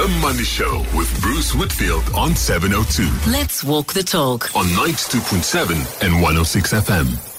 The 0.00 0.08
Money 0.22 0.44
Show 0.44 0.78
with 0.96 1.20
Bruce 1.20 1.54
Whitfield 1.54 2.04
on 2.14 2.34
702. 2.34 3.30
Let's 3.30 3.62
walk 3.62 3.92
the 3.92 4.02
talk. 4.02 4.56
On 4.56 4.64
92.7 4.64 5.72
and 6.02 6.14
106 6.14 6.72
FM. 6.72 7.29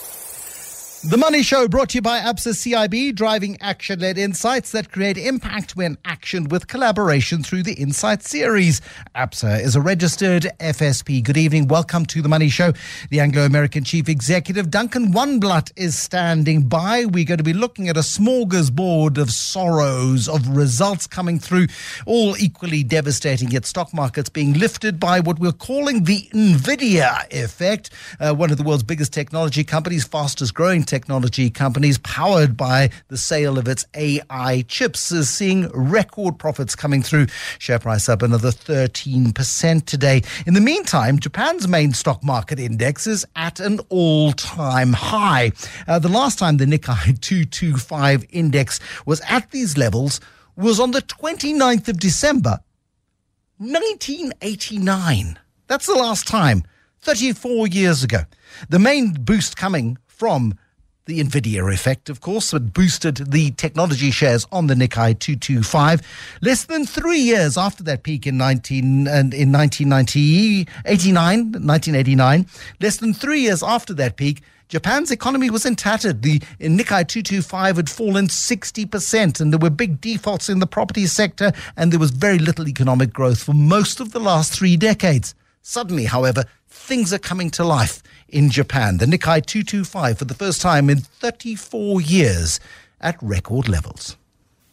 The 1.03 1.17
Money 1.17 1.41
Show 1.41 1.67
brought 1.67 1.89
to 1.89 1.97
you 1.97 2.01
by 2.03 2.19
ABSA 2.19 2.53
CIB, 2.53 3.15
driving 3.15 3.57
action 3.59 3.99
led 3.99 4.19
insights 4.19 4.71
that 4.71 4.91
create 4.91 5.17
impact 5.17 5.75
when 5.75 5.95
actioned 6.05 6.51
with 6.51 6.67
collaboration 6.67 7.41
through 7.41 7.63
the 7.63 7.73
Insight 7.73 8.21
series. 8.21 8.81
ABSA 9.15 9.61
is 9.61 9.75
a 9.75 9.81
registered 9.81 10.43
FSP. 10.59 11.23
Good 11.23 11.37
evening. 11.37 11.67
Welcome 11.67 12.05
to 12.05 12.21
The 12.21 12.29
Money 12.29 12.49
Show. 12.49 12.73
The 13.09 13.19
Anglo 13.19 13.45
American 13.45 13.83
Chief 13.83 14.07
Executive, 14.07 14.69
Duncan 14.69 15.11
Wanblad, 15.11 15.71
is 15.75 15.97
standing 15.97 16.67
by. 16.67 17.05
We're 17.05 17.25
going 17.25 17.39
to 17.39 17.43
be 17.43 17.53
looking 17.53 17.89
at 17.89 17.97
a 17.97 18.01
smorgasbord 18.01 19.17
of 19.17 19.31
sorrows, 19.31 20.29
of 20.29 20.49
results 20.49 21.07
coming 21.07 21.39
through, 21.39 21.65
all 22.05 22.37
equally 22.37 22.83
devastating, 22.83 23.49
yet 23.49 23.65
stock 23.65 23.91
markets 23.91 24.29
being 24.29 24.53
lifted 24.53 24.99
by 24.99 25.19
what 25.19 25.39
we're 25.39 25.51
calling 25.51 26.03
the 26.03 26.29
NVIDIA 26.31 27.25
effect, 27.31 27.89
uh, 28.19 28.35
one 28.35 28.51
of 28.51 28.57
the 28.57 28.63
world's 28.63 28.83
biggest 28.83 29.11
technology 29.11 29.63
companies, 29.63 30.05
fastest 30.05 30.53
growing 30.53 30.83
technology 30.91 31.49
companies 31.49 31.97
powered 31.99 32.57
by 32.57 32.89
the 33.07 33.15
sale 33.15 33.57
of 33.57 33.65
its 33.65 33.85
AI 33.95 34.65
chips 34.67 35.09
is 35.09 35.29
seeing 35.29 35.69
record 35.69 36.37
profits 36.37 36.75
coming 36.75 37.01
through. 37.01 37.27
Share 37.59 37.79
price 37.79 38.09
up 38.09 38.21
another 38.21 38.49
13% 38.49 39.85
today. 39.85 40.21
In 40.45 40.53
the 40.53 40.59
meantime, 40.59 41.17
Japan's 41.17 41.65
main 41.65 41.93
stock 41.93 42.21
market 42.25 42.59
index 42.59 43.07
is 43.07 43.25
at 43.37 43.61
an 43.61 43.79
all 43.87 44.33
time 44.33 44.91
high. 44.91 45.53
Uh, 45.87 45.97
the 45.97 46.09
last 46.09 46.37
time 46.37 46.57
the 46.57 46.65
Nikkei 46.65 47.21
225 47.21 48.25
index 48.29 48.81
was 49.05 49.21
at 49.29 49.49
these 49.51 49.77
levels 49.77 50.19
was 50.57 50.77
on 50.77 50.91
the 50.91 51.01
29th 51.01 51.87
of 51.87 52.01
December, 52.01 52.59
1989. 53.59 55.39
That's 55.67 55.85
the 55.85 55.95
last 55.95 56.27
time, 56.27 56.65
34 56.99 57.67
years 57.67 58.03
ago. 58.03 58.23
The 58.67 58.79
main 58.79 59.13
boost 59.13 59.55
coming 59.55 59.97
from 60.05 60.55
the 61.05 61.19
Nvidia 61.19 61.73
effect, 61.73 62.09
of 62.09 62.21
course, 62.21 62.51
that 62.51 62.73
boosted 62.73 63.31
the 63.31 63.51
technology 63.51 64.11
shares 64.11 64.45
on 64.51 64.67
the 64.67 64.75
Nikkei 64.75 65.17
225. 65.17 66.01
Less 66.41 66.65
than 66.65 66.85
three 66.85 67.19
years 67.19 67.57
after 67.57 67.83
that 67.83 68.03
peak 68.03 68.27
in 68.27 68.37
19 68.37 69.07
and 69.07 69.33
in 69.33 69.51
1989, 69.51 70.65
1989, 71.51 72.45
less 72.79 72.97
than 72.97 73.13
three 73.13 73.41
years 73.41 73.63
after 73.63 73.93
that 73.95 74.15
peak, 74.15 74.41
Japan's 74.69 75.11
economy 75.11 75.49
was 75.49 75.65
in 75.65 75.75
tattered. 75.75 76.21
The 76.21 76.39
Nikkei 76.59 77.05
225 77.05 77.75
had 77.75 77.89
fallen 77.89 78.27
60%, 78.27 79.41
and 79.41 79.51
there 79.51 79.59
were 79.59 79.69
big 79.69 79.99
defaults 79.99 80.47
in 80.47 80.59
the 80.59 80.67
property 80.67 81.07
sector, 81.07 81.51
and 81.75 81.91
there 81.91 81.99
was 81.99 82.11
very 82.11 82.39
little 82.39 82.69
economic 82.69 83.11
growth 83.11 83.43
for 83.43 83.53
most 83.53 83.99
of 83.99 84.13
the 84.13 84.19
last 84.21 84.53
three 84.53 84.77
decades. 84.77 85.35
Suddenly, 85.61 86.05
however, 86.05 86.45
things 86.69 87.11
are 87.11 87.19
coming 87.19 87.49
to 87.51 87.65
life 87.65 88.01
in 88.31 88.49
Japan. 88.49 88.97
The 88.97 89.05
Nikkei 89.05 89.45
225 89.45 90.17
for 90.17 90.25
the 90.25 90.33
first 90.33 90.61
time 90.61 90.89
in 90.89 90.99
34 90.99 92.01
years 92.01 92.59
at 92.99 93.17
record 93.21 93.67
levels. 93.69 94.17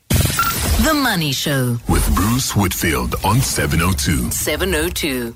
The 0.09 0.95
Money 0.95 1.33
Show 1.33 1.79
with 1.89 2.15
Bruce 2.15 2.55
Whitfield 2.55 3.17
on 3.25 3.41
702. 3.41 4.31
702. 4.31 5.35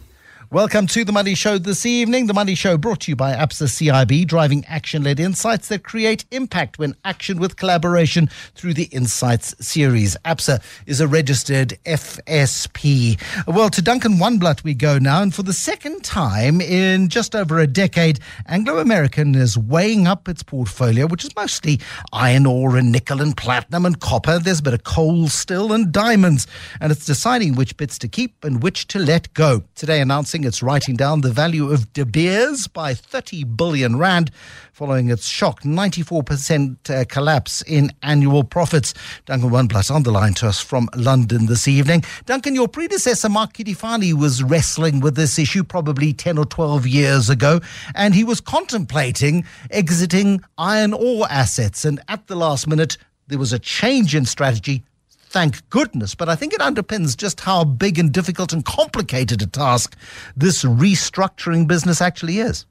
Welcome 0.52 0.86
to 0.88 1.02
the 1.02 1.12
Money 1.12 1.34
Show 1.34 1.56
this 1.56 1.86
evening. 1.86 2.26
The 2.26 2.34
Money 2.34 2.54
Show 2.54 2.76
brought 2.76 3.00
to 3.00 3.10
you 3.10 3.16
by 3.16 3.32
ABSA 3.32 3.68
CIB, 3.68 4.26
driving 4.26 4.66
action 4.66 5.02
led 5.02 5.18
insights 5.18 5.68
that 5.68 5.82
create 5.82 6.26
impact 6.30 6.78
when 6.78 6.94
action 7.06 7.40
with 7.40 7.56
collaboration 7.56 8.28
through 8.54 8.74
the 8.74 8.82
Insights 8.92 9.54
series. 9.66 10.14
ABSA 10.26 10.62
is 10.84 11.00
a 11.00 11.08
registered 11.08 11.78
FSP. 11.86 13.18
Well, 13.46 13.70
to 13.70 13.80
Duncan 13.80 14.18
Wanblad 14.18 14.62
we 14.62 14.74
go 14.74 14.98
now. 14.98 15.22
And 15.22 15.34
for 15.34 15.42
the 15.42 15.54
second 15.54 16.04
time 16.04 16.60
in 16.60 17.08
just 17.08 17.34
over 17.34 17.58
a 17.58 17.66
decade, 17.66 18.20
Anglo 18.46 18.76
American 18.76 19.34
is 19.34 19.56
weighing 19.56 20.06
up 20.06 20.28
its 20.28 20.42
portfolio, 20.42 21.06
which 21.06 21.24
is 21.24 21.34
mostly 21.34 21.80
iron 22.12 22.44
ore 22.44 22.76
and 22.76 22.92
nickel 22.92 23.22
and 23.22 23.34
platinum 23.34 23.86
and 23.86 24.00
copper. 24.00 24.38
There's 24.38 24.60
a 24.60 24.62
bit 24.62 24.74
of 24.74 24.84
coal 24.84 25.28
still 25.28 25.72
and 25.72 25.90
diamonds. 25.90 26.46
And 26.78 26.92
it's 26.92 27.06
deciding 27.06 27.54
which 27.54 27.78
bits 27.78 27.96
to 28.00 28.06
keep 28.06 28.44
and 28.44 28.62
which 28.62 28.86
to 28.88 28.98
let 28.98 29.32
go. 29.32 29.62
Today, 29.76 30.02
announcing 30.02 30.41
it's 30.44 30.62
writing 30.62 30.96
down 30.96 31.20
the 31.20 31.30
value 31.30 31.70
of 31.70 31.92
De 31.92 32.04
Beers 32.04 32.66
by 32.66 32.94
30 32.94 33.44
billion 33.44 33.96
rand 33.96 34.30
following 34.72 35.10
its 35.10 35.26
shock 35.26 35.62
94% 35.62 36.90
uh, 36.90 37.04
collapse 37.08 37.62
in 37.62 37.90
annual 38.02 38.44
profits. 38.44 38.94
Duncan 39.26 39.50
Wanblad 39.50 39.90
on 39.90 40.02
the 40.02 40.10
line 40.10 40.34
to 40.34 40.48
us 40.48 40.60
from 40.60 40.88
London 40.94 41.46
this 41.46 41.68
evening. 41.68 42.04
Duncan, 42.24 42.54
your 42.54 42.68
predecessor 42.68 43.28
Mark 43.28 43.52
Cutifani 43.52 44.12
was 44.12 44.42
wrestling 44.42 45.00
with 45.00 45.14
this 45.14 45.38
issue 45.38 45.62
probably 45.62 46.12
10 46.12 46.38
or 46.38 46.46
12 46.46 46.86
years 46.86 47.30
ago, 47.30 47.60
and 47.94 48.14
he 48.14 48.24
was 48.24 48.40
contemplating 48.40 49.44
exiting 49.70 50.42
iron 50.58 50.92
ore 50.92 51.26
assets. 51.30 51.84
And 51.84 52.00
at 52.08 52.26
the 52.26 52.36
last 52.36 52.66
minute, 52.66 52.96
there 53.28 53.38
was 53.38 53.52
a 53.52 53.58
change 53.58 54.14
in 54.14 54.24
strategy 54.24 54.84
thank 55.32 55.68
goodness. 55.70 56.14
But 56.14 56.28
I 56.28 56.36
think 56.36 56.52
it 56.52 56.60
underpins 56.60 57.16
just 57.16 57.40
how 57.40 57.64
big 57.64 57.98
and 57.98 58.12
difficult 58.12 58.52
and 58.52 58.64
complicated 58.64 59.42
a 59.42 59.46
task 59.46 59.96
this 60.36 60.62
restructuring 60.62 61.66
business 61.66 62.00
actually 62.00 62.38
is. 62.38 62.66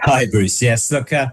Hi, 0.00 0.26
Bruce. 0.26 0.62
Yes, 0.62 0.90
look, 0.90 1.12
uh, 1.12 1.28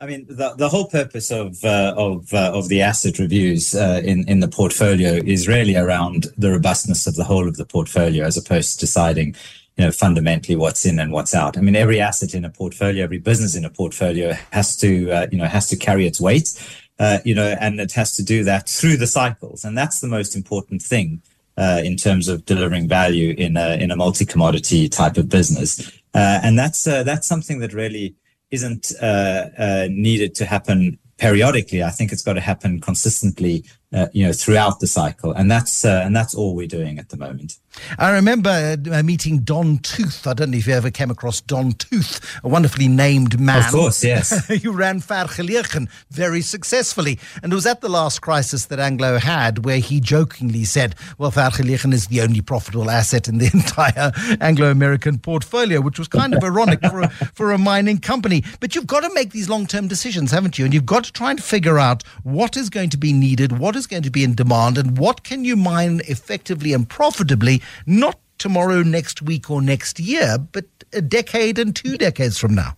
I 0.00 0.06
mean, 0.06 0.26
the, 0.28 0.54
the 0.56 0.68
whole 0.68 0.88
purpose 0.88 1.30
of 1.30 1.62
uh, 1.62 1.94
of 1.96 2.32
uh, 2.32 2.50
of 2.54 2.68
the 2.68 2.80
asset 2.80 3.18
reviews 3.18 3.74
uh, 3.74 4.00
in 4.02 4.26
in 4.28 4.40
the 4.40 4.48
portfolio 4.48 5.12
is 5.24 5.48
really 5.48 5.76
around 5.76 6.26
the 6.38 6.50
robustness 6.50 7.06
of 7.06 7.14
the 7.14 7.24
whole 7.24 7.46
of 7.46 7.56
the 7.56 7.66
portfolio, 7.66 8.24
as 8.24 8.38
opposed 8.38 8.74
to 8.74 8.86
deciding, 8.86 9.34
you 9.76 9.84
know, 9.84 9.90
fundamentally 9.90 10.56
what's 10.56 10.86
in 10.86 10.98
and 10.98 11.12
what's 11.12 11.34
out. 11.34 11.58
I 11.58 11.60
mean, 11.60 11.76
every 11.76 12.00
asset 12.00 12.34
in 12.34 12.44
a 12.44 12.50
portfolio, 12.50 13.04
every 13.04 13.18
business 13.18 13.54
in 13.54 13.66
a 13.66 13.70
portfolio 13.70 14.32
has 14.50 14.76
to, 14.78 15.10
uh, 15.10 15.26
you 15.30 15.36
know, 15.36 15.46
has 15.46 15.68
to 15.68 15.76
carry 15.76 16.06
its 16.06 16.20
weight 16.20 16.58
uh, 16.98 17.18
you 17.24 17.34
know, 17.34 17.56
and 17.60 17.80
it 17.80 17.92
has 17.92 18.12
to 18.16 18.22
do 18.22 18.44
that 18.44 18.68
through 18.68 18.96
the 18.96 19.06
cycles. 19.06 19.64
And 19.64 19.76
that's 19.76 20.00
the 20.00 20.08
most 20.08 20.34
important 20.34 20.82
thing 20.82 21.22
uh, 21.56 21.80
in 21.84 21.96
terms 21.96 22.28
of 22.28 22.44
delivering 22.44 22.88
value 22.88 23.34
in 23.36 23.56
a, 23.56 23.76
in 23.76 23.90
a 23.90 23.96
multi-commodity 23.96 24.88
type 24.88 25.16
of 25.16 25.28
business. 25.28 25.90
Uh, 26.14 26.40
and 26.42 26.58
that's, 26.58 26.86
uh, 26.86 27.02
that's 27.02 27.26
something 27.26 27.60
that 27.60 27.72
really 27.72 28.14
isn't 28.50 28.92
uh, 29.02 29.88
needed 29.90 30.34
to 30.34 30.46
happen 30.46 30.98
periodically. 31.18 31.82
I 31.82 31.90
think 31.90 32.12
it's 32.12 32.22
got 32.22 32.34
to 32.34 32.40
happen 32.40 32.80
consistently, 32.80 33.64
you 34.12 34.26
know, 34.26 34.32
throughout 34.32 34.80
the 34.80 34.86
cycle. 34.86 35.32
And 35.32 35.50
that's, 35.50 35.84
and 35.84 36.14
that's 36.14 36.34
all 36.34 36.54
we're 36.54 36.66
doing 36.66 36.98
at 36.98 37.08
the 37.08 37.16
moment. 37.16 37.58
I 37.98 38.10
remember 38.10 38.76
uh, 38.90 39.02
meeting 39.02 39.40
Don 39.40 39.78
Tooth. 39.78 40.26
I 40.26 40.34
don't 40.34 40.50
know 40.50 40.58
if 40.58 40.66
you 40.66 40.74
ever 40.74 40.90
came 40.90 41.10
across 41.10 41.40
Don 41.40 41.72
Tooth, 41.72 42.40
a 42.42 42.48
wonderfully 42.48 42.88
named 42.88 43.38
man. 43.38 43.64
Of 43.64 43.70
course, 43.70 44.04
yes. 44.04 44.46
who 44.62 44.72
ran 44.72 45.00
Vergelegen 45.00 45.88
very 46.10 46.40
successfully. 46.40 47.18
And 47.42 47.52
it 47.52 47.54
was 47.54 47.66
at 47.66 47.80
the 47.80 47.88
last 47.88 48.22
crisis 48.22 48.66
that 48.66 48.78
Anglo 48.78 49.18
had 49.18 49.64
where 49.64 49.78
he 49.78 50.00
jokingly 50.00 50.64
said, 50.64 50.94
well, 51.18 51.30
Vergelegen 51.30 51.92
is 51.92 52.06
the 52.06 52.22
only 52.22 52.40
profitable 52.40 52.90
asset 52.90 53.28
in 53.28 53.38
the 53.38 53.50
entire 53.52 54.12
Anglo-American 54.40 55.18
portfolio, 55.18 55.80
which 55.80 55.98
was 55.98 56.08
kind 56.08 56.34
of 56.34 56.42
ironic 56.42 56.80
for, 56.80 57.02
a, 57.02 57.08
for 57.34 57.52
a 57.52 57.58
mining 57.58 57.98
company. 57.98 58.42
But 58.60 58.74
you've 58.74 58.86
got 58.86 59.00
to 59.00 59.14
make 59.14 59.30
these 59.30 59.48
long-term 59.48 59.88
decisions, 59.88 60.30
haven't 60.30 60.58
you? 60.58 60.64
And 60.64 60.74
you've 60.74 60.86
got 60.86 61.04
to 61.04 61.12
try 61.12 61.30
and 61.30 61.42
figure 61.42 61.78
out 61.78 62.02
what 62.22 62.56
is 62.56 62.70
going 62.70 62.90
to 62.90 62.98
be 62.98 63.12
needed, 63.12 63.58
what 63.58 63.75
is 63.76 63.86
going 63.86 64.02
to 64.02 64.10
be 64.10 64.24
in 64.24 64.34
demand, 64.34 64.78
and 64.78 64.98
what 64.98 65.22
can 65.22 65.44
you 65.44 65.56
mine 65.56 66.00
effectively 66.08 66.72
and 66.72 66.88
profitably 66.88 67.62
not 67.86 68.18
tomorrow, 68.38 68.82
next 68.82 69.22
week, 69.22 69.50
or 69.50 69.62
next 69.62 69.98
year, 69.98 70.38
but 70.38 70.66
a 70.92 71.00
decade 71.00 71.58
and 71.58 71.74
two 71.74 71.96
decades 71.96 72.38
from 72.38 72.54
now. 72.54 72.76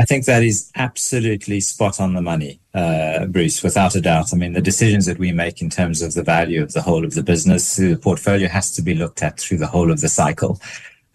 I 0.00 0.04
think 0.04 0.26
that 0.26 0.44
is 0.44 0.70
absolutely 0.76 1.60
spot 1.60 2.00
on 2.00 2.14
the 2.14 2.22
money, 2.22 2.60
uh, 2.72 3.26
Bruce, 3.26 3.64
without 3.64 3.96
a 3.96 4.00
doubt. 4.00 4.32
I 4.32 4.36
mean, 4.36 4.52
the 4.52 4.60
decisions 4.60 5.06
that 5.06 5.18
we 5.18 5.32
make 5.32 5.60
in 5.60 5.70
terms 5.70 6.02
of 6.02 6.14
the 6.14 6.22
value 6.22 6.62
of 6.62 6.72
the 6.72 6.82
whole 6.82 7.04
of 7.04 7.14
the 7.14 7.22
business, 7.22 7.76
the 7.76 7.96
portfolio 7.96 8.48
has 8.48 8.70
to 8.76 8.82
be 8.82 8.94
looked 8.94 9.24
at 9.24 9.40
through 9.40 9.58
the 9.58 9.66
whole 9.66 9.90
of 9.90 10.00
the 10.00 10.08
cycle. 10.08 10.60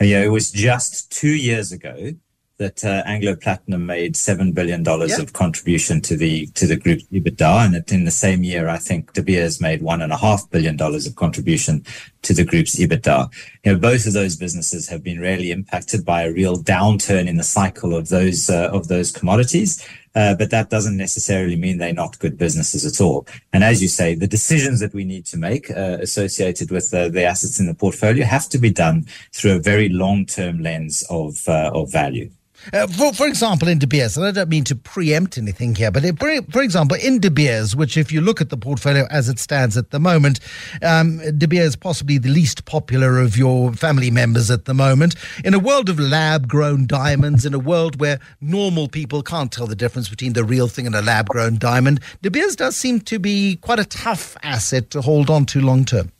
Know, 0.01 0.21
it 0.21 0.31
was 0.31 0.51
just 0.51 1.09
two 1.13 1.33
years 1.33 1.71
ago 1.71 2.11
that 2.57 2.85
uh, 2.85 3.01
Anglo 3.05 3.35
Platinum 3.35 3.85
made 3.85 4.15
seven 4.15 4.51
billion 4.51 4.83
dollars 4.83 5.11
yeah. 5.11 5.23
of 5.23 5.33
contribution 5.33 6.01
to 6.01 6.15
the 6.15 6.45
to 6.47 6.67
the 6.67 6.75
group's 6.75 7.03
EBITDA, 7.05 7.65
and 7.65 7.91
in 7.91 8.05
the 8.05 8.11
same 8.11 8.43
year, 8.43 8.69
I 8.69 8.77
think 8.77 9.13
De 9.13 9.23
Beers 9.23 9.59
made 9.59 9.81
one 9.81 10.01
and 10.01 10.13
a 10.13 10.17
half 10.17 10.49
billion 10.51 10.77
dollars 10.77 11.07
of 11.07 11.15
contribution 11.15 11.83
to 12.21 12.33
the 12.33 12.45
group's 12.45 12.75
EBITDA. 12.75 13.31
You 13.63 13.73
know, 13.73 13.79
both 13.79 14.05
of 14.05 14.13
those 14.13 14.35
businesses 14.35 14.87
have 14.87 15.03
been 15.03 15.19
really 15.19 15.51
impacted 15.51 16.05
by 16.05 16.23
a 16.23 16.31
real 16.31 16.57
downturn 16.57 17.27
in 17.27 17.37
the 17.37 17.43
cycle 17.43 17.95
of 17.95 18.09
those 18.09 18.49
uh, 18.49 18.69
of 18.71 18.87
those 18.87 19.11
commodities. 19.11 19.85
Uh, 20.15 20.35
but 20.35 20.51
that 20.51 20.69
doesn't 20.69 20.95
necessarily 20.95 21.55
mean 21.55 21.79
they're 21.79 21.91
not 21.91 22.19
good 22.19 22.37
businesses 22.37 22.85
at 22.85 23.03
all. 23.03 23.25
And 23.51 23.63
as 23.63 23.81
you 23.81 23.87
say, 23.87 24.13
the 24.13 24.27
decisions 24.27 24.79
that 24.79 24.93
we 24.93 25.03
need 25.03 25.25
to 25.25 25.37
make 25.37 25.71
uh, 25.71 25.97
associated 26.01 26.69
with 26.69 26.93
uh, 26.93 27.09
the 27.09 27.23
assets 27.23 27.59
in 27.59 27.65
the 27.65 27.73
portfolio 27.73 28.23
have 28.23 28.47
to 28.49 28.59
be 28.59 28.69
done 28.69 29.07
through 29.31 29.55
a 29.55 29.59
very 29.59 29.89
long-term 29.89 30.59
lens 30.59 31.03
of 31.09 31.47
uh, 31.47 31.71
of 31.73 31.91
value. 31.91 32.29
Uh, 32.71 32.87
for, 32.87 33.13
for 33.13 33.27
example, 33.27 33.67
in 33.67 33.79
De 33.79 33.87
Beers, 33.87 34.15
and 34.15 34.25
I 34.25 34.31
don't 34.31 34.49
mean 34.49 34.63
to 34.65 34.75
preempt 34.75 35.37
anything 35.37 35.75
here, 35.75 35.91
but 35.91 36.05
it, 36.05 36.17
for, 36.51 36.61
example, 36.61 36.97
in 37.01 37.19
De 37.19 37.29
Beers, 37.29 37.75
which 37.75 37.97
if 37.97 38.11
you 38.11 38.21
look 38.21 38.39
at 38.39 38.49
the 38.49 38.57
portfolio 38.57 39.05
as 39.09 39.27
it 39.27 39.39
stands 39.39 39.75
at 39.75 39.89
the 39.89 39.99
moment, 39.99 40.39
um, 40.81 41.17
De 41.37 41.47
Beers 41.47 41.69
is 41.69 41.75
possibly 41.75 42.17
the 42.17 42.29
least 42.29 42.65
popular 42.65 43.19
of 43.19 43.37
your 43.37 43.73
family 43.73 44.11
members 44.11 44.49
at 44.49 44.65
the 44.65 44.73
moment. 44.73 45.15
In 45.43 45.53
a 45.53 45.59
world 45.59 45.89
of 45.89 45.99
lab 45.99 46.47
grown 46.47 46.85
diamonds, 46.85 47.45
in 47.45 47.53
a 47.53 47.59
world 47.59 47.99
where 47.99 48.19
normal 48.39 48.87
people 48.87 49.23
can't 49.23 49.51
tell 49.51 49.67
the 49.67 49.75
difference 49.75 50.07
between 50.07 50.33
the 50.33 50.43
real 50.43 50.67
thing 50.67 50.85
and 50.85 50.95
a 50.95 51.01
lab 51.01 51.27
grown 51.27 51.57
diamond, 51.57 51.99
De 52.21 52.31
Beers 52.31 52.55
does 52.55 52.75
seem 52.75 53.01
to 53.01 53.19
be 53.19 53.57
quite 53.57 53.79
a 53.79 53.85
tough 53.85 54.37
asset 54.43 54.89
to 54.91 55.01
hold 55.01 55.29
on 55.29 55.45
to 55.47 55.59
long 55.59 55.83
term. 55.83 56.11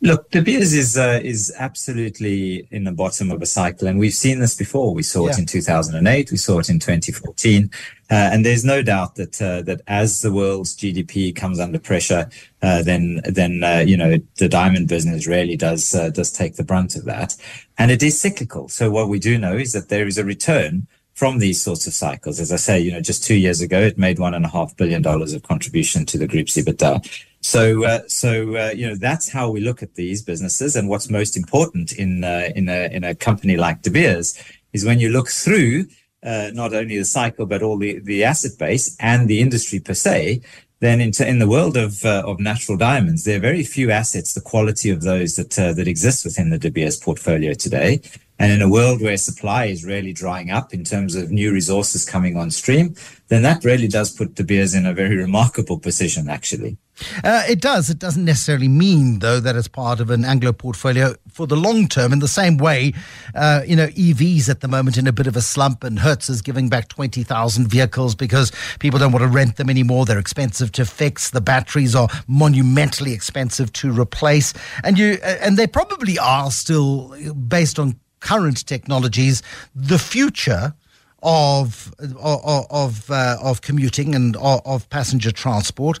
Look, 0.00 0.30
De 0.30 0.40
Beers 0.40 0.74
is 0.74 0.96
uh, 0.96 1.20
is 1.24 1.52
absolutely 1.58 2.68
in 2.70 2.84
the 2.84 2.92
bottom 2.92 3.32
of 3.32 3.42
a 3.42 3.46
cycle, 3.46 3.88
and 3.88 3.98
we've 3.98 4.14
seen 4.14 4.38
this 4.38 4.54
before. 4.54 4.94
We 4.94 5.02
saw 5.02 5.24
yeah. 5.24 5.32
it 5.32 5.38
in 5.40 5.46
2008, 5.46 6.30
we 6.30 6.36
saw 6.36 6.60
it 6.60 6.70
in 6.70 6.78
2014, 6.78 7.68
uh, 8.08 8.14
and 8.14 8.46
there's 8.46 8.64
no 8.64 8.80
doubt 8.80 9.16
that 9.16 9.42
uh, 9.42 9.62
that 9.62 9.80
as 9.88 10.20
the 10.20 10.32
world's 10.32 10.76
GDP 10.76 11.34
comes 11.34 11.58
under 11.58 11.80
pressure, 11.80 12.30
uh, 12.62 12.80
then 12.84 13.22
then 13.24 13.64
uh, 13.64 13.84
you 13.84 13.96
know 13.96 14.18
the 14.36 14.48
diamond 14.48 14.86
business 14.86 15.26
really 15.26 15.56
does 15.56 15.92
uh, 15.96 16.10
does 16.10 16.30
take 16.30 16.54
the 16.54 16.64
brunt 16.64 16.94
of 16.94 17.04
that, 17.06 17.34
and 17.76 17.90
it 17.90 18.00
is 18.00 18.20
cyclical. 18.20 18.68
So 18.68 18.92
what 18.92 19.08
we 19.08 19.18
do 19.18 19.36
know 19.36 19.56
is 19.56 19.72
that 19.72 19.88
there 19.88 20.06
is 20.06 20.16
a 20.16 20.24
return 20.24 20.86
from 21.14 21.40
these 21.40 21.60
sorts 21.60 21.88
of 21.88 21.92
cycles. 21.92 22.38
As 22.38 22.52
I 22.52 22.56
say, 22.56 22.78
you 22.78 22.92
know, 22.92 23.00
just 23.00 23.24
two 23.24 23.34
years 23.34 23.60
ago, 23.60 23.80
it 23.80 23.98
made 23.98 24.20
one 24.20 24.34
and 24.34 24.44
a 24.44 24.48
half 24.48 24.76
billion 24.76 25.02
dollars 25.02 25.32
of 25.32 25.42
contribution 25.42 26.06
to 26.06 26.18
the 26.18 26.28
group's 26.28 26.56
EBITDA. 26.56 27.26
So, 27.40 27.84
uh, 27.84 28.00
so 28.08 28.56
uh, 28.56 28.72
you 28.74 28.88
know, 28.88 28.96
that's 28.96 29.30
how 29.30 29.50
we 29.50 29.60
look 29.60 29.82
at 29.82 29.94
these 29.94 30.22
businesses. 30.22 30.76
And 30.76 30.88
what's 30.88 31.10
most 31.10 31.36
important 31.36 31.92
in 31.92 32.24
uh, 32.24 32.50
in 32.54 32.68
a 32.68 32.92
in 32.92 33.04
a 33.04 33.14
company 33.14 33.56
like 33.56 33.82
De 33.82 33.90
Beers 33.90 34.38
is 34.72 34.84
when 34.84 35.00
you 35.00 35.10
look 35.10 35.28
through 35.28 35.86
uh, 36.22 36.50
not 36.52 36.74
only 36.74 36.98
the 36.98 37.04
cycle 37.04 37.46
but 37.46 37.62
all 37.62 37.78
the 37.78 38.00
the 38.00 38.24
asset 38.24 38.52
base 38.58 38.96
and 39.00 39.28
the 39.28 39.40
industry 39.40 39.80
per 39.80 39.94
se. 39.94 40.42
Then, 40.80 41.00
in, 41.00 41.10
in 41.26 41.40
the 41.40 41.48
world 41.48 41.76
of 41.76 42.04
uh, 42.04 42.22
of 42.24 42.38
natural 42.38 42.78
diamonds, 42.78 43.24
there 43.24 43.38
are 43.38 43.40
very 43.40 43.64
few 43.64 43.90
assets, 43.90 44.32
the 44.32 44.40
quality 44.40 44.90
of 44.90 45.02
those 45.02 45.34
that 45.34 45.58
uh, 45.58 45.72
that 45.72 45.88
exist 45.88 46.24
within 46.24 46.50
the 46.50 46.58
De 46.58 46.70
Beers 46.70 46.96
portfolio 46.96 47.52
today. 47.52 48.00
And 48.38 48.52
in 48.52 48.62
a 48.62 48.68
world 48.68 49.02
where 49.02 49.16
supply 49.16 49.64
is 49.66 49.84
really 49.84 50.12
drying 50.12 50.50
up 50.50 50.72
in 50.72 50.84
terms 50.84 51.14
of 51.16 51.30
new 51.30 51.52
resources 51.52 52.04
coming 52.04 52.36
on 52.36 52.50
stream, 52.50 52.94
then 53.28 53.42
that 53.42 53.64
really 53.64 53.88
does 53.88 54.12
put 54.12 54.34
De 54.34 54.44
Beers 54.44 54.74
in 54.74 54.86
a 54.86 54.94
very 54.94 55.16
remarkable 55.16 55.78
position, 55.78 56.28
actually. 56.28 56.78
Uh, 57.22 57.42
it 57.48 57.60
does. 57.60 57.90
It 57.90 57.98
doesn't 57.98 58.24
necessarily 58.24 58.68
mean, 58.68 59.20
though, 59.20 59.40
that 59.40 59.56
it's 59.56 59.68
part 59.68 60.00
of 60.00 60.10
an 60.10 60.24
Anglo 60.24 60.52
portfolio 60.52 61.14
for 61.32 61.46
the 61.46 61.56
long 61.56 61.88
term. 61.88 62.12
In 62.12 62.18
the 62.18 62.28
same 62.28 62.58
way, 62.58 62.92
uh, 63.34 63.62
you 63.66 63.76
know, 63.76 63.86
EVs 63.88 64.48
at 64.48 64.60
the 64.60 64.68
moment 64.68 64.96
in 64.96 65.06
a 65.06 65.12
bit 65.12 65.26
of 65.26 65.36
a 65.36 65.40
slump, 65.40 65.84
and 65.84 65.98
Hertz 65.98 66.28
is 66.28 66.42
giving 66.42 66.68
back 66.68 66.88
20,000 66.88 67.68
vehicles 67.68 68.14
because 68.14 68.52
people 68.80 68.98
don't 68.98 69.12
want 69.12 69.22
to 69.22 69.28
rent 69.28 69.56
them 69.56 69.70
anymore. 69.70 70.06
They're 70.06 70.18
expensive 70.18 70.72
to 70.72 70.84
fix. 70.84 71.30
The 71.30 71.40
batteries 71.40 71.94
are 71.94 72.08
monumentally 72.26 73.12
expensive 73.12 73.72
to 73.74 73.92
replace. 73.92 74.52
And, 74.82 74.98
you, 74.98 75.18
uh, 75.22 75.36
and 75.40 75.56
they 75.56 75.66
probably 75.66 76.18
are 76.18 76.50
still, 76.50 77.16
based 77.34 77.78
on 77.78 77.98
current 78.20 78.66
technologies, 78.66 79.42
the 79.74 79.98
future 79.98 80.74
of 81.22 81.92
of 82.22 82.66
of, 82.70 83.10
uh, 83.10 83.36
of 83.42 83.60
commuting 83.60 84.14
and 84.14 84.36
of, 84.36 84.60
of, 84.64 84.88
passenger 84.90 85.32
transport, 85.32 85.98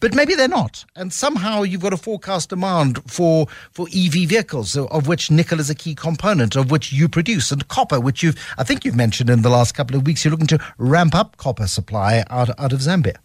but 0.00 0.14
maybe 0.14 0.34
they're 0.34 0.48
not. 0.48 0.84
And 0.94 1.12
somehow 1.12 1.62
you've 1.62 1.82
got 1.82 1.92
a 1.92 1.98
forecast 1.98 2.50
demand 2.50 3.00
for 3.10 3.46
for 3.72 3.86
EV 3.94 4.28
vehicles, 4.28 4.76
of 4.76 5.06
which 5.06 5.30
nickel 5.30 5.60
is 5.60 5.68
a 5.68 5.74
key 5.74 5.94
component, 5.94 6.56
of 6.56 6.70
which 6.70 6.92
you 6.92 7.08
produce, 7.08 7.52
and 7.52 7.68
copper, 7.68 8.00
which 8.00 8.22
you've 8.22 8.36
I 8.56 8.64
think 8.64 8.84
you've 8.84 8.96
mentioned 8.96 9.28
in 9.28 9.42
the 9.42 9.50
last 9.50 9.74
couple 9.74 9.96
of 9.96 10.06
weeks. 10.06 10.24
You're 10.24 10.32
looking 10.32 10.46
to 10.48 10.64
ramp 10.78 11.14
up 11.14 11.36
copper 11.36 11.66
supply 11.66 12.24
out 12.30 12.48
out 12.58 12.72
of 12.72 12.80
Zambia. 12.80 13.16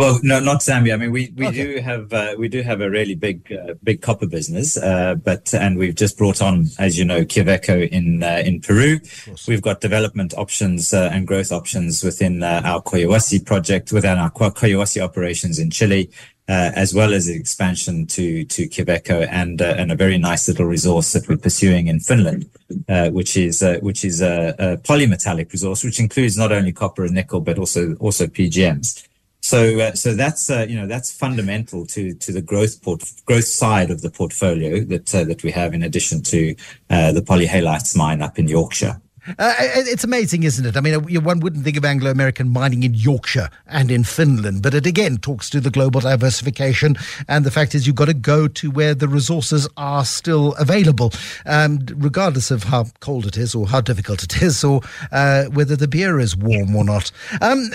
Well, 0.00 0.18
no, 0.22 0.40
not 0.40 0.60
Zambia. 0.60 0.94
I 0.94 0.96
mean, 0.96 1.12
we, 1.12 1.30
we 1.36 1.48
okay. 1.48 1.62
do 1.62 1.80
have 1.82 2.10
uh, 2.10 2.34
we 2.38 2.48
do 2.48 2.62
have 2.62 2.80
a 2.80 2.88
really 2.88 3.14
big 3.14 3.52
uh, 3.52 3.74
big 3.84 4.00
copper 4.00 4.26
business, 4.26 4.78
uh, 4.78 5.16
but 5.16 5.52
and 5.52 5.76
we've 5.76 5.94
just 5.94 6.16
brought 6.16 6.40
on, 6.40 6.68
as 6.78 6.98
you 6.98 7.04
know, 7.04 7.20
Quellaveco 7.22 7.86
in 7.86 8.22
uh, 8.22 8.42
in 8.42 8.62
Peru. 8.62 8.98
We've 9.46 9.60
got 9.60 9.82
development 9.82 10.32
options 10.38 10.94
uh, 10.94 11.10
and 11.12 11.26
growth 11.26 11.52
options 11.52 12.02
within 12.02 12.42
uh, 12.42 12.62
our 12.64 12.80
Collahuasi 12.80 13.44
project, 13.44 13.92
within 13.92 14.16
our 14.16 14.30
Collahuasi 14.30 15.02
operations 15.02 15.58
in 15.58 15.70
Chile, 15.70 16.10
as 16.48 16.94
well 16.94 17.12
as 17.12 17.28
expansion 17.28 18.06
to 18.06 18.46
to 18.46 18.68
Quellaveco 18.70 19.28
and 19.30 19.60
and 19.60 19.92
a 19.92 19.96
very 19.96 20.16
nice 20.16 20.48
little 20.48 20.64
resource 20.64 21.12
that 21.12 21.28
we're 21.28 21.36
pursuing 21.36 21.88
in 21.88 22.00
Finland, 22.00 22.48
which 23.12 23.36
is 23.36 23.62
which 23.82 24.06
is 24.06 24.22
a, 24.22 24.54
a 24.58 24.76
polymetallic 24.78 25.52
resource, 25.52 25.84
which 25.84 26.00
includes 26.00 26.38
not 26.38 26.52
only 26.52 26.72
copper 26.72 27.04
and 27.04 27.12
nickel 27.12 27.42
but 27.42 27.58
also 27.58 27.96
also 27.96 28.26
PGMs. 28.26 29.06
So, 29.50 29.80
uh, 29.80 29.94
so 29.94 30.14
that's 30.14 30.48
uh, 30.48 30.64
you 30.68 30.76
know 30.76 30.86
that's 30.86 31.10
fundamental 31.12 31.84
to 31.86 32.14
to 32.14 32.30
the 32.30 32.40
growth 32.40 32.80
port 32.84 33.02
growth 33.26 33.46
side 33.48 33.90
of 33.90 34.00
the 34.00 34.08
portfolio 34.08 34.84
that 34.84 35.12
uh, 35.12 35.24
that 35.24 35.42
we 35.42 35.50
have 35.50 35.74
in 35.74 35.82
addition 35.82 36.22
to 36.22 36.54
uh, 36.88 37.10
the 37.10 37.20
polyhalites 37.20 37.96
mine 37.96 38.22
up 38.22 38.38
in 38.38 38.46
Yorkshire. 38.46 39.00
Uh, 39.38 39.54
it's 39.58 40.04
amazing, 40.04 40.44
isn't 40.44 40.64
it? 40.64 40.76
I 40.76 40.80
mean, 40.80 41.22
one 41.24 41.40
wouldn't 41.40 41.64
think 41.64 41.76
of 41.76 41.84
Anglo 41.84 42.10
American 42.10 42.48
mining 42.48 42.82
in 42.82 42.94
Yorkshire 42.94 43.50
and 43.66 43.90
in 43.90 44.04
Finland, 44.04 44.62
but 44.62 44.74
it 44.74 44.86
again 44.86 45.18
talks 45.18 45.50
to 45.50 45.60
the 45.60 45.70
global 45.70 46.00
diversification. 46.00 46.96
And 47.28 47.44
the 47.44 47.50
fact 47.50 47.74
is, 47.74 47.86
you've 47.86 47.96
got 47.96 48.06
to 48.06 48.14
go 48.14 48.48
to 48.48 48.70
where 48.70 48.94
the 48.94 49.08
resources 49.08 49.68
are 49.76 50.04
still 50.04 50.54
available, 50.54 51.12
um, 51.44 51.80
regardless 51.96 52.50
of 52.50 52.64
how 52.64 52.86
cold 53.00 53.26
it 53.26 53.36
is 53.36 53.54
or 53.54 53.68
how 53.68 53.80
difficult 53.80 54.22
it 54.22 54.42
is 54.42 54.64
or 54.64 54.80
uh, 55.12 55.44
whether 55.46 55.76
the 55.76 55.88
beer 55.88 56.18
is 56.18 56.36
warm 56.36 56.74
or 56.74 56.84
not. 56.84 57.12
Um, 57.40 57.70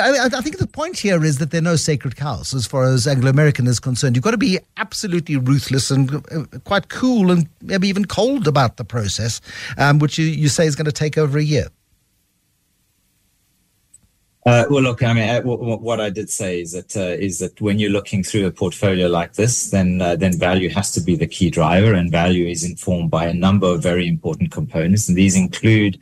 I, 0.00 0.40
think 0.40 0.58
the 0.58 0.66
point 0.66 0.98
here 0.98 1.24
is 1.24 1.38
that 1.38 1.50
there 1.50 1.60
are 1.60 1.62
no 1.62 1.76
sacred 1.76 2.16
cows 2.16 2.54
as 2.54 2.66
far 2.66 2.84
as 2.84 3.06
Anglo 3.06 3.30
American 3.30 3.66
is 3.66 3.80
concerned. 3.80 4.16
You've 4.16 4.24
got 4.24 4.32
to 4.32 4.38
be 4.38 4.58
absolutely 4.76 5.36
ruthless 5.36 5.90
and 5.90 6.14
uh, 6.14 6.44
quite 6.64 6.88
cool 6.88 7.30
and 7.30 7.48
maybe 7.62 7.88
even 7.88 8.04
cold 8.04 8.48
about 8.48 8.76
the 8.76 8.84
process, 8.84 9.40
um, 9.76 9.98
which 9.98 10.18
you, 10.18 10.26
you 10.26 10.48
say 10.48 10.66
is 10.66 10.76
going 10.76 10.86
to 10.86 10.92
take 10.92 11.18
over 11.18 11.38
a 11.38 11.42
year. 11.42 11.68
Uh, 14.46 14.64
well, 14.70 14.82
look, 14.82 15.02
I 15.02 15.12
mean, 15.12 15.28
uh, 15.28 15.42
what 15.42 16.00
I 16.00 16.08
did 16.08 16.30
say 16.30 16.62
is 16.62 16.72
that 16.72 16.96
uh, 16.96 17.22
is 17.22 17.38
that 17.40 17.60
when 17.60 17.78
you're 17.78 17.90
looking 17.90 18.22
through 18.22 18.46
a 18.46 18.50
portfolio 18.50 19.06
like 19.06 19.34
this, 19.34 19.70
then 19.70 20.00
uh, 20.00 20.16
then 20.16 20.38
value 20.38 20.70
has 20.70 20.90
to 20.92 21.02
be 21.02 21.16
the 21.16 21.26
key 21.26 21.50
driver, 21.50 21.92
and 21.92 22.10
value 22.10 22.46
is 22.46 22.64
informed 22.64 23.10
by 23.10 23.26
a 23.26 23.34
number 23.34 23.66
of 23.66 23.82
very 23.82 24.08
important 24.08 24.50
components, 24.50 25.06
and 25.06 25.18
these 25.18 25.36
include 25.36 25.98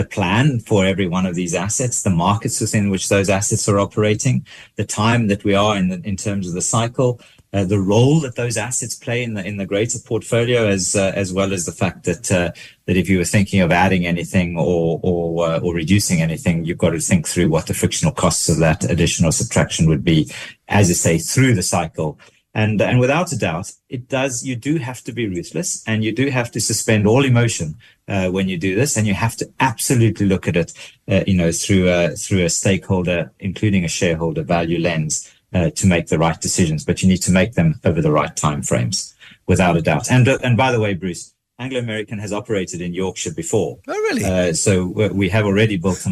the 0.00 0.08
plan 0.08 0.60
for 0.60 0.86
every 0.86 1.06
one 1.06 1.26
of 1.26 1.34
these 1.34 1.54
assets, 1.54 2.02
the 2.02 2.10
markets 2.10 2.58
within 2.58 2.88
which 2.88 3.10
those 3.10 3.28
assets 3.28 3.68
are 3.68 3.78
operating, 3.78 4.46
the 4.76 4.84
time 4.84 5.26
that 5.26 5.44
we 5.44 5.54
are 5.54 5.76
in 5.76 5.88
the, 5.88 6.00
in 6.04 6.16
terms 6.16 6.48
of 6.48 6.54
the 6.54 6.62
cycle, 6.62 7.20
uh, 7.52 7.64
the 7.64 7.78
role 7.78 8.18
that 8.20 8.34
those 8.34 8.56
assets 8.56 8.94
play 8.94 9.22
in 9.22 9.34
the 9.34 9.44
in 9.44 9.58
the 9.58 9.66
greater 9.66 9.98
portfolio, 9.98 10.68
as 10.68 10.96
uh, 10.96 11.12
as 11.14 11.34
well 11.34 11.52
as 11.52 11.66
the 11.66 11.72
fact 11.82 12.04
that 12.04 12.32
uh, 12.32 12.50
that 12.86 12.96
if 12.96 13.10
you 13.10 13.18
were 13.18 13.24
thinking 13.24 13.60
of 13.60 13.70
adding 13.72 14.06
anything 14.06 14.56
or 14.56 15.00
or 15.02 15.46
uh, 15.46 15.58
or 15.58 15.74
reducing 15.74 16.22
anything, 16.22 16.64
you've 16.64 16.78
got 16.78 16.90
to 16.90 17.00
think 17.00 17.28
through 17.28 17.50
what 17.50 17.66
the 17.66 17.74
frictional 17.74 18.14
costs 18.14 18.48
of 18.48 18.58
that 18.58 18.90
additional 18.90 19.32
subtraction 19.32 19.86
would 19.86 20.04
be, 20.04 20.30
as 20.68 20.88
you 20.88 20.94
say, 20.94 21.18
through 21.18 21.54
the 21.54 21.62
cycle. 21.62 22.18
And, 22.52 22.80
and 22.82 22.98
without 22.98 23.32
a 23.32 23.38
doubt, 23.38 23.72
it 23.88 24.08
does, 24.08 24.44
you 24.44 24.56
do 24.56 24.78
have 24.78 25.02
to 25.04 25.12
be 25.12 25.28
ruthless 25.28 25.84
and 25.86 26.02
you 26.02 26.10
do 26.10 26.30
have 26.30 26.50
to 26.50 26.60
suspend 26.60 27.06
all 27.06 27.24
emotion, 27.24 27.76
uh, 28.08 28.28
when 28.28 28.48
you 28.48 28.58
do 28.58 28.74
this. 28.74 28.96
And 28.96 29.06
you 29.06 29.14
have 29.14 29.36
to 29.36 29.48
absolutely 29.60 30.26
look 30.26 30.48
at 30.48 30.56
it, 30.56 30.72
uh, 31.08 31.22
you 31.26 31.36
know, 31.36 31.52
through 31.52 31.88
a, 31.88 32.10
through 32.16 32.44
a 32.44 32.50
stakeholder, 32.50 33.32
including 33.38 33.84
a 33.84 33.88
shareholder 33.88 34.42
value 34.42 34.80
lens, 34.80 35.32
uh, 35.54 35.70
to 35.70 35.86
make 35.86 36.08
the 36.08 36.18
right 36.18 36.40
decisions. 36.40 36.84
But 36.84 37.02
you 37.02 37.08
need 37.08 37.22
to 37.22 37.32
make 37.32 37.54
them 37.54 37.80
over 37.84 38.02
the 38.02 38.10
right 38.10 38.34
time 38.34 38.62
frames, 38.62 39.14
without 39.46 39.76
a 39.76 39.82
doubt. 39.82 40.10
And, 40.10 40.26
uh, 40.26 40.38
and 40.42 40.56
by 40.56 40.72
the 40.72 40.80
way, 40.80 40.94
Bruce, 40.94 41.34
Anglo 41.60 41.78
American 41.78 42.18
has 42.18 42.32
operated 42.32 42.80
in 42.80 42.94
Yorkshire 42.94 43.34
before. 43.34 43.78
Oh, 43.86 43.92
really? 43.92 44.24
Uh, 44.24 44.52
so 44.54 44.86
we 45.12 45.28
have 45.28 45.44
already 45.44 45.76
built 45.76 46.04
a 46.06 46.10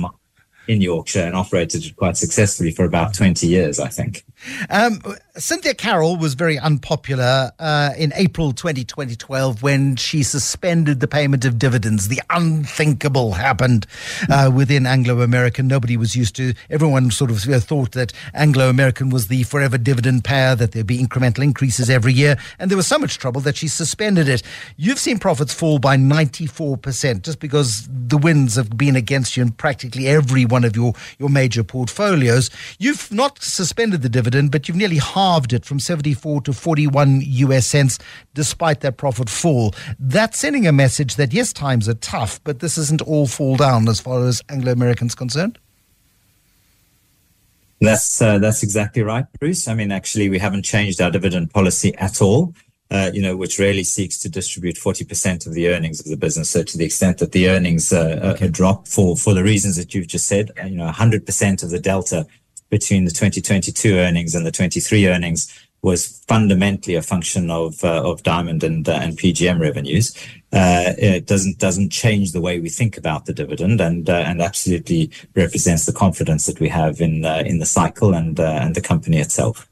in 0.68 0.82
Yorkshire 0.82 1.22
and 1.22 1.34
operated 1.34 1.84
it 1.84 1.96
quite 1.96 2.16
successfully 2.16 2.70
for 2.70 2.84
about 2.84 3.14
20 3.14 3.46
years, 3.46 3.80
I 3.80 3.88
think. 3.88 4.24
Um, 4.70 5.00
Cynthia 5.36 5.74
Carroll 5.74 6.16
was 6.16 6.34
very 6.34 6.58
unpopular 6.58 7.50
uh, 7.58 7.90
in 7.96 8.12
April 8.14 8.52
2012 8.52 9.62
when 9.62 9.96
she 9.96 10.22
suspended 10.22 11.00
the 11.00 11.08
payment 11.08 11.44
of 11.44 11.58
dividends. 11.58 12.08
The 12.08 12.20
unthinkable 12.30 13.32
happened 13.32 13.86
uh, 14.30 14.50
within 14.54 14.86
Anglo 14.86 15.22
American. 15.22 15.66
Nobody 15.66 15.96
was 15.96 16.14
used 16.14 16.36
to, 16.36 16.54
everyone 16.70 17.10
sort 17.10 17.30
of 17.30 17.40
thought 17.64 17.92
that 17.92 18.12
Anglo 18.34 18.68
American 18.68 19.08
was 19.08 19.28
the 19.28 19.44
forever 19.44 19.78
dividend 19.78 20.24
payer, 20.24 20.54
that 20.54 20.72
there'd 20.72 20.86
be 20.86 20.98
incremental 20.98 21.42
increases 21.42 21.88
every 21.88 22.12
year. 22.12 22.36
And 22.58 22.70
there 22.70 22.76
was 22.76 22.86
so 22.86 22.98
much 22.98 23.18
trouble 23.18 23.40
that 23.42 23.56
she 23.56 23.68
suspended 23.68 24.28
it. 24.28 24.42
You've 24.76 24.98
seen 24.98 25.18
profits 25.18 25.54
fall 25.54 25.78
by 25.78 25.96
94% 25.96 27.22
just 27.22 27.40
because 27.40 27.88
the 27.90 28.18
winds 28.18 28.56
have 28.56 28.76
been 28.76 28.96
against 28.96 29.36
you 29.36 29.42
in 29.44 29.52
practically 29.52 30.06
every 30.08 30.44
one 30.58 30.64
of 30.64 30.74
your, 30.74 30.92
your 31.20 31.28
major 31.28 31.62
portfolios. 31.62 32.50
You've 32.80 33.12
not 33.12 33.40
suspended 33.40 34.02
the 34.02 34.08
dividend, 34.08 34.50
but 34.50 34.66
you've 34.66 34.76
nearly 34.76 34.98
halved 34.98 35.52
it 35.52 35.64
from 35.64 35.78
74 35.78 36.40
to 36.42 36.52
41 36.52 37.20
US 37.24 37.66
cents, 37.66 37.98
despite 38.34 38.80
that 38.80 38.96
profit 38.96 39.30
fall. 39.30 39.72
That's 40.00 40.36
sending 40.36 40.66
a 40.66 40.72
message 40.72 41.14
that 41.14 41.32
yes, 41.32 41.52
times 41.52 41.88
are 41.88 41.94
tough, 41.94 42.40
but 42.42 42.58
this 42.58 42.76
isn't 42.76 43.02
all 43.02 43.28
fall 43.28 43.56
down 43.56 43.88
as 43.88 44.00
far 44.00 44.26
as 44.26 44.42
Anglo 44.48 44.72
American's 44.72 45.14
concerned. 45.14 45.58
That's 47.80 48.20
uh, 48.20 48.38
that's 48.38 48.64
exactly 48.64 49.02
right, 49.02 49.24
Bruce. 49.38 49.68
I 49.68 49.74
mean, 49.74 49.92
actually, 49.92 50.28
we 50.28 50.40
haven't 50.40 50.64
changed 50.64 51.00
our 51.00 51.12
dividend 51.12 51.52
policy 51.52 51.94
at 51.98 52.20
all. 52.20 52.52
Uh, 52.90 53.10
you 53.12 53.20
know, 53.20 53.36
which 53.36 53.58
really 53.58 53.84
seeks 53.84 54.18
to 54.18 54.30
distribute 54.30 54.76
40% 54.76 55.46
of 55.46 55.52
the 55.52 55.68
earnings 55.68 56.00
of 56.00 56.06
the 56.06 56.16
business. 56.16 56.48
So 56.48 56.62
to 56.62 56.78
the 56.78 56.86
extent 56.86 57.18
that 57.18 57.32
the 57.32 57.50
earnings 57.50 57.92
uh, 57.92 58.32
okay. 58.34 58.48
drop 58.48 58.88
for, 58.88 59.14
for 59.14 59.34
the 59.34 59.42
reasons 59.42 59.76
that 59.76 59.94
you've 59.94 60.06
just 60.06 60.26
said, 60.26 60.52
you 60.64 60.76
know, 60.76 60.90
100% 60.90 61.62
of 61.62 61.68
the 61.68 61.78
delta 61.78 62.26
between 62.70 63.04
the 63.04 63.10
2022 63.10 63.96
earnings 63.96 64.34
and 64.34 64.46
the 64.46 64.50
23 64.50 65.06
earnings 65.06 65.52
was 65.82 66.24
fundamentally 66.26 66.96
a 66.96 67.02
function 67.02 67.50
of 67.50 67.82
uh, 67.84 68.02
of 68.02 68.22
diamond 68.22 68.64
and 68.64 68.88
uh, 68.88 68.92
and 68.92 69.16
PGM 69.16 69.60
revenues. 69.60 70.14
Uh, 70.52 70.94
it 70.98 71.26
doesn't 71.26 71.58
doesn't 71.58 71.90
change 71.90 72.32
the 72.32 72.40
way 72.40 72.58
we 72.58 72.68
think 72.68 72.96
about 72.96 73.26
the 73.26 73.32
dividend, 73.32 73.80
and 73.80 74.10
uh, 74.10 74.24
and 74.26 74.40
absolutely 74.42 75.10
represents 75.34 75.86
the 75.86 75.92
confidence 75.92 76.46
that 76.46 76.58
we 76.58 76.68
have 76.68 77.00
in 77.00 77.24
uh, 77.24 77.42
in 77.46 77.58
the 77.58 77.66
cycle 77.66 78.12
and 78.12 78.40
uh, 78.40 78.58
and 78.60 78.74
the 78.74 78.80
company 78.80 79.18
itself. 79.18 79.67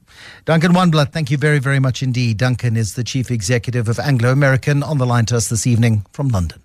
Duncan 0.47 0.71
Wanblad, 0.71 1.11
thank 1.11 1.29
you 1.29 1.37
very 1.37 1.59
very 1.59 1.77
much 1.77 2.01
indeed. 2.01 2.37
Duncan 2.37 2.77
is 2.77 2.95
the 2.95 3.03
chief 3.03 3.29
executive 3.31 3.89
of 3.89 3.99
Anglo 3.99 4.31
American 4.31 4.81
on 4.81 4.97
the 4.97 5.05
line 5.05 5.25
to 5.25 5.35
us 5.35 5.49
this 5.49 5.67
evening 5.67 6.05
from 6.13 6.29
London. 6.29 6.63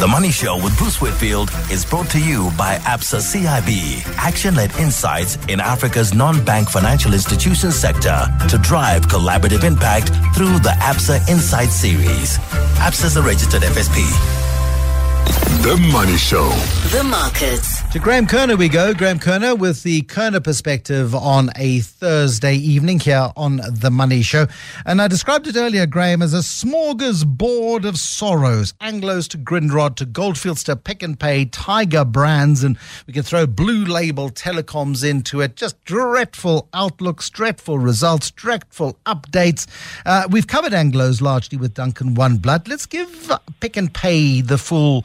The 0.00 0.08
Money 0.08 0.30
Show 0.30 0.56
with 0.56 0.74
Bruce 0.78 1.02
Whitfield 1.02 1.50
is 1.70 1.84
brought 1.84 2.08
to 2.12 2.18
you 2.18 2.50
by 2.56 2.76
ABSA 2.76 3.20
CIB, 3.20 4.16
action-led 4.16 4.74
insights 4.76 5.36
in 5.48 5.60
Africa's 5.60 6.14
non-bank 6.14 6.70
financial 6.70 7.12
institutions 7.12 7.74
sector 7.74 8.26
to 8.48 8.56
drive 8.56 9.02
collaborative 9.02 9.62
impact 9.62 10.08
through 10.34 10.60
the 10.60 10.74
ABSA 10.80 11.28
Insight 11.28 11.68
series. 11.68 12.38
ABSA 12.78 13.04
is 13.04 13.16
a 13.18 13.22
registered 13.22 13.60
FSP. 13.60 14.49
The 15.62 15.76
Money 15.92 16.16
Show. 16.16 16.48
The 16.96 17.04
markets. 17.04 17.82
To 17.92 17.98
Graham 17.98 18.26
Kerner 18.26 18.56
we 18.56 18.68
go. 18.68 18.94
Graham 18.94 19.18
Kerner 19.18 19.54
with 19.54 19.82
the 19.82 20.02
Kerner 20.02 20.40
perspective 20.40 21.14
on 21.14 21.50
a 21.56 21.80
Thursday 21.80 22.54
evening 22.54 22.98
here 22.98 23.30
on 23.36 23.60
The 23.70 23.90
Money 23.90 24.22
Show. 24.22 24.46
And 24.86 25.02
I 25.02 25.06
described 25.06 25.46
it 25.46 25.56
earlier, 25.56 25.86
Graham, 25.86 26.22
as 26.22 26.34
a 26.34 26.38
smorgasbord 26.38 27.84
of 27.84 27.98
sorrows. 27.98 28.72
Anglos 28.80 29.28
to 29.28 29.38
Grindrod 29.38 29.96
to 29.96 30.06
Goldfields 30.06 30.64
to 30.64 30.76
Pick 30.76 31.02
n 31.02 31.14
Pay, 31.14 31.44
Tiger 31.44 32.04
brands, 32.04 32.64
and 32.64 32.78
we 33.06 33.12
can 33.12 33.22
throw 33.22 33.46
blue 33.46 33.84
label 33.84 34.30
telecoms 34.30 35.08
into 35.08 35.40
it. 35.40 35.56
Just 35.56 35.82
dreadful 35.84 36.68
outlooks, 36.74 37.28
dreadful 37.30 37.78
results, 37.78 38.30
dreadful 38.30 38.98
updates. 39.06 39.66
Uh, 40.06 40.26
we've 40.30 40.46
covered 40.46 40.72
Anglos 40.72 41.20
largely 41.20 41.58
with 41.58 41.74
Duncan 41.74 42.14
Wanblad. 42.14 42.66
Let's 42.66 42.86
give 42.86 43.30
Pick 43.60 43.76
n 43.76 43.88
Pay 43.88 44.40
the 44.40 44.58
full 44.58 45.04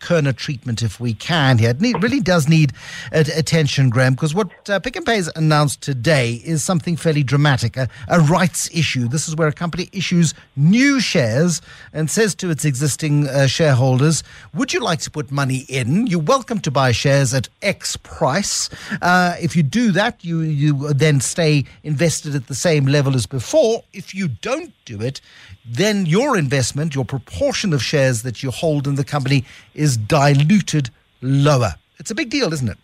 Kerner 0.00 0.32
treatment 0.32 0.82
if 0.82 1.00
we 1.00 1.14
can 1.14 1.58
here. 1.58 1.74
It 1.78 2.02
really 2.02 2.20
does 2.20 2.48
need 2.48 2.72
attention, 3.12 3.90
Graham, 3.90 4.14
because 4.14 4.34
what 4.34 4.48
uh, 4.68 4.78
Pick 4.80 4.96
n 4.96 5.04
Pay 5.04 5.16
has 5.16 5.30
announced 5.36 5.80
today 5.80 6.40
is 6.44 6.64
something 6.64 6.96
fairly 6.96 7.22
dramatic 7.22 7.76
a, 7.76 7.88
a 8.08 8.20
rights 8.20 8.68
issue. 8.72 9.08
This 9.08 9.28
is 9.28 9.36
where 9.36 9.48
a 9.48 9.52
company 9.52 9.88
issues 9.92 10.34
new 10.56 11.00
shares 11.00 11.60
and 11.92 12.10
says 12.10 12.34
to 12.36 12.50
its 12.50 12.64
existing 12.64 13.28
uh, 13.28 13.46
shareholders, 13.46 14.22
Would 14.54 14.72
you 14.72 14.80
like 14.80 15.00
to 15.00 15.10
put 15.10 15.30
money 15.30 15.64
in? 15.68 16.06
You're 16.06 16.20
welcome 16.20 16.60
to 16.60 16.70
buy 16.70 16.92
shares 16.92 17.34
at 17.34 17.48
X 17.62 17.96
price. 17.96 18.70
Uh, 19.02 19.34
if 19.40 19.56
you 19.56 19.62
do 19.62 19.92
that, 19.92 20.24
you, 20.24 20.40
you 20.40 20.92
then 20.92 21.20
stay 21.20 21.64
invested 21.82 22.34
at 22.34 22.46
the 22.46 22.54
same 22.54 22.86
level 22.86 23.14
as 23.14 23.26
before. 23.26 23.82
If 23.92 24.14
you 24.14 24.28
don't 24.28 24.72
do 24.84 25.00
it, 25.00 25.20
then 25.64 26.06
your 26.06 26.36
investment, 26.36 26.94
your 26.94 27.04
proportion 27.04 27.72
of 27.72 27.82
shares 27.82 28.22
that 28.22 28.42
you 28.42 28.50
hold 28.50 28.86
in 28.86 28.94
the 28.94 29.04
company 29.04 29.44
is 29.74 29.87
diluted 29.96 30.90
lower. 31.20 31.74
It's 31.98 32.10
a 32.10 32.14
big 32.14 32.30
deal, 32.30 32.52
isn't 32.52 32.68
it? 32.68 32.78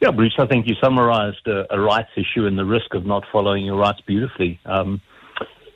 Yeah, 0.00 0.12
Bruce, 0.12 0.34
I 0.38 0.46
think 0.46 0.66
you 0.66 0.74
summarized 0.82 1.46
a, 1.46 1.74
a 1.74 1.78
rights 1.78 2.10
issue 2.16 2.46
and 2.46 2.58
the 2.58 2.64
risk 2.64 2.94
of 2.94 3.04
not 3.04 3.24
following 3.30 3.64
your 3.66 3.76
rights 3.76 4.00
beautifully. 4.06 4.58
Um, 4.64 5.00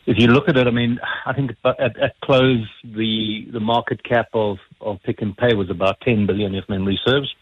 if 0.07 0.19
you 0.19 0.29
look 0.29 0.49
at 0.49 0.57
it, 0.57 0.67
I 0.67 0.71
mean, 0.71 0.99
I 1.27 1.33
think 1.33 1.53
at, 1.65 1.99
at, 2.01 2.21
close, 2.23 2.67
the, 2.85 3.47
the 3.53 3.61
market 3.61 4.03
cap 4.03 4.29
of, 4.35 4.59
of 4.81 5.03
Pick 5.03 5.21
n 5.23 5.35
Pay 5.39 5.55
was 5.55 5.71
about 5.71 6.01
10 6.03 6.27
billion, 6.27 6.55
if 6.55 6.69
memory 6.69 6.99
serves. 7.05 7.35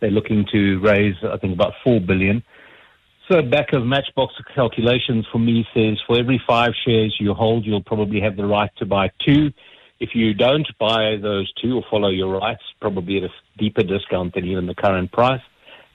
They're 0.00 0.10
looking 0.10 0.46
to 0.52 0.78
raise, 0.80 1.14
I 1.22 1.36
think, 1.38 1.54
about 1.54 1.72
4 1.84 2.00
billion. 2.00 2.42
So 3.30 3.42
back 3.42 3.72
of 3.72 3.84
matchbox 3.84 4.34
calculations 4.54 5.26
for 5.32 5.38
me 5.38 5.66
says 5.74 5.98
for 6.06 6.18
every 6.18 6.40
five 6.46 6.72
shares 6.86 7.16
you 7.18 7.34
hold, 7.34 7.66
you'll 7.66 7.82
probably 7.82 8.20
have 8.20 8.36
the 8.36 8.46
right 8.46 8.70
to 8.76 8.86
buy 8.86 9.10
two. 9.26 9.52
If 9.98 10.10
you 10.14 10.34
don't 10.34 10.66
buy 10.78 11.16
those 11.20 11.50
two 11.60 11.76
or 11.76 11.84
follow 11.90 12.08
your 12.08 12.38
rights, 12.38 12.62
probably 12.80 13.18
at 13.18 13.24
a 13.24 13.28
deeper 13.56 13.82
discount 13.82 14.34
than 14.34 14.44
even 14.44 14.66
the 14.66 14.74
current 14.74 15.10
price, 15.12 15.40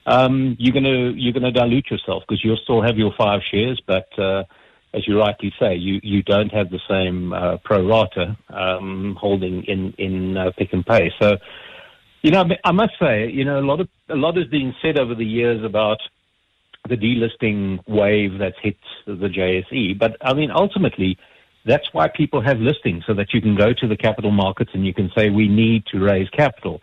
um, 0.06 0.56
you're 0.58 0.74
gonna 0.74 1.12
you're 1.14 1.32
gonna 1.32 1.52
dilute 1.52 1.90
yourself 1.90 2.24
because 2.26 2.42
you'll 2.44 2.58
still 2.64 2.82
have 2.82 2.96
your 2.96 3.12
five 3.16 3.40
shares, 3.48 3.80
but 3.86 4.08
uh, 4.18 4.42
as 4.94 5.06
you 5.06 5.18
rightly 5.18 5.52
say, 5.58 5.74
you, 5.76 6.00
you 6.02 6.22
don't 6.22 6.52
have 6.52 6.70
the 6.70 6.80
same 6.88 7.32
uh, 7.32 7.56
pro 7.64 7.86
rata 7.86 8.36
um, 8.50 9.16
holding 9.18 9.64
in 9.64 9.94
in 9.98 10.36
uh, 10.36 10.50
Pick 10.56 10.74
n 10.74 10.82
Pay. 10.82 11.10
So, 11.20 11.38
you 12.22 12.30
know, 12.30 12.44
I 12.64 12.72
must 12.72 12.92
say, 13.00 13.30
you 13.30 13.44
know, 13.44 13.58
a 13.58 13.66
lot 13.66 13.80
of 13.80 13.88
a 14.08 14.16
lot 14.16 14.36
is 14.36 14.46
being 14.48 14.74
said 14.82 14.98
over 14.98 15.14
the 15.14 15.24
years 15.24 15.64
about 15.64 15.98
the 16.88 16.96
delisting 16.96 17.78
wave 17.86 18.38
that's 18.38 18.56
hit 18.60 18.76
the 19.06 19.28
JSE. 19.28 19.98
But 19.98 20.16
I 20.20 20.34
mean, 20.34 20.50
ultimately, 20.50 21.16
that's 21.64 21.86
why 21.92 22.08
people 22.08 22.40
have 22.40 22.58
listings 22.58 23.04
so 23.06 23.14
that 23.14 23.32
you 23.32 23.40
can 23.40 23.54
go 23.56 23.72
to 23.72 23.86
the 23.86 23.96
capital 23.96 24.30
markets 24.30 24.70
and 24.74 24.86
you 24.86 24.94
can 24.94 25.10
say, 25.16 25.30
we 25.30 25.48
need 25.48 25.86
to 25.86 26.00
raise 26.00 26.28
capital. 26.30 26.80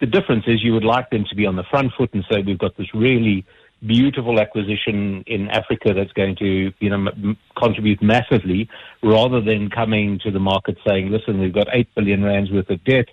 The 0.00 0.06
difference 0.06 0.44
is 0.46 0.62
you 0.62 0.74
would 0.74 0.84
like 0.84 1.10
them 1.10 1.24
to 1.30 1.34
be 1.34 1.46
on 1.46 1.56
the 1.56 1.64
front 1.64 1.92
foot 1.96 2.12
and 2.12 2.24
say, 2.30 2.42
we've 2.42 2.58
got 2.58 2.76
this 2.76 2.92
really 2.94 3.46
beautiful 3.86 4.40
acquisition 4.40 5.22
in 5.26 5.48
Africa 5.48 5.92
that's 5.94 6.12
going 6.12 6.36
to, 6.36 6.72
you 6.78 6.90
know, 6.90 6.96
m- 6.96 7.36
contribute 7.56 8.02
massively 8.02 8.68
rather 9.02 9.40
than 9.40 9.70
coming 9.70 10.18
to 10.24 10.30
the 10.30 10.40
market 10.40 10.76
saying, 10.86 11.10
listen, 11.10 11.40
we've 11.40 11.54
got 11.54 11.68
8 11.70 11.94
billion 11.94 12.24
rands 12.24 12.50
worth 12.50 12.70
of 12.70 12.82
debt. 12.84 13.06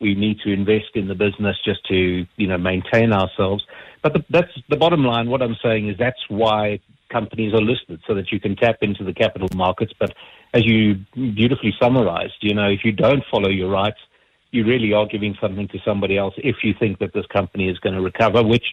We 0.00 0.14
need 0.14 0.40
to 0.40 0.52
invest 0.52 0.94
in 0.94 1.08
the 1.08 1.14
business 1.14 1.56
just 1.64 1.84
to, 1.86 2.26
you 2.36 2.46
know, 2.46 2.58
maintain 2.58 3.12
ourselves. 3.12 3.64
But 4.02 4.14
the, 4.14 4.24
that's 4.30 4.52
the 4.68 4.76
bottom 4.76 5.04
line. 5.04 5.30
What 5.30 5.42
I'm 5.42 5.56
saying 5.62 5.88
is 5.88 5.96
that's 5.98 6.22
why 6.28 6.80
companies 7.10 7.54
are 7.54 7.60
listed 7.60 8.00
so 8.06 8.14
that 8.14 8.32
you 8.32 8.40
can 8.40 8.56
tap 8.56 8.78
into 8.82 9.04
the 9.04 9.14
capital 9.14 9.48
markets. 9.54 9.92
But 9.98 10.14
as 10.54 10.64
you 10.64 10.96
beautifully 11.14 11.74
summarized, 11.80 12.34
you 12.40 12.54
know, 12.54 12.68
if 12.68 12.80
you 12.84 12.92
don't 12.92 13.22
follow 13.30 13.48
your 13.48 13.70
rights, 13.70 13.98
you 14.50 14.64
really 14.64 14.92
are 14.92 15.06
giving 15.06 15.36
something 15.40 15.68
to 15.68 15.78
somebody 15.84 16.16
else 16.16 16.34
if 16.38 16.56
you 16.62 16.74
think 16.78 16.98
that 16.98 17.12
this 17.12 17.26
company 17.26 17.68
is 17.68 17.78
going 17.78 17.94
to 17.94 18.00
recover, 18.00 18.42
which 18.42 18.64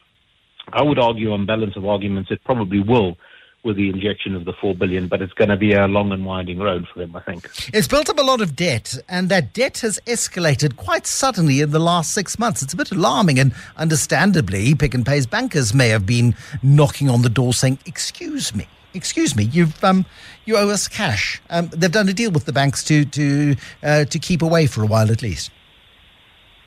I 0.72 0.82
would 0.82 1.00
argue 1.00 1.34
on 1.34 1.46
balance 1.46 1.75
of 1.75 1.86
arguments 1.86 2.32
it 2.32 2.44
probably 2.44 2.80
will 2.80 3.18
with 3.63 3.77
the 3.77 3.89
injection 3.89 4.36
of 4.36 4.46
the 4.46 4.53
four 4.53 4.75
billion, 4.75 5.08
but 5.08 5.22
it's 5.22 5.34
going 5.34 5.50
to 5.50 5.58
be 5.58 5.74
a 5.74 5.88
long 5.88 6.12
and 6.12 6.25
winding 6.25 6.60
road 6.60 6.88
for 6.91 7.00
them, 7.00 7.15
I 7.15 7.22
think. 7.22 7.50
It's 7.74 7.88
built 7.88 8.10
up 8.10 8.20
a 8.20 8.24
lot 8.24 8.41
of 8.41 8.55
debt, 8.55 8.98
and 9.08 9.29
that 9.29 9.53
debt 9.53 9.79
has 9.79 10.00
escalated 10.05 10.75
quite 10.75 11.08
suddenly 11.08 11.62
in 11.62 11.72
the 11.72 11.79
last 11.79 12.13
six 12.13 12.38
months. 12.38 12.62
It's 12.62 12.74
a 12.74 12.77
bit 12.77 12.91
alarming, 12.91 13.39
and 13.39 13.53
understandably, 13.77 14.75
Pick 14.75 14.93
n 14.93 15.03
Pay's 15.03 15.25
bankers 15.25 15.74
may 15.74 15.89
have 15.89 16.05
been 16.05 16.36
knocking 16.62 17.10
on 17.10 17.22
the 17.22 17.29
door 17.29 17.53
saying, 17.53 17.79
"Excuse 17.86 18.53
me." 18.53 18.67
Excuse 18.96 19.36
me, 19.36 19.46
you've 19.46 19.84
um, 19.84 20.05
you 20.46 20.55
owe 20.55 20.70
us 20.70 20.88
cash. 20.88 21.41
Um, 21.50 21.67
they've 21.70 21.91
done 21.91 22.08
a 22.10 22.13
deal 22.13 22.29
with 22.29 22.46
the 22.46 22.53
banks 22.53 22.84
to 22.84 23.05
to 23.05 23.55
uh, 23.82 24.05
to 24.05 24.20
keep 24.20 24.43
away 24.43 24.67
for 24.67 24.84
a 24.84 24.86
while 24.86 25.10
at 25.10 25.24
least. 25.24 25.50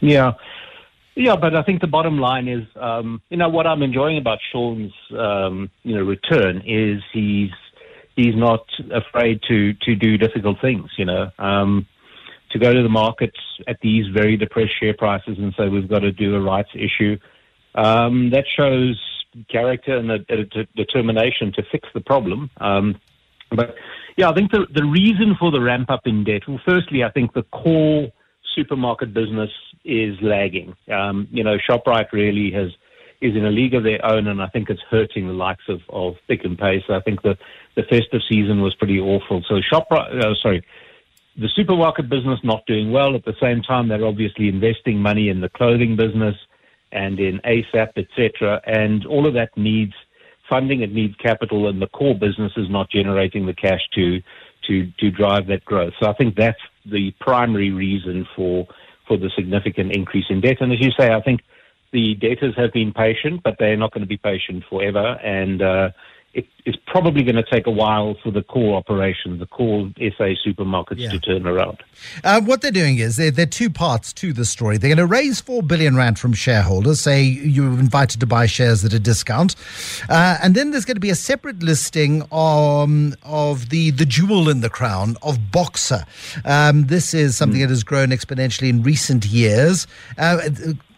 Yeah, 0.00 0.32
yeah, 1.16 1.34
but 1.34 1.56
I 1.56 1.62
think 1.62 1.80
the 1.80 1.86
bottom 1.86 2.18
line 2.18 2.46
is, 2.46 2.64
um, 2.78 3.22
you 3.30 3.38
know, 3.38 3.48
what 3.48 3.66
I'm 3.66 3.82
enjoying 3.82 4.18
about 4.18 4.38
Sean's, 4.52 4.92
um, 5.18 5.70
you 5.82 5.96
know, 5.96 6.02
return 6.02 6.62
is 6.66 7.02
he's 7.12 7.50
he's 8.16 8.36
not 8.36 8.66
afraid 8.92 9.40
to 9.48 9.72
to 9.72 9.96
do 9.96 10.18
difficult 10.18 10.60
things. 10.60 10.90
You 10.98 11.06
know, 11.06 11.30
um, 11.38 11.86
to 12.50 12.58
go 12.58 12.72
to 12.72 12.82
the 12.82 12.90
markets 12.90 13.38
at 13.66 13.78
these 13.80 14.04
very 14.14 14.36
depressed 14.36 14.78
share 14.78 14.94
prices 14.94 15.38
and 15.38 15.54
say 15.58 15.68
we've 15.68 15.88
got 15.88 16.00
to 16.00 16.12
do 16.12 16.34
a 16.34 16.40
rights 16.40 16.70
issue. 16.74 17.16
Um, 17.74 18.30
that 18.30 18.44
shows 18.54 19.00
character 19.50 19.96
and 19.96 20.10
a, 20.10 20.18
a, 20.28 20.60
a, 20.60 20.64
determination 20.76 21.52
to 21.54 21.62
fix 21.70 21.88
the 21.94 22.00
problem. 22.00 22.50
Um, 22.58 23.00
but 23.50 23.74
yeah, 24.18 24.28
I 24.28 24.34
think 24.34 24.50
the 24.50 24.66
the 24.74 24.84
reason 24.84 25.34
for 25.38 25.50
the 25.50 25.62
ramp 25.62 25.90
up 25.90 26.06
in 26.06 26.24
debt. 26.24 26.42
Well, 26.46 26.60
firstly, 26.66 27.04
I 27.04 27.10
think 27.10 27.32
the 27.32 27.44
core 27.44 28.12
supermarket 28.56 29.14
business 29.14 29.50
is 29.84 30.16
lagging. 30.20 30.74
Um, 30.90 31.28
you 31.30 31.44
know, 31.44 31.58
Shoprite 31.58 32.10
really 32.12 32.50
has 32.50 32.70
is 33.20 33.34
in 33.34 33.46
a 33.46 33.50
league 33.50 33.74
of 33.74 33.82
their 33.82 34.04
own, 34.04 34.26
and 34.26 34.42
I 34.42 34.48
think 34.48 34.68
it's 34.68 34.82
hurting 34.90 35.26
the 35.26 35.32
likes 35.32 35.64
of, 35.68 35.80
of 35.88 36.16
Pick 36.28 36.44
n 36.44 36.56
Pay. 36.56 36.82
So 36.86 36.94
I 36.94 37.00
think 37.00 37.22
the 37.22 37.38
the 37.74 37.82
festive 37.84 38.22
season 38.28 38.60
was 38.60 38.74
pretty 38.74 38.98
awful. 38.98 39.42
So 39.48 39.60
Shoprite, 39.60 40.24
uh, 40.24 40.34
sorry, 40.34 40.64
the 41.36 41.48
supermarket 41.48 42.08
business 42.08 42.40
not 42.42 42.66
doing 42.66 42.90
well. 42.90 43.14
At 43.14 43.24
the 43.24 43.36
same 43.40 43.62
time, 43.62 43.88
they're 43.88 44.04
obviously 44.04 44.48
investing 44.48 44.98
money 45.00 45.28
in 45.28 45.40
the 45.40 45.48
clothing 45.48 45.96
business 45.96 46.36
and 46.92 47.20
in 47.20 47.40
ASAP, 47.40 47.90
etc. 47.96 48.60
And 48.66 49.04
all 49.06 49.26
of 49.26 49.34
that 49.34 49.56
needs 49.56 49.94
funding. 50.48 50.82
It 50.82 50.92
needs 50.92 51.14
capital, 51.16 51.68
and 51.68 51.80
the 51.80 51.88
core 51.88 52.14
business 52.14 52.52
is 52.56 52.70
not 52.70 52.90
generating 52.90 53.46
the 53.46 53.54
cash 53.54 53.82
to 53.94 54.20
to 54.66 54.90
to 54.98 55.10
drive 55.10 55.46
that 55.48 55.64
growth. 55.64 55.94
So 56.00 56.08
I 56.08 56.12
think 56.14 56.36
that's 56.36 56.60
the 56.84 57.12
primary 57.20 57.70
reason 57.70 58.26
for 58.34 58.66
for 59.06 59.16
the 59.16 59.30
significant 59.36 59.92
increase 59.92 60.26
in 60.30 60.40
debt. 60.40 60.58
And 60.60 60.72
as 60.72 60.80
you 60.80 60.90
say, 60.98 61.12
I 61.12 61.20
think 61.20 61.40
the 61.92 62.14
debtors 62.16 62.54
have 62.56 62.72
been 62.72 62.92
patient, 62.92 63.42
but 63.44 63.56
they're 63.58 63.76
not 63.76 63.92
going 63.92 64.02
to 64.02 64.08
be 64.08 64.16
patient 64.16 64.64
forever. 64.68 65.18
And 65.22 65.62
uh, 65.62 65.90
it, 66.36 66.46
it's 66.66 66.78
probably 66.86 67.22
going 67.22 67.36
to 67.36 67.42
take 67.50 67.66
a 67.66 67.70
while 67.70 68.14
for 68.22 68.30
the 68.30 68.42
core 68.42 68.76
operation, 68.76 69.38
the 69.38 69.46
core 69.46 69.90
SA 69.98 70.34
supermarkets 70.46 70.98
Yeah. 70.98 71.10
to 71.10 71.18
turn 71.18 71.46
around. 71.46 71.78
Uh, 72.24 72.40
what 72.42 72.60
they're 72.60 72.70
doing 72.70 72.98
is 72.98 73.16
there, 73.16 73.30
there 73.30 73.44
are 73.44 73.46
two 73.62 73.70
parts 73.70 74.12
to 74.14 74.32
the 74.32 74.44
story. 74.44 74.76
They're 74.76 74.88
going 74.94 74.98
to 74.98 75.06
raise 75.06 75.40
four 75.40 75.62
billion 75.62 75.96
rand 75.96 76.18
from 76.18 76.32
shareholders. 76.34 77.00
Say 77.00 77.22
you're 77.22 77.78
invited 77.78 78.20
to 78.20 78.26
buy 78.26 78.46
shares 78.46 78.84
at 78.84 78.92
a 78.92 78.98
discount, 78.98 79.56
uh, 80.08 80.36
and 80.42 80.54
then 80.54 80.70
there's 80.72 80.84
going 80.84 80.96
to 80.96 81.00
be 81.00 81.10
a 81.10 81.14
separate 81.14 81.62
listing 81.62 82.22
um, 82.32 83.14
of 83.24 83.70
the 83.70 83.90
the 83.90 84.04
jewel 84.06 84.48
in 84.48 84.60
the 84.60 84.70
crown 84.70 85.16
of 85.22 85.50
Boxer. 85.50 86.04
Um, 86.44 86.86
this 86.86 87.14
is 87.14 87.36
something 87.36 87.60
that 87.60 87.70
has 87.70 87.82
grown 87.84 88.08
exponentially 88.10 88.68
in 88.68 88.82
recent 88.82 89.24
years. 89.26 89.86
Uh, 90.18 90.38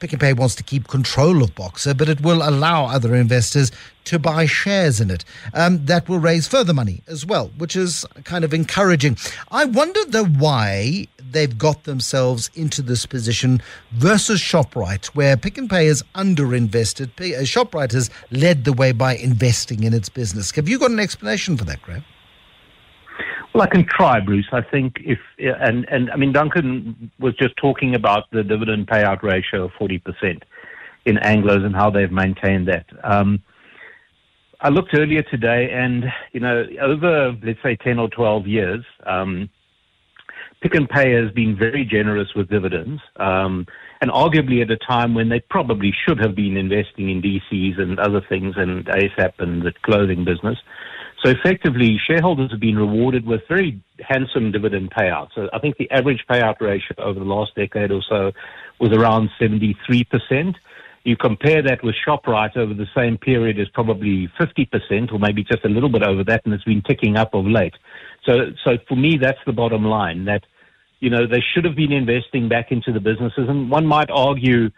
Pick 0.00 0.12
n 0.12 0.18
Pay 0.18 0.32
wants 0.32 0.54
to 0.56 0.62
keep 0.62 0.88
control 0.88 1.42
of 1.42 1.54
Boxer, 1.54 1.94
but 1.94 2.08
it 2.08 2.20
will 2.20 2.48
allow 2.48 2.86
other 2.86 3.14
investors 3.14 3.72
to 4.04 4.18
buy 4.18 4.46
shares 4.46 5.00
in 5.00 5.10
it. 5.10 5.24
Um, 5.52 5.84
that 5.86 6.08
will 6.08 6.18
raise 6.18 6.46
further 6.46 6.72
money 6.72 7.02
as 7.06 7.26
well, 7.26 7.50
which 7.58 7.76
is 7.76 8.06
kind 8.24 8.44
of 8.44 8.54
encouraging. 8.54 9.16
I 9.50 9.64
wonder 9.64 10.04
though 10.06 10.24
why 10.26 11.08
they've 11.30 11.58
got 11.58 11.84
themselves 11.84 12.50
into 12.54 12.80
this 12.80 13.06
position 13.06 13.60
versus 13.92 14.40
Shoprite, 14.40 15.06
where 15.06 15.36
Pick 15.36 15.58
n 15.58 15.68
Pay 15.68 15.86
is 15.86 16.02
underinvested. 16.14 17.10
Uh, 17.18 17.42
Shoprite 17.42 17.92
has 17.92 18.10
led 18.30 18.64
the 18.64 18.72
way 18.72 18.92
by 18.92 19.16
investing 19.16 19.82
in 19.82 19.92
its 19.92 20.08
business. 20.08 20.52
Have 20.52 20.68
you 20.68 20.78
got 20.78 20.90
an 20.90 21.00
explanation 21.00 21.56
for 21.56 21.64
that, 21.64 21.82
Graham? 21.82 22.04
Well, 23.54 23.62
I 23.62 23.66
can 23.66 23.86
try, 23.86 24.20
Bruce. 24.20 24.48
I 24.52 24.60
think 24.60 24.96
if 25.04 25.18
and 25.38 25.86
and 25.90 26.10
I 26.10 26.16
mean 26.16 26.32
Duncan 26.32 27.10
was 27.18 27.34
just 27.36 27.56
talking 27.56 27.94
about 27.94 28.30
the 28.30 28.42
dividend 28.42 28.86
payout 28.86 29.22
ratio 29.22 29.64
of 29.64 29.72
forty 29.78 29.98
percent 29.98 30.44
in 31.06 31.16
Anglos 31.16 31.64
and 31.64 31.74
how 31.74 31.90
they've 31.90 32.12
maintained 32.12 32.68
that. 32.68 32.86
Um, 33.02 33.42
I 34.60 34.68
looked 34.68 34.90
earlier 34.94 35.22
today, 35.22 35.70
and 35.72 36.04
you 36.32 36.40
know, 36.40 36.64
over 36.80 37.34
let's 37.42 37.62
say 37.62 37.76
ten 37.76 37.98
or 37.98 38.08
twelve 38.10 38.46
years, 38.46 38.84
um, 39.06 39.48
Pick 40.60 40.74
n 40.74 40.86
Pay 40.86 41.12
has 41.12 41.30
been 41.30 41.56
very 41.56 41.84
generous 41.84 42.28
with 42.34 42.50
dividends, 42.50 43.00
um, 43.16 43.66
and 44.00 44.10
arguably 44.10 44.60
at 44.60 44.70
a 44.70 44.76
time 44.76 45.14
when 45.14 45.28
they 45.28 45.40
probably 45.40 45.92
should 46.06 46.18
have 46.18 46.34
been 46.34 46.56
investing 46.56 47.08
in 47.08 47.22
DCs 47.22 47.80
and 47.80 47.98
other 48.00 48.20
things 48.28 48.54
and 48.56 48.84
ASAP 48.86 49.32
and 49.38 49.62
the 49.62 49.72
clothing 49.82 50.24
business. 50.24 50.58
So 51.22 51.30
effectively, 51.30 51.98
shareholders 52.06 52.50
have 52.52 52.60
been 52.60 52.76
rewarded 52.76 53.26
with 53.26 53.40
very 53.48 53.82
handsome 54.00 54.52
dividend 54.52 54.90
payouts. 54.90 55.30
So 55.34 55.48
I 55.52 55.58
think 55.58 55.76
the 55.76 55.90
average 55.90 56.24
payout 56.30 56.60
ratio 56.60 56.96
over 56.98 57.18
the 57.18 57.26
last 57.26 57.54
decade 57.56 57.90
or 57.90 58.02
so 58.08 58.32
was 58.78 58.92
around 58.92 59.30
73%. 59.40 60.54
You 61.04 61.16
compare 61.16 61.62
that 61.62 61.82
with 61.82 61.96
ShopRite 62.06 62.56
over 62.56 62.74
the 62.74 62.86
same 62.94 63.18
period 63.18 63.58
is 63.58 63.68
probably 63.70 64.28
50% 64.38 65.12
or 65.12 65.18
maybe 65.18 65.42
just 65.42 65.64
a 65.64 65.68
little 65.68 65.88
bit 65.88 66.02
over 66.02 66.22
that, 66.24 66.42
and 66.44 66.54
it's 66.54 66.64
been 66.64 66.82
ticking 66.82 67.16
up 67.16 67.34
of 67.34 67.46
late. 67.46 67.74
So, 68.24 68.52
so 68.64 68.78
for 68.86 68.96
me, 68.96 69.16
that's 69.16 69.38
the 69.46 69.52
bottom 69.52 69.84
line 69.84 70.26
that, 70.26 70.44
you 71.00 71.10
know, 71.10 71.26
they 71.26 71.42
should 71.54 71.64
have 71.64 71.74
been 71.74 71.92
investing 71.92 72.48
back 72.48 72.70
into 72.70 72.92
the 72.92 73.00
businesses. 73.00 73.48
And 73.48 73.70
one 73.70 73.86
might 73.86 74.10
argue, 74.10 74.70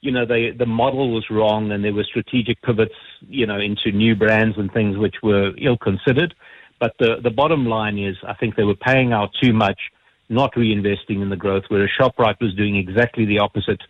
you 0.00 0.12
know, 0.12 0.24
they, 0.24 0.50
the 0.50 0.66
model 0.66 1.12
was 1.12 1.26
wrong 1.30 1.72
and 1.72 1.84
there 1.84 1.92
were 1.92 2.04
strategic 2.04 2.62
pivots, 2.62 2.94
you 3.28 3.46
know, 3.46 3.58
into 3.58 3.90
new 3.90 4.14
brands 4.14 4.56
and 4.56 4.72
things 4.72 4.96
which 4.96 5.16
were 5.22 5.52
ill 5.60 5.76
considered. 5.76 6.34
But 6.78 6.94
the, 6.98 7.16
the 7.22 7.30
bottom 7.30 7.66
line 7.66 7.98
is, 7.98 8.16
I 8.26 8.34
think 8.34 8.54
they 8.54 8.62
were 8.62 8.76
paying 8.76 9.12
out 9.12 9.30
too 9.42 9.52
much, 9.52 9.80
not 10.28 10.54
reinvesting 10.54 11.20
in 11.20 11.30
the 11.30 11.36
growth, 11.36 11.64
whereas 11.68 11.90
ShopRite 11.98 12.40
was 12.40 12.54
doing 12.54 12.76
exactly 12.76 13.26
the 13.26 13.40
opposite. 13.40 13.80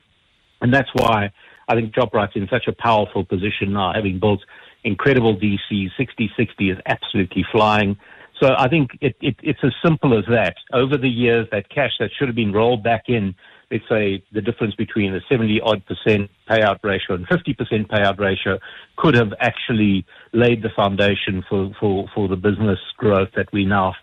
And 0.62 0.73
that's 0.73 0.88
why 0.95 1.31
I 1.69 1.75
think 1.75 1.93
ShopRite's 1.93 2.37
in 2.37 2.49
such 2.50 2.67
a 2.67 2.73
powerful 2.73 3.25
position 3.25 3.75
now, 3.75 3.93
having 3.95 4.19
built 4.19 4.41
incredible 4.85 5.37
DCs. 5.37 5.91
Sixty60 5.99 6.73
is 6.73 6.79
absolutely 6.87 7.44
flying. 7.53 7.99
So 8.40 8.55
I 8.57 8.68
think 8.68 8.90
it, 9.01 9.16
it, 9.21 9.37
it's 9.42 9.59
as 9.62 9.73
simple 9.85 10.16
as 10.16 10.25
that. 10.31 10.55
Over 10.73 10.97
the 10.97 11.09
years, 11.09 11.47
that 11.51 11.68
cash 11.68 11.92
that 11.99 12.11
should 12.16 12.29
have 12.29 12.37
been 12.37 12.53
rolled 12.53 12.83
back 12.83 13.05
in, 13.09 13.35
let's 13.70 13.85
say 13.88 14.22
the 14.33 14.40
difference 14.40 14.74
between 14.74 15.14
a 15.14 15.20
70 15.28 15.61
odd 15.61 15.83
percent 15.87 16.31
payout 16.48 16.78
ratio 16.83 17.14
and 17.16 17.26
50 17.26 17.54
percent 17.54 17.88
payout 17.88 18.18
ratio 18.18 18.59
could 18.96 19.14
have 19.14 19.33
actually 19.40 20.07
laid 20.33 20.62
the 20.62 20.70
foundation 20.74 21.44
for, 21.48 21.70
for, 21.78 22.07
for 22.14 22.28
the 22.28 22.37
business 22.37 22.78
growth 22.96 23.28
that 23.37 23.52
we 23.52 23.64
now 23.64 23.94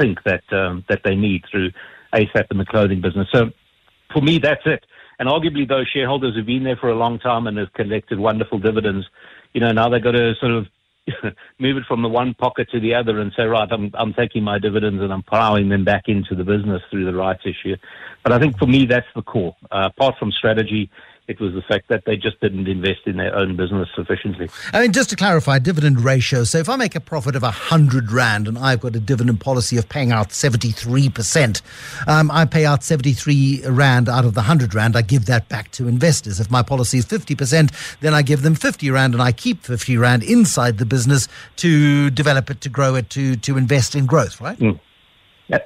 think 0.00 0.18
that, 0.24 0.42
um, 0.52 0.84
that 0.88 1.00
they 1.04 1.14
need 1.14 1.44
through 1.50 1.70
ASAP 2.14 2.46
and 2.50 2.60
the 2.60 2.64
clothing 2.64 3.00
business. 3.00 3.28
So 3.32 3.50
for 4.12 4.22
me, 4.22 4.38
that's 4.38 4.62
it. 4.66 4.84
And 5.18 5.28
arguably, 5.28 5.68
those 5.68 5.88
shareholders 5.88 6.36
have 6.36 6.46
been 6.46 6.64
there 6.64 6.76
for 6.76 6.88
a 6.88 6.96
long 6.96 7.18
time 7.18 7.46
and 7.46 7.56
have 7.58 7.72
collected 7.74 8.18
wonderful 8.18 8.58
dividends. 8.58 9.06
You 9.52 9.60
know, 9.60 9.72
now 9.72 9.88
they've 9.88 10.02
got 10.02 10.12
to 10.12 10.34
sort 10.40 10.52
of 10.52 10.66
move 11.58 11.76
it 11.76 11.84
from 11.86 12.02
the 12.02 12.08
one 12.08 12.34
pocket 12.34 12.68
to 12.70 12.80
the 12.80 12.94
other 12.94 13.20
and 13.20 13.32
say, 13.36 13.44
right, 13.44 13.68
I'm, 13.70 13.90
I'm 13.94 14.14
taking 14.14 14.42
my 14.42 14.58
dividends 14.58 15.02
and 15.02 15.12
I'm 15.12 15.22
plowing 15.22 15.68
them 15.68 15.84
back 15.84 16.04
into 16.06 16.34
the 16.34 16.44
business 16.44 16.82
through 16.90 17.04
the 17.04 17.14
rights 17.14 17.42
issue. 17.44 17.76
But 18.22 18.32
I 18.32 18.38
think 18.38 18.58
for 18.58 18.66
me, 18.66 18.86
that's 18.86 19.06
the 19.14 19.22
core. 19.22 19.56
Uh, 19.70 19.90
apart 19.94 20.14
from 20.18 20.30
strategy, 20.30 20.90
it 21.28 21.40
was 21.40 21.54
the 21.54 21.62
fact 21.62 21.88
that 21.88 22.04
they 22.04 22.16
just 22.16 22.40
didn't 22.40 22.66
invest 22.66 23.02
in 23.06 23.16
their 23.16 23.34
own 23.34 23.56
business 23.56 23.88
sufficiently. 23.94 24.50
I 24.72 24.80
mean, 24.80 24.92
just 24.92 25.08
to 25.10 25.16
clarify, 25.16 25.60
dividend 25.60 26.00
ratio. 26.00 26.42
So 26.44 26.58
if 26.58 26.68
I 26.68 26.76
make 26.76 26.96
a 26.96 27.00
profit 27.00 27.36
of 27.36 27.42
100 27.42 28.10
Rand 28.10 28.48
and 28.48 28.58
I've 28.58 28.80
got 28.80 28.96
a 28.96 29.00
dividend 29.00 29.40
policy 29.40 29.76
of 29.76 29.88
paying 29.88 30.10
out 30.10 30.30
73%, 30.30 31.62
um, 32.08 32.30
I 32.30 32.44
pay 32.44 32.66
out 32.66 32.82
73 32.82 33.62
Rand 33.68 34.08
out 34.08 34.24
of 34.24 34.34
the 34.34 34.40
100 34.40 34.74
Rand. 34.74 34.96
I 34.96 35.02
give 35.02 35.26
that 35.26 35.48
back 35.48 35.70
to 35.72 35.86
investors. 35.86 36.40
If 36.40 36.50
my 36.50 36.62
policy 36.62 36.98
is 36.98 37.06
50%, 37.06 37.98
then 38.00 38.14
I 38.14 38.22
give 38.22 38.42
them 38.42 38.56
50 38.56 38.90
Rand 38.90 39.14
and 39.14 39.22
I 39.22 39.30
keep 39.30 39.62
50 39.62 39.96
Rand 39.96 40.24
inside 40.24 40.78
the 40.78 40.86
business 40.86 41.28
to 41.56 42.10
develop 42.10 42.50
it, 42.50 42.60
to 42.62 42.68
grow 42.68 42.96
it, 42.96 43.10
to, 43.10 43.36
to 43.36 43.56
invest 43.56 43.94
in 43.94 44.06
growth, 44.06 44.40
right? 44.40 44.60
Yeah, 44.60 44.72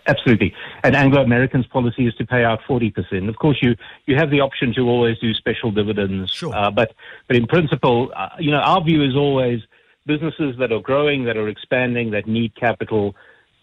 absolutely. 0.07 0.55
And 0.83 0.97
Anglo 0.97 1.23
American's 1.23 1.67
policy 1.67 2.07
is 2.07 2.15
to 2.17 2.27
pay 2.27 2.45
out 2.45 2.61
40%. 2.69 3.29
Of 3.29 3.37
course, 3.37 3.59
you, 3.63 3.77
you 4.07 4.17
have 4.17 4.31
the 4.31 4.41
option 4.41 4.75
to 4.75 4.83
always 4.83 5.19
do 5.19 5.33
special 5.35 5.71
dividends. 5.71 6.31
Sure. 6.31 6.55
Uh, 6.55 6.71
but, 6.71 6.95
but 7.29 7.37
in 7.37 7.47
principle, 7.47 8.13
uh, 8.17 8.29
you 8.39 8.51
know, 8.51 8.59
our 8.59 8.83
view 8.83 9.05
is 9.05 9.15
always 9.15 9.61
businesses 10.07 10.57
that 10.59 10.73
are 10.73 10.81
growing, 10.81 11.25
that 11.25 11.37
are 11.37 11.49
expanding, 11.49 12.11
that 12.13 12.27
need 12.27 12.55
capital, 12.55 13.15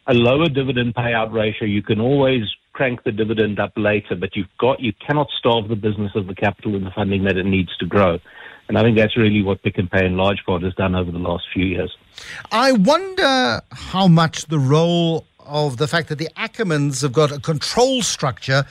a 0.07 0.13
lower 0.13 0.49
dividend 0.49 0.93
payout 0.93 1.31
ratio, 1.31 1.65
you 1.65 1.81
can 1.81 1.99
always 1.99 2.43
crank 2.73 3.03
the 3.03 3.11
dividend 3.11 3.59
up 3.59 3.71
later, 3.77 4.15
but 4.15 4.35
you've 4.35 4.47
got, 4.59 4.79
you 4.79 4.91
cannot 5.05 5.27
starve 5.37 5.69
the 5.69 5.75
business 5.75 6.11
of 6.15 6.27
the 6.27 6.35
capital 6.35 6.75
and 6.75 6.85
the 6.85 6.91
funding 6.91 7.23
that 7.23 7.37
it 7.37 7.45
needs 7.45 7.75
to 7.77 7.85
grow. 7.85 8.19
And 8.67 8.77
I 8.77 8.81
think 8.81 8.97
that's 8.97 9.17
really 9.17 9.41
what 9.41 9.61
Pick 9.61 9.77
n 9.77 9.87
Pay 9.87 10.05
in 10.05 10.17
large 10.17 10.43
part 10.45 10.63
has 10.63 10.73
done 10.75 10.95
over 10.95 11.11
the 11.11 11.19
last 11.19 11.45
few 11.53 11.65
years. 11.65 11.95
I 12.51 12.71
wonder 12.71 13.61
how 13.71 14.07
much 14.07 14.45
the 14.45 14.59
role 14.59 15.25
of 15.45 15.77
the 15.77 15.87
fact 15.87 16.09
that 16.09 16.17
the 16.17 16.29
Ackermans 16.37 17.01
have 17.01 17.13
got 17.13 17.31
a 17.31 17.39
control 17.39 18.01
structure 18.01 18.65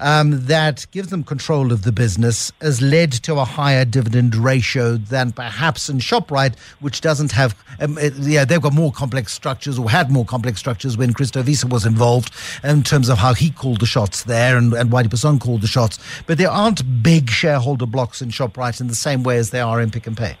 um, 0.00 0.46
that 0.46 0.84
gives 0.90 1.10
them 1.10 1.22
control 1.22 1.70
of 1.70 1.82
the 1.82 1.92
business 1.92 2.50
has 2.60 2.82
led 2.82 3.12
to 3.12 3.34
a 3.38 3.44
higher 3.44 3.84
dividend 3.84 4.34
ratio 4.34 4.96
than 4.96 5.30
perhaps 5.30 5.88
in 5.88 5.98
Shoprite, 5.98 6.58
which 6.80 7.00
doesn't 7.00 7.30
have. 7.32 7.54
Um, 7.78 7.98
it- 7.98 8.14
yeah, 8.16 8.44
they've 8.44 8.60
got 8.60 8.72
more 8.72 8.90
complex 8.90 9.32
structures 9.32 9.78
or 9.78 9.88
had 9.88 10.10
more 10.10 10.24
complex 10.24 10.58
structures 10.58 10.96
when 10.96 11.12
Christo 11.12 11.42
Wiese 11.42 11.64
was 11.64 11.86
involved 11.86 12.32
in 12.64 12.82
terms 12.82 13.08
of 13.08 13.18
how 13.18 13.34
he 13.34 13.50
called 13.50 13.78
the 13.78 13.86
shots 13.86 14.24
there 14.24 14.56
and, 14.56 14.72
and 14.74 14.90
Whitey 14.90 15.06
Basson 15.06 15.38
called 15.40 15.60
the 15.60 15.68
shots. 15.68 16.00
But 16.26 16.36
there 16.38 16.50
aren't 16.50 17.02
big 17.04 17.30
shareholder 17.30 17.86
blocks 17.86 18.20
in 18.20 18.30
Shoprite 18.30 18.80
in 18.80 18.88
the 18.88 18.96
same 18.96 19.22
way 19.22 19.36
as 19.36 19.50
there 19.50 19.64
are 19.64 19.80
in 19.80 19.90
Pick 19.92 20.08
n 20.08 20.16
Pay. 20.16 20.36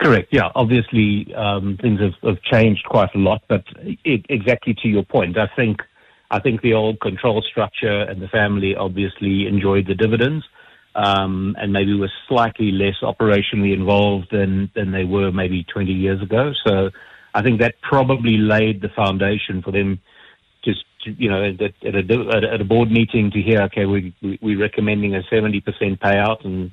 Correct. 0.00 0.28
Yeah. 0.32 0.48
Obviously, 0.54 1.32
um, 1.34 1.76
things 1.80 2.00
have, 2.00 2.14
have 2.22 2.42
changed 2.42 2.84
quite 2.86 3.14
a 3.14 3.18
lot, 3.18 3.42
but 3.48 3.64
e 3.84 4.22
exactly 4.30 4.74
to 4.82 4.88
your 4.88 5.02
point, 5.04 5.36
I 5.38 5.46
think 5.54 5.82
I 6.30 6.40
think 6.40 6.62
the 6.62 6.72
old 6.74 7.00
control 7.00 7.42
structure 7.42 8.02
and 8.02 8.22
the 8.22 8.28
family 8.28 8.74
obviously 8.74 9.46
enjoyed 9.46 9.86
the 9.86 9.94
dividends, 9.94 10.44
um, 10.94 11.54
and 11.58 11.72
maybe 11.72 11.92
were 11.94 12.10
slightly 12.28 12.72
less 12.72 12.96
operationally 13.02 13.74
involved 13.74 14.28
than 14.32 14.70
than 14.74 14.90
they 14.90 15.04
were 15.04 15.30
maybe 15.32 15.64
20 15.64 15.92
years 15.92 16.22
ago. 16.22 16.52
So 16.66 16.90
I 17.34 17.42
think 17.42 17.60
that 17.60 17.74
probably 17.82 18.38
laid 18.38 18.80
the 18.80 18.88
foundation 18.88 19.60
for 19.60 19.70
them 19.70 20.00
just 20.64 20.82
to, 21.04 21.12
you 21.12 21.28
know 21.28 21.44
at, 21.44 21.60
at 21.60 21.94
a- 21.94 22.50
at 22.54 22.60
a 22.60 22.64
board 22.64 22.90
meeting 22.90 23.30
to 23.30 23.40
hear 23.40 23.62
okay 23.62 23.86
we, 23.86 24.14
we 24.22 24.38
we're 24.42 24.58
recommending 24.60 25.14
a 25.14 25.22
70% 25.32 25.62
payout 25.98 26.44
and 26.44 26.70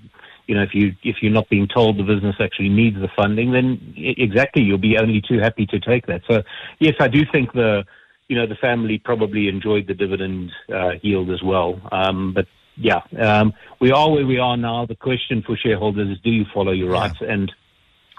you 0.47 0.55
know 0.55 0.63
if 0.63 0.73
you 0.73 0.95
if 1.03 1.17
you're 1.21 1.31
not 1.31 1.49
being 1.49 1.67
told 1.67 1.97
the 1.97 2.03
business 2.03 2.35
actually 2.39 2.69
needs 2.69 2.97
the 2.97 3.09
funding 3.15 3.51
then 3.51 3.93
exactly 3.95 4.63
you'll 4.63 4.77
be 4.77 4.97
only 4.97 5.21
too 5.21 5.39
happy 5.39 5.65
to 5.65 5.79
take 5.79 6.07
that 6.07 6.21
so 6.29 6.41
yes 6.79 6.95
I 6.99 7.07
do 7.07 7.21
think 7.31 7.53
the 7.53 7.83
you 8.27 8.35
know, 8.35 8.45
the 8.45 8.55
family 8.55 8.97
probably 8.97 9.47
enjoyed 9.47 9.87
the 9.87 9.93
dividend 9.93 10.51
uh, 10.73 10.91
yield 11.01 11.29
as 11.29 11.41
well. 11.41 11.79
Um, 11.91 12.33
but 12.33 12.45
yeah, 12.75 13.01
um, 13.19 13.53
we 13.79 13.91
are 13.91 14.11
where 14.11 14.25
we 14.25 14.37
are 14.37 14.57
now. 14.57 14.85
The 14.85 14.95
question 14.95 15.43
for 15.45 15.55
shareholders 15.55 16.09
is, 16.09 16.21
do 16.23 16.29
you 16.29 16.45
follow 16.53 16.71
your 16.71 16.91
Yeah. 16.91 17.01
rights? 17.01 17.17
And 17.21 17.51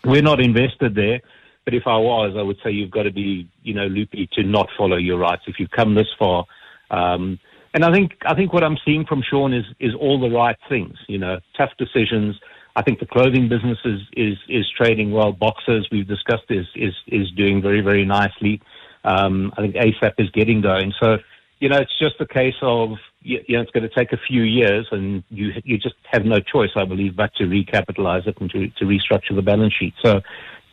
we're 0.04 0.22
not 0.22 0.40
invested 0.40 0.94
there. 0.94 1.20
But 1.64 1.74
if 1.74 1.86
I 1.86 1.98
was, 1.98 2.34
I 2.38 2.42
would 2.42 2.56
say 2.64 2.70
you've 2.70 2.90
got 2.90 3.02
to 3.02 3.10
be, 3.10 3.46
you 3.62 3.74
know, 3.74 3.86
loopy 3.86 4.28
to 4.32 4.42
not 4.42 4.70
follow 4.76 4.96
your 4.96 5.18
rights 5.18 5.42
if 5.46 5.60
you've 5.60 5.70
come 5.70 5.94
this 5.94 6.08
far. 6.18 6.46
Um, 6.90 7.38
and 7.78 7.84
I 7.84 7.92
think 7.92 8.16
I 8.22 8.34
think 8.34 8.52
what 8.52 8.64
I'm 8.64 8.76
seeing 8.84 9.04
from 9.04 9.22
Sean 9.22 9.54
is 9.54 9.64
is 9.78 9.94
all 9.94 10.18
the 10.18 10.28
right 10.28 10.56
things. 10.68 10.96
You 11.06 11.18
know, 11.18 11.38
tough 11.56 11.70
decisions. 11.78 12.34
I 12.74 12.82
think 12.82 12.98
the 12.98 13.06
clothing 13.06 13.48
business 13.48 13.78
is 13.84 14.00
is, 14.16 14.36
is 14.48 14.66
trading 14.76 15.12
well. 15.12 15.30
Boxers 15.30 15.86
we've 15.92 16.08
discussed 16.08 16.50
is 16.50 16.66
is 16.74 16.92
is 17.06 17.30
doing 17.36 17.62
very 17.62 17.80
very 17.80 18.04
nicely. 18.04 18.60
Um, 19.04 19.52
I 19.56 19.60
think 19.60 19.76
ASAP 19.76 20.14
is 20.18 20.28
getting 20.30 20.60
going. 20.60 20.92
So 21.00 21.18
you 21.60 21.68
know, 21.68 21.78
it's 21.78 21.96
just 22.00 22.16
a 22.18 22.26
case 22.26 22.56
of 22.62 22.96
you, 23.22 23.44
you 23.46 23.56
know 23.56 23.62
it's 23.62 23.70
going 23.70 23.88
to 23.88 23.94
take 23.94 24.12
a 24.12 24.18
few 24.26 24.42
years, 24.42 24.88
and 24.90 25.22
you 25.30 25.52
you 25.62 25.78
just 25.78 25.94
have 26.10 26.24
no 26.24 26.40
choice, 26.40 26.70
I 26.74 26.84
believe, 26.84 27.14
but 27.14 27.32
to 27.36 27.44
recapitalize 27.44 28.26
it 28.26 28.40
and 28.40 28.50
to 28.50 28.70
to 28.70 28.86
restructure 28.86 29.36
the 29.36 29.42
balance 29.42 29.74
sheet. 29.78 29.94
So. 30.04 30.20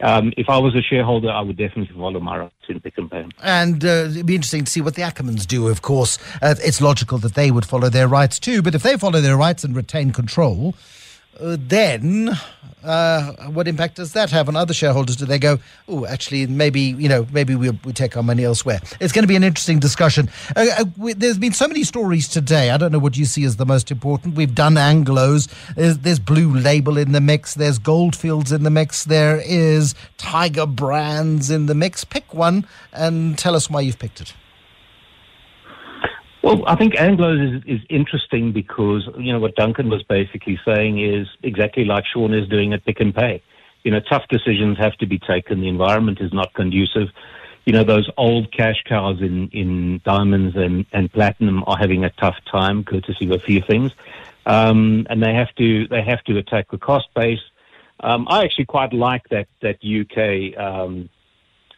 Um, 0.02 0.34
if 0.38 0.50
I 0.50 0.58
was 0.58 0.76
a 0.76 0.82
shareholder, 0.82 1.30
I 1.30 1.42
would 1.42 1.58
definitely 1.58 1.96
follow 1.96 2.20
my 2.20 2.38
rights 2.38 2.54
in 2.68 2.80
Pick 2.80 2.96
n 2.98 3.10
Pay. 3.10 3.26
And 3.42 3.84
uh, 3.84 4.08
it'd 4.10 4.26
be 4.26 4.36
interesting 4.36 4.66
to 4.66 4.72
see 4.72 4.82
what 4.82 4.96
the 4.96 5.02
Ackermans 5.02 5.48
do, 5.48 5.68
of 5.68 5.82
course. 5.82 6.18
Uh, 6.42 6.56
it's 6.60 6.82
logical 6.82 7.18
that 7.20 7.36
they 7.36 7.50
would 7.50 7.66
follow 7.66 7.90
their 7.90 8.08
rights 8.08 8.40
too, 8.40 8.62
but 8.62 8.76
if 8.76 8.84
they 8.84 8.98
follow 8.98 9.22
their 9.22 9.38
rights 9.38 9.64
and 9.64 9.76
retain 9.76 10.12
control, 10.12 10.76
then 11.40 12.38
uh, 12.86 13.34
what 13.50 13.68
impact 13.68 13.96
does 13.96 14.14
that 14.14 14.30
have 14.32 14.48
on 14.48 14.56
other 14.56 14.74
shareholders? 14.74 15.16
Do 15.16 15.26
they 15.26 15.40
go, 15.40 15.60
oh, 15.88 16.06
actually, 16.06 16.46
maybe, 16.48 16.82
you 16.82 17.10
know, 17.10 17.28
maybe 17.32 17.56
we 17.56 17.72
we 17.72 17.94
take 17.94 18.16
our 18.16 18.24
money 18.24 18.44
elsewhere? 18.44 18.80
It's 19.00 19.12
going 19.12 19.24
to 19.24 19.28
be 19.28 19.36
an 19.36 19.44
interesting 19.44 19.80
discussion. 19.80 20.30
Uh, 20.56 20.66
uh, 20.78 20.86
we, 20.98 21.14
there's 21.14 21.38
been 21.38 21.54
so 21.54 21.68
many 21.68 21.84
stories 21.84 22.28
today. 22.28 22.70
I 22.70 22.78
don't 22.78 22.92
know 22.92 23.00
what 23.00 23.18
you 23.18 23.26
see 23.26 23.44
as 23.44 23.58
the 23.58 23.66
most 23.66 23.92
important. 23.92 24.36
We've 24.36 24.54
done 24.54 24.76
Anglos. 24.76 25.52
There's, 25.76 25.98
there's 26.00 26.20
Blue 26.20 26.54
Label 26.54 26.98
in 26.98 27.12
the 27.12 27.22
mix. 27.22 27.56
There's 27.56 27.80
Goldfields 27.80 28.52
in 28.52 28.64
the 28.64 28.70
mix. 28.70 29.06
There 29.06 29.42
is 29.44 29.96
Tiger 30.18 30.66
Brands 30.66 31.50
in 31.50 31.66
the 31.66 31.76
mix. 31.76 32.04
Pick 32.04 32.34
one 32.34 32.68
and 32.94 33.38
tell 33.38 33.56
us 33.56 33.70
why 33.70 33.82
you've 33.82 34.00
picked 34.00 34.22
it. 34.22 34.34
Well, 36.46 36.64
I 36.68 36.76
think 36.76 36.94
Anglos 36.94 37.58
is, 37.58 37.64
is 37.66 37.82
interesting 37.90 38.52
because, 38.52 39.10
you 39.18 39.34
know, 39.34 39.40
what 39.40 39.56
Duncan 39.56 39.90
was 39.90 40.04
basically 40.04 40.60
saying 40.64 41.04
is 41.04 41.28
exactly 41.42 41.86
like 41.86 42.06
Sean 42.06 42.36
is 42.36 42.48
doing 42.48 42.72
at 42.72 42.86
Pick 42.86 43.02
n 43.02 43.14
Pay. 43.14 43.42
You 43.84 43.90
know, 43.90 44.00
tough 44.00 44.28
decisions 44.30 44.78
have 44.78 44.96
to 44.98 45.08
be 45.08 45.18
taken. 45.18 45.62
The 45.62 45.68
environment 45.68 46.22
is 46.22 46.32
not 46.32 46.54
conducive. 46.54 47.08
You 47.66 47.74
know, 47.74 47.84
those 47.84 48.12
old 48.16 48.52
cash 48.52 48.76
cows 48.88 49.22
in, 49.22 49.48
in 49.54 50.02
diamonds 50.06 50.56
and, 50.56 50.86
and 50.92 51.12
platinum 51.12 51.64
are 51.66 51.78
having 51.78 52.04
a 52.04 52.12
tough 52.12 52.38
time, 52.46 52.84
courtesy 52.84 53.26
of 53.26 53.32
a 53.32 53.40
few 53.40 53.60
things. 53.62 53.92
Um, 54.46 55.08
and 55.10 55.24
they 55.24 55.34
have 55.34 55.50
to, 55.56 55.88
they 55.88 56.04
have 56.04 56.24
to 56.26 56.38
attack 56.38 56.70
the 56.70 56.78
cost 56.78 57.08
base. 57.16 57.42
Um, 58.02 58.28
I 58.30 58.44
actually 58.44 58.66
quite 58.66 58.94
like 58.94 59.28
that, 59.30 59.48
that 59.64 59.78
UK, 59.84 60.64
um, 60.64 61.10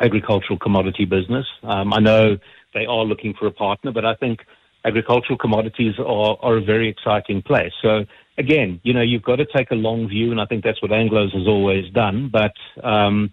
agricultural 0.01 0.59
commodity 0.59 1.05
business. 1.05 1.45
Um, 1.63 1.93
I 1.93 1.99
know 1.99 2.37
they 2.73 2.85
are 2.85 3.03
looking 3.03 3.33
for 3.33 3.47
a 3.47 3.51
partner, 3.51 3.91
but 3.91 4.05
I 4.05 4.15
think 4.15 4.39
agricultural 4.85 5.37
commodities 5.37 5.95
are, 5.99 6.37
are 6.41 6.57
a 6.57 6.61
very 6.61 6.89
exciting 6.89 7.41
place. 7.41 7.73
So 7.81 8.05
again, 8.37 8.79
you 8.83 8.93
know, 8.93 9.01
you've 9.01 9.23
got 9.23 9.37
to 9.37 9.45
take 9.45 9.71
a 9.71 9.75
long 9.75 10.07
view, 10.07 10.31
and 10.31 10.39
I 10.39 10.45
think 10.45 10.63
that's 10.63 10.81
what 10.81 10.91
Anglos 10.91 11.33
has 11.33 11.47
always 11.47 11.91
done. 11.91 12.29
But 12.31 12.53
um, 12.83 13.31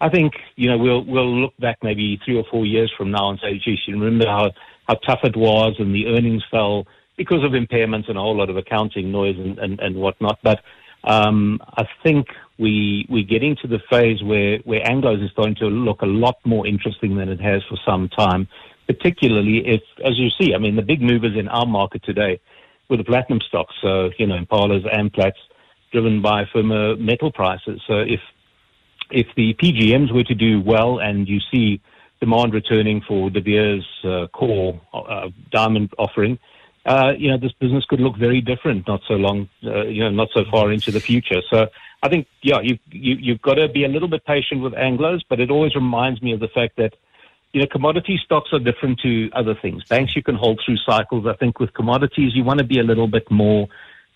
I 0.00 0.08
think 0.08 0.34
you 0.56 0.68
know 0.68 0.78
we'll 0.78 1.04
we'll 1.04 1.40
look 1.40 1.56
back 1.58 1.78
maybe 1.82 2.20
three 2.24 2.36
or 2.36 2.44
four 2.50 2.66
years 2.66 2.92
from 2.96 3.10
now 3.10 3.30
and 3.30 3.38
say, 3.40 3.60
geez, 3.64 3.78
you 3.86 3.94
remember 3.94 4.26
how 4.26 4.50
how 4.88 4.94
tough 4.94 5.20
it 5.24 5.36
was, 5.36 5.76
and 5.78 5.94
the 5.94 6.06
earnings 6.06 6.44
fell 6.50 6.86
because 7.16 7.42
of 7.44 7.52
impairments 7.52 8.08
and 8.08 8.18
a 8.18 8.20
whole 8.20 8.36
lot 8.36 8.50
of 8.50 8.56
accounting 8.56 9.12
noise 9.12 9.36
and 9.38 9.58
and, 9.58 9.80
and 9.80 9.96
whatnot. 9.96 10.38
But 10.42 10.60
um, 11.04 11.60
I 11.76 11.84
think 12.02 12.26
we 12.58 13.06
we're 13.08 13.24
getting 13.24 13.56
to 13.56 13.68
the 13.68 13.80
phase 13.90 14.22
where 14.22 14.58
where 14.64 14.80
Anglos 14.80 15.24
is 15.24 15.30
starting 15.32 15.56
to 15.56 15.66
look 15.66 16.02
a 16.02 16.06
lot 16.06 16.36
more 16.44 16.66
interesting 16.66 17.16
than 17.16 17.28
it 17.28 17.40
has 17.40 17.62
for 17.68 17.78
some 17.84 18.08
time. 18.08 18.48
Particularly 18.86 19.66
if, 19.66 19.82
as 20.04 20.16
you 20.16 20.30
see, 20.30 20.54
I 20.54 20.58
mean, 20.58 20.76
the 20.76 20.82
big 20.82 21.02
movers 21.02 21.36
in 21.36 21.48
our 21.48 21.66
market 21.66 22.04
today 22.04 22.40
were 22.88 22.96
the 22.96 23.04
platinum 23.04 23.40
stocks. 23.40 23.74
So 23.82 24.10
you 24.18 24.26
know, 24.26 24.38
Impalas, 24.38 24.86
Amplats, 24.94 25.38
driven 25.92 26.22
by 26.22 26.44
firmer 26.52 26.96
metal 26.96 27.32
prices. 27.32 27.80
So 27.86 27.98
if 27.98 28.20
if 29.10 29.26
the 29.36 29.54
PGMs 29.54 30.12
were 30.12 30.24
to 30.24 30.34
do 30.34 30.60
well 30.60 30.98
and 30.98 31.28
you 31.28 31.40
see 31.52 31.80
demand 32.20 32.54
returning 32.54 33.02
for 33.06 33.30
De 33.30 33.40
Beers 33.40 33.86
uh, 34.04 34.26
core 34.28 34.80
uh, 34.94 35.28
diamond 35.50 35.92
offering, 35.98 36.38
uh, 36.86 37.12
you 37.18 37.30
know, 37.30 37.36
this 37.36 37.52
business 37.52 37.84
could 37.84 38.00
look 38.00 38.16
very 38.16 38.40
different 38.40 38.86
not 38.86 39.00
so 39.08 39.14
long, 39.14 39.48
uh, 39.64 39.82
you 39.84 40.02
know, 40.04 40.10
not 40.10 40.28
so 40.32 40.44
far 40.50 40.72
into 40.72 40.90
the 40.90 41.00
future. 41.00 41.42
So 41.50 41.66
I 42.02 42.08
think, 42.08 42.28
yeah, 42.42 42.60
you, 42.62 42.78
you, 42.90 43.16
you've 43.20 43.42
got 43.42 43.54
to 43.54 43.68
be 43.68 43.84
a 43.84 43.88
little 43.88 44.08
bit 44.08 44.24
patient 44.24 44.62
with 44.62 44.72
Anglos, 44.74 45.20
but 45.28 45.40
it 45.40 45.50
always 45.50 45.74
reminds 45.74 46.22
me 46.22 46.32
of 46.32 46.40
the 46.40 46.48
fact 46.48 46.76
that, 46.76 46.94
you 47.52 47.60
know, 47.60 47.66
commodity 47.66 48.20
stocks 48.24 48.50
are 48.52 48.58
different 48.58 49.00
to 49.00 49.30
other 49.34 49.54
things. 49.60 49.82
Banks 49.84 50.14
you 50.14 50.22
can 50.22 50.36
hold 50.36 50.60
through 50.64 50.76
cycles. 50.86 51.26
I 51.26 51.34
think 51.34 51.58
with 51.58 51.74
commodities, 51.74 52.32
you 52.34 52.44
want 52.44 52.58
to 52.58 52.66
be 52.66 52.78
a 52.78 52.84
little 52.84 53.08
bit 53.08 53.30
more 53.30 53.68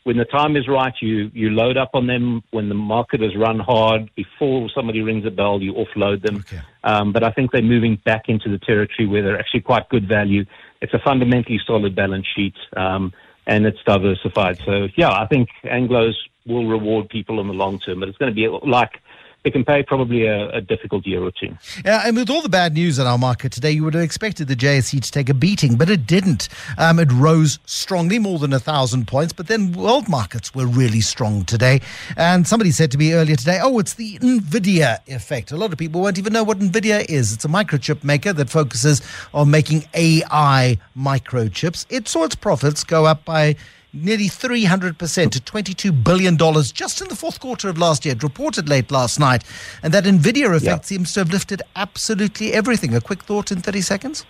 when 0.04 0.16
the 0.16 0.24
time 0.24 0.56
is 0.56 0.66
right, 0.66 0.94
you, 1.00 1.30
you 1.35 1.50
load 1.50 1.76
up 1.76 1.90
on 1.94 2.06
them. 2.06 2.42
When 2.50 2.68
the 2.68 2.74
market 2.74 3.20
has 3.20 3.37
run 3.37 3.59
hard, 3.59 4.11
before 4.14 4.70
somebody 4.74 5.02
rings 5.02 5.26
a 5.26 5.30
bell, 5.30 5.61
you 5.61 5.74
offload 5.74 6.22
them. 6.22 6.37
Okay. 6.37 6.61
Um, 6.85 7.12
but 7.12 7.22
I 7.22 7.30
think 7.30 7.52
they're 7.52 7.62
moving 7.62 7.96
back 8.04 8.28
into 8.28 8.48
the 8.48 8.59
territory 8.59 9.06
where 9.06 9.22
they're 9.22 9.38
actually 9.38 9.61
quite 9.61 9.88
good 9.90 10.09
value. 10.09 10.46
It's 10.81 10.95
a 10.95 10.99
fundamentally 10.99 11.61
solid 11.66 11.95
balance 11.95 12.27
sheet, 12.35 12.55
um, 12.77 13.12
and 13.47 13.66
it's 13.66 13.83
diversified. 13.85 14.59
So, 14.64 14.88
yeah, 14.97 15.12
I 15.12 15.27
think 15.27 15.49
Anglos 15.64 16.14
will 16.47 16.66
reward 16.66 17.09
people 17.09 17.40
in 17.40 17.49
the 17.49 17.53
long 17.53 17.79
term, 17.79 18.01
but 18.01 18.09
it's 18.09 18.19
going 18.19 18.31
to 18.31 18.35
be 18.35 18.49
like 18.49 19.01
Pick 19.42 19.57
n 19.57 19.64
Pay, 19.64 19.83
probably 19.85 20.26
a, 20.26 20.50
a 20.50 20.61
difficult 20.61 21.07
year 21.07 21.22
or 21.22 21.31
two. 21.31 21.57
Yeah, 21.83 22.03
and 22.05 22.14
with 22.14 22.29
all 22.29 22.42
the 22.42 22.50
bad 22.50 22.74
news 22.74 22.98
in 22.98 23.07
our 23.07 23.16
market 23.16 23.53
today, 23.53 23.70
you 23.70 23.85
would 23.85 23.94
have 23.94 24.03
expected 24.03 24.48
the 24.48 24.57
JSE 24.57 25.03
to 25.03 25.11
take 25.11 25.31
a 25.31 25.35
beating, 25.35 25.76
but 25.76 25.88
it 25.88 26.07
didn't. 26.07 26.50
Um, 26.76 26.98
it 26.98 27.11
rose 27.11 27.59
strongly, 27.64 28.18
more 28.18 28.38
than 28.38 28.53
a 28.53 28.59
thousand 28.59 29.09
points, 29.09 29.33
but 29.33 29.46
then 29.46 29.72
world 29.72 30.11
markets 30.11 30.55
were 30.55 30.66
really 30.66 31.00
strong 31.00 31.44
today. 31.46 31.81
And 32.18 32.46
somebody 32.46 32.70
said 32.70 32.90
to 32.92 32.98
me 32.98 33.14
earlier 33.14 33.37
today, 33.37 33.61
oh, 33.62 33.79
it's 33.79 33.94
the 33.94 34.18
NVIDIA 34.18 34.98
effect. 35.09 35.53
A 35.53 35.57
lot 35.57 35.72
of 35.72 35.79
people 35.79 36.03
won't 36.03 36.18
even 36.18 36.35
know 36.35 36.44
what 36.44 36.59
NVIDIA 36.59 37.09
is. 37.09 37.33
It's 37.33 37.44
a 37.46 37.48
microchip 37.48 38.05
maker 38.05 38.35
that 38.35 38.50
focuses 38.50 39.00
on 39.33 39.50
making 39.50 39.85
AI 39.94 40.79
microchips. 40.94 41.87
It 41.88 42.09
saw 42.09 42.24
its 42.24 42.35
profits 42.35 42.85
go 42.85 43.07
up 43.07 43.24
by 43.24 43.57
nearly 43.92 44.26
300% 44.26 44.96
to 45.31 45.40
$22 45.40 46.05
billion 46.05 46.37
just 46.72 47.00
in 47.00 47.09
the 47.09 47.16
fourth 47.16 47.40
quarter 47.40 47.68
of 47.68 47.79
last 47.79 48.05
year. 48.05 48.14
It 48.14 48.22
reported 48.22 48.68
late 48.68 48.90
last 48.90 49.18
night. 49.18 49.44
And 49.83 49.92
that 49.94 50.05
NVIDIA 50.05 50.55
effect 50.55 50.62
Yeah. 50.64 50.81
seems 50.81 51.12
to 51.14 51.20
have 51.20 51.31
lifted 51.31 51.62
absolutely 51.76 52.53
everything. 52.53 52.94
A 52.94 53.00
quick 53.00 53.22
thought 53.24 53.50
in 53.50 53.61
30 53.61 53.81
seconds? 53.81 54.24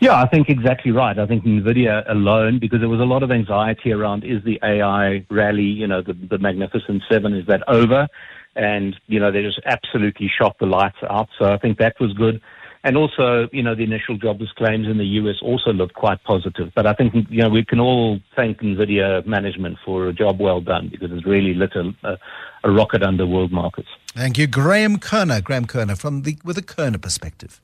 Yeah, 0.00 0.14
I 0.20 0.26
think 0.28 0.48
exactly 0.48 0.92
right. 0.92 1.18
I 1.18 1.26
think 1.26 1.44
NVIDIA 1.44 2.08
alone, 2.10 2.58
because 2.58 2.80
there 2.80 2.88
was 2.88 3.00
a 3.00 3.04
lot 3.04 3.22
of 3.22 3.30
anxiety 3.30 3.92
around 3.92 4.24
is 4.24 4.42
the 4.44 4.58
AI 4.62 5.26
rally, 5.28 5.62
you 5.62 5.86
know, 5.86 6.00
the, 6.00 6.14
the 6.14 6.38
Magnificent 6.38 7.02
Seven, 7.10 7.34
is 7.34 7.46
that 7.46 7.62
over? 7.68 8.08
And, 8.56 8.98
you 9.08 9.20
know, 9.20 9.30
they 9.30 9.42
just 9.42 9.60
absolutely 9.66 10.28
shot 10.28 10.56
the 10.58 10.66
lights 10.66 10.96
out. 11.08 11.28
So 11.38 11.52
I 11.52 11.58
think 11.58 11.78
that 11.78 12.00
was 12.00 12.14
good. 12.14 12.40
And 12.82 12.96
also, 12.96 13.48
you 13.52 13.62
know, 13.62 13.74
the 13.74 13.84
initial 13.84 14.16
jobless 14.16 14.50
claims 14.52 14.86
in 14.86 14.96
the 14.96 15.04
US 15.04 15.36
also 15.42 15.70
looked 15.72 15.94
quite 15.94 16.22
positive. 16.24 16.72
But 16.74 16.86
I 16.86 16.94
think, 16.94 17.14
you 17.28 17.42
know, 17.42 17.50
we 17.50 17.64
can 17.64 17.78
all 17.78 18.20
thank 18.34 18.60
NVIDIA 18.60 19.26
management 19.26 19.78
for 19.84 20.08
a 20.08 20.12
job 20.12 20.40
well 20.40 20.60
done 20.60 20.88
because 20.90 21.10
it's 21.12 21.26
really 21.26 21.52
lit 21.52 21.72
a, 21.74 21.92
a, 22.02 22.18
a 22.64 22.70
rocket 22.70 23.02
under 23.02 23.26
world 23.26 23.52
markets. 23.52 23.88
Thank 24.14 24.38
you. 24.38 24.46
Graham 24.46 24.98
Kerner. 24.98 25.40
Graham 25.42 25.66
Kerner 25.66 25.94
from 25.94 26.22
the 26.22 26.38
with 26.42 26.56
a 26.56 26.62
Kerner 26.62 26.98
perspective. 26.98 27.60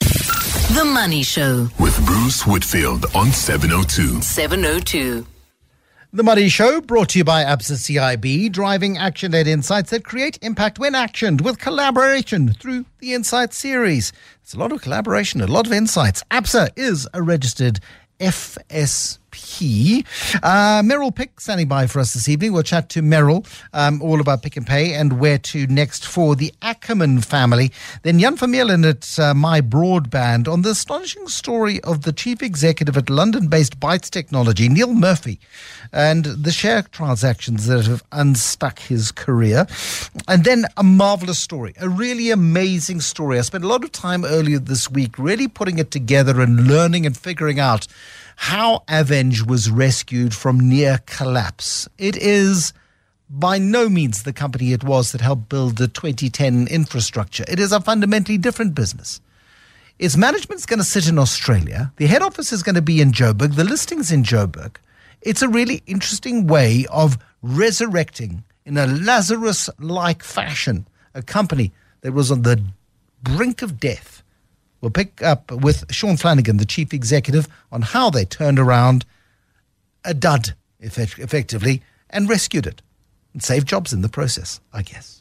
The 0.00 0.84
Money 0.84 1.22
Show. 1.22 1.68
With 1.80 2.04
Bruce 2.04 2.46
Whitfield 2.46 3.06
on 3.14 3.32
702. 3.32 4.20
702. 4.20 5.26
The 6.10 6.22
Money 6.22 6.48
Show 6.48 6.80
brought 6.80 7.10
to 7.10 7.18
you 7.18 7.24
by 7.24 7.44
ABSA 7.44 7.74
CIB, 7.74 8.50
driving 8.50 8.96
action 8.96 9.32
led 9.32 9.46
insights 9.46 9.90
that 9.90 10.06
create 10.06 10.38
impact 10.40 10.78
when 10.78 10.94
actioned 10.94 11.42
with 11.42 11.58
collaboration 11.58 12.54
through 12.54 12.86
the 13.00 13.12
Insight 13.12 13.52
series. 13.52 14.10
It's 14.42 14.54
a 14.54 14.58
lot 14.58 14.72
of 14.72 14.80
collaboration, 14.80 15.42
a 15.42 15.46
lot 15.46 15.66
of 15.66 15.72
insights. 15.74 16.22
ABSA 16.30 16.70
is 16.76 17.06
a 17.12 17.20
registered 17.20 17.80
FSP 18.20 19.27
P. 19.38 20.04
Uh, 20.42 20.82
Meryl 20.82 21.14
Pick 21.14 21.40
standing 21.40 21.68
by 21.68 21.86
for 21.86 22.00
us 22.00 22.14
this 22.14 22.28
evening. 22.28 22.52
We'll 22.52 22.62
chat 22.64 22.88
to 22.90 23.02
Meryl 23.02 23.46
um, 23.72 24.02
all 24.02 24.20
about 24.20 24.42
Pick 24.42 24.56
and 24.56 24.66
Pay 24.66 24.94
and 24.94 25.20
where 25.20 25.38
to 25.38 25.66
next 25.68 26.06
for 26.06 26.34
the 26.34 26.52
Ackerman 26.60 27.20
family. 27.20 27.70
Then 28.02 28.18
Jan 28.18 28.36
Vermeulen 28.36 28.84
at 28.88 29.04
uh, 29.18 29.34
MyBroadband 29.34 30.48
on 30.52 30.62
the 30.62 30.70
astonishing 30.70 31.28
story 31.28 31.80
of 31.82 32.02
the 32.02 32.12
chief 32.12 32.42
executive 32.42 32.96
at 32.96 33.10
London-based 33.10 33.78
Bytes 33.78 34.10
Technology, 34.10 34.68
Neil 34.68 34.92
Murphy, 34.92 35.38
and 35.92 36.24
the 36.24 36.52
share 36.52 36.82
transactions 36.82 37.66
that 37.66 37.86
have 37.86 38.02
unstuck 38.10 38.80
his 38.80 39.12
career. 39.12 39.66
And 40.26 40.44
then 40.44 40.64
a 40.76 40.82
marvelous 40.82 41.38
story, 41.38 41.74
a 41.80 41.88
really 41.88 42.30
amazing 42.30 43.00
story. 43.00 43.38
I 43.38 43.42
spent 43.42 43.64
a 43.64 43.68
lot 43.68 43.84
of 43.84 43.92
time 43.92 44.24
earlier 44.24 44.58
this 44.58 44.90
week 44.90 45.18
really 45.18 45.46
putting 45.46 45.78
it 45.78 45.90
together 45.90 46.40
and 46.40 46.66
learning 46.66 47.06
and 47.06 47.16
figuring 47.16 47.60
out 47.60 47.86
how 48.40 48.84
Aveng 48.86 49.48
was 49.48 49.68
rescued 49.68 50.32
from 50.32 50.60
near 50.60 51.00
collapse. 51.06 51.88
It 51.98 52.16
is 52.16 52.72
by 53.28 53.58
no 53.58 53.88
means 53.88 54.22
the 54.22 54.32
company 54.32 54.72
it 54.72 54.84
was 54.84 55.10
that 55.10 55.20
helped 55.20 55.48
build 55.48 55.76
the 55.76 55.88
2010 55.88 56.68
infrastructure. 56.68 57.44
It 57.48 57.58
is 57.58 57.72
a 57.72 57.80
fundamentally 57.80 58.38
different 58.38 58.76
business. 58.76 59.20
Its 59.98 60.16
management's 60.16 60.66
going 60.66 60.78
to 60.78 60.84
sit 60.84 61.08
in 61.08 61.18
Australia. 61.18 61.92
The 61.96 62.06
head 62.06 62.22
office 62.22 62.52
is 62.52 62.62
going 62.62 62.76
to 62.76 62.80
be 62.80 63.00
in 63.00 63.10
Joburg. 63.10 63.56
The 63.56 63.64
listing's 63.64 64.12
in 64.12 64.22
Joburg. 64.22 64.76
It's 65.20 65.42
a 65.42 65.48
really 65.48 65.82
interesting 65.88 66.46
way 66.46 66.86
of 66.92 67.18
resurrecting 67.42 68.44
in 68.64 68.78
a 68.78 68.86
Lazarus 68.86 69.68
like 69.80 70.22
fashion 70.22 70.86
a 71.12 71.22
company 71.22 71.72
that 72.02 72.12
was 72.12 72.30
on 72.30 72.42
the 72.42 72.62
brink 73.20 73.62
of 73.62 73.80
death. 73.80 74.22
We'll 74.80 74.90
pick 74.90 75.22
up 75.22 75.50
with 75.50 75.92
Sean 75.92 76.16
Flanagan, 76.16 76.56
the 76.58 76.64
chief 76.64 76.94
executive, 76.94 77.48
on 77.72 77.82
how 77.82 78.10
they 78.10 78.24
turned 78.24 78.58
around 78.58 79.04
a 80.04 80.14
dud, 80.14 80.54
effect- 80.80 81.18
effectively, 81.18 81.82
and 82.10 82.28
rescued 82.28 82.66
it 82.66 82.80
and 83.32 83.42
saved 83.42 83.68
jobs 83.68 83.92
in 83.92 84.02
the 84.02 84.08
process, 84.08 84.60
I 84.72 84.82
guess. 84.82 85.17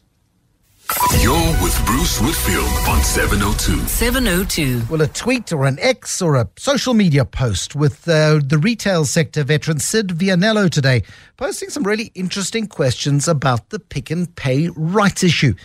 You're 1.22 1.34
with 1.62 1.86
Bruce 1.86 2.22
Whitfield 2.22 2.70
on 2.88 3.04
702. 3.04 3.88
702. 3.88 4.84
Well, 4.90 5.02
a 5.02 5.08
tweet 5.08 5.52
or 5.52 5.66
an 5.66 5.78
X 5.80 6.22
or 6.22 6.36
a 6.36 6.48
social 6.58 6.94
media 6.94 7.26
post 7.26 7.76
with 7.76 8.08
uh, 8.08 8.40
the 8.44 8.58
retail 8.58 9.04
sector 9.04 9.44
veteran 9.44 9.80
Sid 9.80 10.10
Vianello 10.10 10.70
today, 10.70 11.04
posting 11.36 11.70
some 11.70 11.84
really 11.84 12.12
interesting 12.16 12.68
questions 12.68 13.28
about 13.28 13.70
the 13.70 13.80
Pick 13.80 14.12
n 14.12 14.28
Pay 14.28 14.70
rights 14.76 15.24
issue. 15.24 15.56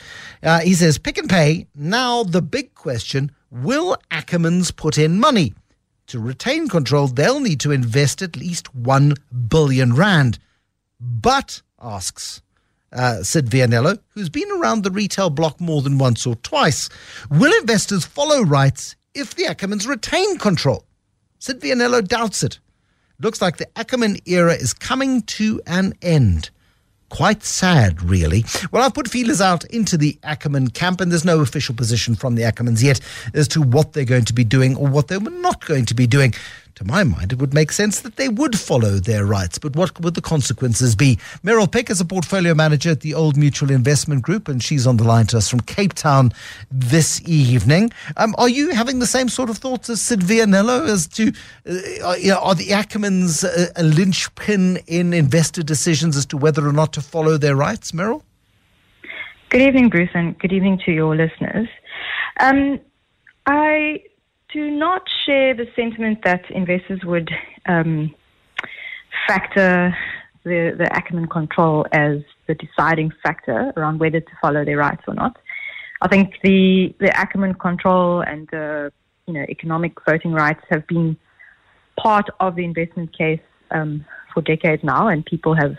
Uh, 0.42 0.60
he 0.60 0.74
says, 0.74 0.98
Pick 0.98 1.18
n 1.18 1.28
Pay, 1.28 1.66
now 1.74 2.24
the 2.24 2.42
big 2.42 2.74
question 2.74 3.30
will 3.50 3.96
Ackermans 4.10 4.74
put 4.74 4.98
in 4.98 5.20
money? 5.20 5.54
To 6.08 6.18
retain 6.18 6.68
control, 6.68 7.06
they'll 7.06 7.40
need 7.40 7.60
to 7.60 7.70
invest 7.70 8.22
at 8.22 8.36
least 8.36 8.74
1 8.74 9.14
billion 9.48 9.94
rand. 9.94 10.38
But, 11.00 11.62
asks 11.80 12.42
uh, 12.92 13.22
Sid 13.22 13.46
Vianello, 13.46 13.98
who's 14.10 14.28
been 14.28 14.50
around 14.52 14.82
the 14.82 14.90
retail 14.90 15.30
block 15.30 15.60
more 15.60 15.82
than 15.82 15.98
once 15.98 16.26
or 16.26 16.36
twice. 16.36 16.88
Will 17.30 17.52
investors 17.60 18.04
follow 18.04 18.42
rights 18.42 18.96
if 19.14 19.34
the 19.34 19.44
Ackermans 19.44 19.86
retain 19.86 20.38
control? 20.38 20.84
Sid 21.38 21.60
Vianello 21.60 22.06
doubts 22.06 22.42
it. 22.42 22.58
Looks 23.18 23.40
like 23.40 23.56
the 23.56 23.78
Ackerman 23.78 24.18
era 24.26 24.54
is 24.54 24.72
coming 24.72 25.22
to 25.22 25.60
an 25.66 25.94
end. 26.02 26.50
Quite 27.08 27.44
sad, 27.44 28.02
really. 28.02 28.44
Well, 28.70 28.82
I've 28.82 28.94
put 28.94 29.06
feelers 29.06 29.40
out 29.40 29.64
into 29.66 29.98
the 29.98 30.18
Ackerman 30.22 30.70
camp, 30.70 31.00
and 31.00 31.12
there's 31.12 31.26
no 31.26 31.40
official 31.40 31.74
position 31.74 32.14
from 32.14 32.36
the 32.36 32.42
Ackermans 32.42 32.82
yet 32.82 33.00
as 33.34 33.46
to 33.48 33.60
what 33.60 33.92
they're 33.92 34.06
going 34.06 34.24
to 34.24 34.32
be 34.32 34.44
doing 34.44 34.76
or 34.76 34.88
what 34.88 35.08
they're 35.08 35.20
not 35.20 35.64
going 35.66 35.84
to 35.86 35.94
be 35.94 36.06
doing 36.06 36.32
to 36.82 36.88
my 36.92 37.04
mind, 37.04 37.32
it 37.32 37.38
would 37.38 37.54
make 37.54 37.72
sense 37.72 38.00
that 38.00 38.16
they 38.16 38.28
would 38.28 38.58
follow 38.58 38.98
their 38.98 39.24
rights. 39.24 39.58
But 39.58 39.76
what 39.76 40.00
would 40.00 40.14
the 40.14 40.20
consequences 40.20 40.94
be? 40.94 41.16
Meryl 41.44 41.70
Pick 41.70 41.90
is 41.90 42.00
a 42.00 42.04
portfolio 42.04 42.54
manager 42.54 42.90
at 42.90 43.00
the 43.00 43.14
Old 43.14 43.36
Mutual 43.36 43.70
Investment 43.70 44.22
Group, 44.22 44.48
and 44.48 44.62
she's 44.62 44.86
on 44.86 44.96
the 44.96 45.04
line 45.04 45.26
to 45.26 45.38
us 45.38 45.48
from 45.48 45.60
Cape 45.60 45.94
Town 45.94 46.32
this 46.70 47.22
evening. 47.26 47.92
Um, 48.16 48.34
are 48.38 48.48
you 48.48 48.70
having 48.70 48.98
the 48.98 49.06
same 49.06 49.28
sort 49.28 49.50
of 49.50 49.58
thoughts 49.58 49.88
as 49.88 50.00
Sid 50.00 50.20
Vianello 50.20 50.86
as 50.88 51.06
to 51.08 51.32
uh, 52.04 52.14
you 52.14 52.28
know, 52.28 52.38
are 52.38 52.54
the 52.54 52.68
Ackermans 52.68 53.44
a, 53.44 53.70
a 53.76 53.82
linchpin 53.82 54.78
in 54.86 55.12
investor 55.12 55.62
decisions 55.62 56.16
as 56.16 56.26
to 56.26 56.36
whether 56.36 56.66
or 56.66 56.72
not 56.72 56.92
to 56.94 57.00
follow 57.00 57.36
their 57.38 57.56
rights, 57.56 57.92
Meryl? 57.92 58.22
Good 59.50 59.62
evening, 59.62 59.90
Bruce, 59.90 60.10
and 60.14 60.38
good 60.38 60.52
evening 60.52 60.80
to 60.86 60.92
your 60.92 61.14
listeners. 61.14 61.68
Um, 62.40 62.80
I 63.46 64.02
do 64.52 64.70
not 64.70 65.08
share 65.24 65.54
the 65.54 65.66
sentiment 65.74 66.22
that 66.24 66.50
investors 66.50 67.00
would 67.04 67.30
um, 67.66 68.14
factor 69.26 69.96
the, 70.44 70.74
the 70.76 70.92
Ackerman 70.92 71.28
control 71.28 71.86
as 71.92 72.18
the 72.46 72.54
deciding 72.54 73.12
factor 73.22 73.72
around 73.76 74.00
whether 74.00 74.20
to 74.20 74.32
follow 74.40 74.64
their 74.64 74.76
rights 74.76 75.02
or 75.06 75.14
not. 75.14 75.36
I 76.00 76.08
think 76.08 76.34
the, 76.42 76.94
the 76.98 77.16
Ackerman 77.16 77.54
control 77.54 78.20
and 78.20 78.48
the 78.50 78.92
you 79.26 79.34
know, 79.34 79.44
economic 79.48 79.92
voting 80.08 80.32
rights 80.32 80.62
have 80.70 80.86
been 80.86 81.16
part 81.96 82.28
of 82.40 82.56
the 82.56 82.64
investment 82.64 83.16
case 83.16 83.40
um, 83.70 84.04
for 84.34 84.42
decades 84.42 84.82
now, 84.82 85.08
and 85.08 85.24
people 85.24 85.54
have 85.54 85.76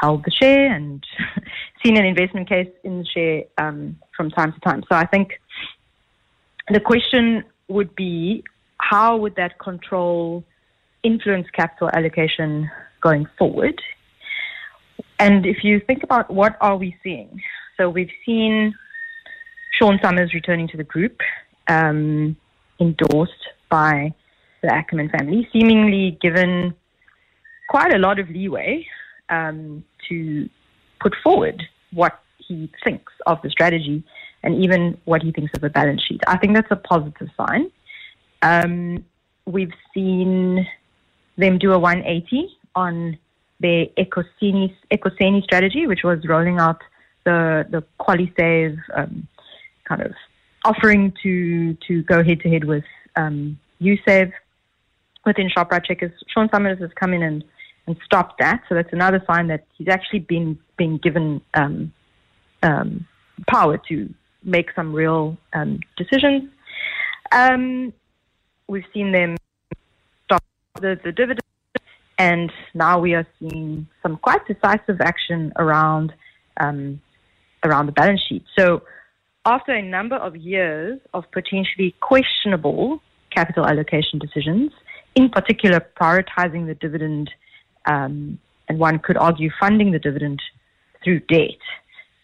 held 0.00 0.24
the 0.24 0.30
share 0.30 0.72
and 0.72 1.04
seen 1.84 1.96
an 1.96 2.04
investment 2.04 2.48
case 2.48 2.68
in 2.82 2.98
the 2.98 3.06
share 3.06 3.44
um, 3.58 3.96
from 4.16 4.30
time 4.30 4.52
to 4.52 4.60
time. 4.60 4.82
So 4.90 4.96
I 4.96 5.06
think 5.06 5.40
the 6.68 6.80
question 6.80 7.44
would 7.68 7.94
be 7.94 8.44
how 8.78 9.16
would 9.16 9.36
that 9.36 9.58
control 9.58 10.44
influence 11.02 11.46
capital 11.52 11.90
allocation 11.92 12.70
going 13.02 13.26
forward? 13.38 13.80
And 15.18 15.46
if 15.46 15.62
you 15.62 15.80
think 15.80 16.02
about 16.02 16.30
what 16.30 16.56
are 16.60 16.76
we 16.76 16.96
seeing, 17.02 17.40
so 17.76 17.88
we've 17.88 18.10
seen 18.26 18.74
Sean 19.78 19.98
Summers 20.02 20.34
returning 20.34 20.68
to 20.68 20.76
the 20.76 20.84
group, 20.84 21.20
um, 21.68 22.36
endorsed 22.80 23.32
by 23.70 24.14
the 24.62 24.72
Ackerman 24.72 25.10
family, 25.10 25.48
seemingly 25.52 26.18
given 26.20 26.74
quite 27.68 27.94
a 27.94 27.98
lot 27.98 28.18
of 28.18 28.28
leeway 28.28 28.86
um, 29.28 29.84
to 30.08 30.48
put 31.00 31.14
forward 31.22 31.62
what 31.92 32.20
he 32.38 32.70
thinks 32.82 33.12
of 33.26 33.38
the 33.42 33.50
strategy 33.50 34.04
and 34.44 34.62
even 34.62 34.96
what 35.06 35.22
he 35.22 35.32
thinks 35.32 35.52
of 35.54 35.62
the 35.62 35.70
balance 35.70 36.02
sheet. 36.02 36.20
I 36.28 36.36
think 36.36 36.54
that's 36.54 36.70
a 36.70 36.76
positive 36.76 37.28
sign. 37.36 37.72
Um, 38.42 39.04
we've 39.46 39.72
seen 39.92 40.66
them 41.36 41.58
do 41.58 41.72
a 41.72 41.78
180 41.78 42.56
on 42.76 43.18
their 43.58 43.86
Ekuseni, 43.98 45.44
strategy, 45.44 45.86
which 45.86 46.04
was 46.04 46.18
rolling 46.28 46.58
out 46.58 46.80
the 47.24 47.66
the 47.70 47.82
QualiSave 47.98 48.78
um, 48.94 49.26
kind 49.88 50.02
of 50.02 50.12
offering 50.64 51.12
to 51.22 51.74
to 51.86 52.02
go 52.02 52.22
head 52.22 52.40
to 52.40 52.50
head 52.50 52.64
with 52.64 52.84
um, 53.16 53.58
USave 53.80 54.32
within 55.24 55.48
Shoprite 55.48 55.86
Checkers. 55.86 56.12
Sean 56.28 56.50
Summers 56.52 56.78
has 56.80 56.90
come 57.00 57.14
in 57.14 57.22
and, 57.22 57.42
and 57.86 57.96
stopped 58.04 58.38
that, 58.40 58.62
so 58.68 58.74
that's 58.74 58.92
another 58.92 59.22
sign 59.26 59.46
that 59.46 59.64
he's 59.78 59.88
actually 59.88 60.20
been 60.20 60.58
been 60.76 60.98
given 60.98 61.40
um, 61.54 61.92
um, 62.62 63.06
power 63.48 63.78
to 63.88 64.12
make 64.44 64.68
some 64.74 64.92
real 64.92 65.36
um, 65.52 65.80
decisions. 65.96 66.50
Um, 67.32 67.92
we've 68.68 68.84
seen 68.92 69.12
them 69.12 69.36
stop 70.24 70.44
the, 70.80 70.98
the 71.02 71.12
dividend, 71.12 71.40
and 72.18 72.52
now 72.74 72.98
we 73.00 73.14
are 73.14 73.26
seeing 73.38 73.86
some 74.02 74.16
quite 74.16 74.46
decisive 74.46 75.00
action 75.00 75.52
around 75.56 76.12
um, 76.58 77.00
around 77.64 77.86
the 77.86 77.92
balance 77.92 78.20
sheet. 78.28 78.44
So, 78.56 78.82
after 79.46 79.72
a 79.72 79.82
number 79.82 80.16
of 80.16 80.36
years 80.36 81.00
of 81.12 81.24
potentially 81.32 81.94
questionable 82.00 83.02
capital 83.30 83.66
allocation 83.66 84.18
decisions, 84.18 84.70
in 85.14 85.28
particular 85.28 85.84
prioritizing 86.00 86.66
the 86.66 86.74
dividend, 86.74 87.30
um, 87.86 88.38
and 88.68 88.78
one 88.78 88.98
could 88.98 89.16
argue 89.16 89.50
funding 89.58 89.90
the 89.90 89.98
dividend 89.98 90.40
through 91.02 91.20
debt. 91.20 91.58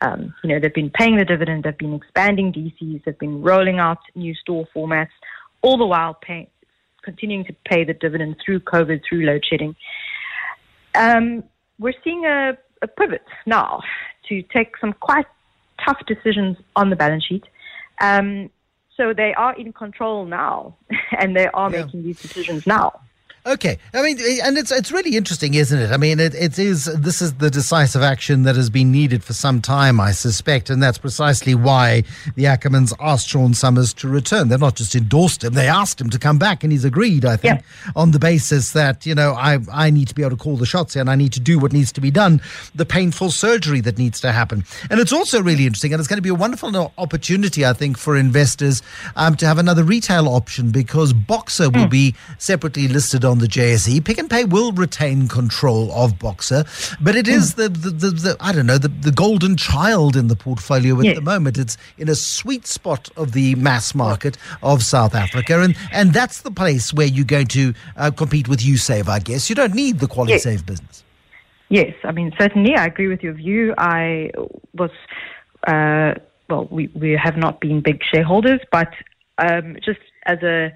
Um, 0.02 0.34
you 0.42 0.48
know, 0.48 0.58
they've 0.58 0.72
been 0.72 0.90
paying 0.90 1.16
the 1.16 1.24
dividend, 1.24 1.64
they've 1.64 1.76
been 1.76 1.94
expanding 1.94 2.52
DCs, 2.52 3.04
they've 3.04 3.18
been 3.18 3.42
rolling 3.42 3.78
out 3.78 3.98
new 4.14 4.34
store 4.34 4.66
formats, 4.74 5.10
all 5.62 5.76
the 5.76 5.86
while 5.86 6.14
pay, 6.14 6.48
continuing 7.02 7.44
to 7.44 7.54
pay 7.66 7.84
the 7.84 7.94
dividend 7.94 8.36
through 8.44 8.60
COVID, 8.60 9.02
through 9.06 9.26
load 9.26 9.44
shedding. 9.44 9.76
Um, 10.94 11.44
we're 11.78 11.94
seeing 12.02 12.24
a, 12.24 12.56
a, 12.82 12.88
pivot 12.88 13.24
now 13.46 13.80
to 14.28 14.42
take 14.42 14.76
some 14.78 14.92
quite 14.94 15.26
tough 15.84 15.98
decisions 16.06 16.56
on 16.76 16.90
the 16.90 16.96
balance 16.96 17.24
sheet. 17.24 17.44
Um, 18.00 18.50
so 18.96 19.14
they 19.14 19.34
are 19.34 19.54
in 19.54 19.72
control 19.72 20.26
now, 20.26 20.76
and 21.18 21.36
they 21.36 21.46
are 21.48 21.70
yeah. 21.70 21.84
making 21.84 22.02
these 22.02 22.20
decisions 22.20 22.66
now. 22.66 23.00
Okay, 23.46 23.78
I 23.94 24.02
mean, 24.02 24.18
and 24.44 24.58
it's 24.58 24.70
it's 24.70 24.92
really 24.92 25.16
interesting, 25.16 25.54
isn't 25.54 25.78
it? 25.78 25.90
I 25.92 25.96
mean, 25.96 26.20
it, 26.20 26.34
it 26.34 26.58
is 26.58 26.84
this 26.84 27.22
is 27.22 27.34
the 27.34 27.48
decisive 27.48 28.02
action 28.02 28.42
that 28.42 28.54
has 28.54 28.68
been 28.68 28.92
needed 28.92 29.24
for 29.24 29.32
some 29.32 29.62
time, 29.62 29.98
I 29.98 30.12
suspect, 30.12 30.68
and 30.68 30.82
that's 30.82 30.98
precisely 30.98 31.54
why 31.54 32.02
the 32.34 32.44
Ackermans 32.44 32.92
asked 33.00 33.28
Sean 33.28 33.54
Summers 33.54 33.94
to 33.94 34.08
return. 34.08 34.48
They've 34.48 34.60
not 34.60 34.74
just 34.76 34.94
endorsed 34.94 35.42
him; 35.42 35.54
they 35.54 35.68
asked 35.68 35.98
him 35.98 36.10
to 36.10 36.18
come 36.18 36.38
back, 36.38 36.62
and 36.62 36.70
he's 36.70 36.84
agreed. 36.84 37.24
I 37.24 37.36
think 37.36 37.62
on 37.96 38.10
the 38.10 38.18
basis 38.18 38.72
that 38.72 39.06
you 39.06 39.14
know 39.14 39.32
I 39.32 39.58
I 39.72 39.88
need 39.88 40.08
to 40.08 40.14
be 40.14 40.20
able 40.20 40.36
to 40.36 40.42
call 40.42 40.58
the 40.58 40.66
shots 40.66 40.92
here, 40.92 41.00
and 41.00 41.08
I 41.08 41.16
need 41.16 41.32
to 41.32 41.40
do 41.40 41.58
what 41.58 41.72
needs 41.72 41.92
to 41.92 42.02
be 42.02 42.10
done, 42.10 42.42
the 42.74 42.84
painful 42.84 43.30
surgery 43.30 43.80
that 43.80 43.96
needs 43.96 44.20
to 44.20 44.32
happen, 44.32 44.64
and 44.90 45.00
it's 45.00 45.14
also 45.14 45.42
really 45.42 45.64
interesting, 45.64 45.94
and 45.94 46.00
it's 46.00 46.08
going 46.08 46.18
to 46.18 46.22
be 46.22 46.28
a 46.28 46.34
wonderful 46.34 46.92
opportunity, 46.98 47.64
I 47.64 47.72
think, 47.72 47.96
for 47.96 48.18
investors 48.18 48.82
um, 49.16 49.34
to 49.36 49.46
have 49.46 49.56
another 49.56 49.82
retail 49.82 50.28
option 50.28 50.72
because 50.72 51.14
Boxer 51.14 51.70
will 51.70 51.88
be 51.88 52.14
separately 52.36 52.86
listed 52.86 53.24
on 53.24 53.29
the 53.38 53.46
JSE. 53.46 54.04
Pick 54.04 54.18
n 54.18 54.28
Pay 54.28 54.44
will 54.44 54.72
retain 54.72 55.28
control 55.28 55.90
of 55.92 56.18
Boxer, 56.18 56.64
but 57.00 57.14
it 57.16 57.28
is 57.28 57.54
the, 57.54 57.68
the, 57.68 57.90
the, 57.90 58.10
the 58.10 58.36
I 58.40 58.52
don't 58.52 58.66
know 58.66 58.78
the, 58.78 58.88
the 58.88 59.12
golden 59.12 59.56
child 59.56 60.16
in 60.16 60.26
the 60.28 60.36
portfolio 60.36 60.98
at 60.98 61.04
Yes. 61.04 61.14
the 61.14 61.22
moment. 61.22 61.56
It's 61.56 61.76
in 61.96 62.08
a 62.08 62.14
sweet 62.14 62.66
spot 62.66 63.08
of 63.16 63.32
the 63.32 63.54
mass 63.54 63.94
market 63.94 64.36
of 64.62 64.82
South 64.82 65.14
Africa, 65.14 65.60
and 65.62 65.76
and 65.92 66.12
that's 66.12 66.42
the 66.42 66.50
place 66.50 66.92
where 66.92 67.06
you're 67.06 67.24
going 67.24 67.46
to 67.48 67.72
uh, 67.96 68.10
compete 68.10 68.48
with 68.48 68.60
USave. 68.60 69.08
I 69.08 69.20
guess 69.20 69.48
you 69.48 69.54
don't 69.56 69.74
need 69.74 70.00
the 70.00 70.08
quality 70.08 70.32
Yes. 70.34 70.42
save 70.42 70.66
business. 70.66 71.04
Yes, 71.68 71.94
I 72.02 72.10
mean, 72.10 72.32
certainly, 72.38 72.74
I 72.74 72.86
agree 72.86 73.06
with 73.06 73.22
your 73.22 73.32
view. 73.34 73.74
I 73.78 74.32
was, 74.74 74.90
uh, 75.68 76.14
well, 76.48 76.66
we, 76.68 76.88
we 76.94 77.12
have 77.12 77.36
not 77.36 77.60
been 77.60 77.80
big 77.80 78.02
shareholders, 78.02 78.58
but 78.72 78.92
um, 79.38 79.76
just 79.84 80.00
as 80.26 80.42
a 80.42 80.72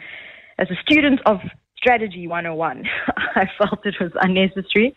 as 0.59 0.71
a 0.71 0.77
student 0.77 1.21
of 1.27 1.41
strategy 1.85 2.27
101, 2.27 2.85
I 3.37 3.47
felt 3.59 3.85
it 3.85 3.97
was 4.01 4.11
unnecessary 4.23 4.97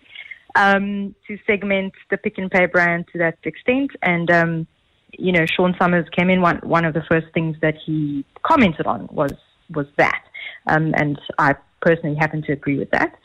um, 0.56 1.14
to 1.28 1.38
segment 1.46 1.94
the 2.10 2.18
Pick 2.18 2.40
n 2.40 2.50
Pay 2.50 2.68
brand 2.68 3.06
to 3.12 3.18
that 3.20 3.38
extent. 3.44 3.92
And 4.02 4.32
um, 4.32 4.68
you 5.12 5.34
know, 5.34 5.46
Sean 5.46 5.76
Summers 5.80 6.08
came 6.18 6.30
in. 6.30 6.42
One 6.42 6.60
one 6.64 6.86
of 6.86 6.94
the 6.94 7.04
first 7.12 7.28
things 7.34 7.58
that 7.62 7.76
he 7.86 8.24
commented 8.44 8.86
on 8.86 9.10
was 9.12 9.34
was 9.74 9.88
that, 9.98 10.24
um, 10.68 10.94
and 10.96 11.20
I 11.38 11.56
personally 11.82 12.16
happen 12.16 12.42
to 12.44 12.54
agree 12.54 12.80
with 12.80 12.92
that. 12.92 13.16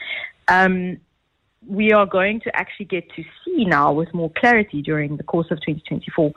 Um, 0.49 0.99
we 1.69 1.93
are 1.93 2.07
going 2.07 2.41
to 2.41 2.57
actually 2.57 2.87
get 2.87 3.05
to 3.15 3.23
see 3.45 3.65
now 3.65 3.93
with 3.93 4.13
more 4.13 4.33
clarity 4.37 4.83
during 4.83 5.17
the 5.17 5.23
course 5.23 5.47
of 5.53 5.59
2024 5.61 6.33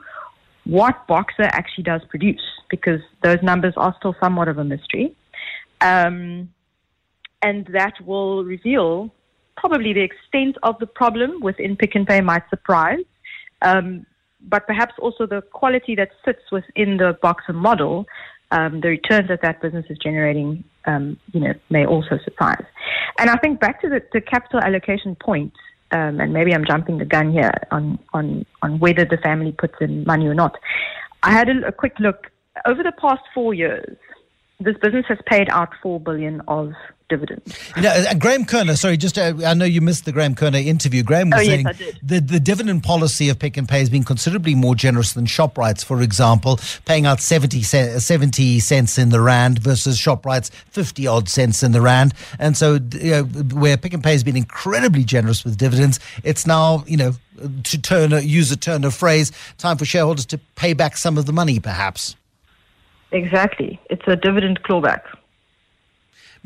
what 0.62 1.06
Boxer 1.06 1.48
actually 1.52 1.84
does 1.84 2.02
produce 2.08 2.42
because 2.70 3.00
those 3.22 3.38
numbers 3.42 3.74
are 3.76 3.94
still 3.98 4.14
somewhat 4.20 4.48
of 4.48 4.58
a 4.58 4.64
mystery. 4.64 5.14
Um, 5.80 6.48
and 7.42 7.66
that 7.72 7.94
will 8.04 8.44
reveal 8.44 9.10
probably 9.56 9.92
the 9.92 10.02
extent 10.02 10.56
of 10.62 10.78
the 10.78 10.86
problem 10.86 11.40
within 11.40 11.76
Pick 11.76 11.96
n 11.96 12.04
Pay 12.06 12.20
might 12.20 12.48
surprise, 12.50 13.04
um, 13.62 14.06
but 14.40 14.66
perhaps 14.66 14.94
also 15.00 15.26
the 15.26 15.42
quality 15.42 15.94
that 15.94 16.10
sits 16.24 16.42
within 16.52 16.98
the 16.98 17.18
Boxer 17.22 17.52
model. 17.52 18.06
Um, 18.52 18.80
the 18.80 18.88
returns 18.88 19.28
that 19.28 19.42
that 19.42 19.60
business 19.60 19.86
is 19.90 19.98
generating, 19.98 20.62
um, 20.84 21.18
you 21.32 21.40
know, 21.40 21.52
may 21.68 21.84
also 21.84 22.16
surprise. 22.22 22.64
And 23.18 23.28
I 23.28 23.36
think 23.38 23.58
back 23.58 23.80
to 23.80 23.88
the, 23.88 24.00
the 24.12 24.20
capital 24.20 24.60
allocation 24.60 25.16
point, 25.16 25.52
um, 25.90 26.20
and 26.20 26.32
maybe 26.32 26.54
I'm 26.54 26.64
jumping 26.64 26.98
the 26.98 27.04
gun 27.04 27.32
here 27.32 27.50
on, 27.72 27.98
on, 28.12 28.46
on 28.62 28.78
whether 28.78 29.04
the 29.04 29.16
family 29.16 29.50
puts 29.50 29.74
in 29.80 30.04
money 30.04 30.26
or 30.28 30.34
not. 30.34 30.56
I 31.24 31.32
had 31.32 31.48
a, 31.48 31.66
a 31.66 31.72
quick 31.72 31.98
look. 31.98 32.30
Over 32.66 32.84
the 32.84 32.92
past 32.92 33.22
four 33.34 33.52
years, 33.52 33.96
this 34.60 34.76
business 34.80 35.06
has 35.08 35.18
paid 35.26 35.48
out 35.50 35.70
four 35.82 35.98
billion 35.98 36.40
of 36.46 36.72
dividends. 37.08 37.56
You 37.76 37.82
know, 37.82 37.90
uh, 37.90 38.14
Graham 38.14 38.44
Kerner, 38.44 38.76
sorry, 38.76 38.96
just 38.96 39.16
uh, 39.18 39.32
I 39.44 39.54
know 39.54 39.64
you 39.64 39.80
missed 39.80 40.04
the 40.04 40.12
Graham 40.12 40.34
Kerner 40.34 40.58
interview. 40.58 41.02
Graham 41.02 41.30
was 41.30 41.40
Oh, 41.40 41.44
saying 41.44 41.66
did. 41.78 41.98
the 42.02 42.20
the 42.20 42.40
dividend 42.40 42.82
policy 42.82 43.28
of 43.28 43.38
Pick 43.38 43.56
n 43.56 43.66
Pay 43.66 43.78
has 43.80 43.90
been 43.90 44.02
considerably 44.04 44.54
more 44.54 44.74
generous 44.74 45.12
than 45.12 45.26
Shoprite's, 45.26 45.84
for 45.84 46.02
example, 46.02 46.58
paying 46.84 47.06
out 47.06 47.20
70, 47.20 47.62
ce- 47.62 48.04
70 48.04 48.60
cents 48.60 48.98
in 48.98 49.10
the 49.10 49.20
rand 49.20 49.58
versus 49.60 49.98
Shoprite's 49.98 50.50
50 50.70 51.06
odd 51.06 51.28
cents 51.28 51.62
in 51.62 51.72
the 51.72 51.80
rand. 51.80 52.12
And 52.38 52.56
so, 52.56 52.78
you 52.94 53.10
know, 53.10 53.22
where 53.24 53.76
Pick 53.76 53.94
n 53.94 54.02
Pay 54.02 54.12
has 54.12 54.24
been 54.24 54.36
incredibly 54.36 55.04
generous 55.04 55.44
with 55.44 55.56
dividends, 55.56 56.00
it's 56.24 56.46
now, 56.46 56.84
you 56.86 56.96
know, 56.96 57.12
to 57.64 57.80
turn 57.80 58.12
a, 58.12 58.20
use 58.20 58.50
a 58.50 58.56
turn 58.56 58.82
of 58.84 58.94
phrase, 58.94 59.30
time 59.58 59.76
for 59.76 59.84
shareholders 59.84 60.26
to 60.26 60.38
pay 60.56 60.72
back 60.72 60.96
some 60.96 61.18
of 61.18 61.26
the 61.26 61.32
money, 61.32 61.60
perhaps. 61.60 62.16
Exactly. 63.12 63.78
It's 63.90 64.02
a 64.06 64.16
dividend 64.16 64.62
clawback. 64.64 65.02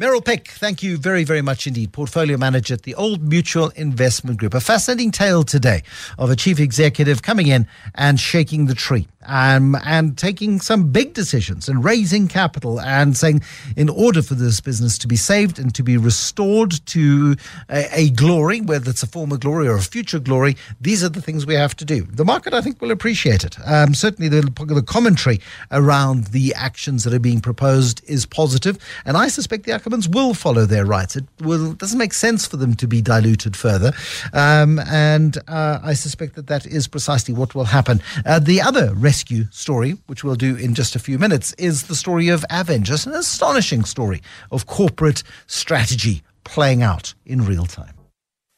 Meryl 0.01 0.25
Pick, 0.25 0.49
thank 0.53 0.83
you 0.83 0.97
very, 0.97 1.25
very 1.25 1.43
much 1.43 1.67
indeed. 1.67 1.93
Portfolio 1.93 2.39
manager 2.39 2.73
at 2.73 2.85
the 2.85 2.95
Old 2.95 3.21
Mutual 3.23 3.69
Investment 3.77 4.39
Group. 4.39 4.55
A 4.55 4.61
fascinating 4.61 5.11
tale 5.11 5.43
today 5.43 5.83
of 6.17 6.31
a 6.31 6.37
chief 6.37 6.59
executive 6.59 7.21
coming 7.21 7.49
in 7.49 7.69
and 7.95 8.19
shaking 8.19 8.65
the 8.65 8.75
tree 8.75 9.07
um, 9.27 9.77
and 9.85 10.17
taking 10.17 10.59
some 10.61 10.91
big 10.91 11.13
decisions 11.13 11.69
and 11.69 11.85
raising 11.85 12.29
capital 12.29 12.81
and 12.81 13.17
saying, 13.17 13.43
in 13.77 13.89
order 13.89 14.23
for 14.23 14.35
this 14.35 14.61
business 14.61 14.97
to 14.99 15.07
be 15.07 15.17
saved 15.17 15.59
and 15.59 15.75
to 15.75 15.83
be 15.83 15.97
restored 15.97 16.73
to 16.87 17.37
a, 17.69 17.87
a 17.93 18.11
glory, 18.11 18.61
whether 18.61 18.91
it's 18.91 19.03
a 19.03 19.07
former 19.07 19.37
glory 19.37 19.69
or 19.69 19.77
a 19.77 19.83
future 19.83 20.19
glory, 20.19 20.57
these 20.81 21.05
are 21.05 21.09
the 21.09 21.21
things 21.21 21.45
we 21.45 21.55
have 21.55 21.77
to 21.77 21.85
do. 21.85 22.03
The 22.05 22.25
market, 22.25 22.55
I 22.55 22.63
think, 22.63 22.81
will 22.81 22.91
appreciate 22.91 23.45
it. 23.45 23.57
Um, 23.67 23.95
certainly, 23.95 24.29
the, 24.29 24.41
the 24.67 24.83
commentary 24.83 25.41
around 25.71 26.29
the 26.29 26.55
actions 26.55 27.05
that 27.05 27.13
are 27.13 27.19
being 27.19 27.41
proposed 27.41 28.03
is 28.09 28.25
positive, 28.25 28.79
and 29.05 29.17
I 29.17 29.29
suspect 29.29 29.65
the 29.65 29.73
Ackermans 29.91 30.13
will 30.13 30.35
follow 30.35 30.67
their 30.67 30.85
rights. 30.85 31.17
It 31.17 31.25
will 31.41 31.73
doesn't 31.73 31.99
make 31.99 32.13
sense 32.13 32.47
for 32.47 32.57
them 32.57 32.75
to 32.75 32.87
be 32.87 33.03
diluted 33.03 33.57
further, 33.57 33.93
um, 34.33 34.79
and 34.81 35.37
uh, 35.49 35.81
I 35.83 35.95
suspect 35.95 36.37
that 36.37 36.47
that 36.47 36.67
is 36.67 36.87
precisely 36.89 37.35
what 37.35 37.55
will 37.55 37.65
happen. 37.65 38.01
Uh, 38.25 38.39
the 38.39 38.61
other 38.61 38.93
rescue 38.95 39.45
story, 39.51 39.93
which 40.07 40.23
we'll 40.25 40.37
do 40.37 40.57
in 40.57 40.75
just 40.75 40.95
a 40.95 40.99
few 40.99 41.19
minutes, 41.19 41.53
is 41.55 41.85
the 41.85 41.95
story 41.95 42.29
of 42.29 42.45
Avengers, 42.51 43.07
an 43.07 43.15
astonishing 43.15 43.85
story 43.85 44.23
of 44.51 44.67
corporate 44.67 45.23
strategy 45.47 46.23
playing 46.45 46.83
out 46.83 47.15
in 47.27 47.45
real 47.45 47.67
time. 47.67 47.95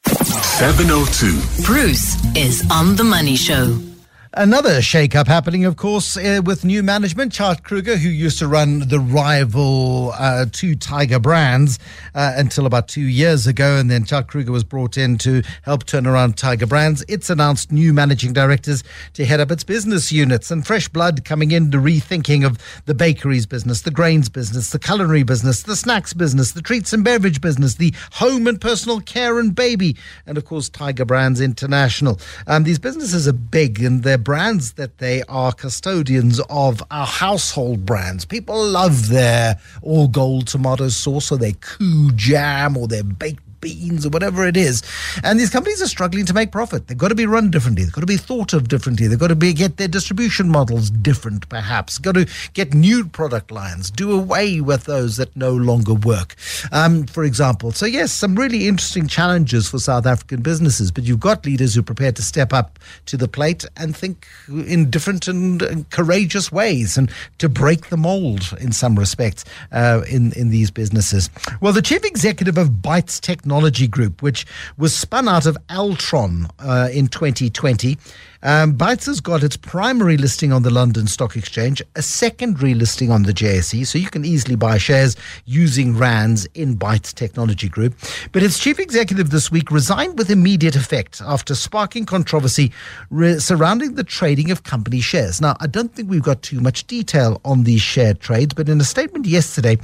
702. 0.07 1.65
Bruce 1.65 2.15
is 2.37 2.69
on 2.71 2.97
the 2.97 3.05
Money 3.05 3.37
Show. 3.37 3.92
Another 4.35 4.81
shake-up 4.81 5.27
happening, 5.27 5.67
of 5.67 5.77
course, 5.77 6.17
uh, 6.17 6.41
with 6.43 6.65
new 6.65 6.83
management. 6.83 7.35
Tjaart 7.35 7.65
Kruger, 7.65 7.99
who 7.99 8.09
used 8.09 8.39
to 8.39 8.49
run 8.49 8.89
the 8.89 8.99
rival 8.99 10.13
uh, 10.17 10.47
two 10.51 10.75
Tiger 10.75 11.19
brands 11.19 11.79
uh, 12.15 12.33
until 12.37 12.65
about 12.65 12.89
two 12.89 13.03
years 13.03 13.47
ago, 13.47 13.77
and 13.77 13.91
then 13.91 14.05
Tjaart 14.05 14.29
Kruger 14.29 14.51
was 14.51 14.65
brought 14.65 14.97
in 14.97 15.19
to 15.19 15.43
help 15.65 15.85
turn 15.85 16.07
around 16.07 16.39
Tiger 16.39 16.67
brands. 16.67 17.05
It's 17.09 17.29
announced 17.29 17.71
new 17.71 17.93
managing 17.93 18.33
directors 18.33 18.83
to 19.13 19.27
head 19.27 19.39
up 19.39 19.51
its 19.51 19.65
business 19.65 20.11
units, 20.11 20.51
and 20.51 20.67
fresh 20.67 20.89
blood 20.89 21.27
coming 21.27 21.51
in, 21.51 21.71
to 21.71 21.77
rethinking 21.77 22.47
of 22.47 22.57
the 22.87 22.95
bakeries 22.95 23.45
business, 23.45 23.83
the 23.83 23.91
grains 23.91 24.31
business, 24.31 24.71
the 24.71 24.79
culinary 24.79 25.25
business, 25.25 25.63
the 25.63 25.77
snacks 25.77 26.15
business, 26.15 26.53
the 26.53 26.63
treats 26.63 26.95
and 26.95 27.05
beverage 27.05 27.43
business, 27.43 27.75
the 27.75 27.93
home 28.13 28.47
and 28.47 28.63
personal 28.63 28.99
care 29.01 29.39
and 29.39 29.55
baby, 29.55 29.95
and 30.27 30.39
of 30.39 30.47
course 30.47 30.71
Tiger 30.71 31.05
Brands 31.05 31.39
International. 31.39 32.19
Um, 32.47 32.65
these 32.65 32.79
businesses 32.79 33.29
are 33.29 33.35
big, 33.35 33.83
and 33.83 34.03
they're 34.03 34.22
brands 34.23 34.73
that 34.75 34.99
they 34.99 35.23
are 35.29 35.53
custodians 35.53 36.41
of 36.49 36.83
our 36.91 37.07
household 37.07 37.85
brands. 37.85 38.25
People 38.25 38.65
love 38.65 39.09
their 39.09 39.61
all 39.83 40.09
gold 40.09 40.47
tomato 40.47 40.89
sauce 40.89 41.33
or 41.33 41.39
their 41.39 41.53
Koo 41.53 42.11
jam 42.13 42.77
or 42.77 42.89
their 42.89 43.05
baked 43.05 43.43
beans 43.63 44.05
or 44.05 44.11
whatever 44.11 44.47
it 44.47 44.57
is. 44.57 44.83
And 45.25 45.41
these 45.41 45.49
companies 45.49 45.81
are 45.81 45.87
struggling 45.87 46.27
to 46.27 46.35
make 46.35 46.53
profit. 46.53 46.89
They've 46.89 46.99
got 46.99 47.09
to 47.09 47.15
be 47.15 47.25
run 47.25 47.51
differently. 47.51 47.85
They've 47.85 47.93
got 47.93 48.03
to 48.03 48.07
be 48.07 48.19
thought 48.19 48.53
of 48.53 48.69
differently. 48.69 49.07
They've 49.07 49.19
got 49.19 49.29
to 49.29 49.37
be 49.37 49.55
get 49.55 49.79
their 49.79 49.89
distribution 49.89 50.51
models 50.51 50.91
different, 50.91 51.49
perhaps. 51.49 51.97
Got 51.97 52.17
to 52.17 52.29
get 52.53 52.75
new 52.75 53.07
product 53.07 53.51
lines. 53.51 53.91
Do 53.91 54.13
away 54.13 54.61
with 54.61 54.85
those 54.85 55.17
that 55.17 55.35
no 55.35 55.55
longer 55.55 55.95
work, 55.95 56.35
um, 56.73 57.07
for 57.07 57.25
example. 57.25 57.73
So 57.73 57.87
yes, 57.87 58.13
some 58.13 58.35
really 58.35 58.69
interesting 58.69 59.07
challenges 59.07 59.69
for 59.69 59.79
South 59.79 60.05
African 60.05 60.43
businesses. 60.43 60.91
But 60.91 61.05
you've 61.05 61.21
got 61.21 61.47
leaders 61.47 61.75
who 61.75 61.81
are 61.81 61.85
prepared 61.85 62.17
to 62.17 62.23
step 62.23 62.53
up 62.53 62.79
to 63.07 63.17
the 63.17 63.29
plate 63.29 63.65
and 63.77 63.97
think 63.97 64.27
in 64.49 64.91
different 64.91 65.29
and, 65.29 65.63
and 65.63 65.89
courageous 65.91 66.51
ways 66.51 66.99
and 66.99 67.11
to 67.39 67.49
break 67.49 67.89
the 67.89 67.97
mold 67.97 68.43
in 68.61 68.73
some 68.73 68.99
respects 68.99 69.45
uh, 69.71 70.03
in 70.09 70.33
in 70.33 70.51
these 70.51 70.73
businesses. 70.73 71.31
Well, 71.61 71.73
the 71.73 71.83
chief 71.83 72.05
executive 72.05 72.59
of 72.59 72.69
Bytes 72.69 73.21
Technology 73.21 73.52
Technology 73.53 73.87
Group, 73.87 74.23
which 74.23 74.47
was 74.79 74.95
spun 74.95 75.29
out 75.29 75.45
of 75.45 75.59
Altron 75.69 76.51
uh, 76.59 76.89
in 76.91 77.07
2020. 77.07 77.99
Um, 78.45 78.77
Bytes 78.77 79.07
has 79.07 79.21
got 79.21 79.45
its 79.45 79.57
primary 79.57 80.17
listing 80.17 80.53
on 80.53 80.65
the 80.65 80.71
London 80.71 81.07
Stock 81.07 81.37
Exchange, 81.37 81.81
a 81.95 82.03
secondary 82.03 82.75
listing 82.75 83.13
on 83.13 83.23
the 83.23 83.33
JSE, 83.33 83.87
so 83.87 83.99
you 83.99 84.11
can 84.11 84.25
easily 84.25 84.57
buy 84.57 84.79
shares 84.79 85.17
using 85.45 85.97
RANDs 85.97 86.47
in 86.55 86.77
Bytes 86.77 87.15
Technology 87.15 87.69
Group. 87.69 87.95
But 88.33 88.43
its 88.43 88.59
chief 88.59 88.81
executive 88.81 89.31
this 89.31 89.53
week 89.53 89.71
resigned 89.71 90.19
with 90.19 90.29
immediate 90.29 90.75
effect 90.75 91.23
after 91.25 91.55
sparking 91.55 92.05
controversy 92.05 92.73
re- 93.11 93.39
surrounding 93.39 93.95
the 93.95 94.03
trading 94.03 94.51
of 94.51 94.65
company 94.65 95.01
shares. 95.01 95.41
Now, 95.41 95.57
I 95.61 95.69
don't 95.69 95.95
think 95.95 96.11
we've 96.11 96.21
got 96.21 96.43
too 96.43 96.61
much 96.61 96.85
detail 96.89 97.41
on 97.45 97.63
these 97.63 97.83
share 97.83 98.15
trades, 98.15 98.55
but 98.55 98.69
in 98.69 98.81
a 98.81 98.85
statement 98.85 99.27
yesterday, 99.27 99.79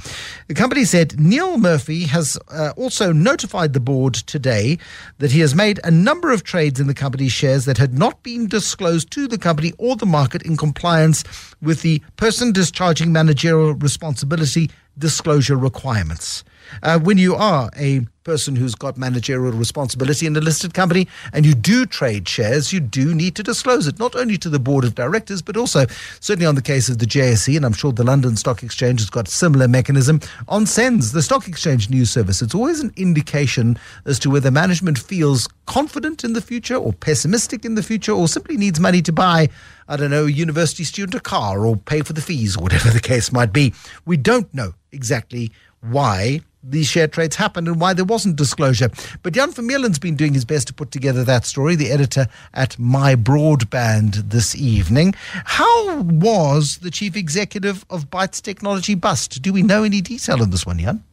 the 0.49 0.53
company 0.53 0.83
said 0.83 1.17
Neil 1.17 1.57
Murphy 1.57 2.03
has 2.07 2.37
uh, 2.49 2.73
also 2.75 3.13
notified 3.13 3.71
the 3.71 3.79
board 3.79 4.15
today 4.15 4.77
that 5.19 5.31
he 5.31 5.39
has 5.39 5.55
made 5.55 5.79
a 5.85 5.91
number 5.91 6.33
of 6.33 6.43
trades 6.43 6.77
in 6.81 6.87
the 6.87 6.93
company's 6.93 7.31
shares 7.31 7.63
that 7.63 7.77
had 7.77 7.97
not 7.97 8.21
been 8.21 8.48
disclosed 8.49 9.11
to 9.11 9.27
the 9.27 9.37
company 9.37 9.71
or 9.77 9.95
the 9.95 10.05
market 10.05 10.41
in 10.43 10.57
compliance 10.57 11.23
with 11.61 11.81
the 11.81 12.01
person 12.17 12.51
discharging 12.51 13.13
managerial 13.13 13.73
responsibility 13.73 14.69
disclosure 14.97 15.55
requirements. 15.55 16.43
Uh, 16.83 16.99
when 16.99 17.17
you 17.17 17.35
are 17.35 17.69
a 17.77 18.05
person 18.29 18.55
who's 18.55 18.75
got 18.75 18.95
managerial 18.95 19.51
responsibility 19.53 20.27
in 20.27 20.35
a 20.35 20.39
listed 20.39 20.71
company 20.71 21.07
and 21.33 21.47
you 21.47 21.55
do 21.55 21.83
trade 21.83 22.29
shares, 22.29 22.71
you 22.71 22.79
do 22.79 23.15
need 23.15 23.35
to 23.35 23.41
disclose 23.41 23.87
it, 23.87 23.97
not 23.97 24.15
only 24.15 24.37
to 24.37 24.49
the 24.49 24.59
board 24.59 24.85
of 24.85 24.93
directors, 24.93 25.41
but 25.41 25.57
also, 25.57 25.87
certainly 26.19 26.45
on 26.45 26.53
the 26.53 26.61
case 26.61 26.89
of 26.89 26.99
the 26.99 27.07
JSE, 27.07 27.57
and 27.57 27.65
I'm 27.65 27.73
sure 27.73 27.91
the 27.91 28.03
London 28.03 28.35
Stock 28.35 28.61
Exchange 28.61 28.99
has 28.99 29.09
got 29.09 29.27
similar 29.27 29.67
mechanism, 29.67 30.19
on 30.47 30.67
SENS, 30.67 31.11
the 31.11 31.23
Stock 31.23 31.47
Exchange 31.47 31.89
News 31.89 32.11
Service. 32.11 32.43
It's 32.43 32.53
always 32.53 32.81
an 32.81 32.93
indication 32.97 33.79
as 34.05 34.19
to 34.19 34.29
whether 34.29 34.51
management 34.51 34.99
feels 34.99 35.47
confident 35.65 36.23
in 36.23 36.33
the 36.33 36.41
future 36.41 36.75
or 36.75 36.93
pessimistic 36.93 37.65
in 37.65 37.73
the 37.73 37.81
future 37.81 38.11
or 38.11 38.27
simply 38.27 38.57
needs 38.57 38.79
money 38.79 39.01
to 39.01 39.11
buy, 39.11 39.49
I 39.87 39.97
don't 39.97 40.11
know, 40.11 40.27
a 40.27 40.31
university 40.31 40.83
student 40.83 41.15
a 41.15 41.19
car 41.19 41.65
or 41.65 41.77
pay 41.77 42.03
for 42.03 42.13
the 42.13 42.21
fees 42.21 42.55
or 42.55 42.61
whatever 42.61 42.91
the 42.91 42.99
case 42.99 43.31
might 43.31 43.51
be. 43.51 43.73
We 44.05 44.17
don't 44.17 44.53
know 44.53 44.75
exactly 44.91 45.51
why 45.81 46.41
these 46.61 46.87
share 46.87 47.07
trades 47.07 47.37
happened 47.37 47.67
and 47.67 47.79
why 47.79 47.93
there 47.93 48.05
wasn't 48.05 48.35
disclosure. 48.35 48.89
But 49.23 49.33
Jan 49.33 49.51
Vermeulen's 49.51 49.99
been 49.99 50.15
doing 50.15 50.33
his 50.33 50.45
best 50.45 50.67
to 50.67 50.73
put 50.73 50.91
together 50.91 51.23
that 51.23 51.45
story, 51.45 51.75
the 51.75 51.91
editor 51.91 52.27
at 52.53 52.71
MyBroadband 52.71 54.29
this 54.29 54.55
evening. 54.55 55.13
How 55.45 56.01
was 56.01 56.79
the 56.79 56.91
chief 56.91 57.15
executive 57.15 57.85
of 57.89 58.09
Bytes 58.09 58.41
Technology 58.41 58.95
bust? 58.95 59.41
Do 59.41 59.53
we 59.53 59.63
know 59.63 59.83
any 59.83 60.01
detail 60.01 60.41
on 60.41 60.49
this 60.49 60.65
one, 60.65 60.79
Jan? 60.79 61.03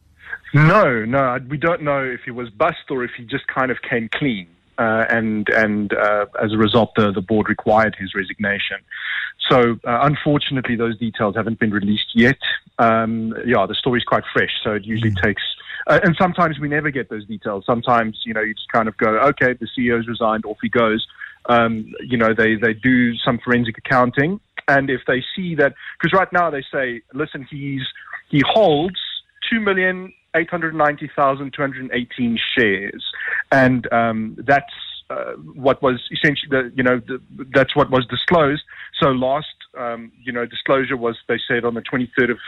No, 0.53 1.05
no, 1.05 1.39
we 1.49 1.57
don't 1.57 1.81
know 1.81 2.03
if 2.03 2.21
he 2.23 2.31
was 2.31 2.49
bust 2.49 2.89
or 2.89 3.03
if 3.03 3.11
he 3.17 3.23
just 3.23 3.47
kind 3.47 3.71
of 3.71 3.81
came 3.81 4.09
clean. 4.13 4.47
Uh, 4.77 5.05
and 5.09 5.49
and 5.49 5.93
uh, 5.93 6.27
as 6.41 6.53
a 6.53 6.57
result, 6.57 6.91
the, 6.95 7.11
the 7.11 7.21
board 7.21 7.49
required 7.49 7.95
his 7.97 8.13
resignation. 8.13 8.77
So 9.49 9.79
uh, 9.87 9.99
unfortunately, 10.01 10.75
those 10.75 10.97
details 10.97 11.35
haven't 11.35 11.59
been 11.59 11.71
released 11.71 12.11
yet. 12.13 12.39
Um, 12.79 13.33
yeah, 13.45 13.65
the 13.65 13.75
story's 13.75 14.03
quite 14.03 14.23
fresh, 14.33 14.51
so 14.63 14.71
it 14.71 14.85
usually 14.85 15.11
mm. 15.11 15.21
takes. 15.21 15.41
Uh, 15.87 15.99
and 16.03 16.15
sometimes 16.19 16.59
we 16.59 16.67
never 16.67 16.91
get 16.91 17.09
those 17.09 17.25
details. 17.25 17.65
Sometimes 17.65 18.21
you 18.25 18.33
know 18.33 18.41
you 18.41 18.53
just 18.53 18.71
kind 18.71 18.87
of 18.87 18.97
go, 18.97 19.17
okay, 19.19 19.53
the 19.53 19.67
CEO's 19.77 20.07
resigned, 20.07 20.45
off 20.45 20.57
he 20.61 20.69
goes. 20.69 21.07
Um, 21.47 21.93
you 22.01 22.17
know 22.17 22.33
they 22.33 22.55
they 22.55 22.73
do 22.73 23.15
some 23.17 23.39
forensic 23.39 23.77
accounting, 23.77 24.39
and 24.67 24.89
if 24.89 25.01
they 25.07 25.23
see 25.35 25.55
that, 25.55 25.75
because 25.99 26.17
right 26.17 26.31
now 26.33 26.49
they 26.49 26.63
say, 26.71 27.01
listen, 27.13 27.47
he's 27.49 27.83
he 28.29 28.43
holds 28.45 28.99
two 29.49 29.61
million 29.61 30.13
eight 30.35 30.49
hundred 30.49 30.75
ninety 30.75 31.09
thousand 31.15 31.53
two 31.53 31.61
hundred 31.61 31.89
eighteen 31.93 32.37
shares. 32.57 33.03
And 33.51 33.91
um, 33.93 34.37
that's 34.45 34.73
uh, 35.09 35.33
what 35.53 35.81
was 35.81 36.01
essentially 36.11 36.49
the, 36.49 36.71
you 36.75 36.83
know, 36.83 36.99
the, 36.99 37.21
that's 37.53 37.75
what 37.75 37.89
was 37.89 38.05
disclosed. 38.07 38.63
So 38.99 39.09
last, 39.09 39.47
um, 39.77 40.11
you 40.23 40.31
know, 40.31 40.45
disclosure 40.45 40.97
was, 40.97 41.17
they 41.27 41.39
said, 41.47 41.65
on 41.65 41.73
the 41.73 41.81
23rd 41.81 42.31
of, 42.31 42.39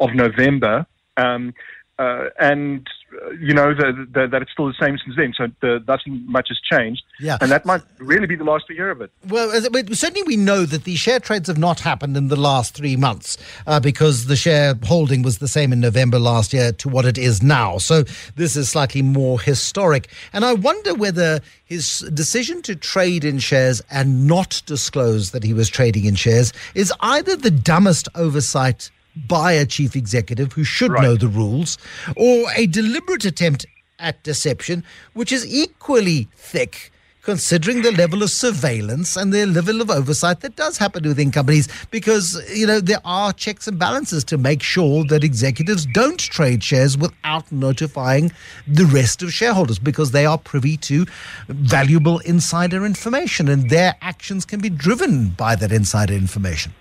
of 0.00 0.14
November. 0.14 0.86
Um, 1.16 1.54
uh, 1.98 2.30
and 2.38 2.86
uh, 3.22 3.30
you 3.32 3.54
know 3.54 3.72
the, 3.74 4.06
the, 4.12 4.26
that 4.26 4.42
it's 4.42 4.50
still 4.50 4.66
the 4.66 4.74
same 4.80 4.98
since 4.98 5.16
then. 5.16 5.32
So 5.36 5.46
the, 5.60 5.82
nothing 5.86 6.24
much 6.26 6.48
has 6.48 6.58
changed. 6.60 7.02
Yeah, 7.20 7.38
and 7.40 7.50
that 7.50 7.64
might 7.64 7.82
really 7.98 8.26
be 8.26 8.34
the 8.36 8.44
last 8.44 8.64
we 8.68 8.74
hear 8.74 8.90
of 8.90 9.00
it. 9.00 9.10
Well, 9.28 9.50
certainly 9.92 10.22
we 10.24 10.36
know 10.36 10.64
that 10.64 10.84
the 10.84 10.96
share 10.96 11.20
trades 11.20 11.48
have 11.48 11.58
not 11.58 11.80
happened 11.80 12.16
in 12.16 12.28
the 12.28 12.36
last 12.36 12.74
three 12.74 12.96
months 12.96 13.36
uh, 13.66 13.78
because 13.78 14.26
the 14.26 14.36
share 14.36 14.74
holding 14.84 15.22
was 15.22 15.38
the 15.38 15.48
same 15.48 15.72
in 15.72 15.80
November 15.80 16.18
last 16.18 16.52
year 16.52 16.72
to 16.72 16.88
what 16.88 17.04
it 17.04 17.16
is 17.18 17.42
now. 17.42 17.78
So 17.78 18.02
this 18.34 18.56
is 18.56 18.68
slightly 18.68 19.02
more 19.02 19.40
historic. 19.40 20.08
And 20.32 20.44
I 20.44 20.54
wonder 20.54 20.94
whether 20.94 21.40
his 21.64 22.00
decision 22.12 22.62
to 22.62 22.76
trade 22.76 23.24
in 23.24 23.38
shares 23.38 23.82
and 23.90 24.26
not 24.26 24.62
disclose 24.66 25.30
that 25.30 25.44
he 25.44 25.54
was 25.54 25.68
trading 25.68 26.04
in 26.04 26.14
shares 26.14 26.52
is 26.74 26.92
either 27.00 27.36
the 27.36 27.50
dumbest 27.50 28.08
oversight 28.14 28.90
by 29.16 29.52
a 29.52 29.66
chief 29.66 29.96
executive 29.96 30.52
who 30.52 30.64
should 30.64 30.92
right. 30.92 31.02
know 31.02 31.16
the 31.16 31.28
rules, 31.28 31.78
or 32.16 32.46
a 32.56 32.66
deliberate 32.66 33.24
attempt 33.24 33.66
at 33.98 34.22
deception, 34.22 34.84
which 35.12 35.32
is 35.32 35.46
equally 35.46 36.28
thick 36.36 36.90
considering 37.24 37.80
the 37.80 37.92
level 37.92 38.22
of 38.22 38.30
surveillance 38.30 39.16
and 39.16 39.32
the 39.32 39.46
level 39.46 39.80
of 39.80 39.90
oversight 39.90 40.40
that 40.40 40.54
does 40.56 40.76
happen 40.76 41.02
within 41.04 41.30
companies 41.30 41.68
because 41.90 42.38
you 42.54 42.66
know 42.66 42.80
there 42.80 43.00
are 43.04 43.32
checks 43.32 43.66
and 43.66 43.78
balances 43.78 44.22
to 44.22 44.36
make 44.36 44.62
sure 44.62 45.04
that 45.04 45.24
executives 45.24 45.86
don't 45.86 46.20
trade 46.20 46.62
shares 46.62 46.98
without 46.98 47.50
notifying 47.50 48.30
the 48.68 48.84
rest 48.84 49.22
of 49.22 49.32
shareholders 49.32 49.78
because 49.78 50.10
they 50.10 50.26
are 50.26 50.36
privy 50.36 50.76
to 50.76 51.06
valuable 51.48 52.18
insider 52.20 52.84
information 52.84 53.48
and 53.48 53.70
their 53.70 53.94
actions 54.02 54.44
can 54.44 54.60
be 54.60 54.68
driven 54.68 55.30
by 55.30 55.56
that 55.56 55.72
insider 55.72 56.12
information 56.12 56.72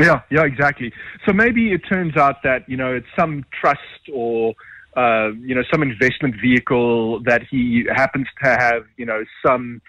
yeah, 0.00 0.20
yeah, 0.30 0.44
exactly. 0.44 0.92
So 1.26 1.32
maybe 1.32 1.72
it 1.72 1.82
turns 1.88 2.16
out 2.16 2.42
that 2.44 2.68
you 2.68 2.76
know 2.76 2.94
it's 2.94 3.06
some 3.18 3.44
trust 3.58 3.80
or 4.12 4.54
uh, 4.96 5.30
you 5.40 5.54
know 5.54 5.62
some 5.72 5.82
investment 5.82 6.34
vehicle 6.40 7.20
that 7.24 7.42
he 7.50 7.86
happens 7.94 8.26
to 8.42 8.50
have 8.50 8.84
you 8.96 9.06
know 9.06 9.24
some 9.46 9.80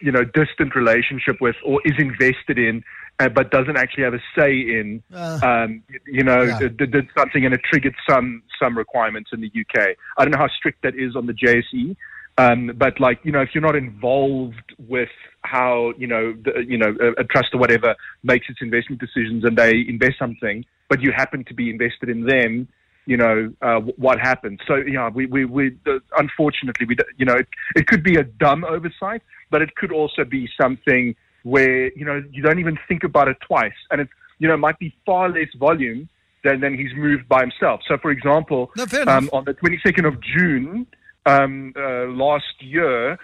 you 0.00 0.12
know 0.12 0.24
distant 0.24 0.74
relationship 0.74 1.36
with 1.40 1.56
or 1.64 1.80
is 1.84 1.94
invested 1.98 2.58
in, 2.58 2.84
uh, 3.18 3.28
but 3.28 3.50
doesn't 3.50 3.76
actually 3.76 4.04
have 4.04 4.14
a 4.14 4.22
say 4.38 4.52
in. 4.52 5.02
Uh, 5.12 5.40
um, 5.42 5.82
you 6.06 6.22
know, 6.22 6.42
yeah. 6.42 6.58
did, 6.58 6.90
did 6.90 7.08
something 7.16 7.44
and 7.44 7.54
it 7.54 7.60
triggered 7.64 7.94
some 8.08 8.42
some 8.60 8.76
requirements 8.76 9.30
in 9.32 9.40
the 9.40 9.48
UK. 9.48 9.96
I 10.18 10.24
don't 10.24 10.32
know 10.32 10.38
how 10.38 10.48
strict 10.48 10.82
that 10.82 10.94
is 10.94 11.16
on 11.16 11.26
the 11.26 11.32
JSE. 11.32 11.96
Um, 12.38 12.72
but 12.76 13.00
like 13.00 13.20
you 13.22 13.32
know, 13.32 13.40
if 13.40 13.50
you're 13.54 13.62
not 13.62 13.76
involved 13.76 14.74
with 14.78 15.08
how 15.42 15.92
you 15.96 16.06
know 16.06 16.34
the, 16.44 16.64
you 16.66 16.76
know 16.76 16.94
a, 17.00 17.22
a, 17.22 17.24
trust 17.24 17.54
or 17.54 17.58
whatever 17.58 17.94
makes 18.22 18.48
its 18.50 18.60
investment 18.60 19.00
decisions, 19.00 19.44
and 19.44 19.56
they 19.56 19.84
invest 19.88 20.18
something, 20.18 20.64
but 20.90 21.00
you 21.00 21.12
happen 21.12 21.44
to 21.44 21.54
be 21.54 21.70
invested 21.70 22.10
in 22.10 22.26
them, 22.26 22.68
you 23.06 23.16
know 23.16 23.52
uh, 23.62 23.80
what 23.80 24.18
happens. 24.20 24.60
So 24.66 24.76
yeah, 24.76 25.08
we 25.08 25.24
we, 25.26 25.46
we 25.46 25.76
uh, 25.86 25.98
unfortunately 26.18 26.86
we 26.86 26.96
you 27.16 27.24
know 27.24 27.36
it, 27.36 27.48
it 27.74 27.86
could 27.86 28.02
be 28.02 28.16
a 28.16 28.24
dumb 28.24 28.64
oversight, 28.64 29.22
but 29.50 29.62
it 29.62 29.74
could 29.76 29.92
also 29.92 30.24
be 30.24 30.46
something 30.60 31.14
where 31.42 31.90
you 31.92 32.04
know 32.04 32.22
you 32.30 32.42
don't 32.42 32.58
even 32.58 32.78
think 32.86 33.02
about 33.02 33.28
it 33.28 33.38
twice, 33.40 33.78
and 33.90 34.02
it 34.02 34.08
you 34.38 34.48
know 34.48 34.58
might 34.58 34.78
be 34.78 34.94
far 35.06 35.30
less 35.30 35.48
volume 35.58 36.06
than 36.44 36.60
than 36.60 36.76
he's 36.76 36.94
moved 36.94 37.26
by 37.28 37.40
himself. 37.40 37.80
So 37.88 37.96
for 37.96 38.10
example, 38.10 38.70
no, 38.76 38.84
um, 39.06 39.30
on 39.32 39.44
the 39.44 39.54
22nd 39.54 40.06
of 40.06 40.20
June 40.20 40.86
um, 41.26 41.74
uh, 41.76 42.06
last 42.06 42.60
year, 42.60 43.18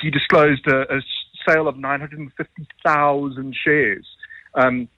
he 0.00 0.10
disclosed 0.10 0.66
a, 0.66 0.96
a 0.96 1.00
sale 1.46 1.68
of 1.68 1.76
950,000 1.76 3.56
shares. 3.62 4.06
Um, 4.54 4.88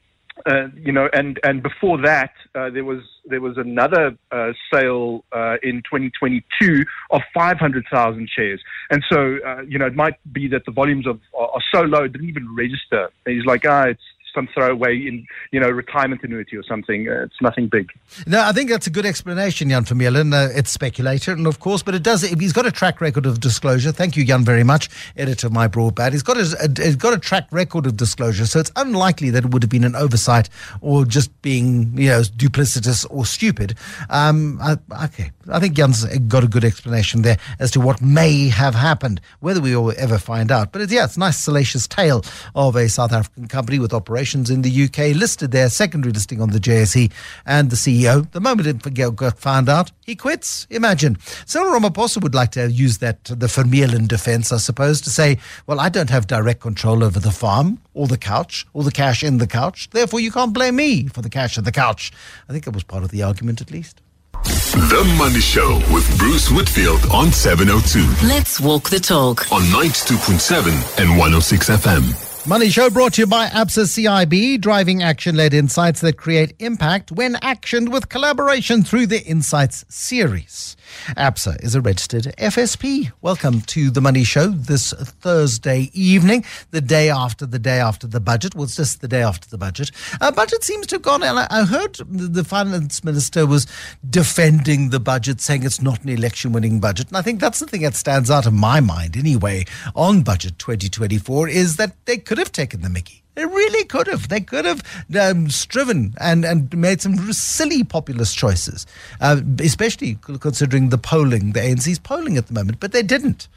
uh, 0.46 0.68
you 0.76 0.92
know, 0.92 1.08
and, 1.12 1.38
and 1.44 1.62
before 1.62 2.00
that, 2.02 2.32
uh, 2.54 2.70
there 2.70 2.84
was 2.84 3.00
there 3.26 3.40
was 3.40 3.58
another 3.58 4.16
uh, 4.30 4.52
sale 4.72 5.24
uh, 5.32 5.56
in 5.62 5.82
2022 5.82 6.84
of 7.10 7.20
500,000 7.34 8.28
shares, 8.34 8.60
and 8.90 9.04
so 9.10 9.38
uh, 9.46 9.60
you 9.60 9.78
know 9.78 9.86
it 9.86 9.94
might 9.94 10.14
be 10.32 10.48
that 10.48 10.64
the 10.64 10.72
volumes 10.72 11.06
of 11.06 11.20
are, 11.38 11.48
are 11.48 11.62
so 11.72 11.82
low 11.82 12.04
it 12.04 12.12
didn't 12.12 12.30
even 12.30 12.54
register. 12.56 13.10
And 13.26 13.36
he's 13.36 13.44
like, 13.44 13.66
ah, 13.66 13.84
it's 13.84 14.00
some 14.34 14.48
throwaway 14.52 14.96
in 14.96 15.26
you 15.50 15.60
know 15.60 15.68
retirement 15.68 16.22
annuity 16.22 16.56
or 16.56 16.62
something. 16.62 17.08
Uh, 17.08 17.24
it's 17.24 17.40
nothing 17.40 17.68
big. 17.68 17.90
No, 18.26 18.42
I 18.42 18.52
think 18.52 18.70
that's 18.70 18.86
a 18.86 18.90
good 18.90 19.06
explanation, 19.06 19.68
Jan 19.68 19.84
Vermeulen. 19.84 20.32
Uh, 20.32 20.52
it's 20.54 20.70
speculated, 20.70 21.38
and 21.38 21.46
of 21.46 21.60
course, 21.60 21.82
but 21.82 21.94
it 21.94 22.02
does. 22.02 22.22
He's 22.22 22.52
got 22.52 22.66
a 22.66 22.72
track 22.72 23.00
record 23.00 23.26
of 23.26 23.40
disclosure. 23.40 23.92
Thank 23.92 24.16
you, 24.16 24.24
Jan, 24.24 24.44
very 24.44 24.64
much, 24.64 24.88
editor 25.16 25.46
of 25.48 25.52
MyBroadband. 25.52 26.12
He's 26.12 26.22
got 26.22 26.36
a, 26.36 26.56
a, 26.60 26.84
he's 26.84 26.96
got 26.96 27.12
a 27.12 27.18
track 27.18 27.48
record 27.50 27.86
of 27.86 27.96
disclosure, 27.96 28.46
so 28.46 28.58
it's 28.58 28.72
unlikely 28.76 29.30
that 29.30 29.44
it 29.44 29.50
would 29.50 29.62
have 29.62 29.70
been 29.70 29.84
an 29.84 29.96
oversight 29.96 30.48
or 30.80 31.04
just 31.04 31.30
being 31.42 31.96
you 31.96 32.08
know 32.08 32.20
duplicitous 32.22 33.06
or 33.10 33.26
stupid. 33.26 33.76
Um, 34.10 34.58
I, 34.60 34.76
okay, 35.04 35.30
I 35.50 35.60
think 35.60 35.74
Jan's 35.74 36.04
got 36.04 36.44
a 36.44 36.48
good 36.48 36.64
explanation 36.64 37.22
there 37.22 37.38
as 37.58 37.70
to 37.72 37.80
what 37.80 38.00
may 38.00 38.48
have 38.48 38.74
happened. 38.74 39.20
Whether 39.40 39.60
we 39.60 39.76
will 39.76 39.92
ever 39.96 40.18
find 40.18 40.50
out, 40.50 40.72
but 40.72 40.82
it's, 40.82 40.92
yeah, 40.92 41.04
it's 41.04 41.16
a 41.16 41.20
nice 41.20 41.38
salacious 41.38 41.86
tale 41.86 42.24
of 42.54 42.76
a 42.76 42.88
South 42.88 43.12
African 43.12 43.48
company 43.48 43.78
with 43.78 43.92
operations 43.92 44.21
operations 44.22 44.50
in 44.50 44.62
the 44.62 44.84
UK, 44.84 45.16
listed 45.16 45.50
their 45.50 45.68
secondary 45.68 46.12
listing 46.12 46.40
on 46.40 46.50
the 46.50 46.60
JSE, 46.60 47.10
and 47.44 47.70
the 47.70 47.76
CEO, 47.76 48.30
the 48.30 48.40
moment 48.40 48.68
it 48.68 49.16
got 49.16 49.36
found 49.36 49.68
out, 49.68 49.90
he 50.06 50.14
quits. 50.14 50.68
Imagine. 50.70 51.18
Cyril 51.44 51.72
Ramaphosa 51.72 52.22
would 52.22 52.34
like 52.34 52.52
to 52.52 52.70
use 52.70 52.98
that, 52.98 53.24
the 53.24 53.48
Vermeulen 53.48 54.06
defense, 54.06 54.52
I 54.52 54.58
suppose, 54.58 55.00
to 55.00 55.10
say, 55.10 55.38
well, 55.66 55.80
I 55.80 55.88
don't 55.88 56.10
have 56.10 56.28
direct 56.28 56.60
control 56.60 57.02
over 57.02 57.18
the 57.18 57.32
farm 57.32 57.80
or 57.94 58.06
the 58.06 58.16
couch 58.16 58.64
or 58.72 58.84
the 58.84 58.92
cash 58.92 59.24
in 59.24 59.38
the 59.38 59.48
couch. 59.48 59.90
Therefore, 59.90 60.20
you 60.20 60.30
can't 60.30 60.52
blame 60.52 60.76
me 60.76 61.08
for 61.08 61.20
the 61.20 61.30
cash 61.30 61.58
in 61.58 61.64
the 61.64 61.72
couch. 61.72 62.12
I 62.48 62.52
think 62.52 62.64
that 62.64 62.74
was 62.74 62.84
part 62.84 63.02
of 63.02 63.10
the 63.10 63.24
argument, 63.24 63.60
at 63.60 63.72
least. 63.72 64.00
The 64.44 65.14
Money 65.18 65.40
Show 65.40 65.82
with 65.92 66.06
Bruce 66.16 66.48
Whitfield 66.48 67.04
on 67.12 67.32
702. 67.32 68.28
Let's 68.28 68.60
walk 68.60 68.88
the 68.88 69.00
talk. 69.00 69.50
On 69.50 69.62
92.7 69.62 71.00
and 71.00 71.10
106 71.10 71.70
FM. 71.70 72.31
Money 72.44 72.70
Show 72.70 72.90
brought 72.90 73.12
to 73.14 73.22
you 73.22 73.26
by 73.28 73.46
ABSA 73.46 73.84
CIB, 73.84 74.60
driving 74.60 75.00
action 75.00 75.36
led 75.36 75.54
insights 75.54 76.00
that 76.00 76.16
create 76.16 76.56
impact 76.58 77.12
when 77.12 77.34
actioned 77.34 77.90
with 77.90 78.08
collaboration 78.08 78.82
through 78.82 79.06
the 79.06 79.22
Insights 79.24 79.84
series. 79.88 80.76
ABSA 81.16 81.62
is 81.62 81.74
a 81.74 81.80
registered 81.80 82.24
FSP. 82.38 83.12
Welcome 83.20 83.60
to 83.62 83.90
the 83.90 84.00
Money 84.00 84.24
Show 84.24 84.48
this 84.48 84.92
Thursday 84.92 85.90
evening, 85.92 86.44
the 86.70 86.80
day 86.80 87.10
after 87.10 87.46
the 87.46 87.58
day 87.58 87.80
after 87.80 88.06
the 88.06 88.20
budget. 88.20 88.54
Well, 88.54 88.64
it's 88.64 88.76
just 88.76 89.00
the 89.00 89.08
day 89.08 89.22
after 89.22 89.48
the 89.48 89.58
budget. 89.58 89.90
Uh, 90.20 90.30
budget 90.30 90.64
seems 90.64 90.86
to 90.88 90.96
have 90.96 91.02
gone. 91.02 91.22
And 91.22 91.38
I 91.38 91.64
heard 91.64 91.94
the 92.08 92.44
finance 92.44 93.04
minister 93.04 93.46
was 93.46 93.66
defending 94.08 94.90
the 94.90 95.00
budget, 95.00 95.40
saying 95.40 95.64
it's 95.64 95.82
not 95.82 96.02
an 96.02 96.08
election 96.08 96.52
winning 96.52 96.80
budget. 96.80 97.08
And 97.08 97.16
I 97.16 97.22
think 97.22 97.40
that's 97.40 97.58
the 97.58 97.66
thing 97.66 97.82
that 97.82 97.94
stands 97.94 98.30
out 98.30 98.46
in 98.46 98.54
my 98.54 98.80
mind, 98.80 99.16
anyway, 99.16 99.64
on 99.94 100.22
budget 100.22 100.58
2024 100.58 101.48
is 101.48 101.76
that 101.76 102.04
they 102.06 102.18
could 102.18 102.38
have 102.38 102.52
taken 102.52 102.82
the 102.82 102.88
mickey. 102.88 103.21
They 103.34 103.46
really 103.46 103.84
could 103.84 104.08
have. 104.08 104.28
They 104.28 104.40
could 104.40 104.66
have 104.66 104.82
um, 105.18 105.48
striven 105.48 106.14
and, 106.20 106.44
and 106.44 106.76
made 106.76 107.00
some 107.00 107.32
silly 107.32 107.82
populist 107.82 108.36
choices, 108.36 108.86
uh, 109.20 109.40
especially 109.58 110.18
considering 110.40 110.90
the 110.90 110.98
polling, 110.98 111.52
the 111.52 111.60
ANC's 111.60 111.98
polling 111.98 112.36
at 112.36 112.48
the 112.48 112.52
moment, 112.52 112.78
but 112.78 112.92
they 112.92 113.02
didn't. 113.02 113.48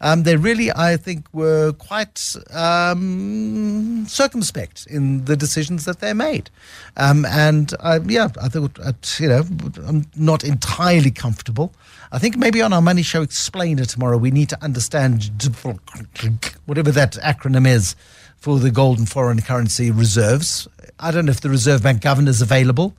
Um, 0.00 0.22
they 0.22 0.36
really, 0.36 0.70
I 0.72 0.96
think, 0.96 1.26
were 1.32 1.72
quite 1.72 2.36
um, 2.52 4.06
circumspect 4.06 4.86
in 4.86 5.24
the 5.24 5.36
decisions 5.36 5.84
that 5.84 6.00
they 6.00 6.14
made. 6.14 6.50
Um, 6.96 7.26
and 7.26 7.74
uh, 7.80 8.00
yeah, 8.06 8.28
I 8.40 8.48
think, 8.48 8.78
uh, 8.78 8.92
you 9.18 9.28
know, 9.28 9.42
I'm 9.86 10.06
not 10.16 10.44
entirely 10.44 11.10
comfortable. 11.10 11.74
I 12.12 12.18
think 12.18 12.36
maybe 12.36 12.62
on 12.62 12.72
our 12.72 12.80
Money 12.80 13.02
Show 13.02 13.22
Explainer 13.22 13.84
tomorrow, 13.84 14.16
we 14.16 14.30
need 14.30 14.48
to 14.50 14.64
understand 14.64 15.30
whatever 16.64 16.90
that 16.92 17.14
acronym 17.14 17.66
is 17.66 17.94
for 18.38 18.58
the 18.58 18.70
golden 18.70 19.06
foreign 19.06 19.42
currency 19.42 19.90
reserves. 19.90 20.68
I 20.98 21.10
don't 21.10 21.26
know 21.26 21.30
if 21.30 21.40
the 21.40 21.50
Reserve 21.50 21.82
Bank 21.82 22.02
governor 22.02 22.30
is 22.30 22.42
available, 22.42 22.96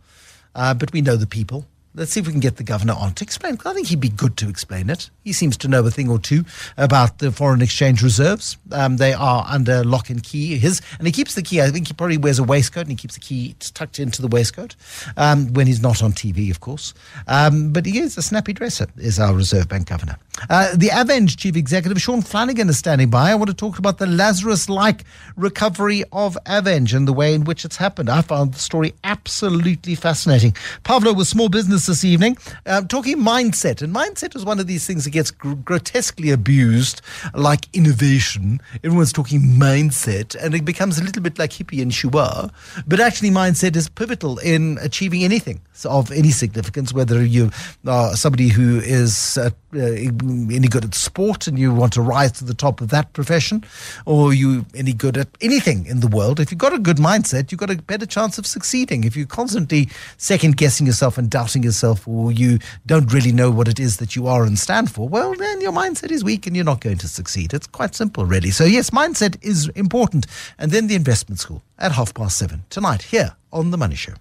uh, 0.55 0.73
but 0.73 0.91
we 0.91 1.01
know 1.01 1.15
the 1.15 1.27
people. 1.27 1.65
Let's 1.95 2.11
see 2.11 2.19
if 2.19 2.27
we 2.27 2.31
can 2.31 2.39
get 2.39 2.57
the 2.57 2.63
governor 2.63 2.93
on 2.93 3.13
to 3.15 3.23
explain. 3.23 3.57
I 3.65 3.73
think 3.73 3.87
he'd 3.87 3.99
be 3.99 4.09
good 4.09 4.37
to 4.37 4.47
explain 4.47 4.91
it. 4.91 5.09
He 5.23 5.33
seems 5.33 5.57
to 5.57 5.67
know 5.67 5.83
a 5.83 5.89
thing 5.89 6.07
or 6.07 6.19
two 6.19 6.45
about 6.77 7.17
the 7.17 7.31
foreign 7.31 7.63
exchange 7.63 8.03
reserves. 8.03 8.57
Um, 8.71 8.97
they 8.97 9.13
are 9.13 9.43
under 9.49 9.83
lock 9.83 10.11
and 10.11 10.21
key. 10.21 10.59
His 10.59 10.83
and 10.99 11.07
he 11.07 11.11
keeps 11.11 11.33
the 11.33 11.41
key. 11.41 11.61
I 11.61 11.71
think 11.71 11.87
he 11.87 11.93
probably 11.93 12.17
wears 12.17 12.37
a 12.37 12.43
waistcoat 12.43 12.83
and 12.83 12.91
he 12.91 12.95
keeps 12.95 13.15
the 13.15 13.21
key 13.21 13.55
tucked 13.59 13.97
into 13.97 14.21
the 14.21 14.27
waistcoat 14.27 14.75
um, 15.17 15.51
when 15.53 15.65
he's 15.65 15.81
not 15.81 16.03
on 16.03 16.11
TV, 16.11 16.51
of 16.51 16.59
course. 16.59 16.93
Um, 17.27 17.73
but 17.73 17.87
he 17.87 17.97
is 17.97 18.17
a 18.17 18.21
snappy 18.21 18.53
dresser. 18.53 18.85
Is 18.97 19.19
our 19.19 19.33
Reserve 19.33 19.67
Bank 19.67 19.87
governor. 19.87 20.17
Uh, 20.47 20.75
the 20.75 20.89
Aveng 20.89 21.35
chief 21.35 21.55
executive 21.55 21.99
Sean 21.99 22.21
Flanagan 22.21 22.69
is 22.69 22.77
standing 22.77 23.09
by. 23.09 23.31
I 23.31 23.35
want 23.35 23.49
to 23.49 23.55
talk 23.55 23.79
about 23.79 23.97
the 23.97 24.05
Lazarus-like 24.05 25.03
recovery 25.35 26.03
of 26.11 26.37
Aveng 26.45 26.93
and 26.95 27.07
the 27.07 27.13
way 27.13 27.33
in 27.33 27.45
which 27.45 27.65
it's 27.65 27.77
happened. 27.77 28.09
I 28.09 28.21
found 28.21 28.53
the 28.53 28.59
story 28.59 28.93
absolutely 29.03 29.95
fascinating. 29.95 30.55
Pavlo 30.83 31.13
with 31.13 31.27
small 31.27 31.49
business 31.49 31.78
this 31.87 32.03
evening, 32.03 32.37
uh, 32.65 32.81
talking 32.81 33.17
mindset. 33.17 33.81
And 33.81 33.93
mindset 33.93 34.35
is 34.35 34.45
one 34.45 34.59
of 34.59 34.67
these 34.67 34.85
things 34.85 35.03
that 35.03 35.11
gets 35.11 35.31
gr- 35.31 35.53
grotesquely 35.53 36.31
abused, 36.31 37.01
like 37.33 37.67
innovation. 37.73 38.61
Everyone's 38.83 39.13
talking 39.13 39.41
mindset, 39.41 40.35
and 40.35 40.55
it 40.55 40.65
becomes 40.65 40.97
a 40.97 41.03
little 41.03 41.21
bit 41.21 41.39
like 41.39 41.51
hippie 41.51 41.81
and 41.81 41.93
shua. 41.93 42.51
But 42.87 42.99
actually, 42.99 43.31
mindset 43.31 43.75
is 43.75 43.89
pivotal 43.89 44.37
in 44.39 44.77
achieving 44.81 45.23
anything 45.23 45.61
of 45.85 46.11
any 46.11 46.31
significance, 46.31 46.93
whether 46.93 47.23
you 47.23 47.51
are 47.87 48.15
somebody 48.15 48.49
who 48.49 48.79
is 48.79 49.37
uh, 49.37 49.49
uh, 49.73 49.79
any 49.79 50.67
good 50.67 50.83
at 50.83 50.95
sport 50.95 51.47
and 51.47 51.57
you 51.57 51.73
want 51.73 51.93
to 51.93 52.01
rise 52.01 52.31
to 52.33 52.45
the 52.45 52.53
top 52.53 52.81
of 52.81 52.89
that 52.89 53.13
profession, 53.13 53.63
or 54.05 54.33
you 54.33 54.65
any 54.75 54.93
good 54.93 55.17
at 55.17 55.27
anything 55.41 55.85
in 55.85 55.99
the 55.99 56.07
world. 56.07 56.39
If 56.39 56.51
you've 56.51 56.57
got 56.57 56.73
a 56.73 56.79
good 56.79 56.97
mindset, 56.97 57.51
you've 57.51 57.59
got 57.59 57.69
a 57.69 57.75
better 57.75 58.05
chance 58.05 58.37
of 58.37 58.45
succeeding. 58.45 59.03
If 59.03 59.15
you're 59.15 59.27
constantly 59.27 59.89
second 60.17 60.57
guessing 60.57 60.87
yourself 60.87 61.17
and 61.17 61.29
doubting 61.29 61.63
yourself, 61.63 61.68
or 62.07 62.31
you 62.31 62.59
don't 62.85 63.11
really 63.13 63.31
know 63.31 63.51
what 63.51 63.67
it 63.67 63.79
is 63.79 63.97
that 63.97 64.15
you 64.15 64.27
are 64.27 64.43
and 64.43 64.57
stand 64.57 64.91
for, 64.91 65.07
well, 65.07 65.33
then 65.35 65.61
your 65.61 65.71
mindset 65.71 66.11
is 66.11 66.23
weak 66.23 66.47
and 66.47 66.55
you're 66.55 66.65
not 66.65 66.81
going 66.81 66.97
to 66.97 67.07
succeed. 67.07 67.53
It's 67.53 67.67
quite 67.67 67.95
simple, 67.95 68.25
really. 68.25 68.51
So, 68.51 68.63
yes, 68.63 68.89
mindset 68.89 69.37
is 69.41 69.69
important. 69.69 70.25
And 70.57 70.71
then 70.71 70.87
the 70.87 70.95
investment 70.95 71.39
school 71.39 71.63
at 71.77 71.91
half 71.93 72.13
past 72.13 72.37
seven 72.37 72.63
tonight 72.69 73.03
here 73.03 73.35
on 73.51 73.71
The 73.71 73.77
Money 73.77 73.95
Show. 73.95 74.13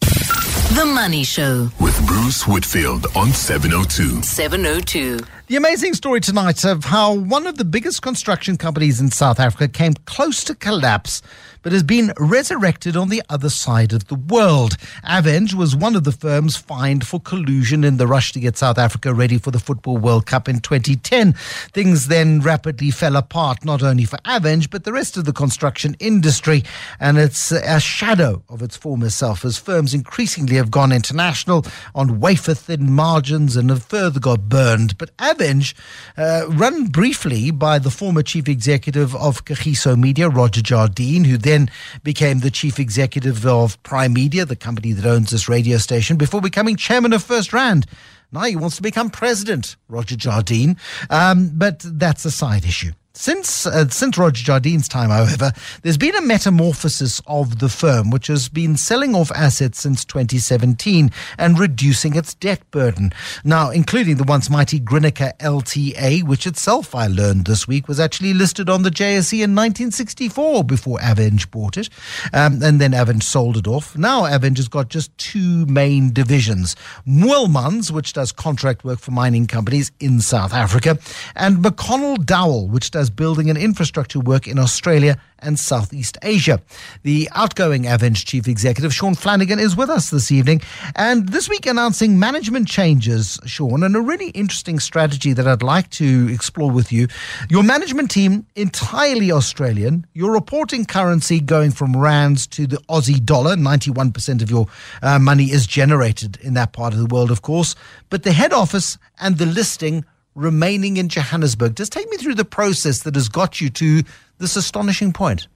The 0.00 0.86
Money 0.86 1.24
Show 1.24 1.68
with 1.80 2.06
Bruce 2.06 2.46
Whitfield 2.46 3.06
on 3.16 3.32
702. 3.32 4.22
702. 4.22 5.18
The 5.50 5.56
amazing 5.56 5.94
story 5.94 6.20
tonight 6.20 6.64
of 6.64 6.84
how 6.84 7.12
one 7.12 7.44
of 7.48 7.56
the 7.56 7.64
biggest 7.64 8.02
construction 8.02 8.56
companies 8.56 9.00
in 9.00 9.10
South 9.10 9.40
Africa 9.40 9.66
came 9.66 9.94
close 9.94 10.44
to 10.44 10.54
collapse 10.54 11.22
but 11.62 11.72
has 11.72 11.82
been 11.82 12.12
resurrected 12.18 12.96
on 12.96 13.08
the 13.08 13.22
other 13.28 13.50
side 13.50 13.92
of 13.92 14.06
the 14.08 14.14
world. 14.14 14.76
Aveng 15.04 15.52
was 15.54 15.76
one 15.76 15.96
of 15.96 16.04
the 16.04 16.12
firms 16.12 16.56
fined 16.56 17.06
for 17.06 17.20
collusion 17.20 17.84
in 17.84 17.96
the 17.96 18.06
rush 18.06 18.32
to 18.32 18.40
get 18.40 18.56
South 18.56 18.78
Africa 18.78 19.12
ready 19.12 19.38
for 19.38 19.50
the 19.50 19.58
Football 19.58 19.98
World 19.98 20.26
Cup 20.26 20.48
in 20.48 20.60
2010. 20.60 21.32
Things 21.72 22.08
then 22.08 22.40
rapidly 22.40 22.90
fell 22.90 23.16
apart, 23.16 23.64
not 23.64 23.82
only 23.82 24.04
for 24.04 24.16
Aveng, 24.18 24.70
but 24.70 24.84
the 24.84 24.92
rest 24.92 25.16
of 25.16 25.24
the 25.24 25.32
construction 25.32 25.96
industry. 26.00 26.64
And 26.98 27.18
it's 27.18 27.52
a 27.52 27.80
shadow 27.80 28.42
of 28.48 28.62
its 28.62 28.76
former 28.76 29.10
self 29.10 29.44
as 29.44 29.58
firms 29.58 29.94
increasingly 29.94 30.56
have 30.56 30.70
gone 30.70 30.92
international 30.92 31.64
on 31.94 32.20
wafer 32.20 32.54
thin 32.54 32.90
margins 32.92 33.56
and 33.56 33.70
have 33.70 33.82
further 33.82 34.20
got 34.20 34.48
burned. 34.48 34.96
But 34.98 35.10
Uh, 35.40 36.44
run 36.48 36.86
briefly 36.86 37.50
by 37.50 37.78
the 37.78 37.90
former 37.90 38.22
chief 38.22 38.48
executive 38.48 39.14
of 39.16 39.44
Kagiso 39.44 39.98
Media, 39.98 40.28
Roger 40.28 40.60
Jardine, 40.60 41.24
who 41.24 41.38
then 41.38 41.70
became 42.02 42.40
the 42.40 42.50
chief 42.50 42.78
executive 42.78 43.46
of 43.46 43.82
Prime 43.82 44.12
Media, 44.12 44.44
the 44.44 44.56
company 44.56 44.92
that 44.92 45.06
owns 45.06 45.30
this 45.30 45.48
radio 45.48 45.78
station, 45.78 46.16
before 46.16 46.40
becoming 46.40 46.76
chairman 46.76 47.12
of 47.12 47.24
FirstRand. 47.24 47.86
Now 48.32 48.42
he 48.42 48.56
wants 48.56 48.76
to 48.76 48.82
become 48.82 49.10
president, 49.10 49.76
Roger 49.88 50.16
Jardine. 50.16 50.76
Um, 51.08 51.50
but 51.54 51.80
that's 51.84 52.24
a 52.24 52.30
side 52.30 52.64
issue. 52.64 52.92
Since 53.12 53.66
uh, 53.66 53.88
since 53.88 54.16
Roger 54.16 54.44
Jardine's 54.44 54.86
time, 54.86 55.10
however, 55.10 55.50
there's 55.82 55.98
been 55.98 56.14
a 56.14 56.22
metamorphosis 56.22 57.20
of 57.26 57.58
the 57.58 57.68
firm, 57.68 58.08
which 58.10 58.28
has 58.28 58.48
been 58.48 58.76
selling 58.76 59.16
off 59.16 59.32
assets 59.32 59.80
since 59.80 60.04
2017 60.04 61.10
and 61.36 61.58
reducing 61.58 62.14
its 62.14 62.34
debt 62.34 62.62
burden. 62.70 63.12
Now, 63.42 63.70
including 63.70 64.16
the 64.16 64.24
once 64.24 64.48
mighty 64.48 64.78
Grinaker 64.78 65.36
LTA, 65.38 66.22
which 66.22 66.46
itself, 66.46 66.94
I 66.94 67.08
learned 67.08 67.46
this 67.46 67.66
week, 67.66 67.88
was 67.88 67.98
actually 67.98 68.32
listed 68.32 68.70
on 68.70 68.84
the 68.84 68.90
JSE 68.90 69.42
in 69.42 69.56
1964 69.56 70.62
before 70.62 70.98
Aveng 71.00 71.50
bought 71.50 71.76
it, 71.76 71.88
um, 72.32 72.62
and 72.62 72.80
then 72.80 72.92
Aveng 72.92 73.24
sold 73.24 73.56
it 73.56 73.66
off. 73.66 73.98
Now 73.98 74.22
Aveng 74.22 74.56
has 74.56 74.68
got 74.68 74.88
just 74.88 75.16
two 75.18 75.66
main 75.66 76.12
divisions: 76.12 76.76
Moolmans, 77.04 77.90
which 77.90 78.12
does 78.12 78.30
contract 78.30 78.84
work 78.84 79.00
for 79.00 79.10
mining 79.10 79.48
companies 79.48 79.90
in 79.98 80.20
South 80.20 80.54
Africa, 80.54 80.96
and 81.34 81.56
McConnell 81.56 82.24
Dowell, 82.24 82.68
which 82.68 82.92
does 82.92 82.99
as 83.00 83.08
building 83.08 83.48
and 83.48 83.58
infrastructure 83.58 84.20
work 84.20 84.46
in 84.46 84.58
Australia 84.58 85.16
and 85.38 85.58
Southeast 85.58 86.18
Asia. 86.22 86.60
The 87.02 87.30
outgoing 87.34 87.84
Aveng 87.84 88.14
chief 88.14 88.46
executive, 88.46 88.92
Sean 88.92 89.14
Flanagan, 89.14 89.58
is 89.58 89.74
with 89.74 89.88
us 89.88 90.10
this 90.10 90.30
evening. 90.30 90.60
And 90.94 91.30
this 91.30 91.48
week 91.48 91.64
announcing 91.64 92.18
management 92.18 92.68
changes, 92.68 93.40
Sean, 93.46 93.82
and 93.82 93.96
a 93.96 94.02
really 94.02 94.28
interesting 94.30 94.78
strategy 94.78 95.32
that 95.32 95.48
I'd 95.48 95.62
like 95.62 95.88
to 95.92 96.28
explore 96.30 96.70
with 96.70 96.92
you. 96.92 97.08
Your 97.48 97.62
management 97.62 98.10
team, 98.10 98.46
entirely 98.54 99.32
Australian, 99.32 100.06
your 100.12 100.32
reporting 100.32 100.84
currency 100.84 101.40
going 101.40 101.70
from 101.70 101.96
rands 101.96 102.46
to 102.48 102.66
the 102.66 102.76
Aussie 102.90 103.24
dollar. 103.24 103.56
91% 103.56 104.42
of 104.42 104.50
your 104.50 104.66
uh, 105.00 105.18
money 105.18 105.44
is 105.44 105.66
generated 105.66 106.38
in 106.42 106.52
that 106.52 106.74
part 106.74 106.92
of 106.92 106.98
the 106.98 107.06
world, 107.06 107.30
of 107.30 107.40
course. 107.40 107.74
But 108.10 108.24
the 108.24 108.32
head 108.32 108.52
office 108.52 108.98
and 109.18 109.38
the 109.38 109.46
listing 109.46 110.04
remaining 110.40 110.96
in 110.96 111.08
Johannesburg. 111.08 111.76
Just 111.76 111.92
take 111.92 112.08
me 112.10 112.16
through 112.16 112.34
the 112.34 112.44
process 112.44 113.02
that 113.02 113.14
has 113.14 113.28
got 113.28 113.60
you 113.60 113.70
to 113.70 114.02
this 114.38 114.56
astonishing 114.56 115.12
point. 115.12 115.46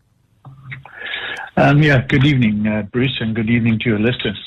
Um, 1.56 1.82
yeah, 1.82 2.04
good 2.06 2.26
evening, 2.26 2.66
uh, 2.66 2.82
Bruce, 2.82 3.16
and 3.20 3.34
good 3.34 3.48
evening 3.48 3.78
to 3.80 3.90
your 3.90 3.98
listeners. 3.98 4.38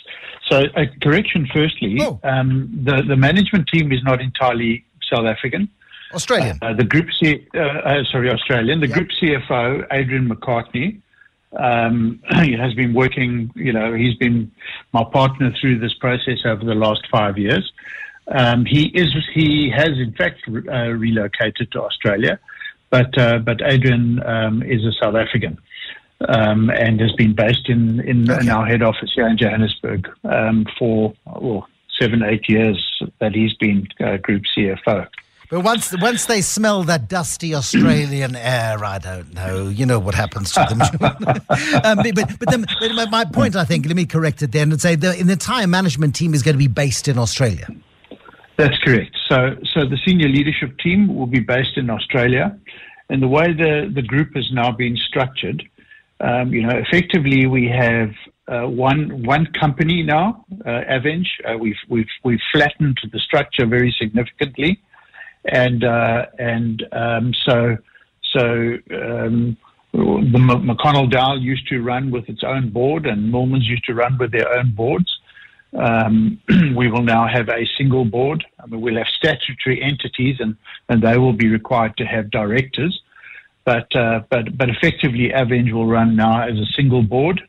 So, 0.49 0.65
a 0.75 0.87
correction 1.01 1.47
firstly, 1.53 1.97
oh. 2.01 2.19
um, 2.23 2.69
the, 2.83 3.03
the 3.07 3.15
management 3.15 3.67
team 3.67 3.91
is 3.91 4.03
not 4.03 4.21
entirely 4.21 4.85
South 5.11 5.25
African. 5.25 5.69
Australian. 6.13 6.57
Uh, 6.61 6.73
the 6.73 6.83
group 6.83 7.07
C, 7.21 7.45
uh, 7.53 7.59
uh 7.59 8.03
sorry, 8.11 8.29
Australian. 8.29 8.79
The 8.79 8.87
yep. 8.87 8.95
group 8.95 9.09
CFO, 9.21 9.87
Adrian 9.91 10.29
McCartney, 10.29 11.01
um, 11.57 12.21
has 12.29 12.73
been 12.73 12.93
working, 12.93 13.51
you 13.55 13.73
know, 13.73 13.93
he's 13.93 14.15
been 14.15 14.51
my 14.93 15.03
partner 15.03 15.53
through 15.59 15.79
this 15.79 15.93
process 15.95 16.39
over 16.45 16.63
the 16.63 16.75
last 16.75 17.07
five 17.11 17.37
years. 17.37 17.71
Um, 18.29 18.65
he 18.65 18.87
is, 18.87 19.15
he 19.33 19.71
has 19.75 19.89
in 19.89 20.13
fact 20.17 20.41
uh, 20.47 20.89
relocated 20.91 21.71
to 21.71 21.81
Australia, 21.81 22.39
but 22.89 23.17
uh, 23.17 23.39
but 23.39 23.61
Adrian 23.61 24.21
um, 24.25 24.63
is 24.63 24.83
a 24.85 24.91
South 25.01 25.15
African. 25.15 25.57
Um, 26.29 26.71
and 26.71 26.99
has 26.99 27.11
been 27.11 27.35
based 27.35 27.69
in, 27.69 27.99
in, 27.99 28.27
okay. 28.27 28.41
in, 28.41 28.49
our 28.49 28.65
head 28.65 28.81
office 28.81 29.11
here 29.13 29.27
in 29.27 29.37
Johannesburg 29.37 30.09
um, 30.23 30.65
for 30.79 31.13
well, 31.27 31.67
seven, 31.99 32.23
eight 32.23 32.49
years 32.49 32.83
that 33.19 33.35
he's 33.35 33.53
been 33.53 33.87
uh, 33.99 34.17
group 34.17 34.41
CFO. 34.57 35.07
But 35.49 35.61
once 35.61 35.95
once 36.01 36.25
they 36.25 36.41
smell 36.41 36.83
that 36.83 37.07
dusty 37.07 37.55
Australian 37.55 38.35
air, 38.35 38.83
I 38.83 38.97
don't 38.97 39.33
know. 39.33 39.69
You 39.69 39.85
know 39.85 39.99
what 39.99 40.13
happens 40.13 40.51
to 40.53 40.65
them. 40.67 40.81
um, 41.83 41.97
but 42.13 42.39
but, 42.39 42.49
then, 42.49 42.65
but 42.79 43.11
my 43.11 43.23
point, 43.23 43.55
I 43.55 43.63
think, 43.63 43.85
let 43.85 43.95
me 43.95 44.05
correct 44.05 44.41
it 44.41 44.51
then 44.51 44.71
and 44.71 44.81
say 44.81 44.95
the, 44.95 45.11
the 45.23 45.33
entire 45.33 45.67
management 45.67 46.15
team 46.15 46.33
is 46.33 46.43
going 46.43 46.55
to 46.55 46.59
be 46.59 46.67
based 46.67 47.07
in 47.07 47.17
Australia. 47.17 47.67
That's 48.57 48.77
correct. 48.79 49.15
So 49.29 49.55
so 49.73 49.85
the 49.85 49.97
senior 50.05 50.29
leadership 50.29 50.77
team 50.79 51.15
will 51.15 51.27
be 51.27 51.39
based 51.39 51.77
in 51.77 51.89
Australia, 51.89 52.57
and 53.09 53.21
the 53.21 53.27
way 53.27 53.53
the 53.53 53.91
the 53.93 54.01
group 54.01 54.35
has 54.35 54.47
now 54.51 54.71
been 54.71 54.97
structured, 54.97 55.63
um, 56.19 56.51
you 56.51 56.63
know, 56.63 56.75
effectively 56.75 57.45
we 57.45 57.67
have 57.67 58.11
uh, 58.47 58.67
one 58.67 59.23
one 59.23 59.45
company 59.59 60.01
now, 60.03 60.45
uh, 60.65 60.81
Aveng. 60.95 61.25
Uh, 61.47 61.57
we've 61.57 61.81
we've 61.87 62.13
we've 62.23 62.45
flattened 62.51 62.97
the 63.13 63.19
structure 63.19 63.65
very 63.65 63.95
significantly 64.01 64.81
and 65.47 65.83
uh, 65.83 66.25
and 66.37 66.83
um, 66.91 67.33
so 67.45 67.77
so 68.33 68.77
um, 68.91 69.57
the 69.93 70.39
McConnell 70.39 71.09
Dowell 71.09 71.39
used 71.39 71.67
to 71.69 71.81
run 71.81 72.11
with 72.11 72.27
its 72.29 72.43
own 72.43 72.69
board, 72.69 73.05
and 73.05 73.31
Moolmans 73.31 73.67
used 73.67 73.85
to 73.85 73.93
run 73.93 74.17
with 74.17 74.31
their 74.31 74.51
own 74.53 74.71
boards. 74.71 75.11
Um, 75.75 76.41
we 76.75 76.89
will 76.89 77.03
now 77.03 77.27
have 77.27 77.49
a 77.49 77.65
single 77.77 78.05
board. 78.05 78.45
I 78.61 78.67
mean, 78.67 78.81
we'll 78.81 78.97
have 78.97 79.07
statutory 79.07 79.81
entities, 79.81 80.37
and, 80.39 80.55
and 80.89 81.01
they 81.01 81.17
will 81.17 81.33
be 81.33 81.49
required 81.49 81.97
to 81.97 82.05
have 82.05 82.31
directors. 82.31 83.01
But 83.65 83.93
uh, 83.95 84.21
but 84.29 84.57
but 84.57 84.69
effectively, 84.69 85.29
Aveng 85.29 85.71
will 85.73 85.87
run 85.87 86.15
now 86.15 86.41
as 86.41 86.57
a 86.57 86.65
single 86.67 87.03
board 87.03 87.41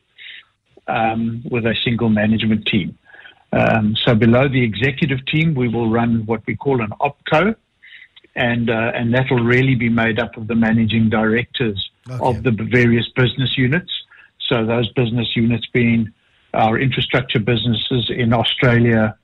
um, 0.89 1.41
with 1.49 1.65
a 1.65 1.75
single 1.83 2.09
management 2.09 2.65
team. 2.65 2.97
Um, 3.53 3.95
so 4.05 4.15
below 4.15 4.47
the 4.47 4.61
executive 4.61 5.25
team, 5.25 5.55
we 5.55 5.67
will 5.69 5.89
run 5.89 6.25
what 6.25 6.45
we 6.45 6.55
call 6.55 6.81
an 6.81 6.91
opco, 6.99 7.55
and 8.35 8.69
uh, 8.69 8.91
and 8.93 9.13
that 9.13 9.31
will 9.31 9.43
really 9.43 9.75
be 9.75 9.89
made 9.89 10.19
up 10.19 10.35
of 10.35 10.47
the 10.47 10.55
managing 10.55 11.09
directors 11.09 11.89
okay. 12.09 12.19
of 12.21 12.43
the 12.43 12.51
various 12.51 13.07
business 13.15 13.57
units. 13.57 13.91
So 14.47 14.65
those 14.65 14.91
business 14.93 15.35
units 15.35 15.67
being 15.67 16.11
our 16.53 16.79
infrastructure 16.79 17.39
businesses 17.39 18.09
in 18.09 18.33
Australia, 18.33 19.17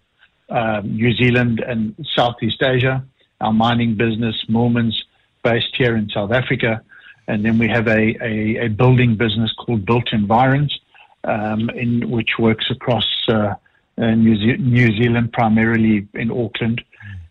um, 0.50 0.96
New 0.96 1.14
Zealand, 1.16 1.60
and 1.60 1.96
Southeast 2.16 2.62
Asia. 2.62 3.04
Our 3.42 3.54
mining 3.54 3.96
business, 3.96 4.36
Moolmans, 4.48 5.04
based 5.44 5.76
here 5.76 5.96
in 5.98 6.10
South 6.10 6.32
Africa, 6.32 6.82
and 7.28 7.44
then 7.44 7.58
we 7.58 7.68
have 7.68 7.88
a, 7.88 8.16
a, 8.24 8.66
a 8.66 8.68
building 8.70 9.16
business 9.16 9.52
called 9.54 9.86
Built 9.86 10.14
Environs, 10.14 10.80
um, 11.24 11.70
in 11.72 12.10
which 12.10 12.32
works 12.40 12.70
across 12.70 13.08
uh, 13.28 13.56
uh 13.98 14.12
New, 14.12 14.36
Ze- 14.38 14.58
New 14.58 14.96
Zealand, 14.98 15.34
primarily 15.34 16.08
in 16.14 16.32
Auckland 16.32 16.82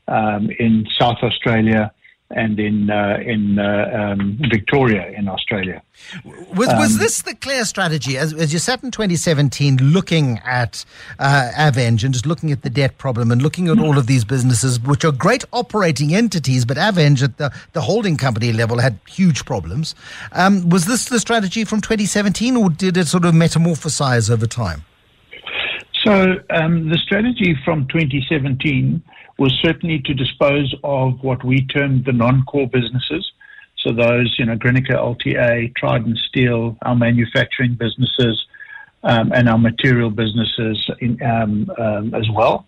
um, 0.09 0.51
in 0.59 0.87
South 0.99 1.19
Australia 1.23 1.93
and 2.35 2.59
in 2.59 2.91
uh, 2.91 3.19
in 3.25 3.59
uh, 3.59 4.15
um, 4.19 4.39
Victoria 4.51 5.11
in 5.11 5.29
Australia. 5.29 5.83
Was, 6.25 6.69
was 6.69 6.95
um, 6.95 6.99
this 6.99 7.23
the 7.23 7.35
clear 7.35 7.65
strategy 7.65 8.19
as, 8.19 8.33
as 8.35 8.53
you 8.53 8.59
sat 8.59 8.83
in 8.83 8.91
2017 8.91 9.79
looking 9.79 10.41
at 10.45 10.85
uh, 11.19 11.51
Aveng 11.57 12.03
and 12.05 12.13
just 12.13 12.27
looking 12.27 12.51
at 12.51 12.63
the 12.63 12.71
debt 12.71 12.99
problem 12.99 13.31
and 13.31 13.41
looking 13.41 13.69
at 13.69 13.79
all 13.79 13.97
of 13.97 14.07
these 14.07 14.25
businesses, 14.25 14.81
which 14.81 15.05
are 15.05 15.13
great 15.13 15.45
operating 15.53 16.15
entities, 16.15 16.65
but 16.65 16.77
Aveng 16.77 17.23
at 17.23 17.39
the, 17.39 17.53
the 17.73 17.81
holding 17.81 18.17
company 18.17 18.53
level 18.53 18.79
had 18.79 18.99
huge 19.09 19.45
problems. 19.45 19.95
Um, 20.33 20.69
was 20.69 20.87
this 20.87 21.09
the 21.09 21.21
strategy 21.21 21.65
from 21.65 21.81
2017 21.81 22.57
or 22.57 22.71
did 22.71 22.97
it 22.97 23.07
sort 23.07 23.25
of 23.25 23.35
metamorphosize 23.35 24.31
over 24.31 24.47
time? 24.47 24.85
So 26.05 26.35
um, 26.51 26.91
the 26.91 26.99
strategy 26.99 27.57
from 27.65 27.87
2017 27.89 29.03
was 29.39 29.53
certainly 29.63 30.01
to 30.01 30.15
dispose 30.15 30.75
of 30.85 31.23
what 31.23 31.45
we 31.45 31.67
termed 31.67 32.05
the 32.05 32.13
non-core 32.13 32.69
businesses. 32.69 33.33
So 33.79 33.93
those, 33.93 34.35
you 34.39 34.47
know, 34.47 34.57
Grinaker, 34.57 34.93
LTA, 34.95 35.75
Trident 35.77 36.19
Steel, 36.19 36.77
our 36.83 36.95
manufacturing 36.95 37.75
businesses, 37.75 38.47
um, 39.03 39.33
and 39.33 39.49
our 39.49 39.59
material 39.59 40.11
businesses 40.11 40.91
in, 41.01 41.21
um, 41.23 41.71
um, 41.79 42.15
as 42.15 42.29
well. 42.31 42.67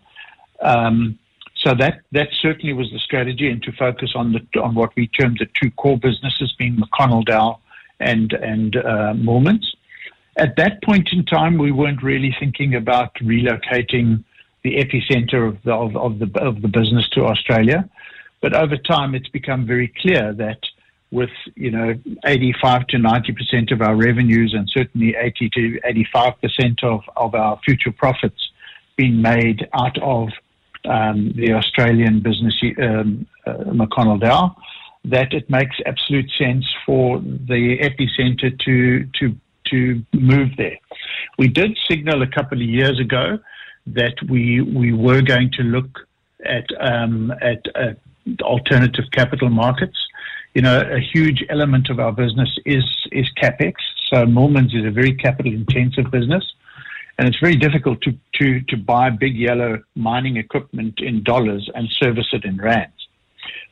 Um, 0.61 1.19
so 1.57 1.75
that 1.75 2.01
that 2.13 2.29
certainly 2.41 2.75
was 2.75 2.91
the 2.93 2.99
strategy, 2.99 3.49
and 3.51 3.63
to 3.63 3.73
focus 3.73 4.13
on 4.15 4.33
the 4.33 4.61
on 4.61 4.75
what 4.75 4.95
we 4.95 5.09
termed 5.09 5.39
the 5.39 5.49
two 5.61 5.71
core 5.73 5.99
businesses, 5.99 6.55
being 6.59 6.77
McConnell 6.77 7.25
Dow 7.25 7.59
and 7.99 8.33
and 8.35 8.77
uh, 8.77 9.15
Moolmans. 9.15 9.75
At 10.37 10.57
that 10.57 10.83
point 10.83 11.09
in 11.13 11.25
time, 11.25 11.57
we 11.57 11.73
weren't 11.73 12.03
really 12.03 12.37
thinking 12.39 12.75
about 12.75 13.15
relocating 13.15 14.23
the 14.67 14.75
epicenter 14.85 15.49
of 15.49 15.63
the, 15.63 15.73
of, 15.73 15.97
of, 15.97 16.19
the, 16.19 16.29
of 16.41 16.61
the 16.61 16.67
business 16.67 17.09
to 17.11 17.25
Australia. 17.25 17.89
But 18.43 18.53
over 18.53 18.77
time, 18.77 19.15
it's 19.15 19.29
become 19.29 19.65
very 19.65 19.93
clear 20.03 20.33
that 20.35 20.59
with 21.13 21.31
you 21.55 21.71
know 21.71 21.95
85 22.25 22.89
to 22.89 22.99
90 22.99 23.33
percent 23.33 23.71
of 23.71 23.81
our 23.81 23.95
revenues 23.95 24.55
and 24.57 24.69
certainly 24.69 25.15
80 25.17 25.51
to 25.51 25.79
85 25.85 26.33
percent 26.43 26.83
of, 26.83 27.01
of 27.17 27.37
our 27.37 27.61
future 27.65 27.93
profits 27.93 28.51
being 28.97 29.23
made 29.23 29.69
out 29.73 29.97
of 30.03 30.31
um, 30.85 31.33
the 31.37 31.53
Australian 31.53 32.21
business 32.21 32.55
um, 32.83 33.25
uh, 33.47 33.53
McConnell 33.81 34.21
Dowell, 34.21 34.57
that 35.05 35.33
it 35.33 35.49
makes 35.49 35.77
absolute 35.87 36.31
sense 36.37 36.67
for 36.85 37.21
the 37.21 37.79
epicenter 37.89 38.51
to 38.65 39.07
to 39.19 39.37
to 39.71 40.05
move 40.13 40.51
there. 40.57 40.79
We 41.39 41.47
did 41.47 41.79
signal 41.89 42.23
a 42.23 42.27
couple 42.27 42.59
of 42.59 42.69
years 42.69 42.99
ago 42.99 43.39
that 43.87 44.15
we 44.29 44.61
we 44.61 44.93
were 44.93 45.23
going 45.23 45.51
to 45.53 45.63
look 45.63 46.07
at 46.45 46.67
um, 46.81 47.33
at 47.41 47.65
uh, 47.75 47.95
alternative 48.43 49.05
capital 49.13 49.49
markets. 49.49 49.99
You 50.55 50.63
know, 50.63 50.81
a 50.81 51.01
huge 51.01 51.45
element 51.51 51.91
of 51.91 52.01
our 52.01 52.13
business 52.13 52.49
is 52.65 52.85
is 53.13 53.29
capex. 53.41 53.75
So 54.11 54.25
Moolmans 54.27 54.75
is 54.75 54.85
a 54.85 54.91
very 54.91 55.15
capital 55.15 55.53
intensive 55.53 56.11
business, 56.11 56.45
and 57.19 57.29
it's 57.29 57.39
very 57.39 57.57
difficult 57.57 58.01
to 58.03 58.15
to 58.35 58.61
to 58.63 58.77
buy 58.77 59.11
big 59.11 59.37
yellow 59.37 59.83
mining 59.95 60.37
equipment 60.37 61.01
in 61.01 61.23
dollars 61.23 61.71
and 61.75 61.89
service 61.91 62.29
it 62.33 62.45
in 62.45 62.57
rands. 62.59 63.09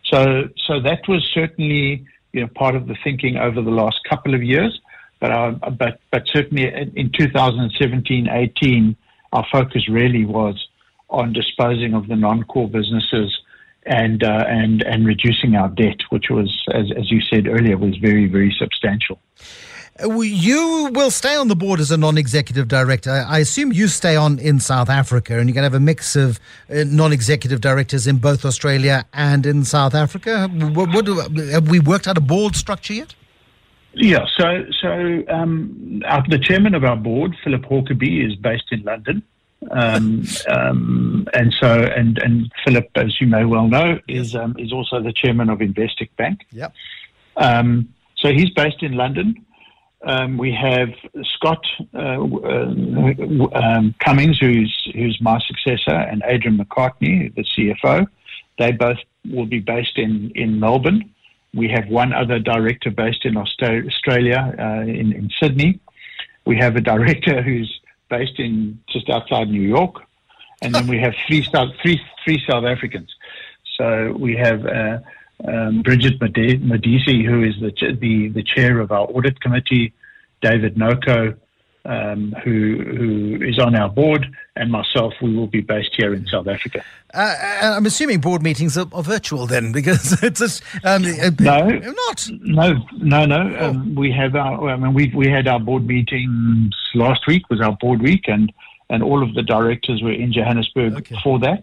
So 0.05 0.49
so 0.67 0.81
that 0.81 1.09
was 1.09 1.29
certainly 1.33 2.05
you 2.33 2.43
know 2.43 2.49
part 2.49 2.77
of 2.77 2.87
the 2.87 2.97
thinking 3.03 3.37
over 3.37 3.63
the 3.63 3.71
last 3.71 4.01
couple 4.09 4.35
of 4.35 4.43
years. 4.43 4.79
But 5.21 5.31
uh, 5.31 5.53
but 5.71 6.01
but 6.11 6.25
certainly 6.27 6.67
in 6.97 7.11
2017, 7.11 8.29
18 8.29 8.97
our 9.35 9.47
focus 9.51 9.89
really 9.89 10.25
was 10.25 10.57
on 11.11 11.33
disposing 11.33 11.93
of 11.95 12.09
the 12.09 12.17
non-core 12.17 12.69
businesses 12.69 13.39
and 13.85 14.25
uh, 14.25 14.45
and 14.49 14.83
and 14.83 15.07
reducing 15.07 15.55
our 15.57 15.69
debt, 15.69 16.01
which 16.09 16.31
was, 16.31 16.65
as, 16.73 16.87
as 16.97 17.11
you 17.11 17.21
said 17.21 17.47
earlier, 17.47 17.77
was 17.77 17.97
very 17.99 18.27
very 18.27 18.55
substantial. 18.59 19.19
You 20.01 20.91
will 20.93 21.13
stay 21.13 21.37
on 21.37 21.47
the 21.47 21.55
board 21.55 21.79
as 21.79 21.93
a 21.93 21.97
non-executive 21.97 22.67
director. 22.67 23.13
I 23.13 23.39
assume 23.39 23.73
you 23.73 23.87
stay 23.87 24.17
on 24.17 24.41
in 24.41 24.59
South 24.59 24.91
Africa, 24.91 25.39
and 25.39 25.49
you're 25.49 25.55
going 25.55 25.63
to 25.63 25.71
have 25.71 25.75
a 25.75 25.81
mix 25.81 26.17
of 26.17 26.41
uh, 26.69 26.83
non-executive 26.87 27.61
directors 27.61 28.09
in 28.09 28.17
both 28.17 28.45
Australia 28.45 29.05
and 29.13 29.47
in 29.47 29.65
South 29.65 29.95
Africa. 29.95 30.49
What, 30.49 30.89
what, 30.89 31.07
have 31.51 31.69
we 31.69 31.79
worked 31.79 32.09
out 32.09 32.19
a 32.19 32.21
board 32.21 32.57
structure 32.57 32.95
yet? 32.95 33.15
Yeah, 33.97 34.27
so 34.37 34.65
so 34.81 35.23
um, 35.29 36.03
our, 36.07 36.25
the 36.29 36.39
chairman 36.39 36.75
of 36.75 36.85
our 36.85 36.97
board, 36.97 37.37
Philip 37.45 37.63
Hourquebie, 37.63 38.27
is 38.27 38.37
based 38.37 38.73
in 38.73 38.83
London, 38.83 39.23
um, 39.71 40.25
um, 40.49 41.29
and 41.35 41.55
so 41.61 41.69
and 41.69 42.19
and 42.19 42.53
Philip, 42.65 42.91
as 42.97 43.21
you 43.21 43.27
may 43.27 43.45
well 43.45 43.69
know, 43.69 43.99
is 44.09 44.35
um, 44.35 44.57
is 44.59 44.73
also 44.73 45.01
the 45.01 45.13
chairman 45.13 45.49
of 45.49 45.59
Investec 45.59 46.11
Bank. 46.17 46.41
Yep. 46.51 46.73
Um, 47.37 47.89
so 48.17 48.33
he's 48.33 48.51
based 48.51 48.83
in 48.83 48.93
London. 48.93 49.45
Um, 50.07 50.37
we 50.37 50.53
have 50.53 50.91
Scott 51.23 51.65
uh, 51.95 52.23
uh, 52.23 53.83
Cummins, 54.01 54.39
who's 54.39 54.91
who's 54.95 55.19
my 55.21 55.39
successor, 55.47 55.95
and 55.95 56.23
Adrian 56.27 56.59
McCartney, 56.59 57.35
the 57.35 57.43
CFO. 57.43 58.07
They 58.59 58.73
both 58.73 58.99
will 59.31 59.47
be 59.47 59.61
based 59.61 59.99
in 59.99 60.31
in 60.35 60.61
Melbourne. 60.61 61.14
We 61.55 61.69
have 61.69 61.89
one 61.89 62.13
other 62.13 62.39
director 62.39 62.91
based 62.91 63.25
in 63.25 63.37
Australia, 63.37 64.55
uh, 64.59 64.83
in, 64.83 65.13
in, 65.13 65.31
Sydney. 65.41 65.81
We 66.45 66.57
have 66.59 66.77
a 66.77 66.81
director 66.81 67.43
who's 67.47 67.81
based 68.09 68.39
in 68.39 68.81
just 68.89 69.09
outside 69.09 69.49
New 69.49 69.63
York, 69.63 70.03
and 70.63 70.75
then 70.75 70.87
we 70.87 70.99
have 70.99 71.15
three 71.27 71.43
South, 71.43 71.71
three, 71.83 72.01
three 72.25 72.43
South 72.49 72.65
Africans. 72.65 73.11
So 73.77 74.15
we 74.19 74.37
have 74.37 74.67
uh, 74.67 74.99
um, 75.47 75.83
Bridget 75.83 76.21
Modise, 76.21 77.25
who 77.25 77.43
is 77.43 77.55
the, 77.61 77.97
the, 78.01 78.29
the 78.29 78.43
chair 78.43 78.81
of 78.81 78.93
our 78.93 79.07
audit 79.07 79.41
committee, 79.41 79.93
David 80.41 80.77
Noko, 80.77 81.35
um, 81.87 82.35
who 82.45 82.83
who 82.97 83.45
is 83.45 83.59
on 83.59 83.75
our 83.75 83.89
board, 83.89 84.27
and 84.57 84.71
myself. 84.73 85.13
We 85.23 85.35
will 85.37 85.47
be 85.47 85.61
based 85.61 85.91
here 85.97 86.15
in 86.15 86.27
South 86.27 86.47
Africa. 86.49 86.83
Uh, 87.13 87.35
I'm 87.63 87.87
assuming 87.87 88.21
board 88.21 88.43
meetings 88.43 88.77
are, 88.77 88.87
are 88.93 89.03
virtual 89.03 89.47
then, 89.47 89.71
because 89.79 90.23
it's 90.23 90.41
just 90.41 90.63
um, 90.85 91.05
uh, 91.05 91.31
No. 91.41 91.69
not. 91.69 92.29
No, 92.41 92.73
no, 92.99 93.25
no. 93.27 93.57
Um, 93.59 93.95
we 93.95 94.11
have 94.13 94.35
our. 94.35 94.69
I 94.71 94.77
mean, 94.77 94.95
we 94.95 95.13
we 95.15 95.29
had 95.29 95.47
our 95.47 95.61
board 95.61 95.87
meetings 95.87 96.75
last 96.95 97.27
week. 97.27 97.49
Was 97.51 97.61
our 97.61 97.77
board 97.81 98.01
week, 98.03 98.25
and 98.29 98.53
and 98.91 99.03
all 99.03 99.23
of 99.23 99.35
the 99.35 99.43
directors 99.43 100.03
were 100.03 100.13
in 100.13 100.33
Johannesburg 100.33 100.95
Okay. 100.99 101.17
for 101.23 101.39
that. 101.41 101.63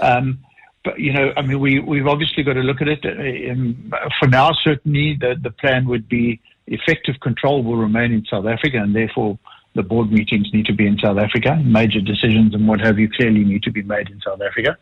Um, 0.00 0.40
but 0.84 0.98
you 1.00 1.12
know, 1.12 1.32
I 1.36 1.42
mean, 1.42 1.60
we 1.60 1.80
we've 1.80 2.06
obviously 2.06 2.42
got 2.42 2.54
to 2.54 2.60
look 2.60 2.80
at 2.80 2.88
it. 2.88 3.04
Uh, 3.04 3.52
um, 3.52 3.92
For 4.18 4.28
now, 4.28 4.52
certainly, 4.52 5.16
the 5.20 5.36
the 5.40 5.50
plan 5.50 5.86
would 5.88 6.08
be 6.08 6.40
effective 6.66 7.20
control 7.20 7.62
will 7.62 7.76
remain 7.76 8.12
in 8.12 8.24
South 8.26 8.46
Africa, 8.46 8.78
and 8.78 8.94
therefore 8.94 9.38
the 9.74 9.82
board 9.82 10.10
meetings 10.10 10.48
need 10.52 10.66
to 10.66 10.72
be 10.72 10.86
in 10.86 10.98
South 10.98 11.18
Africa. 11.18 11.60
Major 11.64 12.00
decisions 12.00 12.54
and 12.54 12.66
what 12.66 12.80
have 12.80 12.98
you 12.98 13.08
clearly 13.10 13.44
need 13.44 13.62
to 13.64 13.70
be 13.70 13.82
made 13.82 14.08
in 14.10 14.20
South 14.20 14.40
Africa. 14.40 14.76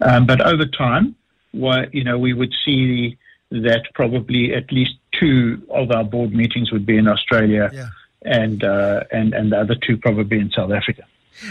Um, 0.00 0.26
but 0.26 0.40
over 0.40 0.66
time, 0.66 1.14
why, 1.52 1.86
you 1.92 2.02
know, 2.04 2.18
we 2.18 2.32
would 2.34 2.52
see 2.64 3.16
that 3.50 3.82
probably 3.94 4.52
at 4.54 4.72
least 4.72 4.92
two 5.12 5.62
of 5.70 5.90
our 5.92 6.02
board 6.04 6.32
meetings 6.34 6.72
would 6.72 6.84
be 6.84 6.96
in 6.98 7.06
Australia, 7.06 7.70
Yeah. 7.72 7.88
and 8.24 8.64
uh, 8.64 9.04
and 9.12 9.32
and 9.34 9.52
the 9.52 9.58
other 9.60 9.76
two 9.76 9.96
probably 9.96 10.38
in 10.40 10.50
South 10.50 10.72
Africa. 10.72 11.04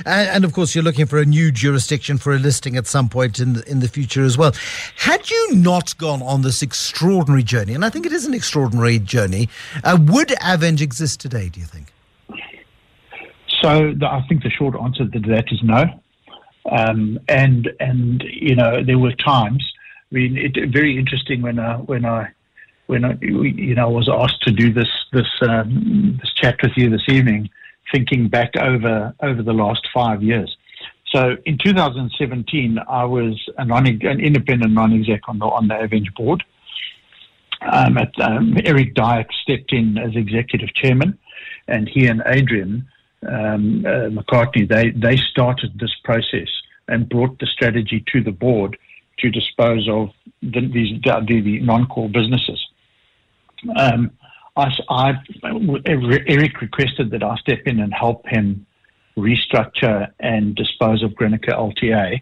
And, 0.05 0.29
and 0.29 0.45
of 0.45 0.53
course, 0.53 0.75
you're 0.75 0.83
looking 0.83 1.05
for 1.05 1.19
a 1.19 1.25
new 1.25 1.51
jurisdiction 1.51 2.17
for 2.17 2.33
a 2.33 2.39
listing 2.39 2.75
at 2.75 2.87
some 2.87 3.09
point 3.09 3.39
in 3.39 3.53
the, 3.53 3.69
in 3.69 3.79
the 3.79 3.87
future 3.87 4.23
as 4.23 4.37
well. 4.37 4.53
Had 4.97 5.29
you 5.29 5.55
not 5.55 5.97
gone 5.97 6.21
on 6.21 6.41
this 6.41 6.61
extraordinary 6.61 7.43
journey, 7.43 7.73
and 7.73 7.85
I 7.85 7.89
think 7.89 8.05
it 8.05 8.11
is 8.11 8.25
an 8.25 8.33
extraordinary 8.33 8.99
journey, 8.99 9.49
uh, 9.83 9.97
would 10.01 10.29
Aveng 10.29 10.81
exist 10.81 11.19
today? 11.19 11.49
Do 11.49 11.59
you 11.59 11.65
think? 11.65 11.93
So 13.61 13.93
the, 13.97 14.07
I 14.07 14.25
think 14.27 14.43
the 14.43 14.49
short 14.49 14.75
answer 14.75 15.07
to 15.07 15.19
that 15.19 15.45
is 15.51 15.61
no. 15.63 15.85
Um, 16.71 17.19
and 17.27 17.69
and 17.79 18.23
you 18.23 18.55
know 18.55 18.83
there 18.83 18.97
were 18.97 19.13
times. 19.13 19.69
I 20.11 20.15
mean, 20.15 20.37
it 20.37 20.69
very 20.71 20.97
interesting 20.97 21.41
when 21.41 21.59
I 21.59 21.75
when 21.77 22.05
I 22.05 22.29
when 22.87 23.05
I 23.05 23.17
you 23.21 23.75
know 23.75 23.89
was 23.89 24.09
asked 24.09 24.41
to 24.43 24.51
do 24.51 24.71
this 24.71 24.89
this 25.11 25.27
um, 25.41 26.17
this 26.21 26.31
chat 26.33 26.57
with 26.61 26.71
you 26.75 26.89
this 26.89 27.07
evening, 27.09 27.49
thinking 27.93 28.27
back 28.27 28.57
over 28.57 29.13
over 29.21 29.41
the 29.41 29.53
last 29.53 29.87
five 29.93 30.21
years. 30.21 30.55
So 31.13 31.37
in 31.45 31.57
2017, 31.63 32.79
I 32.89 33.05
was 33.05 33.39
a 33.57 33.65
non, 33.65 33.85
an 33.85 34.19
independent 34.19 34.73
non-exec 34.73 35.21
on 35.27 35.39
the 35.39 35.45
on 35.45 35.67
the 35.67 35.75
Aveng 35.75 36.13
board. 36.15 36.43
Um, 37.61 37.97
at, 37.97 38.11
um, 38.19 38.57
Eric 38.65 38.93
Diack 38.93 39.27
stepped 39.41 39.71
in 39.71 39.97
as 39.97 40.15
executive 40.15 40.73
chairman, 40.73 41.17
and 41.67 41.87
he 41.87 42.07
and 42.07 42.21
Adrian 42.25 42.87
um, 43.27 43.85
uh, 43.85 44.09
McCartney 44.09 44.67
they 44.67 44.89
they 44.89 45.17
started 45.17 45.79
this 45.79 45.95
process 46.03 46.49
and 46.87 47.07
brought 47.07 47.39
the 47.39 47.45
strategy 47.45 48.03
to 48.11 48.21
the 48.21 48.31
board 48.31 48.77
to 49.19 49.29
dispose 49.29 49.87
of 49.87 50.09
the, 50.41 50.61
these 50.61 50.99
the, 51.03 51.41
the 51.41 51.59
non-core 51.59 52.09
businesses. 52.09 52.59
Um, 53.77 54.11
I, 54.55 54.69
I, 54.89 55.13
Eric 55.85 56.61
requested 56.61 57.11
that 57.11 57.23
I 57.23 57.35
step 57.37 57.61
in 57.65 57.79
and 57.79 57.93
help 57.93 58.27
him 58.27 58.65
restructure 59.17 60.11
and 60.19 60.55
dispose 60.55 61.03
of 61.03 61.11
Grinaker 61.11 61.53
LTA, 61.53 62.21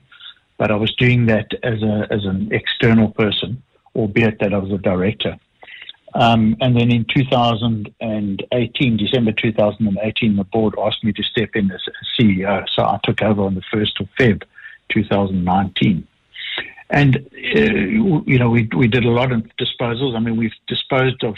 but 0.57 0.71
I 0.71 0.75
was 0.75 0.93
doing 0.95 1.25
that 1.25 1.47
as 1.63 1.81
a 1.83 2.07
as 2.11 2.25
an 2.25 2.49
external 2.51 3.09
person, 3.09 3.61
albeit 3.95 4.39
that 4.39 4.53
I 4.53 4.57
was 4.57 4.71
a 4.71 4.77
director. 4.77 5.37
Um, 6.13 6.57
and 6.59 6.75
then 6.75 6.91
in 6.91 7.05
2018, 7.05 8.97
December 8.97 9.31
2018, 9.31 10.35
the 10.35 10.43
board 10.43 10.75
asked 10.77 11.03
me 11.03 11.13
to 11.13 11.23
step 11.23 11.51
in 11.55 11.71
as 11.71 11.81
CEO. 12.19 12.67
So 12.75 12.83
I 12.83 12.99
took 13.03 13.21
over 13.21 13.43
on 13.43 13.55
the 13.55 13.61
1st 13.73 14.01
of 14.01 14.09
Feb 14.19 14.43
2019. 14.89 16.05
And, 16.89 17.15
uh, 17.15 17.59
you 17.61 18.37
know, 18.37 18.49
we, 18.49 18.67
we 18.75 18.89
did 18.89 19.05
a 19.05 19.09
lot 19.09 19.31
of 19.31 19.45
disposals. 19.57 20.13
I 20.15 20.19
mean, 20.19 20.35
we've 20.35 20.51
disposed 20.67 21.23
of, 21.23 21.37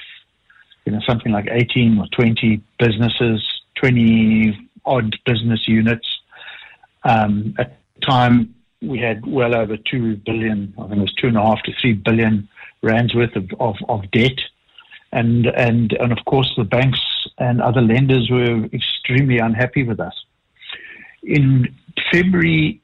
you 0.85 0.91
know, 0.91 0.99
something 1.07 1.31
like 1.31 1.47
18 1.49 1.97
or 1.99 2.07
20 2.07 2.61
businesses, 2.79 3.43
20 3.75 4.69
odd 4.85 5.15
business 5.25 5.67
units. 5.67 6.07
Um, 7.03 7.55
at 7.57 7.77
the 7.95 8.05
time, 8.05 8.55
we 8.81 8.99
had 8.99 9.25
well 9.25 9.55
over 9.55 9.77
2 9.77 10.17
billion, 10.17 10.73
I 10.77 10.87
think 10.87 10.97
it 10.97 11.01
was 11.01 11.13
two 11.13 11.27
and 11.27 11.37
a 11.37 11.41
half 11.41 11.61
to 11.63 11.71
3 11.81 11.93
billion 11.93 12.49
rands 12.81 13.15
worth 13.15 13.35
of, 13.35 13.49
of, 13.59 13.75
of 13.87 14.09
debt 14.11 14.39
and 15.13 15.45
and 15.45 15.93
and 15.93 16.11
of 16.11 16.25
course 16.25 16.51
the 16.57 16.63
banks 16.63 16.99
and 17.37 17.61
other 17.61 17.81
lenders 17.81 18.29
were 18.29 18.65
extremely 18.73 19.37
unhappy 19.37 19.83
with 19.83 19.99
us. 19.99 20.15
In 21.23 21.73
February 22.11 22.81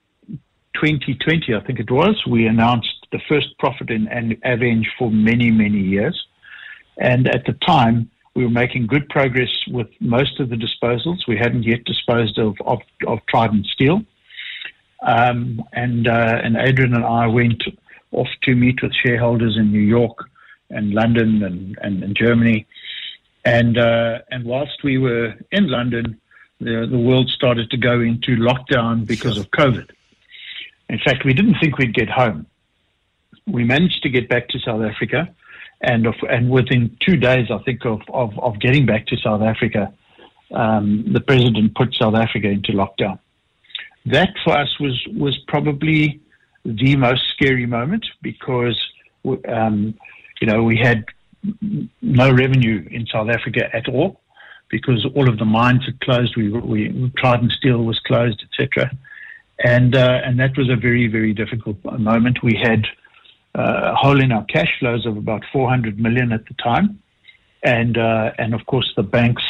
2020, 0.75 1.53
I 1.55 1.59
think 1.61 1.79
it 1.79 1.91
was, 1.91 2.23
we 2.25 2.45
announced 2.47 3.07
the 3.11 3.19
first 3.27 3.57
profit 3.57 3.89
in 3.89 4.07
Aveng 4.45 4.85
for 4.97 5.11
many 5.11 5.51
many 5.51 5.79
years, 5.79 6.15
and 6.99 7.27
at 7.27 7.45
the 7.45 7.53
time 7.53 8.09
we 8.35 8.43
were 8.43 8.51
making 8.51 8.87
good 8.87 9.09
progress 9.09 9.49
with 9.67 9.87
most 9.99 10.39
of 10.39 10.49
the 10.49 10.55
disposals. 10.55 11.27
We 11.27 11.37
hadn't 11.37 11.63
yet 11.63 11.83
disposed 11.85 12.37
of 12.37 12.55
of, 12.65 12.79
of 13.07 13.19
Trident 13.27 13.65
Steel, 13.65 14.03
um, 15.01 15.63
and 15.73 16.07
uh, 16.07 16.39
and 16.43 16.55
Adrian 16.57 16.93
and 16.93 17.05
I 17.05 17.27
went 17.27 17.63
off 18.11 18.29
to 18.43 18.55
meet 18.55 18.81
with 18.81 18.93
shareholders 18.93 19.57
in 19.57 19.71
New 19.71 19.81
York 19.81 20.29
and 20.69 20.93
London 20.93 21.43
and, 21.43 21.77
and, 21.81 22.03
and 22.03 22.15
Germany. 22.15 22.67
And 23.45 23.77
uh, 23.77 24.19
and 24.29 24.43
whilst 24.45 24.83
we 24.83 24.97
were 24.97 25.33
in 25.51 25.67
London, 25.67 26.19
the 26.59 26.87
the 26.89 26.97
world 26.97 27.29
started 27.29 27.71
to 27.71 27.77
go 27.77 28.01
into 28.01 28.35
lockdown 28.35 29.05
because 29.05 29.37
of 29.37 29.49
COVID. 29.51 29.89
In 30.89 30.99
fact, 30.99 31.23
we 31.23 31.33
didn't 31.33 31.55
think 31.61 31.77
we'd 31.77 31.93
get 31.93 32.09
home. 32.09 32.45
We 33.47 33.63
managed 33.63 34.03
to 34.03 34.09
get 34.09 34.27
back 34.27 34.49
to 34.49 34.59
South 34.59 34.81
Africa, 34.81 35.33
and 35.81 36.05
of, 36.05 36.15
and 36.29 36.49
within 36.49 36.97
two 37.05 37.15
days, 37.15 37.47
I 37.49 37.57
think 37.59 37.85
of 37.85 38.01
of, 38.09 38.37
of 38.39 38.59
getting 38.59 38.85
back 38.85 39.07
to 39.07 39.17
South 39.17 39.41
Africa, 39.41 39.93
um, 40.51 41.05
the 41.11 41.21
president 41.21 41.75
put 41.75 41.93
South 41.95 42.15
Africa 42.15 42.47
into 42.47 42.73
lockdown. 42.73 43.19
That 44.05 44.29
for 44.43 44.57
us 44.57 44.79
was 44.79 45.01
was 45.13 45.37
probably 45.47 46.21
the 46.65 46.95
most 46.95 47.23
scary 47.29 47.65
moment 47.65 48.05
because. 48.21 48.79
Um, 49.47 49.95
you 50.39 50.47
know, 50.47 50.63
we 50.63 50.77
had 50.77 51.05
no 52.01 52.31
revenue 52.31 52.87
in 52.89 53.05
South 53.07 53.29
Africa 53.29 53.69
at 53.73 53.87
all 53.87 54.21
because 54.69 55.05
all 55.15 55.29
of 55.29 55.37
the 55.37 55.45
mines 55.45 55.85
had 55.85 55.99
closed. 56.01 56.35
We, 56.35 56.49
we 56.49 57.11
Trident 57.17 57.51
Steel 57.53 57.83
was 57.83 57.99
closed, 57.99 58.43
etc. 58.43 58.91
And 59.63 59.95
uh, 59.95 60.21
and 60.23 60.39
that 60.39 60.57
was 60.57 60.69
a 60.69 60.75
very 60.75 61.07
very 61.07 61.33
difficult 61.33 61.77
moment. 61.83 62.43
We 62.43 62.55
had 62.55 62.85
a 63.55 63.95
hole 63.95 64.21
in 64.21 64.31
our 64.31 64.45
cash 64.45 64.71
flows 64.79 65.05
of 65.05 65.17
about 65.17 65.43
400 65.51 65.99
million 65.99 66.31
at 66.31 66.45
the 66.45 66.53
time, 66.55 66.99
and 67.63 67.97
uh, 67.97 68.31
and 68.37 68.53
of 68.53 68.65
course 68.65 68.91
the 68.95 69.03
banks. 69.03 69.43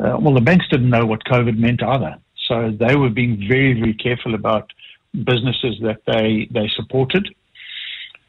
Uh, 0.00 0.16
well, 0.20 0.34
the 0.34 0.40
banks 0.40 0.66
didn't 0.68 0.90
know 0.90 1.06
what 1.06 1.24
COVID 1.24 1.56
meant 1.58 1.82
either, 1.82 2.16
so 2.48 2.70
they 2.70 2.96
were 2.96 3.10
being 3.10 3.46
very 3.48 3.72
very 3.74 3.94
careful 3.94 4.34
about 4.34 4.72
businesses 5.24 5.76
that 5.82 6.00
they 6.06 6.48
they 6.50 6.68
supported. 6.68 7.34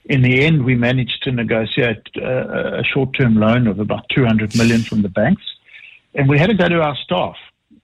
In 0.06 0.22
the 0.22 0.44
end, 0.44 0.66
we 0.66 0.76
managed 0.76 1.24
to 1.24 1.32
negotiate 1.32 2.06
uh, 2.18 2.80
a 2.80 2.84
short-term 2.84 3.38
loan 3.38 3.68
of 3.68 3.80
about 3.80 4.04
200 4.10 4.54
million 4.58 4.82
from 4.82 5.02
the 5.02 5.08
banks, 5.08 5.44
and 6.14 6.28
we 6.28 6.38
had 6.38 6.48
to 6.48 6.54
go 6.54 6.68
to 6.68 6.82
our 6.82 6.96
staff 6.98 7.38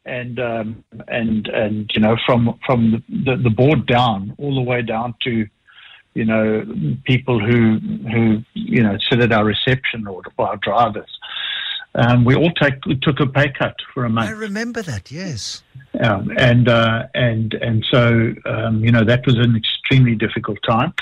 and 0.05 0.39
um, 0.39 0.83
and 1.07 1.47
and 1.47 1.91
you 1.93 2.01
know 2.01 2.17
from 2.25 2.59
from 2.65 3.03
the, 3.09 3.35
the 3.37 3.49
board 3.49 3.85
down 3.85 4.35
all 4.37 4.55
the 4.55 4.61
way 4.61 4.81
down 4.81 5.13
to 5.21 5.47
you 6.13 6.25
know 6.25 6.65
people 7.05 7.39
who 7.39 7.79
who 8.11 8.43
you 8.53 8.83
know 8.83 8.97
sit 9.09 9.19
at 9.19 9.31
our 9.31 9.45
reception 9.45 10.07
or 10.07 10.21
our 10.37 10.57
drivers. 10.57 11.09
Um, 11.95 12.23
we 12.23 12.35
all 12.35 12.51
take 12.51 12.85
we 12.85 12.95
took 12.95 13.19
a 13.19 13.25
pay 13.25 13.51
cut 13.51 13.75
for 13.93 14.05
a 14.05 14.09
month. 14.09 14.29
I 14.29 14.33
remember 14.33 14.81
that. 14.83 15.11
Yes. 15.11 15.63
Um, 15.99 16.31
and 16.37 16.69
uh, 16.69 17.07
and 17.15 17.53
and 17.55 17.85
so 17.91 18.33
um, 18.45 18.83
you 18.83 18.91
know 18.91 19.03
that 19.03 19.25
was 19.25 19.35
an 19.35 19.55
extremely 19.55 20.15
difficult 20.15 20.59
time. 20.67 20.93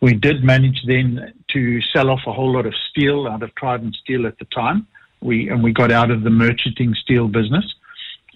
We 0.00 0.14
did 0.14 0.44
manage 0.44 0.82
then 0.86 1.32
to 1.52 1.80
sell 1.80 2.10
off 2.10 2.20
a 2.26 2.32
whole 2.32 2.52
lot 2.52 2.66
of 2.66 2.74
steel 2.90 3.28
out 3.28 3.42
of 3.42 3.54
Trident 3.54 3.94
Steel 4.02 4.26
at 4.26 4.38
the 4.38 4.44
time. 4.46 4.86
We 5.20 5.48
and 5.48 5.62
we 5.62 5.72
got 5.72 5.92
out 5.92 6.10
of 6.10 6.24
the 6.24 6.30
merchanting 6.30 6.94
steel 6.94 7.28
business, 7.28 7.64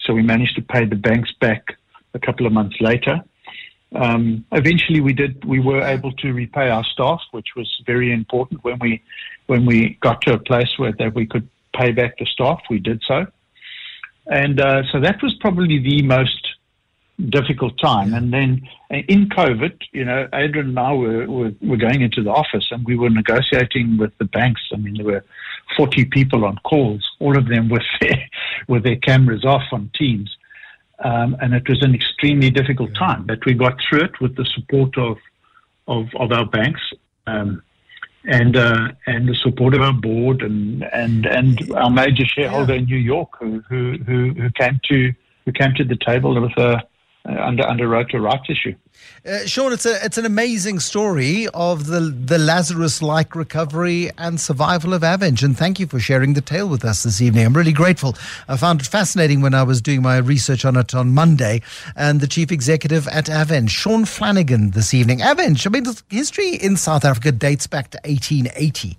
so 0.00 0.14
we 0.14 0.22
managed 0.22 0.54
to 0.56 0.62
pay 0.62 0.84
the 0.84 0.96
banks 0.96 1.32
back 1.40 1.76
a 2.14 2.18
couple 2.18 2.46
of 2.46 2.52
months 2.52 2.76
later. 2.80 3.20
Um, 3.94 4.44
eventually, 4.52 5.00
we 5.00 5.12
did. 5.12 5.44
We 5.44 5.60
were 5.60 5.82
able 5.82 6.12
to 6.12 6.32
repay 6.32 6.68
our 6.68 6.84
staff, 6.84 7.22
which 7.30 7.48
was 7.56 7.82
very 7.86 8.12
important. 8.12 8.62
When 8.62 8.78
we 8.80 9.02
when 9.46 9.64
we 9.64 9.96
got 10.00 10.20
to 10.22 10.34
a 10.34 10.38
place 10.38 10.68
where 10.76 10.92
that 10.98 11.14
we 11.14 11.26
could 11.26 11.48
pay 11.74 11.92
back 11.92 12.18
the 12.18 12.26
staff, 12.26 12.60
we 12.68 12.78
did 12.78 13.02
so. 13.06 13.26
And 14.26 14.60
uh, 14.60 14.82
so 14.92 15.00
that 15.00 15.22
was 15.22 15.34
probably 15.40 15.78
the 15.78 16.02
most 16.02 16.48
difficult 17.30 17.78
time. 17.78 18.14
And 18.14 18.32
then 18.32 18.68
in 18.90 19.28
COVID, 19.28 19.80
you 19.92 20.04
know, 20.04 20.28
Adrian 20.32 20.68
and 20.68 20.78
I 20.78 20.92
were, 20.92 21.26
were, 21.26 21.52
were 21.60 21.76
going 21.76 22.02
into 22.02 22.22
the 22.22 22.30
office 22.30 22.68
and 22.70 22.84
we 22.84 22.96
were 22.96 23.10
negotiating 23.10 23.96
with 23.98 24.16
the 24.18 24.24
banks. 24.24 24.60
I 24.72 24.76
mean, 24.76 24.94
there 24.94 25.06
were 25.06 25.24
40 25.76 26.04
people 26.06 26.44
on 26.44 26.58
calls, 26.58 27.08
all 27.18 27.36
of 27.36 27.48
them 27.48 27.68
with 27.68 27.82
their, 28.00 28.28
with 28.68 28.84
their 28.84 28.96
cameras 28.96 29.44
off 29.44 29.64
on 29.72 29.90
Teams. 29.94 30.36
Um, 31.04 31.36
and 31.40 31.54
it 31.54 31.68
was 31.68 31.82
an 31.82 31.94
extremely 31.94 32.50
difficult 32.50 32.94
time, 32.94 33.24
but 33.24 33.44
we 33.44 33.54
got 33.54 33.78
through 33.80 34.00
it 34.00 34.20
with 34.20 34.36
the 34.36 34.44
support 34.44 34.98
of, 34.98 35.16
of, 35.86 36.06
of 36.16 36.32
our 36.32 36.46
banks. 36.46 36.80
Um, 37.26 37.62
and 38.24 38.56
uh, 38.56 38.88
and 39.06 39.28
the 39.28 39.34
support 39.34 39.74
of 39.74 39.80
our 39.80 39.92
board 39.92 40.42
and 40.42 40.84
and 40.92 41.24
and 41.24 41.72
our 41.72 41.88
major 41.88 42.24
shareholder 42.26 42.74
yeah. 42.74 42.80
in 42.80 42.84
New 42.86 42.96
York 42.96 43.30
who, 43.38 43.60
who 43.68 43.96
who 44.06 44.34
who 44.34 44.50
came 44.50 44.80
to 44.88 45.12
who 45.44 45.52
came 45.52 45.72
to 45.74 45.84
the 45.84 45.96
table 45.96 46.38
with 46.40 46.52
a 46.58 46.82
uh, 47.28 47.32
under 47.40 47.62
underwrote 47.64 48.14
a 48.14 48.20
rights 48.20 48.48
issue. 48.48 48.74
Uh, 49.26 49.44
Sean, 49.46 49.72
it's 49.72 49.84
a 49.84 50.04
it's 50.04 50.16
an 50.16 50.24
amazing 50.24 50.78
story 50.78 51.46
of 51.52 51.86
the 51.86 52.00
the 52.00 52.38
Lazarus-like 52.38 53.34
recovery 53.34 54.10
and 54.16 54.40
survival 54.40 54.94
of 54.94 55.02
Aveng, 55.02 55.42
and 55.42 55.56
thank 55.56 55.78
you 55.78 55.86
for 55.86 56.00
sharing 56.00 56.34
the 56.34 56.40
tale 56.40 56.68
with 56.68 56.84
us 56.84 57.02
this 57.02 57.20
evening. 57.20 57.44
I'm 57.44 57.54
really 57.54 57.72
grateful. 57.72 58.16
I 58.48 58.56
found 58.56 58.80
it 58.80 58.86
fascinating 58.86 59.40
when 59.40 59.54
I 59.54 59.62
was 59.62 59.82
doing 59.82 60.02
my 60.02 60.16
research 60.16 60.64
on 60.64 60.76
it 60.76 60.94
on 60.94 61.12
Monday, 61.12 61.62
and 61.96 62.20
the 62.20 62.26
chief 62.26 62.50
executive 62.50 63.06
at 63.08 63.26
Aveng, 63.26 63.68
Sean 63.68 64.04
Flanagan, 64.04 64.70
this 64.70 64.94
evening. 64.94 65.18
Aveng, 65.18 65.66
I 65.66 65.70
mean, 65.70 65.84
the 65.84 66.00
history 66.08 66.54
in 66.54 66.76
South 66.76 67.04
Africa 67.04 67.32
dates 67.32 67.66
back 67.66 67.90
to 67.90 67.98
1880. 68.04 68.96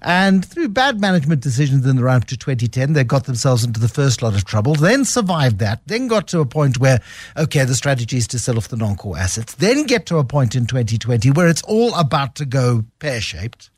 And 0.00 0.44
through 0.44 0.70
bad 0.70 1.00
management 1.00 1.42
decisions 1.42 1.86
in 1.86 1.96
the 1.96 2.04
run 2.04 2.16
up 2.16 2.24
to 2.26 2.36
2010, 2.36 2.94
they 2.94 3.04
got 3.04 3.24
themselves 3.24 3.64
into 3.64 3.80
the 3.80 3.88
first 3.88 4.22
lot 4.22 4.34
of 4.34 4.44
trouble, 4.44 4.74
then 4.74 5.04
survived 5.04 5.58
that, 5.58 5.82
then 5.86 6.08
got 6.08 6.28
to 6.28 6.40
a 6.40 6.46
point 6.46 6.78
where, 6.78 7.00
okay, 7.36 7.64
the 7.64 7.74
strategy 7.74 8.16
is 8.16 8.26
to 8.28 8.38
sell 8.38 8.56
off 8.56 8.68
the 8.68 8.76
non 8.76 8.96
core 8.96 9.18
assets, 9.18 9.54
then 9.56 9.84
get 9.84 10.06
to 10.06 10.18
a 10.18 10.24
point 10.24 10.54
in 10.54 10.66
2020 10.66 11.30
where 11.32 11.48
it's 11.48 11.62
all 11.62 11.94
about 11.94 12.34
to 12.36 12.46
go 12.46 12.84
pear 12.98 13.20
shaped. 13.20 13.70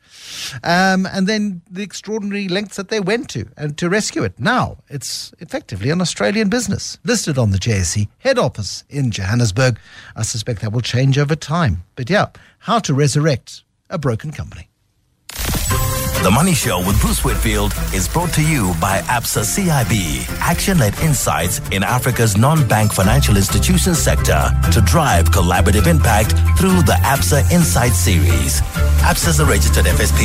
Um, 0.62 1.06
and 1.06 1.26
then 1.26 1.62
the 1.70 1.82
extraordinary 1.82 2.48
lengths 2.48 2.76
that 2.76 2.88
they 2.88 3.00
went 3.00 3.28
to 3.30 3.48
and 3.56 3.76
to 3.78 3.88
rescue 3.88 4.22
it. 4.22 4.38
Now 4.38 4.78
it's 4.88 5.32
effectively 5.38 5.90
an 5.90 6.00
Australian 6.00 6.48
business 6.48 6.98
listed 7.04 7.36
on 7.38 7.50
the 7.50 7.58
JSE 7.58 8.08
head 8.18 8.38
office 8.38 8.84
in 8.88 9.10
Johannesburg. 9.10 9.78
I 10.16 10.22
suspect 10.22 10.60
that 10.62 10.72
will 10.72 10.80
change 10.80 11.18
over 11.18 11.36
time. 11.36 11.84
But 11.96 12.10
yeah, 12.10 12.26
how 12.60 12.78
to 12.80 12.94
resurrect 12.94 13.64
a 13.90 13.98
broken 13.98 14.30
company. 14.30 14.68
The 16.24 16.30
Money 16.30 16.54
Show 16.54 16.78
with 16.78 16.98
Bruce 17.02 17.22
Whitfield 17.22 17.74
is 17.92 18.08
brought 18.08 18.32
to 18.32 18.42
you 18.42 18.72
by 18.80 19.00
ABSA 19.00 19.42
CIB, 19.44 20.26
action 20.40 20.78
led 20.78 20.98
insights 21.00 21.60
in 21.68 21.82
Africa's 21.82 22.34
non 22.34 22.66
bank 22.66 22.94
financial 22.94 23.36
institutions 23.36 23.98
sector 23.98 24.50
to 24.72 24.80
drive 24.86 25.26
collaborative 25.26 25.86
impact 25.86 26.30
through 26.58 26.80
the 26.84 26.96
ABSA 27.02 27.52
Insight 27.52 27.92
series. 27.92 28.62
ABSA 29.02 29.28
is 29.28 29.40
a 29.40 29.44
registered 29.44 29.84
FSP. 29.84 30.24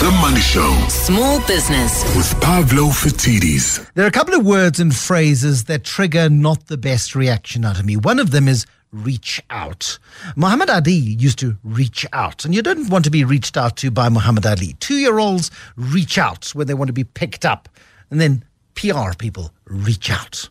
The 0.00 0.10
Money 0.20 0.40
Show. 0.40 0.76
Small 0.88 1.38
business. 1.46 2.02
With 2.16 2.40
Pavlo 2.40 2.88
Phitidis. 2.88 3.88
There 3.94 4.04
are 4.04 4.08
a 4.08 4.10
couple 4.10 4.34
of 4.34 4.44
words 4.44 4.80
and 4.80 4.92
phrases 4.92 5.66
that 5.66 5.84
trigger 5.84 6.28
not 6.28 6.66
the 6.66 6.76
best 6.76 7.14
reaction 7.14 7.64
out 7.64 7.78
of 7.78 7.86
me. 7.86 7.96
One 7.96 8.18
of 8.18 8.32
them 8.32 8.48
is 8.48 8.66
reach 8.92 9.42
out. 9.50 9.98
Muhammad 10.36 10.70
Ali 10.70 10.92
used 10.92 11.38
to 11.40 11.56
reach 11.64 12.06
out, 12.12 12.44
and 12.44 12.54
you 12.54 12.62
don't 12.62 12.88
want 12.88 13.04
to 13.04 13.10
be 13.10 13.24
reached 13.24 13.56
out 13.56 13.76
to 13.78 13.90
by 13.90 14.08
Muhammad 14.08 14.46
Ali. 14.46 14.74
Two 14.80 14.96
year 14.96 15.18
olds 15.18 15.50
reach 15.76 16.18
out 16.18 16.48
when 16.54 16.66
they 16.66 16.74
want 16.74 16.88
to 16.88 16.92
be 16.92 17.04
picked 17.04 17.44
up, 17.44 17.68
and 18.10 18.20
then 18.20 18.44
PR 18.74 19.14
people 19.18 19.52
reach 19.66 20.10
out. 20.10 20.48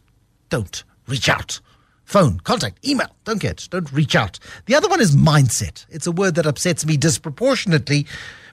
Don't 0.49 0.83
reach 1.07 1.29
out. 1.29 1.59
Phone, 2.05 2.39
contact, 2.41 2.87
email, 2.87 3.09
don't 3.23 3.41
get, 3.41 3.67
don't 3.71 3.91
reach 3.91 4.15
out. 4.15 4.37
The 4.67 4.75
other 4.75 4.87
one 4.87 5.01
is 5.01 5.15
mindset. 5.15 5.85
It's 5.89 6.05
a 6.05 6.11
word 6.11 6.35
that 6.35 6.45
upsets 6.45 6.85
me 6.85 6.97
disproportionately 6.97 8.05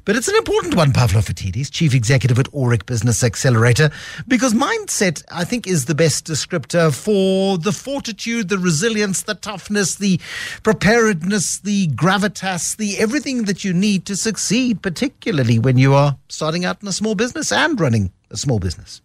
but 0.05 0.17
it's 0.17 0.29
an 0.29 0.37
important 0.37 0.75
one, 0.75 0.93
Pavlo 0.93 1.21
Phitidis, 1.21 1.71
Chief 1.71 1.95
Executive 1.95 2.39
at 2.39 2.51
Aurik 2.53 2.87
Business 2.87 3.23
Accelerator, 3.23 3.91
because 4.27 4.53
mindset, 4.53 5.23
I 5.31 5.45
think, 5.45 5.67
is 5.67 5.85
the 5.85 5.95
best 5.95 6.27
descriptor 6.27 6.95
for 6.95 7.59
the 7.59 7.73
fortitude, 7.73 8.49
the 8.49 8.59
resilience, 8.59 9.23
the 9.23 9.35
toughness, 9.35 9.95
the 9.95 10.21
preparedness, 10.63 11.59
the 11.59 11.89
gravitas, 11.89 12.77
the 12.77 12.99
everything 12.99 13.45
that 13.45 13.65
you 13.65 13.73
need 13.73 14.05
to 14.07 14.17
succeed, 14.17 14.83
particularly 14.83 15.59
when 15.59 15.79
you 15.79 15.95
are 15.95 16.17
starting 16.29 16.65
out 16.65 16.83
in 16.83 16.89
a 16.89 16.93
small 16.93 17.15
business 17.15 17.53
and 17.53 17.81
running 17.81 18.13
a 18.31 18.37
small 18.37 18.59
business. 18.59 19.03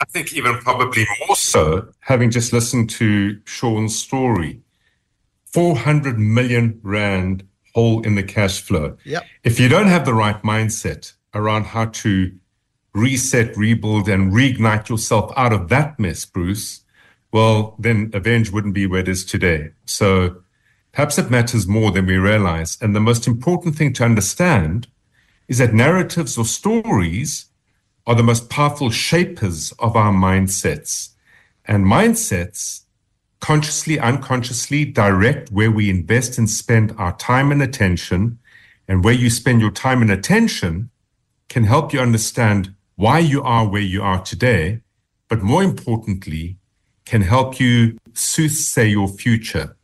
I 0.00 0.04
think 0.04 0.34
even 0.34 0.58
probably 0.58 1.06
more 1.26 1.36
so, 1.36 1.88
having 2.00 2.30
just 2.30 2.52
listened 2.52 2.90
to 2.90 3.40
Sean's 3.46 3.98
story. 3.98 4.60
400 5.46 6.18
million 6.18 6.78
rand 6.82 7.46
hole 7.76 8.00
in 8.06 8.14
the 8.14 8.22
cash 8.22 8.62
flow. 8.62 8.96
Yep. 9.04 9.22
If 9.44 9.60
you 9.60 9.68
don't 9.68 9.88
have 9.88 10.06
the 10.06 10.14
right 10.14 10.42
mindset 10.42 11.12
around 11.34 11.64
how 11.66 11.84
to 12.02 12.32
reset, 12.94 13.54
rebuild, 13.54 14.08
and 14.08 14.32
reignite 14.32 14.88
yourself 14.88 15.30
out 15.36 15.52
of 15.52 15.68
that 15.68 16.00
mess, 16.00 16.24
Bruce, 16.24 16.80
well, 17.32 17.76
then 17.78 18.10
Aveng 18.12 18.50
wouldn't 18.50 18.72
be 18.72 18.86
where 18.86 19.00
it 19.00 19.08
is 19.08 19.26
today. 19.26 19.72
So 19.84 20.36
perhaps 20.92 21.18
it 21.18 21.30
matters 21.30 21.66
more 21.66 21.90
than 21.90 22.06
we 22.06 22.16
realize. 22.16 22.78
And 22.80 22.96
the 22.96 23.08
most 23.10 23.26
important 23.26 23.76
thing 23.76 23.92
to 23.94 24.04
understand 24.04 24.86
is 25.46 25.58
that 25.58 25.74
narratives 25.74 26.38
or 26.38 26.46
stories 26.46 27.44
are 28.06 28.14
the 28.14 28.22
most 28.22 28.48
powerful 28.48 28.90
shapers 28.90 29.74
of 29.78 29.96
our 29.96 30.14
mindsets. 30.14 31.10
And 31.66 31.84
mindsets 31.84 32.85
consciously, 33.46 33.96
unconsciously 34.00 34.84
direct 34.84 35.52
where 35.52 35.70
we 35.70 35.88
invest 35.88 36.36
and 36.36 36.50
spend 36.50 36.92
our 36.98 37.16
time 37.16 37.52
and 37.52 37.62
attention. 37.62 38.40
And 38.88 39.04
where 39.04 39.14
you 39.14 39.30
spend 39.30 39.60
your 39.60 39.70
time 39.70 40.02
and 40.02 40.10
attention 40.10 40.90
can 41.48 41.62
help 41.62 41.92
you 41.92 42.00
understand 42.00 42.74
why 42.96 43.20
you 43.20 43.40
are 43.44 43.64
where 43.68 43.88
you 43.94 44.02
are 44.02 44.20
today, 44.20 44.80
but 45.28 45.42
more 45.42 45.62
importantly, 45.62 46.56
can 47.04 47.22
help 47.22 47.60
you 47.60 47.96
soothsay 48.14 48.90
your 48.90 49.06
future 49.06 49.76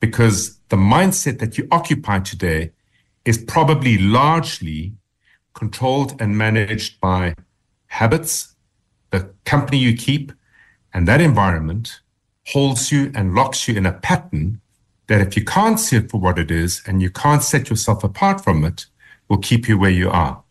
because 0.00 0.58
the 0.70 0.76
mindset 0.76 1.38
that 1.38 1.56
you 1.56 1.68
occupy 1.70 2.18
today 2.18 2.72
is 3.24 3.38
probably 3.38 3.96
largely 3.96 4.92
controlled 5.52 6.20
and 6.20 6.36
managed 6.36 7.00
by 7.00 7.36
habits, 7.86 8.56
the 9.10 9.30
company 9.44 9.78
you 9.78 9.96
keep, 9.96 10.32
and 10.92 11.06
that 11.06 11.20
environment 11.20 12.00
holds 12.46 12.92
you 12.92 13.10
and 13.14 13.34
locks 13.34 13.66
you 13.68 13.74
in 13.74 13.86
a 13.86 13.92
pattern 13.92 14.60
that 15.06 15.20
if 15.20 15.36
you 15.36 15.44
can't 15.44 15.78
see 15.78 15.96
it 15.96 16.10
for 16.10 16.18
what 16.18 16.38
it 16.38 16.50
is 16.50 16.82
and 16.86 17.02
you 17.02 17.10
can't 17.10 17.42
set 17.42 17.70
yourself 17.70 18.04
apart 18.04 18.42
from 18.42 18.64
it, 18.64 18.86
will 19.28 19.38
keep 19.38 19.68
you 19.68 19.78
where 19.78 19.90
you 19.90 20.10
are. 20.10 20.42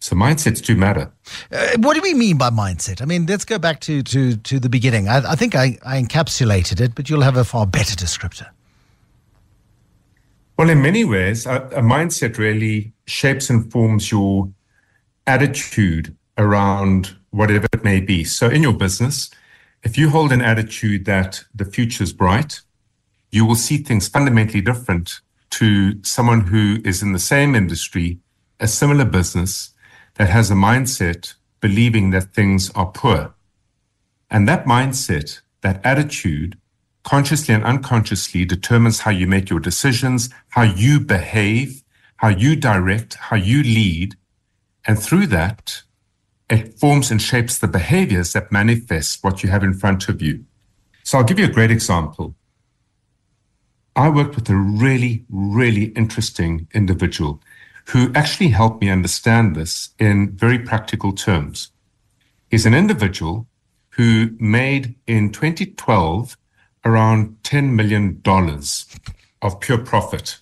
So 0.00 0.16
mindsets 0.16 0.64
do 0.64 0.74
matter. 0.74 1.12
Uh, 1.52 1.76
what 1.78 1.94
do 1.94 2.00
we 2.02 2.12
mean 2.12 2.36
by 2.36 2.50
mindset? 2.50 3.00
I 3.00 3.04
mean, 3.04 3.26
let's 3.26 3.44
go 3.44 3.56
back 3.58 3.78
to 3.82 4.02
to 4.02 4.34
to 4.36 4.58
the 4.58 4.68
beginning. 4.68 5.08
I, 5.08 5.18
I 5.32 5.36
think 5.36 5.54
I, 5.54 5.78
I 5.86 6.02
encapsulated 6.02 6.80
it, 6.80 6.96
but 6.96 7.08
you'll 7.08 7.22
have 7.22 7.36
a 7.36 7.44
far 7.44 7.66
better 7.66 7.94
descriptor. 7.94 8.48
Well, 10.58 10.70
in 10.70 10.82
many 10.82 11.04
ways, 11.04 11.46
a, 11.46 11.56
a 11.72 11.82
mindset 11.82 12.36
really 12.36 12.92
shapes 13.06 13.48
and 13.48 13.70
forms 13.70 14.10
your 14.10 14.50
attitude 15.28 16.16
around 16.36 17.16
whatever 17.30 17.68
it 17.72 17.84
may 17.84 18.00
be. 18.00 18.24
So, 18.24 18.48
in 18.48 18.62
your 18.62 18.72
business, 18.72 19.30
if 19.82 19.98
you 19.98 20.10
hold 20.10 20.32
an 20.32 20.40
attitude 20.40 21.04
that 21.06 21.44
the 21.54 21.64
future 21.64 22.04
is 22.04 22.12
bright, 22.12 22.60
you 23.30 23.44
will 23.44 23.56
see 23.56 23.78
things 23.78 24.08
fundamentally 24.08 24.60
different 24.60 25.20
to 25.50 26.02
someone 26.02 26.42
who 26.42 26.78
is 26.84 27.02
in 27.02 27.12
the 27.12 27.18
same 27.18 27.54
industry, 27.54 28.18
a 28.60 28.68
similar 28.68 29.04
business 29.04 29.70
that 30.14 30.28
has 30.28 30.50
a 30.50 30.54
mindset 30.54 31.34
believing 31.60 32.10
that 32.10 32.34
things 32.34 32.70
are 32.70 32.86
poor. 32.86 33.34
And 34.30 34.48
that 34.48 34.64
mindset, 34.64 35.40
that 35.62 35.84
attitude, 35.84 36.58
consciously 37.02 37.54
and 37.54 37.64
unconsciously 37.64 38.44
determines 38.44 39.00
how 39.00 39.10
you 39.10 39.26
make 39.26 39.50
your 39.50 39.60
decisions, 39.60 40.30
how 40.50 40.62
you 40.62 41.00
behave, 41.00 41.82
how 42.16 42.28
you 42.28 42.54
direct, 42.54 43.14
how 43.14 43.36
you 43.36 43.62
lead. 43.62 44.14
And 44.86 44.98
through 44.98 45.26
that, 45.28 45.82
it 46.52 46.78
forms 46.78 47.10
and 47.10 47.20
shapes 47.20 47.58
the 47.58 47.66
behaviors 47.66 48.34
that 48.34 48.52
manifest 48.52 49.24
what 49.24 49.42
you 49.42 49.48
have 49.48 49.64
in 49.64 49.72
front 49.72 50.10
of 50.10 50.20
you. 50.20 50.44
So 51.02 51.16
I'll 51.16 51.24
give 51.24 51.38
you 51.38 51.46
a 51.46 51.56
great 51.56 51.70
example. 51.70 52.34
I 53.96 54.10
worked 54.10 54.36
with 54.36 54.50
a 54.50 54.56
really, 54.56 55.24
really 55.30 55.86
interesting 55.96 56.68
individual 56.74 57.40
who 57.86 58.12
actually 58.14 58.48
helped 58.48 58.82
me 58.82 58.90
understand 58.90 59.56
this 59.56 59.90
in 59.98 60.32
very 60.32 60.58
practical 60.58 61.12
terms. 61.12 61.70
He's 62.50 62.66
an 62.66 62.74
individual 62.74 63.46
who 63.96 64.30
made 64.38 64.94
in 65.06 65.32
2012 65.32 66.36
around 66.84 67.36
$10 67.44 67.70
million 67.70 68.22
of 69.40 69.60
pure 69.60 69.78
profit. 69.78 70.38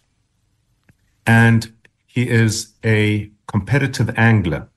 And 1.24 1.72
he 2.06 2.28
is 2.28 2.72
a 2.84 3.30
competitive 3.46 4.10
angler. 4.16 4.69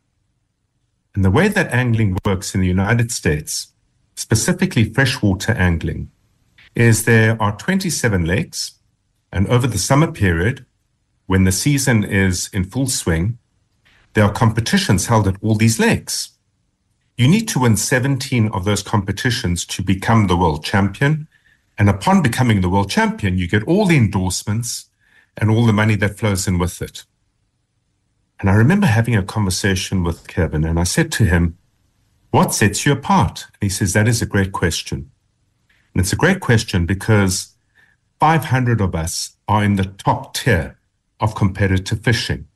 And 1.15 1.23
the 1.23 1.31
way 1.31 1.47
that 1.47 1.71
angling 1.71 2.17
works 2.25 2.55
in 2.55 2.61
the 2.61 2.67
United 2.67 3.11
States 3.11 3.73
specifically 4.15 4.85
freshwater 4.85 5.53
angling, 5.53 6.11
is 6.75 7.05
there 7.05 7.41
are 7.41 7.55
27 7.57 8.25
lakes, 8.25 8.73
and 9.31 9.47
over 9.47 9.67
the 9.67 9.77
summer 9.77 10.11
period, 10.11 10.65
when 11.25 11.43
the 11.43 11.51
season 11.51 12.03
is 12.03 12.49
in 12.53 12.63
full 12.63 12.87
swing, 12.87 13.37
there 14.13 14.23
are 14.23 14.31
competitions 14.31 15.07
held 15.07 15.27
at 15.27 15.37
all 15.41 15.55
these 15.55 15.79
lakes. 15.79 16.31
You 17.17 17.27
need 17.27 17.47
to 17.49 17.59
win 17.59 17.77
17 17.77 18.49
of 18.49 18.65
those 18.65 18.83
competitions 18.83 19.65
to 19.67 19.83
become 19.83 20.27
the 20.27 20.37
world 20.37 20.63
champion. 20.63 21.27
And 21.77 21.89
upon 21.89 22.21
becoming 22.21 22.61
the 22.61 22.69
world 22.69 22.89
champion, 22.89 23.37
you 23.37 23.47
get 23.47 23.63
all 23.63 23.85
the 23.85 23.97
endorsements 23.97 24.89
and 25.37 25.49
all 25.49 25.65
the 25.65 25.73
money 25.73 25.95
that 25.95 26.17
flows 26.17 26.47
in 26.47 26.59
with 26.59 26.81
it. 26.81 27.05
And 28.43 28.49
I 28.49 28.55
remember 28.55 28.87
having 28.87 29.15
a 29.15 29.23
conversation 29.23 30.03
with 30.03 30.27
Kevin, 30.27 30.65
and 30.65 30.77
I 30.77 30.83
said 30.83 31.13
to 31.13 31.23
him, 31.23 31.57
What 32.31 32.53
sets 32.53 32.85
you 32.85 32.91
apart? 32.91 33.45
And 33.53 33.61
he 33.61 33.69
says, 33.69 33.93
That 33.93 34.05
is 34.05 34.21
a 34.21 34.25
great 34.25 34.51
question. 34.51 35.09
And 35.93 36.01
it's 36.01 36.11
a 36.11 36.17
great 36.17 36.41
question 36.41 36.85
because 36.85 37.55
500 38.19 38.81
of 38.81 38.95
us 38.95 39.37
are 39.47 39.63
in 39.63 39.77
the 39.77 39.85
top 39.85 40.33
tier 40.33 40.77
of 41.21 41.35
competitive 41.35 42.01
fishing. 42.01 42.49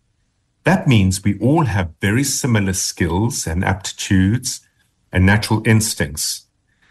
That 0.65 0.89
means 0.89 1.23
we 1.23 1.39
all 1.39 1.63
have 1.63 1.93
very 2.01 2.25
similar 2.25 2.73
skills 2.73 3.47
and 3.47 3.63
aptitudes 3.63 4.59
and 5.13 5.25
natural 5.25 5.65
instincts 5.65 6.47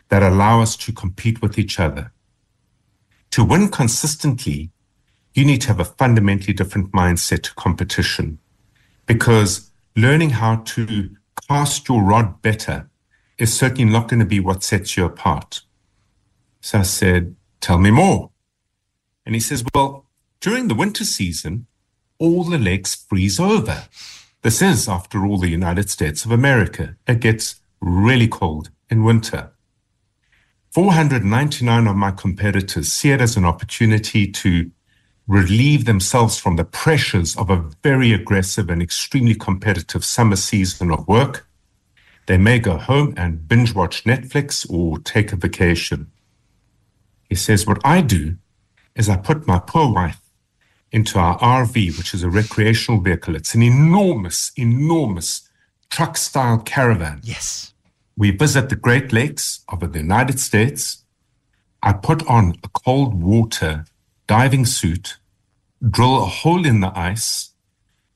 that 0.08 0.22
allow 0.22 0.62
us 0.62 0.74
to 0.74 0.90
compete 0.90 1.42
with 1.42 1.58
each 1.58 1.78
other. 1.78 2.12
To 3.32 3.44
win 3.44 3.68
consistently, 3.68 4.70
you 5.34 5.44
need 5.44 5.60
to 5.60 5.68
have 5.68 5.80
a 5.80 5.84
fundamentally 5.84 6.54
different 6.54 6.92
mindset 6.92 7.42
to 7.42 7.54
competition 7.56 8.38
because 9.06 9.70
learning 9.96 10.30
how 10.30 10.56
to 10.56 11.10
cast 11.48 11.88
your 11.88 12.02
rod 12.02 12.42
better 12.42 12.90
is 13.38 13.56
certainly 13.56 13.84
not 13.84 14.08
going 14.08 14.20
to 14.20 14.26
be 14.26 14.40
what 14.40 14.62
sets 14.62 14.96
you 14.96 15.04
apart. 15.04 15.62
So 16.60 16.80
I 16.80 16.82
said, 16.82 17.36
Tell 17.60 17.78
me 17.78 17.90
more. 17.90 18.30
And 19.24 19.34
he 19.34 19.40
says, 19.40 19.64
Well, 19.74 20.06
during 20.40 20.68
the 20.68 20.74
winter 20.74 21.04
season, 21.04 21.66
all 22.18 22.44
the 22.44 22.58
lakes 22.58 22.94
freeze 22.94 23.40
over. 23.40 23.84
This 24.42 24.62
is, 24.62 24.88
after 24.88 25.24
all, 25.24 25.38
the 25.38 25.48
United 25.48 25.90
States 25.90 26.24
of 26.24 26.30
America. 26.30 26.96
It 27.06 27.20
gets 27.20 27.56
really 27.80 28.28
cold 28.28 28.70
in 28.88 29.02
winter. 29.02 29.52
499 30.70 31.86
of 31.86 31.96
my 31.96 32.10
competitors 32.10 32.92
see 32.92 33.10
it 33.10 33.20
as 33.20 33.36
an 33.36 33.44
opportunity 33.44 34.30
to 34.30 34.70
relieve 35.26 35.84
themselves 35.84 36.38
from 36.38 36.56
the 36.56 36.64
pressures 36.64 37.36
of 37.36 37.50
a 37.50 37.64
very 37.82 38.12
aggressive 38.12 38.70
and 38.70 38.80
extremely 38.80 39.34
competitive 39.34 40.04
summer 40.04 40.36
season 40.36 40.90
of 40.90 41.06
work. 41.08 41.46
They 42.26 42.38
may 42.38 42.58
go 42.58 42.76
home 42.76 43.14
and 43.16 43.48
binge 43.48 43.74
watch 43.74 44.04
Netflix 44.04 44.68
or 44.70 44.98
take 44.98 45.32
a 45.32 45.36
vacation. 45.36 46.10
He 47.28 47.34
says, 47.34 47.66
What 47.66 47.80
I 47.84 48.02
do 48.02 48.36
is 48.94 49.08
I 49.08 49.16
put 49.16 49.46
my 49.46 49.58
poor 49.58 49.92
wife 49.92 50.20
into 50.92 51.18
our 51.18 51.38
RV, 51.38 51.98
which 51.98 52.14
is 52.14 52.22
a 52.22 52.30
recreational 52.30 53.00
vehicle. 53.00 53.34
It's 53.34 53.54
an 53.54 53.62
enormous, 53.62 54.52
enormous 54.56 55.48
truck 55.90 56.16
style 56.16 56.58
caravan. 56.58 57.20
Yes. 57.22 57.74
We 58.16 58.30
visit 58.30 58.68
the 58.68 58.76
Great 58.76 59.12
Lakes 59.12 59.64
of 59.68 59.80
the 59.80 59.98
United 59.98 60.40
States. 60.40 61.04
I 61.82 61.92
put 61.92 62.26
on 62.26 62.54
a 62.64 62.68
cold 62.68 63.20
water 63.20 63.84
diving 64.26 64.64
suit, 64.64 65.18
drill 65.88 66.22
a 66.22 66.26
hole 66.26 66.66
in 66.66 66.80
the 66.80 66.92
ice, 66.98 67.52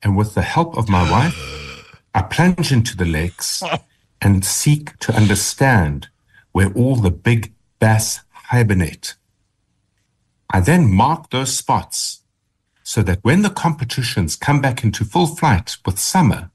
and 0.01 0.17
with 0.17 0.33
the 0.33 0.41
help 0.41 0.77
of 0.77 0.89
my 0.89 1.09
wife, 1.09 1.37
I 2.13 2.23
plunge 2.23 2.71
into 2.71 2.97
the 2.97 3.05
lakes 3.05 3.63
and 4.21 4.43
seek 4.43 4.97
to 4.99 5.15
understand 5.15 6.09
where 6.51 6.71
all 6.73 6.95
the 6.95 7.11
big 7.11 7.53
bass 7.79 8.19
hibernate. 8.31 9.15
I 10.49 10.59
then 10.59 10.93
mark 10.93 11.29
those 11.29 11.55
spots 11.55 12.21
so 12.83 13.01
that 13.03 13.23
when 13.23 13.41
the 13.41 13.49
competitions 13.49 14.35
come 14.35 14.59
back 14.59 14.83
into 14.83 15.05
full 15.05 15.27
flight 15.27 15.77
with 15.85 15.97
summer, 15.97 16.51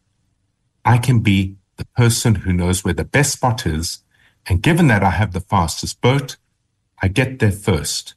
I 0.85 0.99
can 0.99 1.21
be 1.21 1.57
the 1.77 1.87
person 1.97 2.37
who 2.37 2.53
knows 2.53 2.85
where 2.85 2.95
the 2.95 3.05
best 3.05 3.33
spot 3.33 3.67
is. 3.67 4.01
And 4.47 4.63
given 4.63 4.89
that 4.89 5.03
I 5.03 5.11
have 5.11 5.33
the 5.33 5.41
fastest 5.41 6.01
boat, 6.01 6.37
I 7.01 7.09
get 7.09 7.39
there 7.39 7.53
first. 7.53 8.15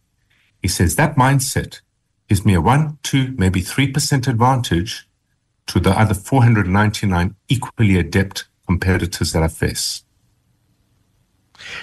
He 0.62 0.68
says 0.68 0.96
that 0.96 1.16
mindset 1.16 1.82
gives 2.28 2.46
me 2.46 2.54
a 2.54 2.62
one, 2.62 2.98
two, 3.04 3.34
maybe 3.38 3.62
3% 3.62 4.28
advantage 4.28 5.08
to 5.68 5.80
the 5.80 5.92
other 5.92 6.14
499 6.14 7.36
equally 7.48 7.98
adept 7.98 8.46
competitors 8.68 9.32
that 9.34 9.44
I 9.44 9.48
face. 9.48 10.04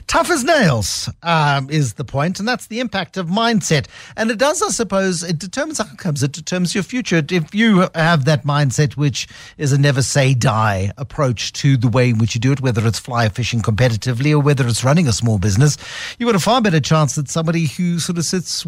Tough 0.06 0.30
as 0.30 0.44
nails 0.44 1.08
um, 1.22 1.70
is 1.70 1.94
the 1.94 2.04
point, 2.04 2.38
and 2.38 2.48
that's 2.48 2.66
the 2.66 2.80
impact 2.80 3.16
of 3.16 3.28
mindset. 3.28 3.86
And 4.16 4.30
it 4.30 4.38
does, 4.38 4.62
I 4.62 4.68
suppose, 4.68 5.22
it 5.22 5.38
determines 5.38 5.80
outcomes. 5.80 6.22
It 6.22 6.32
determines 6.32 6.74
your 6.74 6.84
future. 6.84 7.22
If 7.30 7.54
you 7.54 7.88
have 7.94 8.24
that 8.24 8.44
mindset, 8.44 8.96
which 8.96 9.28
is 9.58 9.72
a 9.72 9.78
never 9.78 10.02
say 10.02 10.34
die 10.34 10.92
approach 10.96 11.52
to 11.54 11.76
the 11.76 11.88
way 11.88 12.10
in 12.10 12.18
which 12.18 12.34
you 12.34 12.40
do 12.40 12.52
it, 12.52 12.60
whether 12.60 12.86
it's 12.86 12.98
fly 12.98 13.28
fishing 13.28 13.60
competitively 13.60 14.32
or 14.32 14.40
whether 14.40 14.66
it's 14.66 14.84
running 14.84 15.08
a 15.08 15.12
small 15.12 15.38
business, 15.38 15.76
you've 16.18 16.28
got 16.28 16.36
a 16.36 16.40
far 16.40 16.60
better 16.60 16.80
chance 16.80 17.14
than 17.14 17.26
somebody 17.26 17.66
who 17.66 17.98
sort 17.98 18.18
of 18.18 18.24
sits 18.24 18.64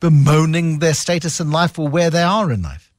bemoaning 0.00 0.78
their 0.78 0.94
status 0.94 1.40
in 1.40 1.50
life 1.50 1.78
or 1.78 1.88
where 1.88 2.10
they 2.10 2.22
are 2.22 2.50
in 2.52 2.62
life. 2.62 2.92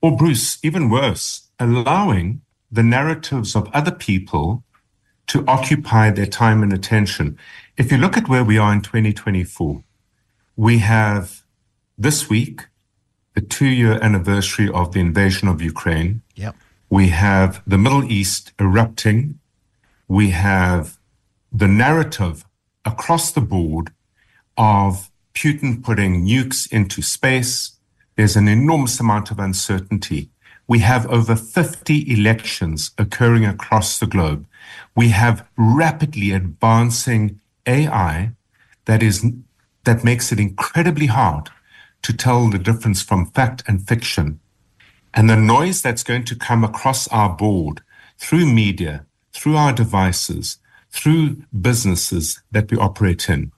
Or, 0.00 0.16
Bruce, 0.16 0.58
even 0.62 0.90
worse, 0.90 1.48
allowing 1.58 2.42
the 2.70 2.82
narratives 2.82 3.56
of 3.56 3.70
other 3.72 3.90
people 3.90 4.64
to 5.28 5.44
occupy 5.46 6.10
their 6.10 6.26
time 6.26 6.62
and 6.62 6.72
attention. 6.72 7.38
If 7.76 7.90
you 7.90 7.98
look 7.98 8.16
at 8.16 8.28
where 8.28 8.44
we 8.44 8.58
are 8.58 8.72
in 8.72 8.82
2024, 8.82 9.82
we 10.56 10.78
have 10.78 11.42
this 11.98 12.28
week 12.28 12.66
the 13.34 13.40
two 13.40 13.66
year 13.66 13.98
anniversary 14.00 14.68
of 14.70 14.92
the 14.92 15.00
invasion 15.00 15.48
of 15.48 15.60
Ukraine. 15.60 16.22
Yep. 16.36 16.54
We 16.88 17.08
have 17.08 17.62
the 17.66 17.78
Middle 17.78 18.04
East 18.04 18.52
erupting. 18.60 19.40
We 20.06 20.30
have 20.30 20.98
the 21.52 21.68
narrative 21.68 22.44
across 22.84 23.32
the 23.32 23.40
board 23.40 23.90
of 24.56 25.10
Putin 25.34 25.82
putting 25.82 26.24
nukes 26.24 26.70
into 26.72 27.02
space. 27.02 27.78
There's 28.16 28.36
an 28.36 28.46
enormous 28.46 29.00
amount 29.00 29.30
of 29.30 29.40
uncertainty. 29.40 30.30
We 30.68 30.78
have 30.80 31.06
over 31.10 31.34
50 31.34 32.12
elections 32.12 32.92
occurring 32.96 33.44
across 33.44 33.98
the 33.98 34.06
globe 34.06 34.46
we 34.94 35.08
have 35.10 35.46
rapidly 35.56 36.32
advancing 36.32 37.40
AI 37.66 38.32
that 38.84 39.02
is 39.02 39.24
that 39.84 40.04
makes 40.04 40.32
it 40.32 40.40
incredibly 40.40 41.06
hard 41.06 41.50
to 42.02 42.12
tell 42.12 42.48
the 42.48 42.58
difference 42.58 43.02
from 43.02 43.26
fact 43.26 43.62
and 43.66 43.86
fiction. 43.86 44.40
And 45.12 45.28
the 45.30 45.36
noise 45.36 45.82
that's 45.82 46.02
going 46.02 46.24
to 46.24 46.36
come 46.36 46.64
across 46.64 47.06
our 47.08 47.34
board 47.34 47.82
through 48.18 48.46
media, 48.46 49.06
through 49.32 49.56
our 49.56 49.72
devices, 49.72 50.58
through 50.90 51.42
businesses 51.60 52.42
that 52.50 52.70
we 52.70 52.78
operate 52.78 53.28
in, 53.28 53.52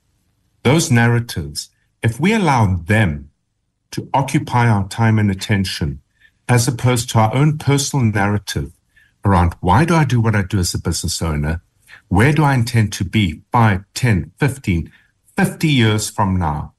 those 0.63 0.91
narratives, 0.91 1.71
if 2.03 2.19
we 2.21 2.33
allow 2.33 2.77
them 2.77 3.31
to 3.93 4.09
occupy 4.13 4.69
our 4.69 4.87
time 4.89 5.19
and 5.19 5.31
attention, 5.31 6.01
as 6.49 6.69
opposed 6.69 7.11
to 7.11 7.19
our 7.19 7.35
own 7.35 7.59
personal 7.59 8.05
narrative 8.05 8.76
around 9.27 9.55
why 9.61 9.85
do 9.85 9.95
I 9.95 10.05
do 10.05 10.21
what 10.21 10.37
I 10.37 10.43
do 10.43 10.59
as 10.61 10.73
a 10.73 10.79
business 10.79 11.21
owner? 11.21 11.61
Where 12.09 12.33
do 12.33 12.45
I 12.45 12.55
intend 12.55 12.93
to 12.95 13.05
be 13.05 13.43
5, 13.51 13.85
10, 13.93 14.33
15, 14.39 14.93
50 15.37 15.69
years 15.69 16.09
from 16.09 16.39
now? 16.39 16.75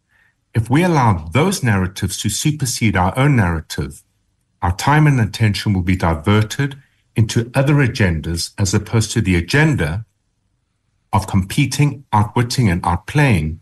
If 0.54 0.70
we 0.70 0.84
allow 0.84 1.28
those 1.34 1.62
narratives 1.62 2.18
to 2.20 2.30
supersede 2.30 2.96
our 2.96 3.16
own 3.20 3.36
narrative, 3.36 4.02
our 4.62 4.76
time 4.76 5.06
and 5.06 5.20
attention 5.20 5.74
will 5.74 5.82
be 5.82 5.98
diverted 5.98 6.78
into 7.16 7.52
other 7.54 7.76
agendas 7.76 8.54
as 8.58 8.74
opposed 8.74 9.12
to 9.12 9.22
the 9.22 9.36
agenda 9.36 10.06
of 11.12 11.28
competing, 11.28 12.06
outwitting, 12.14 12.70
and 12.70 12.82
outplaying 12.84 13.60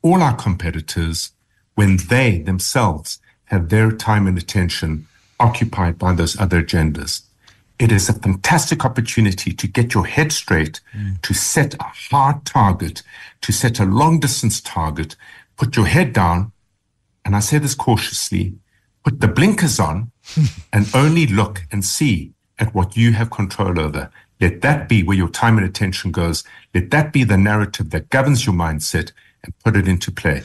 all 0.00 0.22
our 0.22 0.36
competitors 0.36 1.32
when 1.74 1.96
they 2.08 2.38
themselves 2.38 3.18
have 3.46 3.68
their 3.68 3.90
time 3.90 4.26
and 4.26 4.38
attention 4.38 5.06
occupied 5.40 5.98
by 5.98 6.12
those 6.12 6.38
other 6.38 6.62
agendas 6.62 7.27
it 7.78 7.92
is 7.92 8.08
a 8.08 8.12
fantastic 8.12 8.84
opportunity 8.84 9.52
to 9.52 9.66
get 9.66 9.94
your 9.94 10.06
head 10.06 10.32
straight, 10.32 10.80
mm. 10.94 11.20
to 11.22 11.32
set 11.32 11.74
a 11.74 11.84
hard 11.84 12.44
target, 12.44 13.02
to 13.42 13.52
set 13.52 13.78
a 13.78 13.84
long 13.84 14.18
distance 14.18 14.60
target, 14.60 15.14
put 15.56 15.76
your 15.76 15.86
head 15.86 16.12
down. 16.12 16.52
And 17.24 17.36
I 17.36 17.40
say 17.40 17.58
this 17.58 17.74
cautiously, 17.74 18.54
put 19.04 19.20
the 19.20 19.28
blinkers 19.28 19.78
on 19.78 20.10
and 20.72 20.88
only 20.94 21.26
look 21.26 21.62
and 21.70 21.84
see 21.84 22.32
at 22.58 22.74
what 22.74 22.96
you 22.96 23.12
have 23.12 23.30
control 23.30 23.78
over. 23.78 24.10
Let 24.40 24.60
that 24.62 24.88
be 24.88 25.02
where 25.02 25.16
your 25.16 25.28
time 25.28 25.56
and 25.58 25.66
attention 25.66 26.10
goes. 26.10 26.44
Let 26.74 26.90
that 26.90 27.12
be 27.12 27.24
the 27.24 27.36
narrative 27.36 27.90
that 27.90 28.10
governs 28.10 28.46
your 28.46 28.54
mindset 28.54 29.12
and 29.44 29.54
put 29.64 29.76
it 29.76 29.88
into 29.88 30.10
play. 30.10 30.42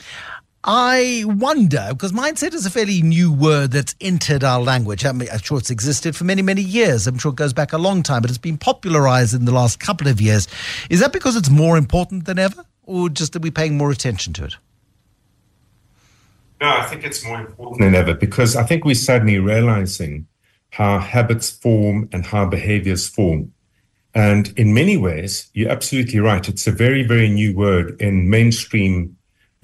I 0.66 1.24
wonder, 1.26 1.88
because 1.90 2.12
mindset 2.12 2.54
is 2.54 2.64
a 2.64 2.70
fairly 2.70 3.02
new 3.02 3.30
word 3.30 3.72
that's 3.72 3.94
entered 4.00 4.42
our 4.42 4.62
language. 4.62 5.04
I 5.04 5.10
I'm 5.10 5.38
sure 5.42 5.58
it's 5.58 5.70
existed 5.70 6.16
for 6.16 6.24
many, 6.24 6.40
many 6.40 6.62
years. 6.62 7.06
I'm 7.06 7.18
sure 7.18 7.32
it 7.32 7.36
goes 7.36 7.52
back 7.52 7.74
a 7.74 7.78
long 7.78 8.02
time, 8.02 8.22
but 8.22 8.30
it's 8.30 8.38
been 8.38 8.56
popularized 8.56 9.34
in 9.34 9.44
the 9.44 9.52
last 9.52 9.78
couple 9.78 10.08
of 10.08 10.22
years. 10.22 10.48
Is 10.88 11.00
that 11.00 11.12
because 11.12 11.36
it's 11.36 11.50
more 11.50 11.76
important 11.76 12.24
than 12.24 12.38
ever, 12.38 12.64
or 12.82 13.10
just 13.10 13.34
that 13.34 13.42
we're 13.42 13.52
paying 13.52 13.76
more 13.76 13.90
attention 13.90 14.32
to 14.34 14.44
it? 14.44 14.56
No, 16.62 16.68
I 16.68 16.86
think 16.86 17.04
it's 17.04 17.22
more 17.26 17.40
important 17.40 17.80
than 17.82 17.94
ever 17.94 18.14
because 18.14 18.56
I 18.56 18.62
think 18.62 18.86
we're 18.86 18.94
suddenly 18.94 19.38
realizing 19.38 20.26
how 20.70 20.98
habits 20.98 21.50
form 21.50 22.08
and 22.10 22.24
how 22.24 22.46
behaviors 22.46 23.06
form. 23.06 23.52
And 24.14 24.50
in 24.56 24.72
many 24.72 24.96
ways, 24.96 25.50
you're 25.52 25.70
absolutely 25.70 26.20
right. 26.20 26.48
It's 26.48 26.66
a 26.66 26.72
very, 26.72 27.02
very 27.02 27.28
new 27.28 27.54
word 27.54 28.00
in 28.00 28.30
mainstream 28.30 29.13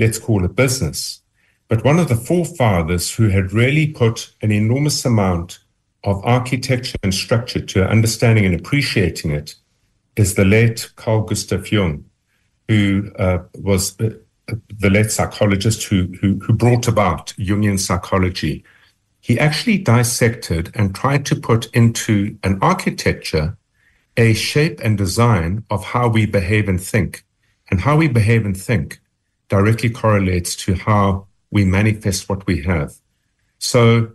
let's 0.01 0.19
call 0.19 0.45
it 0.45 0.57
business. 0.57 1.23
But 1.69 1.85
one 1.85 2.01
of 2.01 2.09
the 2.09 2.17
forefathers 2.17 3.15
who 3.15 3.29
had 3.29 3.53
really 3.53 3.87
put 3.87 4.35
an 4.43 4.51
enormous 4.51 5.05
amount 5.05 5.61
of 6.03 6.25
architecture 6.25 6.99
and 7.03 7.15
structure 7.15 7.61
to 7.61 7.87
understanding 7.87 8.45
and 8.47 8.59
appreciating 8.59 9.31
it 9.31 9.55
is 10.17 10.35
the 10.35 10.45
late 10.45 10.91
Carl 10.97 11.23
Gustav 11.23 11.71
Jung, 11.71 12.05
who 12.67 13.13
uh, 13.19 13.39
was 13.55 14.01
uh, 14.01 14.11
the 14.79 14.91
late 14.91 15.11
psychologist 15.11 15.85
who, 15.85 16.09
who, 16.21 16.39
who 16.41 16.53
brought 16.55 16.89
about 16.89 17.29
Jungian 17.39 17.79
psychology. 17.79 18.65
He 19.21 19.39
actually 19.39 19.79
dissected 19.79 20.73
and 20.75 20.95
tried 20.95 21.27
to 21.27 21.37
put 21.37 21.67
into 21.75 22.37
an 22.43 22.59
architecture 22.63 23.57
a 24.17 24.35
shape 24.35 24.81
and 24.83 24.99
design 24.99 25.65
of 25.71 25.85
how 25.85 26.09
we 26.09 26.27
behave 26.27 26.69
and 26.69 26.81
think. 26.83 27.25
And 27.71 27.81
how 27.81 27.97
we 27.97 28.09
behave 28.09 28.45
and 28.45 28.61
think 28.61 29.01
directly 29.51 29.91
correlates 29.91 30.57
to 30.57 30.75
how 30.75 31.27
we 31.51 31.65
manifest 31.65 32.29
what 32.29 32.47
we 32.47 32.63
have. 32.63 32.95
So 33.59 34.13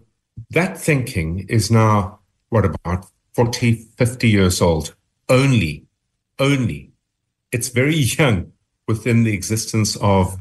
that 0.50 0.80
thinking 0.80 1.46
is 1.50 1.70
now, 1.70 2.20
what 2.50 2.66
about 2.66 3.06
40, 3.34 3.76
50 3.98 4.30
years 4.30 4.62
old? 4.62 4.96
Only, 5.30 5.86
only. 6.40 6.92
It's 7.52 7.70
very 7.70 7.96
young 7.96 8.52
within 8.88 9.24
the 9.24 9.34
existence 9.34 9.96
of 9.98 10.38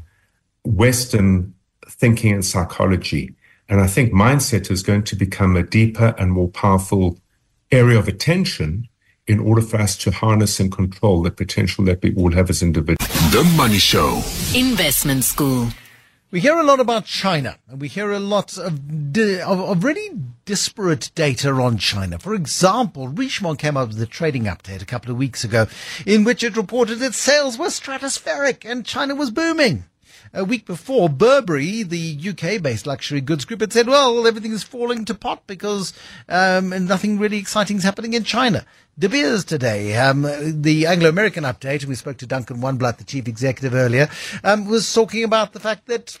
Western 0.63 1.53
thinking 1.87 2.33
and 2.33 2.45
psychology. 2.45 3.35
And 3.67 3.81
I 3.81 3.87
think 3.87 4.13
mindset 4.13 4.71
is 4.71 4.81
going 4.81 5.03
to 5.03 5.15
become 5.15 5.55
a 5.55 5.63
deeper 5.63 6.15
and 6.17 6.31
more 6.31 6.49
powerful 6.49 7.19
area 7.71 7.99
of 7.99 8.07
attention 8.07 8.87
in 9.27 9.39
order 9.39 9.61
for 9.61 9.77
us 9.77 9.97
to 9.97 10.11
harness 10.11 10.59
and 10.59 10.71
control 10.71 11.23
the 11.23 11.31
potential 11.31 11.83
that 11.85 12.01
we 12.01 12.13
all 12.15 12.31
have 12.31 12.49
as 12.49 12.61
individuals. 12.61 13.09
The 13.31 13.43
Money 13.57 13.79
Show. 13.79 14.21
Investment 14.55 15.23
School. 15.23 15.69
We 16.31 16.41
hear 16.41 16.57
a 16.57 16.63
lot 16.63 16.79
about 16.79 17.05
China, 17.05 17.57
and 17.69 17.79
we 17.79 17.87
hear 17.87 18.11
a 18.11 18.19
lot 18.19 18.57
of, 18.57 19.13
di- 19.13 19.41
of, 19.41 19.59
of 19.59 19.83
really 19.83 20.09
disparate 20.43 21.11
data 21.15 21.49
on 21.51 21.77
China. 21.77 22.19
For 22.19 22.35
example, 22.35 23.07
Richemont 23.07 23.57
came 23.57 23.77
out 23.77 23.89
with 23.89 24.01
a 24.01 24.05
trading 24.05 24.43
update 24.43 24.81
a 24.81 24.85
couple 24.85 25.11
of 25.11 25.17
weeks 25.17 25.43
ago 25.43 25.67
in 26.05 26.23
which 26.23 26.43
it 26.43 26.57
reported 26.57 26.95
that 26.95 27.13
sales 27.13 27.57
were 27.57 27.67
stratospheric 27.67 28.69
and 28.69 28.85
China 28.85 29.15
was 29.15 29.31
booming. 29.31 29.85
A 30.33 30.43
week 30.43 30.65
before, 30.65 31.09
Burberry, 31.09 31.83
the 31.83 32.19
UK-based 32.29 32.85
luxury 32.85 33.21
goods 33.21 33.45
group, 33.45 33.61
had 33.61 33.71
said, 33.71 33.87
well, 33.87 34.27
everything 34.27 34.51
is 34.51 34.63
falling 34.63 35.05
to 35.05 35.13
pot 35.13 35.43
because 35.47 35.93
um, 36.27 36.69
nothing 36.85 37.17
really 37.17 37.37
exciting 37.37 37.77
is 37.77 37.83
happening 37.83 38.13
in 38.13 38.23
China. 38.23 38.65
De 38.97 39.09
Beers 39.09 39.43
today, 39.43 39.95
um, 39.97 40.21
the 40.61 40.85
Anglo-American 40.87 41.43
update, 41.43 41.85
we 41.85 41.95
spoke 41.95 42.17
to 42.17 42.25
Duncan 42.25 42.57
Wanblad, 42.57 42.97
the 42.97 43.03
chief 43.03 43.27
executive 43.27 43.73
earlier, 43.73 44.09
um, 44.43 44.65
was 44.65 44.93
talking 44.93 45.23
about 45.23 45.53
the 45.53 45.59
fact 45.59 45.87
that 45.87 46.17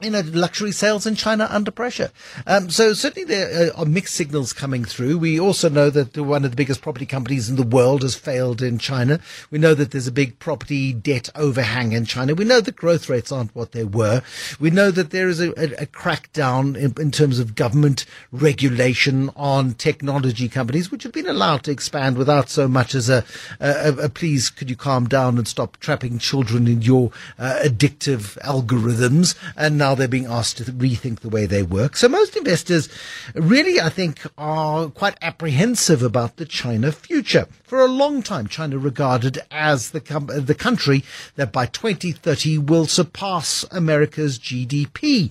you 0.00 0.10
know, 0.10 0.22
luxury 0.26 0.72
sales 0.72 1.06
in 1.06 1.14
China 1.14 1.46
under 1.50 1.70
pressure. 1.70 2.10
Um, 2.46 2.68
so 2.68 2.92
certainly 2.94 3.24
there 3.24 3.70
are 3.76 3.86
mixed 3.86 4.14
signals 4.14 4.52
coming 4.52 4.84
through. 4.84 5.18
We 5.18 5.38
also 5.38 5.68
know 5.68 5.88
that 5.90 6.16
one 6.16 6.44
of 6.44 6.50
the 6.50 6.56
biggest 6.56 6.82
property 6.82 7.06
companies 7.06 7.48
in 7.48 7.56
the 7.56 7.62
world 7.62 8.02
has 8.02 8.16
failed 8.16 8.60
in 8.60 8.78
China. 8.78 9.20
We 9.50 9.58
know 9.58 9.72
that 9.74 9.92
there's 9.92 10.08
a 10.08 10.12
big 10.12 10.38
property 10.40 10.92
debt 10.92 11.30
overhang 11.36 11.92
in 11.92 12.06
China. 12.06 12.34
We 12.34 12.44
know 12.44 12.60
that 12.60 12.76
growth 12.76 13.08
rates 13.08 13.30
aren't 13.30 13.54
what 13.54 13.72
they 13.72 13.84
were. 13.84 14.22
We 14.58 14.70
know 14.70 14.90
that 14.90 15.10
there 15.10 15.28
is 15.28 15.40
a, 15.40 15.50
a, 15.50 15.82
a 15.82 15.86
crackdown 15.86 16.76
in, 16.76 17.00
in, 17.00 17.10
terms 17.14 17.38
of 17.38 17.54
government 17.54 18.04
regulation 18.32 19.30
on 19.36 19.74
technology 19.74 20.48
companies, 20.48 20.90
which 20.90 21.04
have 21.04 21.12
been 21.12 21.28
allowed 21.28 21.62
to 21.64 21.70
expand 21.70 22.18
without 22.18 22.48
so 22.48 22.66
much 22.66 22.94
as 22.94 23.08
a, 23.08 23.24
a, 23.60 23.92
a 23.92 24.08
please, 24.08 24.50
could 24.50 24.68
you 24.68 24.76
calm 24.76 25.06
down 25.06 25.38
and 25.38 25.46
stop 25.46 25.76
trapping 25.78 26.18
children 26.18 26.66
in 26.66 26.82
your 26.82 27.12
uh, 27.38 27.60
addictive 27.62 28.36
algorithms? 28.40 29.36
And 29.56 29.78
now 29.84 29.94
they're 29.94 30.08
being 30.08 30.24
asked 30.24 30.56
to 30.56 30.64
rethink 30.64 31.20
the 31.20 31.28
way 31.28 31.44
they 31.44 31.62
work. 31.62 31.94
So 31.94 32.08
most 32.08 32.36
investors 32.36 32.88
really, 33.34 33.78
I 33.78 33.90
think, 33.90 34.22
are 34.38 34.88
quite 34.88 35.18
apprehensive 35.20 36.02
about 36.02 36.36
the 36.36 36.46
China 36.46 36.90
future. 36.90 37.46
For 37.64 37.82
a 37.82 37.98
long 38.02 38.22
time, 38.22 38.46
China 38.46 38.78
regarded 38.78 39.40
as 39.50 39.90
the, 39.90 40.00
com- 40.00 40.30
the 40.32 40.54
country 40.54 41.04
that 41.36 41.52
by 41.52 41.66
2030 41.66 42.56
will 42.56 42.86
surpass 42.86 43.66
America's 43.70 44.38
GDP. 44.38 45.30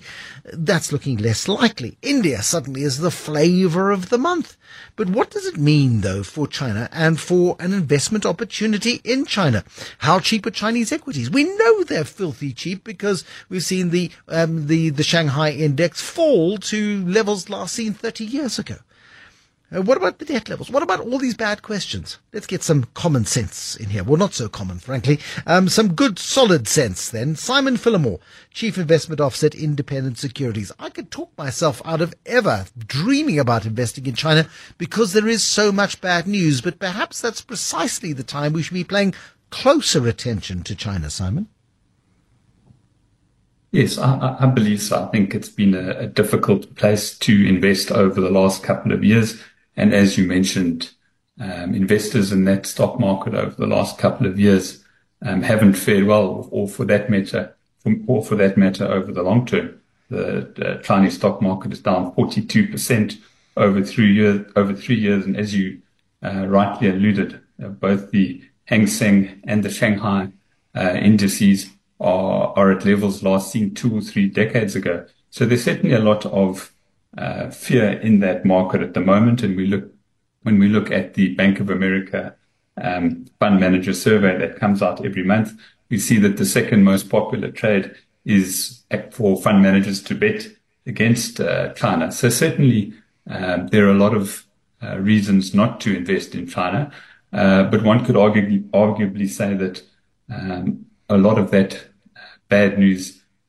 That's 0.52 0.92
looking 0.92 1.16
less 1.16 1.48
likely. 1.48 1.98
India 2.00 2.40
suddenly 2.40 2.82
is 2.82 2.98
the 2.98 3.10
flavor 3.10 3.90
of 3.90 4.08
the 4.08 4.18
month. 4.18 4.56
But 4.96 5.08
what 5.08 5.30
does 5.30 5.46
it 5.46 5.56
mean, 5.56 6.02
though, 6.02 6.22
for 6.22 6.46
China 6.46 6.88
and 6.92 7.18
for 7.18 7.56
an 7.58 7.72
investment 7.72 8.24
opportunity 8.24 9.00
in 9.04 9.24
China? 9.24 9.64
How 9.98 10.20
cheap 10.20 10.46
are 10.46 10.50
Chinese 10.50 10.92
equities? 10.92 11.30
We 11.30 11.44
know 11.44 11.82
they're 11.82 12.04
filthy 12.04 12.52
cheap 12.52 12.84
because 12.84 13.24
we've 13.48 13.64
seen 13.64 13.90
the 13.90 14.10
uh, 14.28 14.43
um, 14.44 14.66
the 14.66 14.90
the 14.90 15.02
Shanghai 15.02 15.50
index 15.50 16.00
fall 16.00 16.58
to 16.58 17.04
levels 17.06 17.48
last 17.48 17.74
seen 17.74 17.94
30 17.94 18.24
years 18.24 18.58
ago. 18.58 18.76
Uh, 19.74 19.82
what 19.82 19.96
about 19.96 20.18
the 20.18 20.24
debt 20.24 20.48
levels? 20.48 20.70
What 20.70 20.82
about 20.82 21.00
all 21.00 21.18
these 21.18 21.34
bad 21.34 21.62
questions? 21.62 22.18
Let's 22.32 22.46
get 22.46 22.62
some 22.62 22.84
common 22.94 23.24
sense 23.24 23.74
in 23.76 23.88
here. 23.88 24.04
Well, 24.04 24.18
not 24.18 24.34
so 24.34 24.48
common, 24.48 24.78
frankly. 24.78 25.18
Um, 25.46 25.68
some 25.68 25.94
good, 25.94 26.18
solid 26.18 26.68
sense 26.68 27.10
then. 27.10 27.34
Simon 27.34 27.76
Phillimore, 27.76 28.20
Chief 28.52 28.76
Investment 28.76 29.20
Officer 29.20 29.46
at 29.46 29.54
Independent 29.54 30.18
Securities. 30.18 30.70
I 30.78 30.90
could 30.90 31.10
talk 31.10 31.36
myself 31.36 31.80
out 31.84 32.02
of 32.02 32.14
ever 32.26 32.66
dreaming 32.78 33.38
about 33.38 33.66
investing 33.66 34.06
in 34.06 34.14
China 34.14 34.48
because 34.78 35.12
there 35.12 35.26
is 35.26 35.42
so 35.42 35.72
much 35.72 36.00
bad 36.00 36.28
news, 36.28 36.60
but 36.60 36.78
perhaps 36.78 37.20
that's 37.20 37.40
precisely 37.40 38.12
the 38.12 38.22
time 38.22 38.52
we 38.52 38.62
should 38.62 38.74
be 38.74 38.84
paying 38.84 39.14
closer 39.50 40.06
attention 40.06 40.62
to 40.64 40.76
China, 40.76 41.10
Simon. 41.10 41.48
Yes, 43.74 43.98
I, 43.98 44.36
I 44.38 44.46
believe 44.46 44.80
so. 44.80 45.02
I 45.02 45.06
think 45.08 45.34
it's 45.34 45.48
been 45.48 45.74
a, 45.74 45.98
a 45.98 46.06
difficult 46.06 46.76
place 46.76 47.18
to 47.18 47.48
invest 47.48 47.90
over 47.90 48.20
the 48.20 48.30
last 48.30 48.62
couple 48.62 48.92
of 48.92 49.02
years. 49.02 49.42
And 49.76 49.92
as 49.92 50.16
you 50.16 50.28
mentioned, 50.28 50.92
um, 51.40 51.74
investors 51.74 52.30
in 52.30 52.44
that 52.44 52.66
stock 52.66 53.00
market 53.00 53.34
over 53.34 53.56
the 53.56 53.66
last 53.66 53.98
couple 53.98 54.28
of 54.28 54.38
years 54.38 54.84
um, 55.22 55.42
haven't 55.42 55.74
fared 55.74 56.04
well, 56.04 56.46
or 56.52 56.68
for 56.68 56.84
that 56.84 57.10
matter, 57.10 57.52
or 58.06 58.24
for 58.24 58.36
that 58.36 58.56
matter, 58.56 58.86
over 58.86 59.10
the 59.10 59.24
long 59.24 59.44
term. 59.44 59.80
The, 60.08 60.52
the 60.54 60.80
Chinese 60.84 61.16
stock 61.16 61.42
market 61.42 61.72
is 61.72 61.80
down 61.80 62.14
42% 62.14 63.18
over 63.56 63.82
three 63.82 64.12
years. 64.12 64.46
Over 64.54 64.72
three 64.72 65.00
years, 65.00 65.26
and 65.26 65.36
as 65.36 65.52
you 65.52 65.80
uh, 66.22 66.46
rightly 66.46 66.90
alluded, 66.90 67.40
uh, 67.60 67.70
both 67.70 68.12
the 68.12 68.40
Hang 68.66 68.86
Seng 68.86 69.42
and 69.42 69.64
the 69.64 69.70
Shanghai 69.70 70.28
uh, 70.76 70.92
indices 70.92 71.70
are 72.04 72.52
are 72.56 72.70
at 72.70 72.84
levels 72.84 73.22
last 73.22 73.50
seen 73.50 73.74
two 73.74 73.96
or 73.98 74.00
three 74.00 74.28
decades 74.28 74.76
ago. 74.76 75.06
So 75.30 75.44
there's 75.46 75.64
certainly 75.64 75.94
a 75.94 76.00
lot 76.10 76.26
of 76.26 76.72
uh, 77.18 77.50
fear 77.50 77.90
in 77.90 78.20
that 78.20 78.44
market 78.44 78.82
at 78.82 78.94
the 78.94 79.00
moment. 79.00 79.42
And 79.42 79.56
we 79.56 79.66
look 79.66 79.84
when 80.42 80.58
we 80.58 80.68
look 80.68 80.90
at 80.90 81.14
the 81.14 81.34
Bank 81.34 81.60
of 81.60 81.70
America 81.70 82.36
um, 82.80 83.26
fund 83.38 83.60
manager 83.60 83.94
survey 83.94 84.36
that 84.38 84.60
comes 84.60 84.82
out 84.82 85.04
every 85.04 85.24
month, 85.24 85.52
we 85.90 85.98
see 85.98 86.18
that 86.18 86.36
the 86.36 86.44
second 86.44 86.84
most 86.84 87.08
popular 87.08 87.50
trade 87.50 87.94
is 88.24 88.82
for 89.10 89.40
fund 89.40 89.62
managers 89.62 90.02
to 90.02 90.14
bet 90.14 90.46
against 90.86 91.40
uh, 91.40 91.72
China. 91.74 92.12
So 92.12 92.28
certainly 92.28 92.92
um, 93.28 93.68
there 93.68 93.86
are 93.86 93.92
a 93.92 93.98
lot 93.98 94.14
of 94.14 94.44
uh, 94.82 94.98
reasons 94.98 95.54
not 95.54 95.80
to 95.80 95.96
invest 95.96 96.34
in 96.34 96.46
China, 96.46 96.92
uh, 97.32 97.64
but 97.64 97.82
one 97.82 98.04
could 98.04 98.16
arguably, 98.16 98.68
arguably 98.70 99.28
say 99.28 99.54
that 99.54 99.82
um, 100.30 100.86
a 101.08 101.16
lot 101.16 101.38
of 101.38 101.50
that 101.50 101.86
bad 102.56 102.78
news 102.78 103.02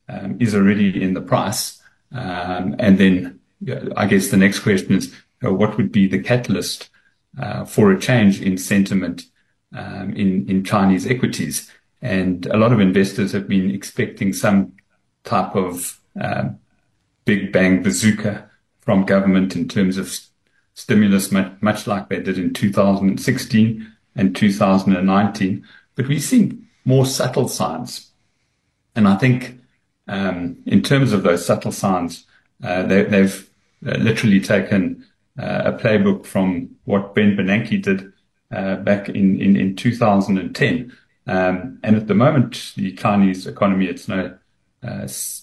um, 0.08 0.36
is 0.40 0.54
already 0.54 0.88
in 1.04 1.14
the 1.14 1.20
price, 1.32 1.80
um, 2.12 2.74
and 2.78 2.98
then 2.98 3.40
I 3.96 4.06
guess 4.06 4.28
the 4.28 4.36
next 4.44 4.60
question 4.60 4.92
is, 4.94 5.14
uh, 5.44 5.52
what 5.60 5.76
would 5.76 5.92
be 5.92 6.06
the 6.08 6.22
catalyst 6.30 6.90
uh, 7.42 7.64
for 7.64 7.92
a 7.92 8.00
change 8.08 8.40
in 8.40 8.58
sentiment 8.58 9.18
um, 9.80 10.06
in 10.22 10.30
in 10.50 10.64
Chinese 10.64 11.06
equities? 11.06 11.56
And 12.02 12.46
a 12.46 12.58
lot 12.62 12.72
of 12.72 12.80
investors 12.80 13.32
have 13.32 13.48
been 13.48 13.70
expecting 13.70 14.32
some 14.32 14.72
type 15.24 15.54
of 15.56 16.00
big 17.24 17.52
bang 17.52 17.82
bazooka 17.82 18.34
from 18.80 19.04
government 19.04 19.56
in 19.56 19.68
terms 19.68 19.98
of 19.98 20.06
stimulus, 20.74 21.32
much 21.60 21.86
like 21.86 22.08
they 22.08 22.20
did 22.20 22.38
in 22.38 22.52
2016 22.52 23.92
and 24.14 24.36
2019. 24.36 25.64
But 25.94 26.08
we've 26.08 26.22
seen 26.22 26.68
more 26.84 27.06
subtle 27.06 27.48
signs. 27.48 28.05
And 28.96 29.06
I 29.06 29.16
think 29.16 29.60
um, 30.08 30.58
in 30.66 30.82
terms 30.82 31.12
of 31.12 31.22
those 31.22 31.44
subtle 31.44 31.72
signs, 31.72 32.26
uh, 32.62 32.82
they, 32.84 33.04
have 33.04 33.48
uh, 33.86 33.98
literally 33.98 34.40
taken 34.40 35.04
uh, 35.38 35.62
a 35.66 35.72
playbook 35.72 36.24
from 36.26 36.70
what 36.84 37.14
Ben 37.14 37.36
Bernanke 37.36 37.82
did 37.82 38.12
uh, 38.50 38.76
back 38.76 39.08
in, 39.08 39.40
in, 39.40 39.56
in 39.56 39.76
2010. 39.76 40.96
Um, 41.28 41.78
and 41.82 41.96
at 41.96 42.06
the 42.06 42.14
moment, 42.14 42.72
the 42.76 42.92
Chinese 42.92 43.46
economy, 43.46 43.86
it's 43.86 44.08
no 44.08 44.38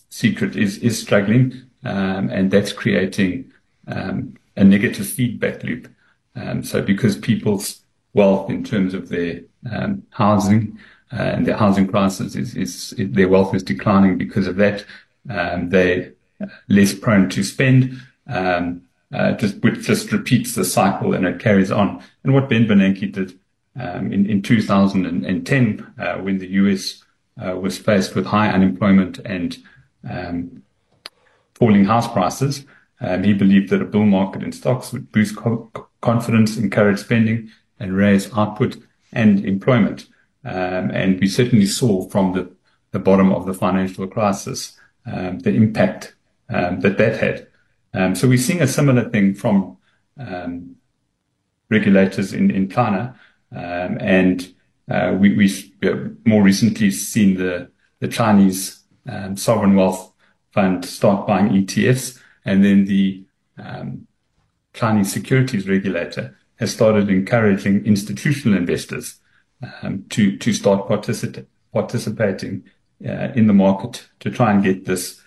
secret, 0.10 0.56
is, 0.56 0.78
is 0.80 1.02
struggling. 1.02 1.64
Um, 1.84 2.30
and 2.30 2.50
that's 2.50 2.72
creating 2.72 3.52
um, 3.88 4.36
a 4.56 4.64
negative 4.64 5.08
feedback 5.08 5.64
loop. 5.64 5.90
Um, 6.36 6.64
so 6.64 6.82
because 6.82 7.18
people's 7.18 7.82
wealth 8.14 8.50
in 8.50 8.64
terms 8.64 8.94
of 8.94 9.10
their 9.10 9.42
um, 9.72 10.04
housing 10.12 10.80
and 11.16 11.46
their 11.46 11.58
housing 11.58 11.88
crisis 11.88 12.36
is, 12.36 12.56
is, 12.56 12.94
their 12.98 13.28
wealth 13.28 13.54
is 13.54 13.64
declining 13.64 14.18
because 14.18 14.48
of 14.48 14.56
that. 14.58 14.86
Um, 15.30 15.70
they're 15.70 16.14
less 16.68 16.94
prone 16.94 17.30
to 17.30 17.44
spend. 17.44 18.02
Um, 18.28 18.84
uh, 19.14 19.34
just 19.34 19.62
which 19.62 19.86
just 19.86 20.12
repeats 20.12 20.56
the 20.56 20.66
cycle 20.66 21.14
and 21.14 21.26
it 21.26 21.40
carries 21.40 21.72
on. 21.72 22.04
And 22.24 22.34
what 22.34 22.50
Ben 22.50 22.66
Bernanke 22.66 23.12
did 23.12 23.38
um, 23.80 24.12
in 24.12 24.26
in 24.30 24.42
2010, 24.42 25.94
uh, 26.00 26.16
when 26.16 26.40
the 26.40 26.48
US 26.48 27.04
uh, 27.44 27.56
was 27.56 27.78
faced 27.78 28.16
with 28.16 28.26
high 28.26 28.50
unemployment 28.50 29.20
and 29.20 29.58
um, 30.10 30.64
falling 31.54 31.86
house 31.86 32.12
prices, 32.12 32.66
um, 33.02 33.24
he 33.24 33.34
believed 33.34 33.70
that 33.70 33.82
a 33.82 33.86
bull 33.86 34.06
market 34.06 34.44
in 34.44 34.52
stocks 34.52 34.92
would 34.92 35.12
boost 35.12 35.36
co- 35.36 35.70
confidence, 36.02 36.58
encourage 36.58 37.00
spending, 37.00 37.52
and 37.80 37.96
raise 37.96 38.32
output 38.36 38.78
and 39.12 39.46
employment. 39.46 40.08
Um, 40.46 40.92
and 40.92 41.20
we 41.20 41.28
certainly 41.28 41.66
saw 41.66 42.08
from 42.10 42.34
the, 42.34 42.52
bottom 43.00 43.32
of 43.32 43.48
the 43.48 43.56
financial 43.56 44.06
crisis 44.06 44.78
um, 45.08 45.40
the 45.40 45.50
impact 45.50 46.14
um, 46.50 46.80
that 46.82 47.00
that 47.00 47.20
had. 47.20 48.16
So 48.16 48.28
we're 48.28 48.38
seeing 48.38 48.62
a 48.62 48.68
similar 48.68 49.10
thing 49.10 49.34
from 49.34 49.78
regulators 51.70 52.34
in, 52.34 52.52
in 52.52 52.70
China. 52.70 53.20
And 53.52 54.54
uh, 54.92 55.16
we, 55.20 55.36
we 55.36 55.74
more 56.24 56.44
recently 56.44 56.92
seen 56.92 57.38
the, 57.38 57.72
Chinese 58.12 58.84
sovereign 59.36 59.76
wealth 59.76 60.14
fund 60.52 60.84
start 60.86 61.26
buying 61.26 61.50
ETFs. 61.50 62.20
And 62.46 62.64
then 62.64 62.86
the 62.86 63.26
Chinese 64.74 65.12
securities 65.12 65.68
regulator 65.68 66.38
has 66.58 66.72
started 66.72 67.10
encouraging 67.10 67.86
institutional 67.86 68.58
investors 68.58 69.20
um, 69.82 70.06
to, 70.10 70.38
to 70.38 70.54
start 70.54 70.88
particip- 70.88 71.46
participating 71.72 72.64
uh, 73.06 73.30
in 73.36 73.48
the 73.48 73.54
market 73.54 74.08
to 74.20 74.30
try 74.30 74.52
and 74.52 74.64
get 74.64 74.86
this 74.86 75.22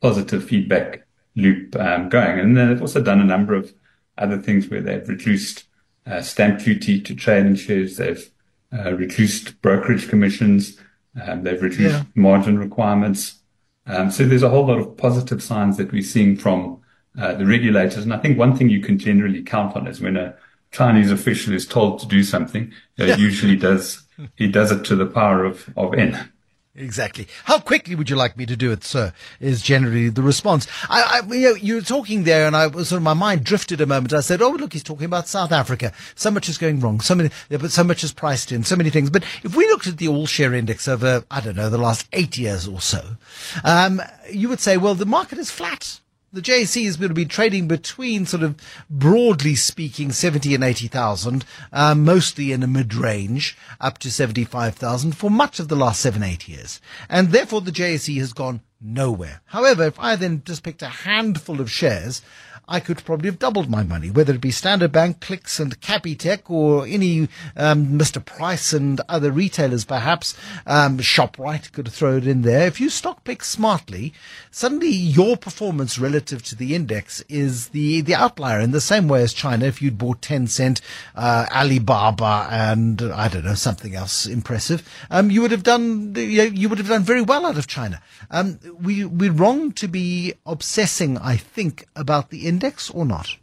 positive 0.00 0.44
feedback 0.44 1.06
loop 1.36 1.76
um, 1.76 2.08
going. 2.08 2.38
And 2.38 2.56
then 2.56 2.68
they've 2.68 2.80
also 2.80 3.02
done 3.02 3.20
a 3.20 3.24
number 3.24 3.54
of 3.54 3.72
other 4.16 4.38
things 4.38 4.68
where 4.68 4.80
they've 4.80 5.08
reduced 5.08 5.64
uh, 6.06 6.20
stamp 6.20 6.60
duty 6.60 7.00
to 7.00 7.14
trading 7.14 7.54
shares. 7.54 7.96
They've 7.96 8.30
uh, 8.72 8.94
reduced 8.94 9.60
brokerage 9.62 10.08
commissions. 10.08 10.78
Um, 11.20 11.42
they've 11.42 11.62
reduced 11.62 11.94
yeah. 11.96 12.04
margin 12.14 12.58
requirements. 12.58 13.40
Um, 13.86 14.10
so 14.10 14.24
there's 14.24 14.42
a 14.42 14.50
whole 14.50 14.66
lot 14.66 14.78
of 14.78 14.96
positive 14.96 15.42
signs 15.42 15.76
that 15.78 15.92
we're 15.92 16.02
seeing 16.02 16.36
from 16.36 16.80
uh, 17.18 17.34
the 17.34 17.46
regulators. 17.46 18.04
And 18.04 18.12
I 18.12 18.18
think 18.18 18.38
one 18.38 18.56
thing 18.56 18.68
you 18.68 18.80
can 18.80 18.98
generally 18.98 19.42
count 19.42 19.74
on 19.76 19.86
is 19.86 20.00
when 20.00 20.16
a 20.16 20.36
Chinese 20.70 21.10
official 21.10 21.54
is 21.54 21.66
told 21.66 22.00
to 22.00 22.06
do 22.06 22.22
something, 22.22 22.72
yeah. 22.96 23.16
usually 23.16 23.56
does 23.56 24.02
he 24.36 24.48
does 24.48 24.72
it 24.72 24.84
to 24.86 24.96
the 24.96 25.06
power 25.06 25.44
of 25.44 25.70
of 25.76 25.94
n. 25.94 26.30
Exactly. 26.78 27.26
How 27.44 27.58
quickly 27.58 27.96
would 27.96 28.08
you 28.08 28.14
like 28.14 28.36
me 28.36 28.46
to 28.46 28.56
do 28.56 28.70
it, 28.70 28.84
sir? 28.84 29.12
Is 29.40 29.62
generally 29.62 30.10
the 30.10 30.22
response. 30.22 30.68
I, 30.88 31.20
I 31.22 31.34
you 31.34 31.48
know, 31.48 31.54
you 31.56 31.74
were 31.76 31.80
talking 31.80 32.22
there, 32.22 32.46
and 32.46 32.56
I 32.56 32.68
was 32.68 32.88
sort 32.88 32.98
of 32.98 33.02
my 33.02 33.14
mind 33.14 33.42
drifted 33.42 33.80
a 33.80 33.86
moment. 33.86 34.12
I 34.12 34.20
said, 34.20 34.40
"Oh, 34.40 34.50
look, 34.50 34.72
he's 34.72 34.84
talking 34.84 35.06
about 35.06 35.26
South 35.26 35.50
Africa. 35.50 35.92
So 36.14 36.30
much 36.30 36.48
is 36.48 36.56
going 36.56 36.78
wrong. 36.78 37.00
So 37.00 37.16
many, 37.16 37.30
but 37.48 37.72
so 37.72 37.82
much 37.82 38.04
is 38.04 38.12
priced 38.12 38.52
in. 38.52 38.62
So 38.62 38.76
many 38.76 38.90
things. 38.90 39.10
But 39.10 39.24
if 39.42 39.56
we 39.56 39.66
looked 39.66 39.88
at 39.88 39.98
the 39.98 40.08
all 40.08 40.26
share 40.26 40.54
index 40.54 40.86
over, 40.86 41.24
I 41.30 41.40
don't 41.40 41.56
know, 41.56 41.68
the 41.68 41.78
last 41.78 42.06
eight 42.12 42.38
years 42.38 42.68
or 42.68 42.80
so, 42.80 43.16
um, 43.64 44.00
you 44.30 44.48
would 44.48 44.60
say, 44.60 44.76
well, 44.76 44.94
the 44.94 45.06
market 45.06 45.38
is 45.38 45.50
flat 45.50 46.00
the 46.32 46.42
JSE 46.42 46.84
is 46.84 46.96
going 46.96 47.08
to 47.08 47.14
be 47.14 47.24
trading 47.24 47.68
between 47.68 48.26
sort 48.26 48.42
of 48.42 48.56
broadly 48.90 49.54
speaking 49.54 50.12
70 50.12 50.54
and 50.54 50.62
80,000, 50.62 51.44
uh, 51.72 51.94
mostly 51.94 52.52
in 52.52 52.62
a 52.62 52.66
mid 52.66 52.94
range 52.94 53.56
up 53.80 53.98
to 53.98 54.10
75,000 54.10 55.12
for 55.12 55.30
much 55.30 55.58
of 55.58 55.68
the 55.68 55.76
last 55.76 56.00
seven, 56.00 56.22
eight 56.22 56.46
years. 56.46 56.80
And 57.08 57.32
therefore 57.32 57.62
the 57.62 57.70
JSE 57.70 58.18
has 58.18 58.32
gone 58.32 58.60
nowhere. 58.80 59.40
However, 59.46 59.84
if 59.84 59.98
I 59.98 60.16
then 60.16 60.42
just 60.44 60.62
picked 60.62 60.82
a 60.82 60.88
handful 60.88 61.60
of 61.60 61.70
shares, 61.70 62.22
I 62.68 62.80
could 62.80 63.02
probably 63.02 63.30
have 63.30 63.38
doubled 63.38 63.70
my 63.70 63.82
money, 63.82 64.10
whether 64.10 64.34
it 64.34 64.42
be 64.42 64.50
Standard 64.50 64.92
Bank, 64.92 65.20
Clicks 65.20 65.58
and 65.58 65.80
Capitec 65.80 66.50
or 66.50 66.86
any 66.86 67.28
um, 67.56 67.98
Mr. 67.98 68.22
Price 68.22 68.74
and 68.74 69.00
other 69.08 69.32
retailers 69.32 69.86
perhaps. 69.86 70.36
Um, 70.66 70.98
ShopRite 70.98 71.72
could 71.72 71.88
throw 71.88 72.18
it 72.18 72.26
in 72.26 72.42
there. 72.42 72.66
If 72.66 72.78
you 72.78 72.90
stock 72.90 73.24
pick 73.24 73.42
smartly, 73.42 74.12
suddenly 74.50 74.90
your 74.90 75.38
performance 75.38 75.98
relative 75.98 76.42
to 76.44 76.54
the 76.54 76.74
index 76.74 77.24
is 77.30 77.68
the, 77.68 78.02
the 78.02 78.14
outlier 78.14 78.60
in 78.60 78.72
the 78.72 78.82
same 78.82 79.08
way 79.08 79.22
as 79.22 79.32
China. 79.32 79.64
If 79.64 79.80
you'd 79.80 79.96
bought 79.96 80.20
Tencent, 80.20 80.82
uh, 81.16 81.46
Alibaba 81.50 82.48
and 82.50 83.00
I 83.00 83.28
don't 83.28 83.46
know, 83.46 83.54
something 83.54 83.94
else 83.94 84.26
impressive, 84.26 84.86
um, 85.10 85.30
you 85.30 85.40
would 85.40 85.52
have 85.52 85.62
done, 85.62 86.14
you, 86.16 86.38
know, 86.38 86.44
you 86.44 86.68
would 86.68 86.78
have 86.78 86.88
done 86.88 87.02
very 87.02 87.22
well 87.22 87.46
out 87.46 87.56
of 87.56 87.66
China. 87.66 88.02
Um, 88.30 88.58
we, 88.78 89.06
we're 89.06 89.32
wrong 89.32 89.72
to 89.72 89.88
be 89.88 90.34
obsessing, 90.44 91.16
I 91.16 91.38
think, 91.38 91.86
about 91.96 92.28
the 92.28 92.46
index 92.46 92.57
index 92.58 92.90
or 92.90 93.04
not? 93.04 93.36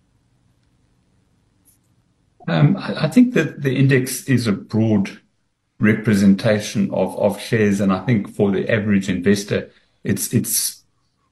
Um, 2.47 2.75
I 2.77 3.07
think 3.07 3.33
that 3.33 3.61
the 3.61 3.75
index 3.75 4.25
is 4.25 4.45
a 4.45 4.51
broad 4.51 5.09
representation 5.79 6.91
of, 6.91 7.17
of 7.17 7.39
shares. 7.39 7.79
And 7.81 7.91
I 7.91 8.05
think 8.05 8.29
for 8.29 8.51
the 8.51 8.69
average 8.69 9.09
investor, 9.09 9.71
it's, 10.03 10.33
it's 10.33 10.83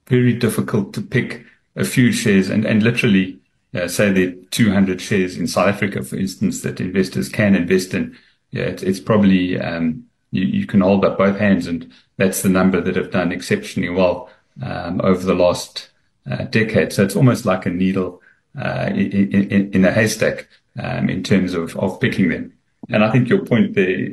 very 0.06 0.32
difficult 0.32 0.94
to 0.94 1.02
pick 1.02 1.44
a 1.76 1.84
few 1.84 2.10
shares 2.10 2.48
and, 2.50 2.64
and 2.64 2.82
literally 2.82 3.38
uh, 3.74 3.88
say 3.88 4.10
there 4.10 4.28
are 4.28 4.44
200 4.50 5.00
shares 5.00 5.36
in 5.36 5.46
South 5.46 5.68
Africa, 5.68 6.02
for 6.02 6.16
instance, 6.16 6.62
that 6.62 6.80
investors 6.80 7.28
can 7.28 7.54
invest 7.54 7.92
in. 7.94 8.16
Yeah, 8.50 8.64
it's, 8.64 8.82
it's 8.82 9.00
probably, 9.00 9.60
um, 9.60 10.04
you, 10.30 10.44
you, 10.44 10.66
can 10.66 10.80
hold 10.80 11.04
up 11.04 11.18
both 11.18 11.38
hands 11.38 11.66
and 11.66 11.92
that's 12.16 12.42
the 12.42 12.48
number 12.48 12.80
that 12.80 12.96
have 12.96 13.10
done 13.10 13.32
exceptionally 13.32 13.90
well, 13.90 14.30
um, 14.62 15.00
over 15.02 15.24
the 15.24 15.34
last 15.34 15.90
uh, 16.30 16.44
decade. 16.44 16.92
So 16.92 17.04
it's 17.04 17.16
almost 17.16 17.44
like 17.44 17.66
a 17.66 17.70
needle 17.70 18.22
uh, 18.58 18.90
in, 18.90 19.32
in, 19.32 19.72
in, 19.72 19.84
a 19.84 19.92
haystack 19.92 20.48
um, 20.78 21.08
in 21.10 21.22
terms 21.22 21.54
of, 21.54 21.76
of 21.76 22.00
picking 22.00 22.28
them. 22.28 22.52
And 22.88 23.04
I 23.04 23.10
think 23.10 23.28
your 23.28 23.44
point 23.44 23.74
there 23.74 24.10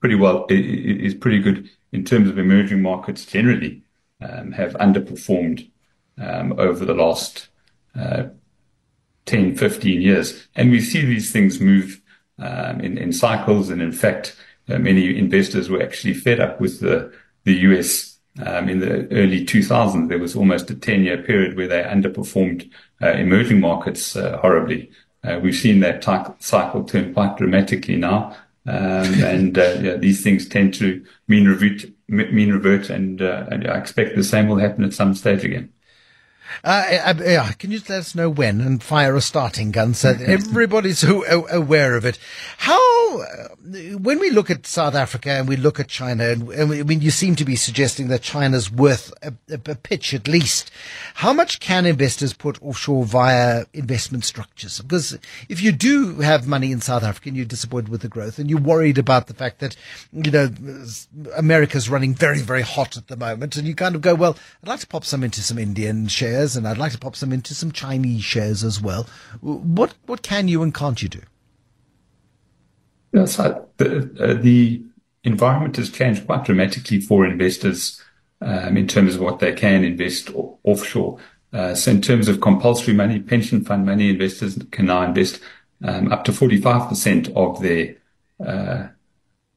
pretty 0.00 0.14
well 0.14 0.46
is 0.48 1.14
pretty 1.14 1.40
good 1.40 1.68
in 1.92 2.04
terms 2.04 2.28
of 2.28 2.38
emerging 2.38 2.82
markets 2.82 3.24
generally 3.24 3.82
um, 4.20 4.52
have 4.52 4.74
underperformed 4.74 5.68
um, 6.18 6.54
over 6.58 6.84
the 6.84 6.94
last 6.94 7.48
uh, 7.98 8.24
10, 9.26 9.56
15 9.56 10.00
years. 10.00 10.46
And 10.54 10.70
we 10.70 10.80
see 10.80 11.04
these 11.04 11.32
things 11.32 11.60
move 11.60 12.00
um, 12.38 12.80
in, 12.80 12.98
in 12.98 13.12
cycles. 13.12 13.70
And 13.70 13.82
in 13.82 13.92
fact, 13.92 14.36
uh, 14.68 14.78
many 14.78 15.16
investors 15.18 15.68
were 15.68 15.82
actually 15.82 16.14
fed 16.14 16.40
up 16.40 16.60
with 16.60 16.80
the, 16.80 17.12
the 17.44 17.54
US 17.54 18.13
um, 18.42 18.68
in 18.68 18.80
the 18.80 19.06
early 19.12 19.44
2000s, 19.44 20.08
there 20.08 20.18
was 20.18 20.34
almost 20.34 20.70
a 20.70 20.74
10 20.74 21.04
year 21.04 21.18
period 21.18 21.56
where 21.56 21.68
they 21.68 21.82
underperformed 21.82 22.70
uh, 23.02 23.12
emerging 23.12 23.60
markets 23.60 24.16
uh, 24.16 24.38
horribly. 24.38 24.90
Uh, 25.22 25.38
we've 25.42 25.54
seen 25.54 25.80
that 25.80 26.02
t- 26.02 26.34
cycle 26.40 26.84
turn 26.84 27.14
quite 27.14 27.36
dramatically 27.36 27.96
now. 27.96 28.36
Um, 28.66 28.74
and 29.24 29.58
uh, 29.58 29.76
yeah, 29.80 29.96
these 29.96 30.22
things 30.22 30.48
tend 30.48 30.74
to 30.74 31.04
mean 31.28 31.46
revert, 31.46 31.84
mean 32.08 32.52
revert 32.52 32.90
and, 32.90 33.22
uh, 33.22 33.46
and 33.50 33.68
I 33.68 33.78
expect 33.78 34.16
the 34.16 34.24
same 34.24 34.48
will 34.48 34.58
happen 34.58 34.84
at 34.84 34.92
some 34.94 35.14
stage 35.14 35.44
again. 35.44 35.73
Uh, 36.62 37.12
uh, 37.20 37.52
can 37.58 37.70
you 37.70 37.78
let 37.88 37.98
us 37.98 38.14
know 38.14 38.30
when 38.30 38.60
and 38.60 38.82
fire 38.82 39.16
a 39.16 39.20
starting 39.20 39.70
gun 39.70 39.94
so 39.94 40.12
that 40.12 40.28
everybody's 40.28 41.02
aware 41.04 41.96
of 41.96 42.04
it? 42.04 42.18
How, 42.58 43.20
uh, 43.20 43.48
when 43.98 44.18
we 44.18 44.30
look 44.30 44.50
at 44.50 44.66
South 44.66 44.94
Africa 44.94 45.30
and 45.30 45.48
we 45.48 45.56
look 45.56 45.80
at 45.80 45.88
China, 45.88 46.24
and, 46.28 46.48
and 46.50 46.70
we, 46.70 46.80
I 46.80 46.82
mean, 46.82 47.00
you 47.00 47.10
seem 47.10 47.36
to 47.36 47.44
be 47.44 47.56
suggesting 47.56 48.08
that 48.08 48.22
China's 48.22 48.70
worth 48.70 49.12
a, 49.22 49.34
a, 49.50 49.54
a, 49.54 49.74
pitch 49.74 50.14
at 50.14 50.28
least. 50.28 50.70
How 51.14 51.32
much 51.32 51.60
can 51.60 51.86
investors 51.86 52.32
put 52.32 52.62
offshore 52.62 53.04
via 53.04 53.64
investment 53.72 54.24
structures? 54.24 54.80
Because 54.80 55.18
if 55.48 55.62
you 55.62 55.72
do 55.72 56.20
have 56.20 56.46
money 56.46 56.72
in 56.72 56.80
South 56.80 57.02
Africa 57.02 57.28
and 57.28 57.36
you're 57.36 57.46
disappointed 57.46 57.88
with 57.90 58.02
the 58.02 58.08
growth 58.08 58.38
and 58.38 58.48
you're 58.48 58.60
worried 58.60 58.98
about 58.98 59.26
the 59.26 59.34
fact 59.34 59.58
that, 59.60 59.76
you 60.12 60.30
know, 60.30 60.50
America's 61.36 61.90
running 61.90 62.14
very, 62.14 62.40
very 62.40 62.62
hot 62.62 62.96
at 62.96 63.08
the 63.08 63.16
moment 63.16 63.56
and 63.56 63.66
you 63.66 63.74
kind 63.74 63.94
of 63.94 64.00
go, 64.00 64.14
well, 64.14 64.36
I'd 64.62 64.68
like 64.68 64.80
to 64.80 64.86
pop 64.86 65.04
some 65.04 65.22
into 65.22 65.42
some 65.42 65.58
Indian 65.58 66.06
shares 66.08 66.33
shares, 66.34 66.56
and 66.56 66.66
I'd 66.66 66.78
like 66.78 66.92
to 66.92 66.98
pop 66.98 67.16
some 67.16 67.32
into 67.32 67.54
some 67.54 67.72
Chinese 67.72 68.24
shares 68.24 68.64
as 68.64 68.80
well. 68.80 69.06
What 69.40 69.94
what 70.06 70.22
can 70.22 70.48
you 70.48 70.62
and 70.62 70.74
can't 70.74 71.02
you 71.02 71.08
do? 71.08 71.20
Yes, 73.12 73.36
the, 73.36 74.10
uh, 74.18 74.34
the 74.42 74.82
environment 75.22 75.76
has 75.76 75.90
changed 75.90 76.26
quite 76.26 76.44
dramatically 76.44 77.00
for 77.00 77.24
investors 77.24 78.02
um, 78.40 78.76
in 78.76 78.88
terms 78.88 79.14
of 79.14 79.20
what 79.20 79.38
they 79.38 79.52
can 79.52 79.84
invest 79.84 80.30
offshore. 80.64 81.18
Uh, 81.52 81.74
so 81.74 81.92
in 81.92 82.02
terms 82.02 82.26
of 82.26 82.40
compulsory 82.40 82.92
money, 82.92 83.20
pension 83.20 83.64
fund 83.64 83.86
money, 83.86 84.10
investors 84.10 84.58
can 84.72 84.86
now 84.86 85.02
invest 85.02 85.40
um, 85.84 86.10
up 86.10 86.24
to 86.24 86.32
45% 86.32 87.32
of 87.36 87.62
their 87.62 87.94
uh, 88.44 88.88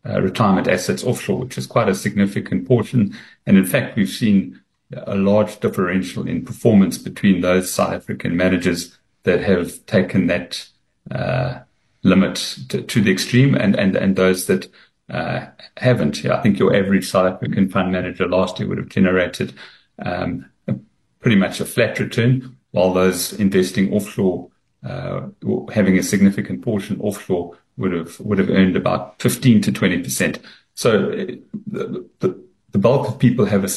uh, 0.07 0.21
retirement 0.21 0.67
assets 0.67 1.03
offshore, 1.03 1.39
which 1.39 1.57
is 1.57 1.65
quite 1.65 1.89
a 1.89 1.95
significant 1.95 2.67
portion. 2.67 3.17
And 3.47 3.57
in 3.57 3.65
fact, 3.65 3.95
we've 3.95 4.07
seen 4.07 4.61
a 4.95 5.15
large 5.15 5.59
differential 5.59 6.27
in 6.27 6.45
performance 6.45 6.97
between 6.97 7.41
those 7.41 7.71
South 7.71 7.93
African 7.93 8.37
managers 8.37 8.97
that 9.23 9.41
have 9.41 9.85
taken 9.85 10.27
that 10.27 10.67
uh, 11.11 11.59
limit 12.03 12.35
to, 12.69 12.81
to, 12.81 13.01
the 13.01 13.11
extreme 13.11 13.55
and, 13.55 13.75
and, 13.75 13.95
and 13.95 14.15
those 14.15 14.45
that 14.45 14.69
uh, 15.09 15.45
haven't. 15.77 16.25
I 16.25 16.41
think 16.41 16.59
your 16.59 16.75
average 16.75 17.09
South 17.09 17.33
African 17.33 17.69
fund 17.69 17.91
manager 17.91 18.27
last 18.27 18.59
year 18.59 18.69
would 18.69 18.77
have 18.77 18.89
generated 18.89 19.53
um, 19.99 20.49
pretty 21.19 21.37
much 21.37 21.59
a 21.59 21.65
flat 21.65 21.99
return, 21.99 22.57
while 22.71 22.93
those 22.93 23.33
investing 23.33 23.93
offshore, 23.93 24.49
uh, 24.83 25.27
having 25.73 25.97
a 25.97 26.03
significant 26.03 26.61
portion 26.61 26.99
offshore, 27.01 27.57
would 27.77 27.91
have 27.91 28.19
would 28.19 28.39
have 28.39 28.49
earned 28.49 28.75
about 28.75 29.21
15 29.21 29.61
to 29.61 29.71
20 29.71 30.03
percent. 30.03 30.39
So 30.73 31.09
uh, 31.09 31.25
the, 31.67 32.07
the, 32.19 32.43
the 32.71 32.79
bulk 32.79 33.07
of 33.07 33.19
people 33.19 33.45
have 33.45 33.63
a 33.63 33.69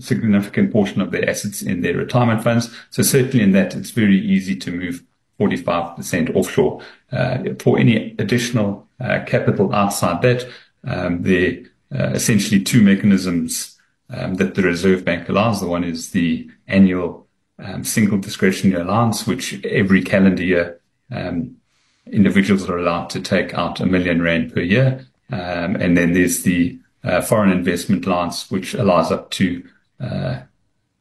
significant 0.00 0.72
portion 0.72 1.00
of 1.00 1.10
their 1.10 1.28
assets 1.28 1.62
in 1.62 1.82
their 1.82 1.96
retirement 1.96 2.42
funds. 2.42 2.74
So 2.90 3.02
certainly 3.02 3.42
in 3.42 3.52
that, 3.52 3.74
it's 3.74 3.90
very 3.90 4.18
easy 4.18 4.56
to 4.56 4.70
move 4.70 5.02
45% 5.40 6.34
offshore. 6.34 6.82
Uh, 7.12 7.38
for 7.60 7.78
any 7.78 8.14
additional 8.18 8.86
uh, 9.00 9.20
capital 9.26 9.74
outside 9.74 10.22
that, 10.22 10.48
um, 10.84 11.22
there 11.22 11.58
are 11.92 12.06
uh, 12.06 12.10
essentially 12.10 12.62
two 12.62 12.82
mechanisms 12.82 13.78
um, 14.10 14.34
that 14.34 14.54
the 14.54 14.62
Reserve 14.62 15.04
Bank 15.04 15.28
allows. 15.28 15.60
The 15.60 15.66
one 15.66 15.84
is 15.84 16.10
the 16.10 16.50
annual 16.66 17.26
um, 17.58 17.84
single 17.84 18.18
discretionary 18.18 18.80
allowance, 18.80 19.26
which 19.26 19.64
every 19.64 20.02
calendar 20.02 20.42
year 20.42 20.80
um, 21.10 21.56
individuals 22.06 22.68
are 22.68 22.78
allowed 22.78 23.10
to 23.10 23.20
take 23.20 23.54
out 23.54 23.80
a 23.80 23.86
million 23.86 24.22
rand 24.22 24.52
per 24.52 24.60
year. 24.60 25.06
Um, 25.30 25.76
and 25.76 25.96
then 25.96 26.14
there's 26.14 26.42
the 26.42 26.78
uh, 27.04 27.20
foreign 27.20 27.50
investment 27.50 28.06
allowance, 28.06 28.50
which 28.50 28.74
allows 28.74 29.12
up 29.12 29.30
to 29.32 29.66
uh, 30.00 30.40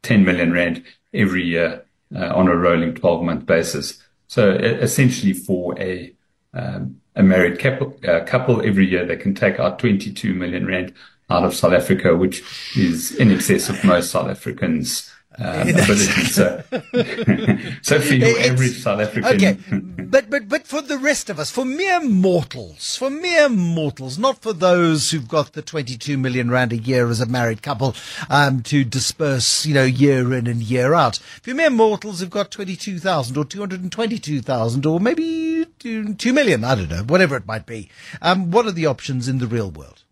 10 0.03 0.23
million 0.23 0.51
rand 0.51 0.83
every 1.13 1.43
year 1.43 1.85
uh, 2.15 2.33
on 2.35 2.47
a 2.47 2.55
rolling 2.55 2.95
12 2.95 3.23
month 3.23 3.45
basis. 3.45 4.01
So 4.27 4.51
essentially 4.51 5.33
for 5.33 5.79
a, 5.79 6.13
um, 6.53 7.01
a 7.15 7.23
married 7.23 7.59
couple, 7.59 7.97
uh, 8.07 8.23
couple 8.25 8.65
every 8.65 8.87
year, 8.87 9.05
they 9.05 9.17
can 9.17 9.33
take 9.33 9.59
out 9.59 9.79
22 9.79 10.33
million 10.33 10.65
rand 10.65 10.93
out 11.29 11.43
of 11.43 11.53
South 11.55 11.73
Africa, 11.73 12.15
which 12.15 12.43
is 12.75 13.15
in 13.15 13.31
excess 13.31 13.69
of 13.69 13.83
most 13.83 14.11
South 14.11 14.29
Africans' 14.29 15.11
um, 15.39 15.69
ability. 15.69 16.23
So, 16.25 16.63
so 17.81 18.01
for 18.01 18.13
your 18.13 18.37
it's, 18.39 18.77
South 18.77 18.99
African. 18.99 19.35
Okay, 19.35 19.57
but 20.03 20.29
but 20.29 20.49
but 20.49 20.65
for 20.65 20.81
the 20.81 20.97
rest 20.97 21.29
of 21.29 21.39
us, 21.39 21.51
for 21.51 21.65
mere 21.65 22.01
mortals, 22.01 22.95
for 22.95 23.09
mere 23.09 23.49
mortals, 23.49 24.17
not 24.17 24.41
for 24.41 24.53
those 24.53 25.11
who've 25.11 25.27
got 25.27 25.53
the 25.53 25.61
22 25.61 26.17
million 26.17 26.49
rand 26.49 26.73
a 26.73 26.77
year 26.77 27.09
as 27.09 27.21
a 27.21 27.25
married 27.25 27.61
couple 27.61 27.95
um, 28.29 28.63
to 28.63 28.83
disperse, 28.83 29.65
you 29.65 29.73
know, 29.73 29.83
year 29.83 30.33
in 30.33 30.47
and 30.47 30.61
year 30.61 30.93
out. 30.93 31.17
For 31.17 31.53
mere 31.53 31.69
mortals 31.69 32.19
who've 32.19 32.29
got 32.29 32.51
22,000 32.51 33.37
or 33.37 33.45
222,000 33.45 34.85
or 34.85 34.99
maybe 34.99 35.65
2 35.79 36.15
million, 36.33 36.63
I 36.63 36.75
don't 36.75 36.89
know, 36.89 37.03
whatever 37.03 37.35
it 37.35 37.45
might 37.45 37.65
be. 37.65 37.89
Um, 38.21 38.51
what 38.51 38.65
are 38.65 38.71
the 38.71 38.85
options 38.85 39.27
in 39.27 39.37
the 39.37 39.47
real 39.47 39.71
world? 39.71 40.03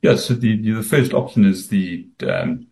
Yeah, 0.00 0.14
so 0.14 0.34
the 0.34 0.56
the 0.74 0.82
first 0.82 1.12
option 1.12 1.44
is 1.44 1.68
the 1.68 2.06
um, 2.22 2.67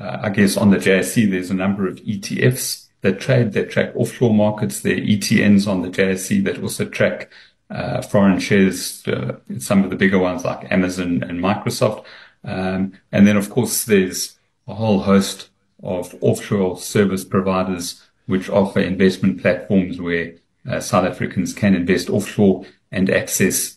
uh, 0.00 0.18
I 0.22 0.30
guess 0.30 0.56
on 0.56 0.70
the 0.70 0.78
JSE, 0.78 1.30
there's 1.30 1.50
a 1.50 1.54
number 1.54 1.86
of 1.86 1.96
ETFs 1.96 2.86
that 3.02 3.20
trade, 3.20 3.52
that 3.52 3.70
track 3.70 3.94
offshore 3.94 4.34
markets. 4.34 4.80
There 4.80 4.94
are 4.94 5.00
ETNs 5.00 5.66
on 5.66 5.82
the 5.82 5.88
JSE 5.88 6.44
that 6.44 6.62
also 6.62 6.84
track 6.84 7.30
uh, 7.70 8.02
foreign 8.02 8.38
shares, 8.38 9.06
uh, 9.08 9.36
some 9.58 9.84
of 9.84 9.90
the 9.90 9.96
bigger 9.96 10.18
ones 10.18 10.44
like 10.44 10.70
Amazon 10.70 11.22
and 11.22 11.40
Microsoft. 11.40 12.04
Um, 12.44 12.92
and 13.12 13.26
then, 13.26 13.36
of 13.36 13.50
course, 13.50 13.84
there's 13.84 14.38
a 14.68 14.74
whole 14.74 15.00
host 15.00 15.50
of 15.82 16.14
offshore 16.20 16.78
service 16.78 17.24
providers 17.24 18.02
which 18.26 18.48
offer 18.48 18.80
investment 18.80 19.40
platforms 19.40 20.00
where 20.00 20.34
uh, 20.68 20.80
South 20.80 21.04
Africans 21.04 21.52
can 21.52 21.74
invest 21.74 22.10
offshore 22.10 22.64
and 22.90 23.08
access 23.10 23.76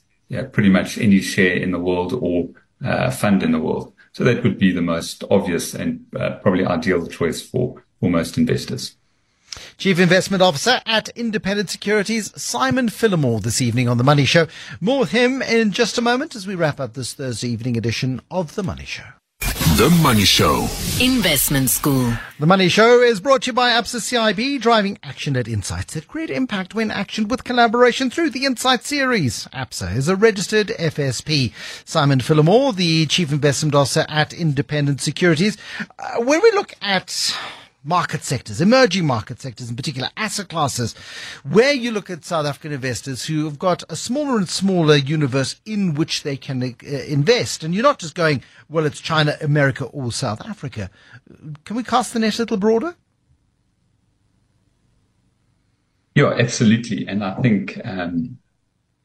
pretty 0.51 0.69
much 0.69 0.97
any 0.97 1.21
share 1.21 1.55
in 1.55 1.71
the 1.71 1.79
world 1.79 2.13
or 2.13 2.49
uh, 2.83 3.09
fund 3.11 3.43
in 3.43 3.51
the 3.51 3.59
world. 3.59 3.93
So 4.19 4.25
that 4.25 4.43
would 4.43 4.59
be 4.59 4.73
the 4.73 4.81
most 4.81 5.23
obvious 5.31 5.73
and 5.73 6.05
uh, 6.13 6.31
probably 6.41 6.65
ideal 6.65 7.07
choice 7.07 7.41
for, 7.41 7.85
for 8.01 8.09
most 8.09 8.37
investors. 8.37 8.97
Chief 9.77 9.97
Investment 9.97 10.43
Officer 10.43 10.81
at 10.85 11.07
Independent 11.15 11.69
Securities, 11.69 12.33
Simon 12.35 12.89
Phillimore, 12.89 13.41
this 13.41 13.61
evening 13.61 13.87
on 13.87 13.97
The 13.97 14.03
Money 14.03 14.25
Show. 14.25 14.47
More 14.81 14.99
with 14.99 15.11
him 15.11 15.41
in 15.41 15.71
just 15.71 15.97
a 15.97 16.01
moment 16.01 16.35
as 16.35 16.45
we 16.45 16.55
wrap 16.55 16.81
up 16.81 16.95
this 16.95 17.13
Thursday 17.13 17.47
evening 17.47 17.77
edition 17.77 18.19
of 18.29 18.55
The 18.55 18.63
Money 18.63 18.83
Show. 18.83 19.05
The 19.79 19.89
Money 20.03 20.25
Show. 20.25 20.67
Investment 20.99 21.69
School. 21.69 22.13
The 22.37 22.45
Money 22.45 22.67
Show 22.67 23.01
is 23.01 23.21
brought 23.21 23.43
to 23.43 23.47
you 23.47 23.53
by 23.53 23.69
ABSA 23.69 23.99
CIB, 24.01 24.59
driving 24.59 24.99
action-led 25.03 25.47
insights 25.47 25.93
that 25.93 26.09
create 26.09 26.29
impact 26.29 26.75
when 26.75 26.89
actioned 26.89 27.29
with 27.29 27.45
collaboration 27.45 28.09
through 28.09 28.31
the 28.31 28.43
Insight 28.43 28.83
series. 28.83 29.47
ABSA 29.53 29.95
is 29.95 30.09
a 30.09 30.17
registered 30.17 30.67
FSP. 30.67 31.53
Simon 31.85 32.19
Phillimore, 32.19 32.75
the 32.75 33.05
Chief 33.05 33.31
Investment 33.31 33.73
Officer 33.73 34.05
at 34.09 34.33
Independent 34.33 34.99
Securities. 34.99 35.57
Uh, 35.97 36.23
when 36.23 36.41
we 36.43 36.51
look 36.51 36.73
at 36.81 37.33
market 37.89 38.23
sectors, 38.23 38.61
emerging 38.61 39.05
market 39.05 39.41
sectors 39.41 39.69
in 39.69 39.75
particular, 39.75 40.09
asset 40.15 40.47
classes, 40.47 40.93
where 41.43 41.73
you 41.73 41.91
look 41.91 42.09
at 42.09 42.23
South 42.23 42.45
African 42.45 42.71
investors 42.71 43.25
who 43.25 43.45
have 43.45 43.57
got 43.57 43.83
a 43.89 43.95
smaller 43.95 44.37
and 44.37 44.47
smaller 44.47 44.95
universe 44.95 45.59
in 45.65 45.95
which 45.95 46.21
they 46.21 46.37
can 46.37 46.63
uh, 46.63 46.87
invest. 46.87 47.63
And 47.63 47.73
you're 47.73 47.83
not 47.83 47.97
just 47.97 48.13
going, 48.13 48.43
well, 48.69 48.85
it's 48.85 49.01
China, 49.01 49.35
America, 49.41 49.85
or 49.85 50.11
South 50.11 50.47
Africa. 50.47 50.91
Can 51.65 51.75
we 51.75 51.83
cast 51.83 52.13
the 52.13 52.19
net 52.19 52.37
a 52.37 52.43
little 52.43 52.57
broader? 52.57 52.95
Yeah, 56.13 56.33
absolutely. 56.37 57.07
And 57.07 57.23
I 57.23 57.41
think 57.41 57.81
um, 57.83 58.37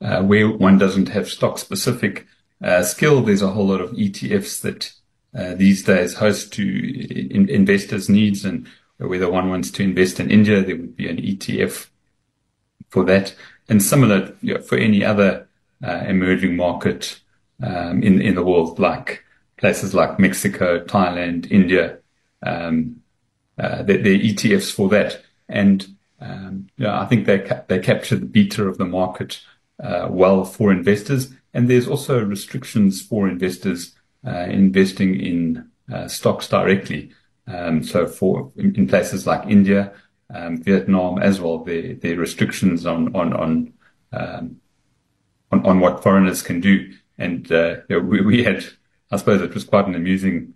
uh, 0.00 0.22
where 0.22 0.48
one 0.48 0.76
doesn't 0.76 1.08
have 1.08 1.28
stock 1.28 1.58
specific 1.58 2.26
uh, 2.62 2.82
skill, 2.82 3.22
there's 3.22 3.42
a 3.42 3.48
whole 3.48 3.68
lot 3.68 3.80
of 3.80 3.92
ETFs 3.92 4.60
that 4.60 4.92
uh, 5.34 5.54
these 5.54 5.82
days 5.82 6.14
host 6.14 6.52
to 6.54 6.62
in, 6.64 7.48
investors' 7.48 8.08
needs. 8.08 8.44
And 8.44 8.66
whether 8.98 9.30
one 9.30 9.48
wants 9.48 9.70
to 9.72 9.82
invest 9.82 10.20
in 10.20 10.30
India, 10.30 10.62
there 10.62 10.76
would 10.76 10.96
be 10.96 11.08
an 11.08 11.18
ETF 11.18 11.88
for 12.88 13.04
that. 13.04 13.34
And 13.68 13.82
similar 13.82 14.34
you 14.42 14.54
know, 14.54 14.60
for 14.60 14.76
any 14.76 15.04
other 15.04 15.48
uh, 15.82 16.04
emerging 16.06 16.56
market 16.56 17.20
um, 17.62 18.02
in 18.02 18.20
in 18.20 18.34
the 18.34 18.44
world, 18.44 18.78
like 18.78 19.24
places 19.56 19.94
like 19.94 20.18
Mexico, 20.18 20.84
Thailand, 20.84 21.50
India. 21.50 21.98
Um, 22.42 23.00
uh, 23.58 23.82
there, 23.82 23.98
are 23.98 24.02
ETFs 24.02 24.72
for 24.72 24.88
that, 24.88 25.22
and 25.48 25.86
um, 26.20 26.66
yeah, 26.76 27.00
I 27.00 27.06
think 27.06 27.26
they 27.26 27.38
ca- 27.38 27.62
they 27.68 27.78
capture 27.78 28.16
the 28.16 28.26
beta 28.26 28.66
of 28.66 28.78
the 28.78 28.84
market 28.84 29.40
uh, 29.82 30.08
well 30.10 30.44
for 30.44 30.72
investors. 30.72 31.32
And 31.52 31.70
there's 31.70 31.86
also 31.86 32.22
restrictions 32.22 33.00
for 33.00 33.28
investors 33.28 33.94
investing 34.30 35.20
in 35.20 35.68
uh, 35.92 36.08
stocks 36.08 36.48
directly. 36.48 37.10
Um, 37.46 37.82
so 37.82 38.06
for 38.06 38.52
in, 38.56 38.86
places 38.86 39.26
like 39.26 39.46
India, 39.46 39.92
um, 40.34 40.62
Vietnam 40.62 41.18
as 41.18 41.40
well, 41.40 41.62
the 41.62 41.94
the 41.94 42.14
restrictions 42.14 42.86
on 42.86 43.14
on 43.14 43.34
on, 43.34 43.72
um, 44.12 44.60
on 45.50 45.80
what 45.80 46.02
foreigners 46.02 46.42
can 46.42 46.60
do. 46.60 46.90
And 47.18 47.50
uh, 47.52 47.76
we, 47.88 48.42
had, 48.42 48.64
I 49.12 49.18
suppose, 49.18 49.40
it 49.40 49.54
was 49.54 49.64
quite 49.64 49.86
an 49.86 49.94
amusing 49.94 50.54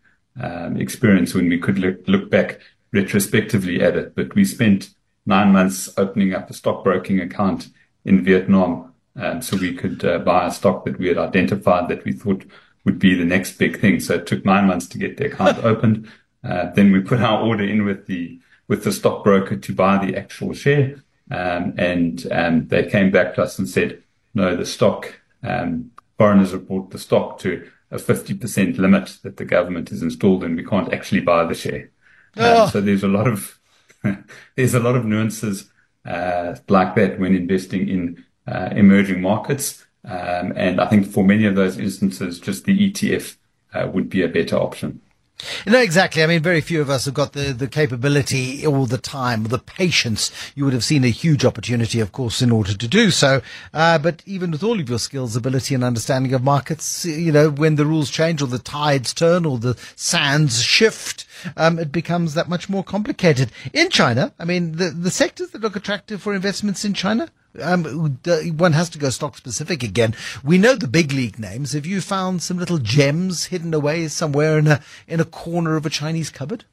experience 0.77 1.35
when 1.35 1.49
we 1.49 1.59
could 1.59 1.79
look 1.79 2.09
look 2.09 2.31
back 2.31 2.61
retrospectively 2.93 3.83
at 3.83 3.97
it. 3.97 4.15
But 4.15 4.35
we 4.35 4.45
spent 4.45 4.95
nine 5.27 5.53
months 5.53 5.91
opening 5.99 6.35
up 6.35 6.49
a 6.49 6.55
stockbroking 6.55 7.21
account 7.21 7.69
in 8.07 8.25
Vietnam, 8.25 8.95
so 9.41 9.57
we 9.59 9.75
could 9.75 10.05
uh, 10.05 10.19
buy 10.21 10.47
a 10.47 10.51
stock 10.51 10.87
that 10.87 10.99
we 10.99 11.09
had 11.09 11.19
identified 11.19 11.89
that 11.89 12.05
we 12.05 12.13
thought 12.13 12.45
would 12.89 12.99
be 12.99 13.15
the 13.15 13.25
next 13.25 13.59
big 13.59 13.79
thing. 13.79 14.01
So 14.01 14.15
it 14.15 14.27
took 14.27 14.47
nine 14.47 14.67
months 14.67 14.87
to 14.89 14.99
get 14.99 15.19
the 15.19 15.27
account 15.27 15.59
opened. 15.63 16.09
Uh, 16.43 16.71
then 16.71 16.91
we 16.91 17.01
put 17.01 17.21
our 17.21 17.47
order 17.47 17.65
in 17.65 17.85
with 17.85 18.07
the 18.07 18.41
with 18.67 18.85
the 18.85 18.93
stockbroker 18.93 19.57
to 19.57 19.75
buy 19.75 19.99
the 19.99 20.17
actual 20.17 20.53
share, 20.55 21.03
um, 21.31 21.75
and 21.79 22.27
um, 22.31 22.69
they 22.69 22.85
came 22.85 23.11
back 23.11 23.35
to 23.35 23.43
us 23.43 23.59
and 23.59 23.69
said, 23.69 24.03
no, 24.35 24.55
the 24.55 24.67
stock 24.67 25.21
um, 25.43 25.91
foreigners 26.19 26.53
have 26.53 26.69
bought 26.69 26.91
the 26.91 26.99
stock 26.99 27.39
to 27.39 27.67
a 27.91 27.97
50% 27.97 28.77
limit 28.77 29.17
that 29.23 29.39
the 29.39 29.47
government 29.47 29.89
has 29.89 30.03
installed, 30.03 30.45
and 30.45 30.57
we 30.57 30.65
can't 30.65 30.93
actually 30.93 31.21
buy 31.21 31.45
the 31.45 31.55
share. 31.55 31.91
Oh. 32.37 32.69
so 32.69 32.81
there's 32.81 33.03
a 33.03 33.09
lot 33.09 33.27
of 33.27 33.59
there's 34.57 34.75
a 34.75 34.81
lot 34.81 34.97
of 34.97 35.05
nuances 35.05 35.71
uh, 36.07 36.55
like 36.69 36.95
that 36.95 37.19
when 37.19 37.35
investing 37.35 37.89
in 37.89 38.25
uh, 38.47 38.71
emerging 38.73 39.21
markets. 39.21 39.85
Um, 40.09 40.53
and 40.57 40.81
I 40.81 40.87
think 40.87 41.07
for 41.07 41.23
many 41.23 41.45
of 41.45 41.55
those 41.55 41.79
instances, 41.79 42.41
just 42.41 42.65
the 42.65 42.91
ETF 42.91 43.37
uh, 43.75 43.89
would 43.93 44.09
be 44.09 44.23
a 44.23 44.29
better 44.29 44.57
option. 44.57 45.03
No, 45.67 45.79
exactly. 45.79 46.23
I 46.25 46.27
mean, 46.27 46.43
very 46.43 46.61
few 46.61 46.81
of 46.81 46.91
us 46.91 47.05
have 47.05 47.15
got 47.15 47.33
the, 47.33 47.53
the 47.53 47.69
capability 47.69 48.67
all 48.67 48.87
the 48.87 48.99
time, 48.99 49.45
the 49.45 49.59
patience. 49.59 50.33
You 50.57 50.65
would 50.65 50.73
have 50.73 50.83
seen 50.83 51.05
a 51.05 51.09
huge 51.09 51.45
opportunity, 51.45 52.01
of 52.01 52.11
course, 52.11 52.43
in 52.43 52.51
order 52.51 52.75
to 52.75 52.89
do 52.89 53.13
so. 53.13 53.41
Uh, 53.73 53.99
but 53.99 54.23
even 54.27 54.51
with 54.51 54.65
all 54.65 54.81
of 54.81 54.89
your 54.89 54.99
skills, 54.99 55.37
ability, 55.37 55.75
and 55.77 55.85
understanding 55.85 56.35
of 56.35 56.43
markets, 56.43 57.05
you 57.05 57.31
know, 57.31 57.51
when 57.51 57.77
the 57.77 57.87
rules 57.87 58.11
change 58.11 58.43
or 58.43 58.49
the 58.49 58.59
tides 58.59 59.15
turn 59.15 59.45
or 59.45 59.59
the 59.59 59.77
sands 59.95 60.61
shift, 60.61 61.25
um, 61.57 61.79
it 61.79 61.93
becomes 61.93 62.35
that 62.35 62.49
much 62.49 62.69
more 62.69 62.83
complicated. 62.83 63.53
In 63.73 63.91
China, 63.91 64.35
I 64.41 64.45
mean, 64.45 64.73
the, 64.73 64.91
the 64.91 65.11
sectors 65.11 65.51
that 65.51 65.63
look 65.63 65.77
attractive 65.77 66.21
for 66.21 66.35
investments 66.35 66.85
in 66.85 66.95
China, 66.95 67.29
um, 67.61 68.19
one 68.57 68.73
has 68.73 68.89
to 68.91 68.99
go 68.99 69.11
stock 69.11 69.37
specific 69.37 69.83
again. 69.83 70.15
We 70.45 70.59
know 70.59 70.75
the 70.75 70.89
big 70.89 71.13
league 71.13 71.39
names. 71.39 71.73
Have 71.73 71.87
you 71.87 72.01
found 72.01 72.43
some 72.43 72.59
little 72.59 72.79
gems 72.79 73.47
hidden 73.47 73.75
away 73.75 74.09
somewhere 74.09 74.59
in 74.59 74.67
a 74.67 74.81
in 75.07 75.21
a 75.21 75.25
corner 75.25 75.77
of 75.77 75.87
a 75.87 75.91
Chinese 75.91 76.31
cupboard? 76.31 76.65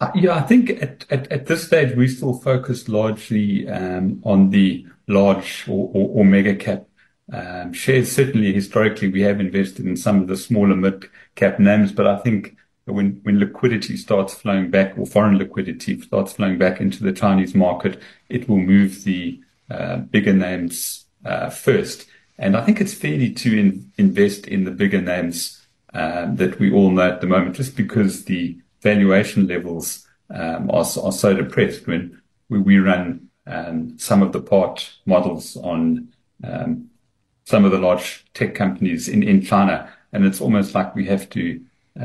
Uh, 0.00 0.10
yeah, 0.14 0.36
I 0.36 0.42
think 0.42 0.70
at, 0.70 1.04
at, 1.10 1.30
at, 1.32 1.46
this 1.46 1.66
stage 1.66 1.96
we 1.96 2.06
still 2.06 2.34
focus 2.34 2.88
largely 2.88 3.68
um, 3.68 4.20
on 4.24 4.50
the 4.50 4.86
large 5.08 5.64
or, 5.68 5.90
or, 5.92 6.20
or 6.20 6.24
mega 6.24 6.54
cap 6.54 6.86
um, 7.32 7.72
shares. 7.72 8.12
Certainly, 8.12 8.52
historically, 8.52 9.08
we 9.08 9.22
have 9.22 9.40
invested 9.40 9.86
in 9.86 9.96
some 9.96 10.22
of 10.22 10.28
the 10.28 10.36
smaller 10.36 10.76
mid 10.76 11.08
cap 11.34 11.58
names, 11.58 11.90
but 11.90 12.06
I 12.06 12.16
think 12.18 12.56
when 12.92 13.20
when 13.22 13.38
liquidity 13.38 13.96
starts 13.96 14.34
flowing 14.34 14.70
back 14.70 14.98
or 14.98 15.06
foreign 15.06 15.38
liquidity 15.38 16.00
starts 16.00 16.32
flowing 16.32 16.58
back 16.58 16.80
into 16.80 17.02
the 17.02 17.12
Chinese 17.12 17.54
market, 17.54 18.00
it 18.28 18.48
will 18.48 18.58
move 18.58 19.04
the 19.04 19.40
uh, 19.70 19.96
bigger 19.98 20.32
names 20.32 21.06
uh, 21.24 21.50
first. 21.50 22.06
And 22.38 22.56
I 22.56 22.64
think 22.64 22.80
it's 22.80 22.94
fairly 22.94 23.32
to 23.32 23.58
in, 23.58 23.92
invest 23.98 24.46
in 24.46 24.64
the 24.64 24.70
bigger 24.70 25.00
names 25.00 25.66
um, 25.92 26.36
that 26.36 26.58
we 26.58 26.72
all 26.72 26.90
know 26.90 27.08
at 27.08 27.20
the 27.20 27.26
moment, 27.26 27.56
just 27.56 27.76
because 27.76 28.24
the 28.24 28.58
valuation 28.80 29.46
levels 29.48 30.06
um, 30.30 30.70
are, 30.70 30.86
are 31.02 31.12
so 31.12 31.34
depressed. 31.34 31.86
When 31.86 32.22
we, 32.48 32.58
we 32.60 32.78
run 32.78 33.28
um, 33.46 33.98
some 33.98 34.22
of 34.22 34.32
the 34.32 34.40
part 34.40 34.94
models 35.04 35.56
on 35.56 36.08
um, 36.44 36.88
some 37.44 37.64
of 37.64 37.72
the 37.72 37.78
large 37.78 38.24
tech 38.34 38.54
companies 38.54 39.08
in, 39.08 39.22
in 39.22 39.42
China, 39.42 39.92
and 40.12 40.24
it's 40.24 40.40
almost 40.40 40.74
like 40.74 40.94
we 40.94 41.06
have 41.06 41.28
to 41.30 41.60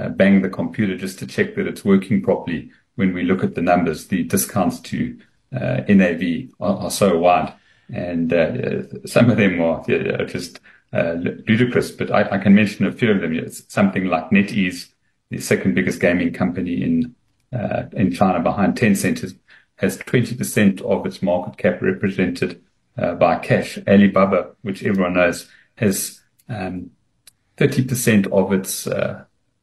bang 0.10 0.42
the 0.42 0.50
computer 0.50 0.98
just 0.98 1.20
to 1.20 1.28
check 1.28 1.56
that 1.56 1.68
it's 1.68 1.86
working 1.86 2.22
properly. 2.22 2.72
When 2.96 3.14
we 3.14 3.24
look 3.24 3.44
at 3.44 3.56
the 3.56 3.62
numbers, 3.62 4.08
the 4.08 4.24
discounts 4.24 4.80
to 4.82 5.18
uh, 5.54 5.82
NAV 5.88 6.50
are, 6.60 6.78
are, 6.78 6.92
so 6.92 7.18
wide, 7.18 7.54
and 7.92 8.32
uh, 8.32 8.84
some 9.06 9.30
of 9.30 9.38
them 9.38 9.62
are, 9.62 9.84
are 9.90 10.26
just 10.26 10.60
uh, 10.94 11.14
ludicrous. 11.48 11.92
But 11.92 12.12
I, 12.12 12.30
I, 12.30 12.38
can 12.38 12.56
mention 12.56 12.86
a 12.86 12.92
few 12.92 13.12
of 13.12 13.22
them. 13.22 13.34
It's 13.34 13.72
something 13.72 14.06
like 14.06 14.30
NetEase, 14.30 14.90
the 15.30 15.40
second 15.40 15.76
biggest 15.76 16.00
gaming 16.00 16.34
company 16.34 16.84
in 16.84 17.16
uh, 17.54 17.84
in 17.94 18.12
China, 18.12 18.40
behind 18.40 18.76
Tencent, 18.76 19.20
has, 19.20 19.36
has 19.76 19.98
20% 20.00 20.82
of 20.82 21.06
its 21.06 21.22
market 21.22 21.58
cap 21.58 21.82
represented 21.82 22.62
uh, 22.98 23.14
by 23.14 23.38
cash. 23.38 23.78
Alibaba, 23.88 24.52
which 24.64 24.84
everyone 24.84 25.14
knows, 25.14 25.48
has 25.76 26.22
um, 26.50 26.90
30% 27.58 28.32
of 28.32 28.54
its 28.54 28.88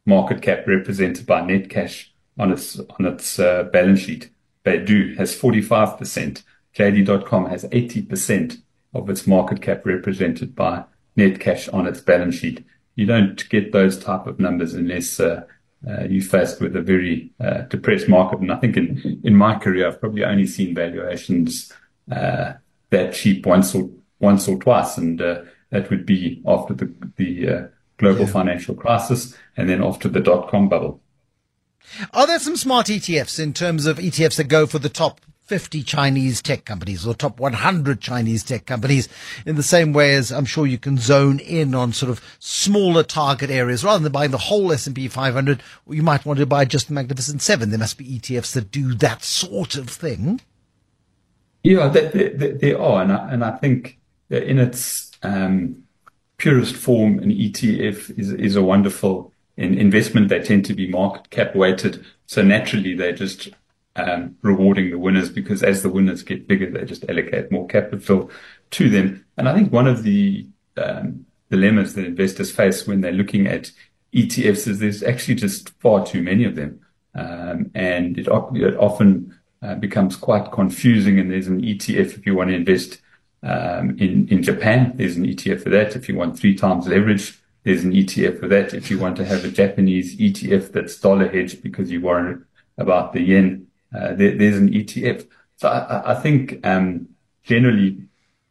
market 0.06 0.42
cap 0.42 0.66
represented 0.66 1.26
by 1.26 1.40
net 1.40 1.70
cash 1.70 2.12
on 2.38 2.52
its 2.52 2.78
on 2.98 3.06
its 3.06 3.38
uh, 3.38 3.64
balance 3.64 4.00
sheet. 4.00 4.30
Baidu 4.64 5.16
has 5.16 5.38
45%. 5.38 6.42
JD.com 6.76 7.46
has 7.46 7.64
80% 7.64 8.62
of 8.94 9.10
its 9.10 9.26
market 9.26 9.60
cap 9.60 9.84
represented 9.84 10.54
by 10.54 10.84
net 11.16 11.40
cash 11.40 11.68
on 11.68 11.86
its 11.86 12.00
balance 12.00 12.36
sheet. 12.36 12.64
You 12.94 13.06
don't 13.06 13.48
get 13.48 13.72
those 13.72 13.98
type 13.98 14.26
of 14.26 14.38
numbers 14.38 14.74
unless 14.74 15.18
uh, 15.18 15.44
uh, 15.88 16.04
you're 16.04 16.22
faced 16.22 16.60
with 16.60 16.76
a 16.76 16.82
very 16.82 17.32
depressed 17.70 18.08
market. 18.08 18.40
And 18.40 18.52
I 18.52 18.56
think 18.56 18.76
in, 18.76 19.20
in 19.24 19.34
my 19.34 19.58
career, 19.58 19.88
I've 19.88 20.00
probably 20.00 20.24
only 20.24 20.46
seen 20.46 20.74
valuations 20.74 21.72
that 22.06 23.14
cheap 23.14 23.46
once 23.46 23.74
or 23.74 23.90
once 24.20 24.46
or 24.46 24.58
twice, 24.58 24.98
and 24.98 25.18
that 25.18 25.90
would 25.90 26.04
be 26.04 26.42
after 26.46 26.74
the 26.74 26.92
the 27.16 27.70
global 28.00 28.24
yeah. 28.24 28.32
financial 28.32 28.74
crisis, 28.74 29.36
and 29.56 29.68
then 29.68 29.84
after 29.84 30.08
the 30.08 30.20
dot 30.20 30.48
com 30.48 30.68
bubble. 30.68 31.00
Are 32.12 32.26
there 32.26 32.38
some 32.38 32.56
smart 32.56 32.86
ETFs 32.86 33.38
in 33.38 33.52
terms 33.52 33.86
of 33.86 33.98
ETFs 33.98 34.36
that 34.36 34.44
go 34.44 34.66
for 34.66 34.78
the 34.78 34.88
top 34.88 35.20
50 35.50 35.82
Chinese 35.82 36.40
tech 36.40 36.64
companies 36.64 37.04
or 37.04 37.12
top 37.12 37.40
100 37.40 38.00
Chinese 38.00 38.44
tech 38.44 38.66
companies 38.66 39.08
in 39.44 39.56
the 39.56 39.64
same 39.64 39.92
way 39.92 40.14
as 40.14 40.30
I'm 40.30 40.44
sure 40.44 40.64
you 40.64 40.78
can 40.78 40.96
zone 40.96 41.40
in 41.40 41.74
on 41.74 41.92
sort 41.92 42.08
of 42.08 42.22
smaller 42.38 43.02
target 43.02 43.50
areas 43.50 43.82
rather 43.82 44.00
than 44.00 44.12
buying 44.12 44.30
the 44.30 44.38
whole 44.38 44.70
S&P 44.70 45.08
500 45.08 45.60
you 45.88 46.04
might 46.04 46.24
want 46.24 46.38
to 46.38 46.46
buy 46.46 46.64
just 46.64 46.86
the 46.86 46.94
Magnificent 46.94 47.42
7 47.42 47.70
there 47.70 47.80
must 47.80 47.98
be 47.98 48.20
ETFs 48.20 48.52
that 48.52 48.70
do 48.70 48.94
that 48.94 49.24
sort 49.24 49.74
of 49.74 49.90
thing 49.90 50.40
yeah 51.64 51.88
there, 51.88 52.10
there, 52.10 52.52
there 52.52 52.80
are 52.80 53.02
and 53.02 53.12
I, 53.12 53.32
and 53.32 53.44
I 53.44 53.50
think 53.56 53.98
in 54.30 54.60
its 54.60 55.10
um, 55.24 55.82
purest 56.40 56.74
form, 56.74 57.18
an 57.18 57.30
ETF 57.30 58.18
is, 58.18 58.32
is 58.32 58.56
a 58.56 58.62
wonderful 58.62 59.30
in 59.58 59.76
investment. 59.76 60.30
They 60.30 60.40
tend 60.40 60.64
to 60.64 60.74
be 60.74 60.88
market 60.88 61.28
cap 61.28 61.54
weighted. 61.54 62.04
So 62.26 62.42
naturally, 62.42 62.94
they're 62.94 63.12
just 63.12 63.50
um, 63.96 64.36
rewarding 64.40 64.90
the 64.90 64.98
winners 64.98 65.28
because 65.28 65.62
as 65.62 65.82
the 65.82 65.90
winners 65.90 66.22
get 66.22 66.48
bigger, 66.48 66.70
they 66.70 66.86
just 66.86 67.04
allocate 67.10 67.52
more 67.52 67.66
capital 67.66 68.30
to 68.70 68.88
them. 68.88 69.26
And 69.36 69.50
I 69.50 69.54
think 69.54 69.70
one 69.70 69.86
of 69.86 70.02
the 70.02 70.46
um, 70.78 71.26
dilemmas 71.50 71.94
that 71.94 72.06
investors 72.06 72.50
face 72.50 72.86
when 72.86 73.02
they're 73.02 73.12
looking 73.12 73.46
at 73.46 73.70
ETFs 74.14 74.66
is 74.66 74.78
there's 74.78 75.02
actually 75.02 75.34
just 75.34 75.68
far 75.80 76.06
too 76.06 76.22
many 76.22 76.44
of 76.44 76.56
them. 76.56 76.80
Um, 77.14 77.70
and 77.74 78.18
it, 78.18 78.28
it 78.28 78.76
often 78.78 79.38
uh, 79.60 79.74
becomes 79.74 80.16
quite 80.16 80.52
confusing. 80.52 81.18
And 81.18 81.30
there's 81.30 81.48
an 81.48 81.60
ETF 81.60 82.16
if 82.16 82.24
you 82.24 82.34
want 82.34 82.48
to 82.48 82.56
invest 82.56 83.02
um, 83.42 83.96
in, 83.98 84.28
in 84.28 84.42
Japan, 84.42 84.92
there's 84.96 85.16
an 85.16 85.24
ETF 85.24 85.62
for 85.62 85.70
that. 85.70 85.96
If 85.96 86.08
you 86.08 86.16
want 86.16 86.38
three 86.38 86.54
times 86.54 86.86
leverage, 86.86 87.40
there's 87.64 87.84
an 87.84 87.92
ETF 87.92 88.40
for 88.40 88.48
that. 88.48 88.74
If 88.74 88.90
you 88.90 88.98
want 88.98 89.16
to 89.16 89.24
have 89.24 89.44
a 89.44 89.50
Japanese 89.50 90.16
ETF 90.16 90.72
that's 90.72 90.98
dollar 90.98 91.28
hedged 91.28 91.62
because 91.62 91.90
you 91.90 92.00
worry 92.00 92.36
about 92.76 93.12
the 93.12 93.20
yen, 93.20 93.66
uh, 93.94 94.14
there, 94.14 94.36
there's 94.36 94.56
an 94.56 94.70
ETF. 94.70 95.26
So 95.56 95.68
I, 95.68 96.14
think 96.14 96.64
um, 96.66 97.08
generally 97.42 98.02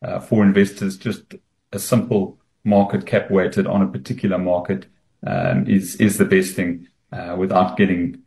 uh, 0.03 0.20
for 0.20 0.44
investors, 0.44 0.98
just 0.98 1.36
a 1.72 1.80
simple 1.80 2.38
market 2.64 3.06
cap 3.06 3.32
weighted 3.32 3.66
on 3.66 3.82
a 3.82 3.88
particular 3.88 4.38
market 4.38 4.86
um, 5.26 5.68
is 5.68 5.95
is 5.95 6.18
the 6.18 6.26
best 6.26 6.56
thing 6.56 6.88
uh, 7.11 7.36
without 7.38 7.78
getting 7.78 8.22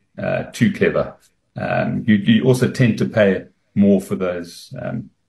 too 0.52 0.72
clever. 0.72 1.16
Um, 1.56 2.04
you, 2.06 2.16
you 2.16 2.44
also 2.44 2.70
tend 2.70 2.98
to 2.98 3.04
pay 3.04 3.46
more 3.74 4.00
for 4.00 4.16
those 4.16 4.74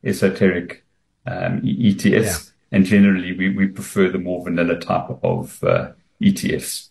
esoteric 0.04 0.83
um, 1.26 1.62
ETFs. 1.62 2.04
Yeah. 2.04 2.38
And 2.72 2.86
generally, 2.86 3.34
we, 3.38 3.50
we 3.50 3.68
prefer 3.68 4.10
the 4.10 4.18
more 4.18 4.44
vanilla 4.44 4.80
type 4.80 5.10
of 5.24 5.64
uh, 5.64 5.92
ETFs. 6.22 6.90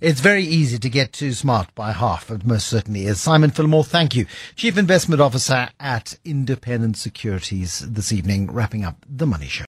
It's 0.00 0.20
very 0.20 0.42
easy 0.42 0.78
to 0.78 0.88
get 0.88 1.12
too 1.12 1.32
smart 1.32 1.74
by 1.74 1.92
half. 1.92 2.30
It 2.30 2.44
most 2.44 2.66
certainly 2.66 3.06
is. 3.06 3.20
Simon 3.20 3.50
Fillmore, 3.50 3.84
thank 3.84 4.16
you. 4.16 4.26
Chief 4.56 4.76
Investment 4.76 5.20
Officer 5.20 5.68
at 5.78 6.18
Independent 6.24 6.96
Securities 6.96 7.80
this 7.80 8.12
evening, 8.12 8.50
wrapping 8.50 8.84
up 8.84 9.04
the 9.08 9.26
Money 9.26 9.46
Show. 9.46 9.66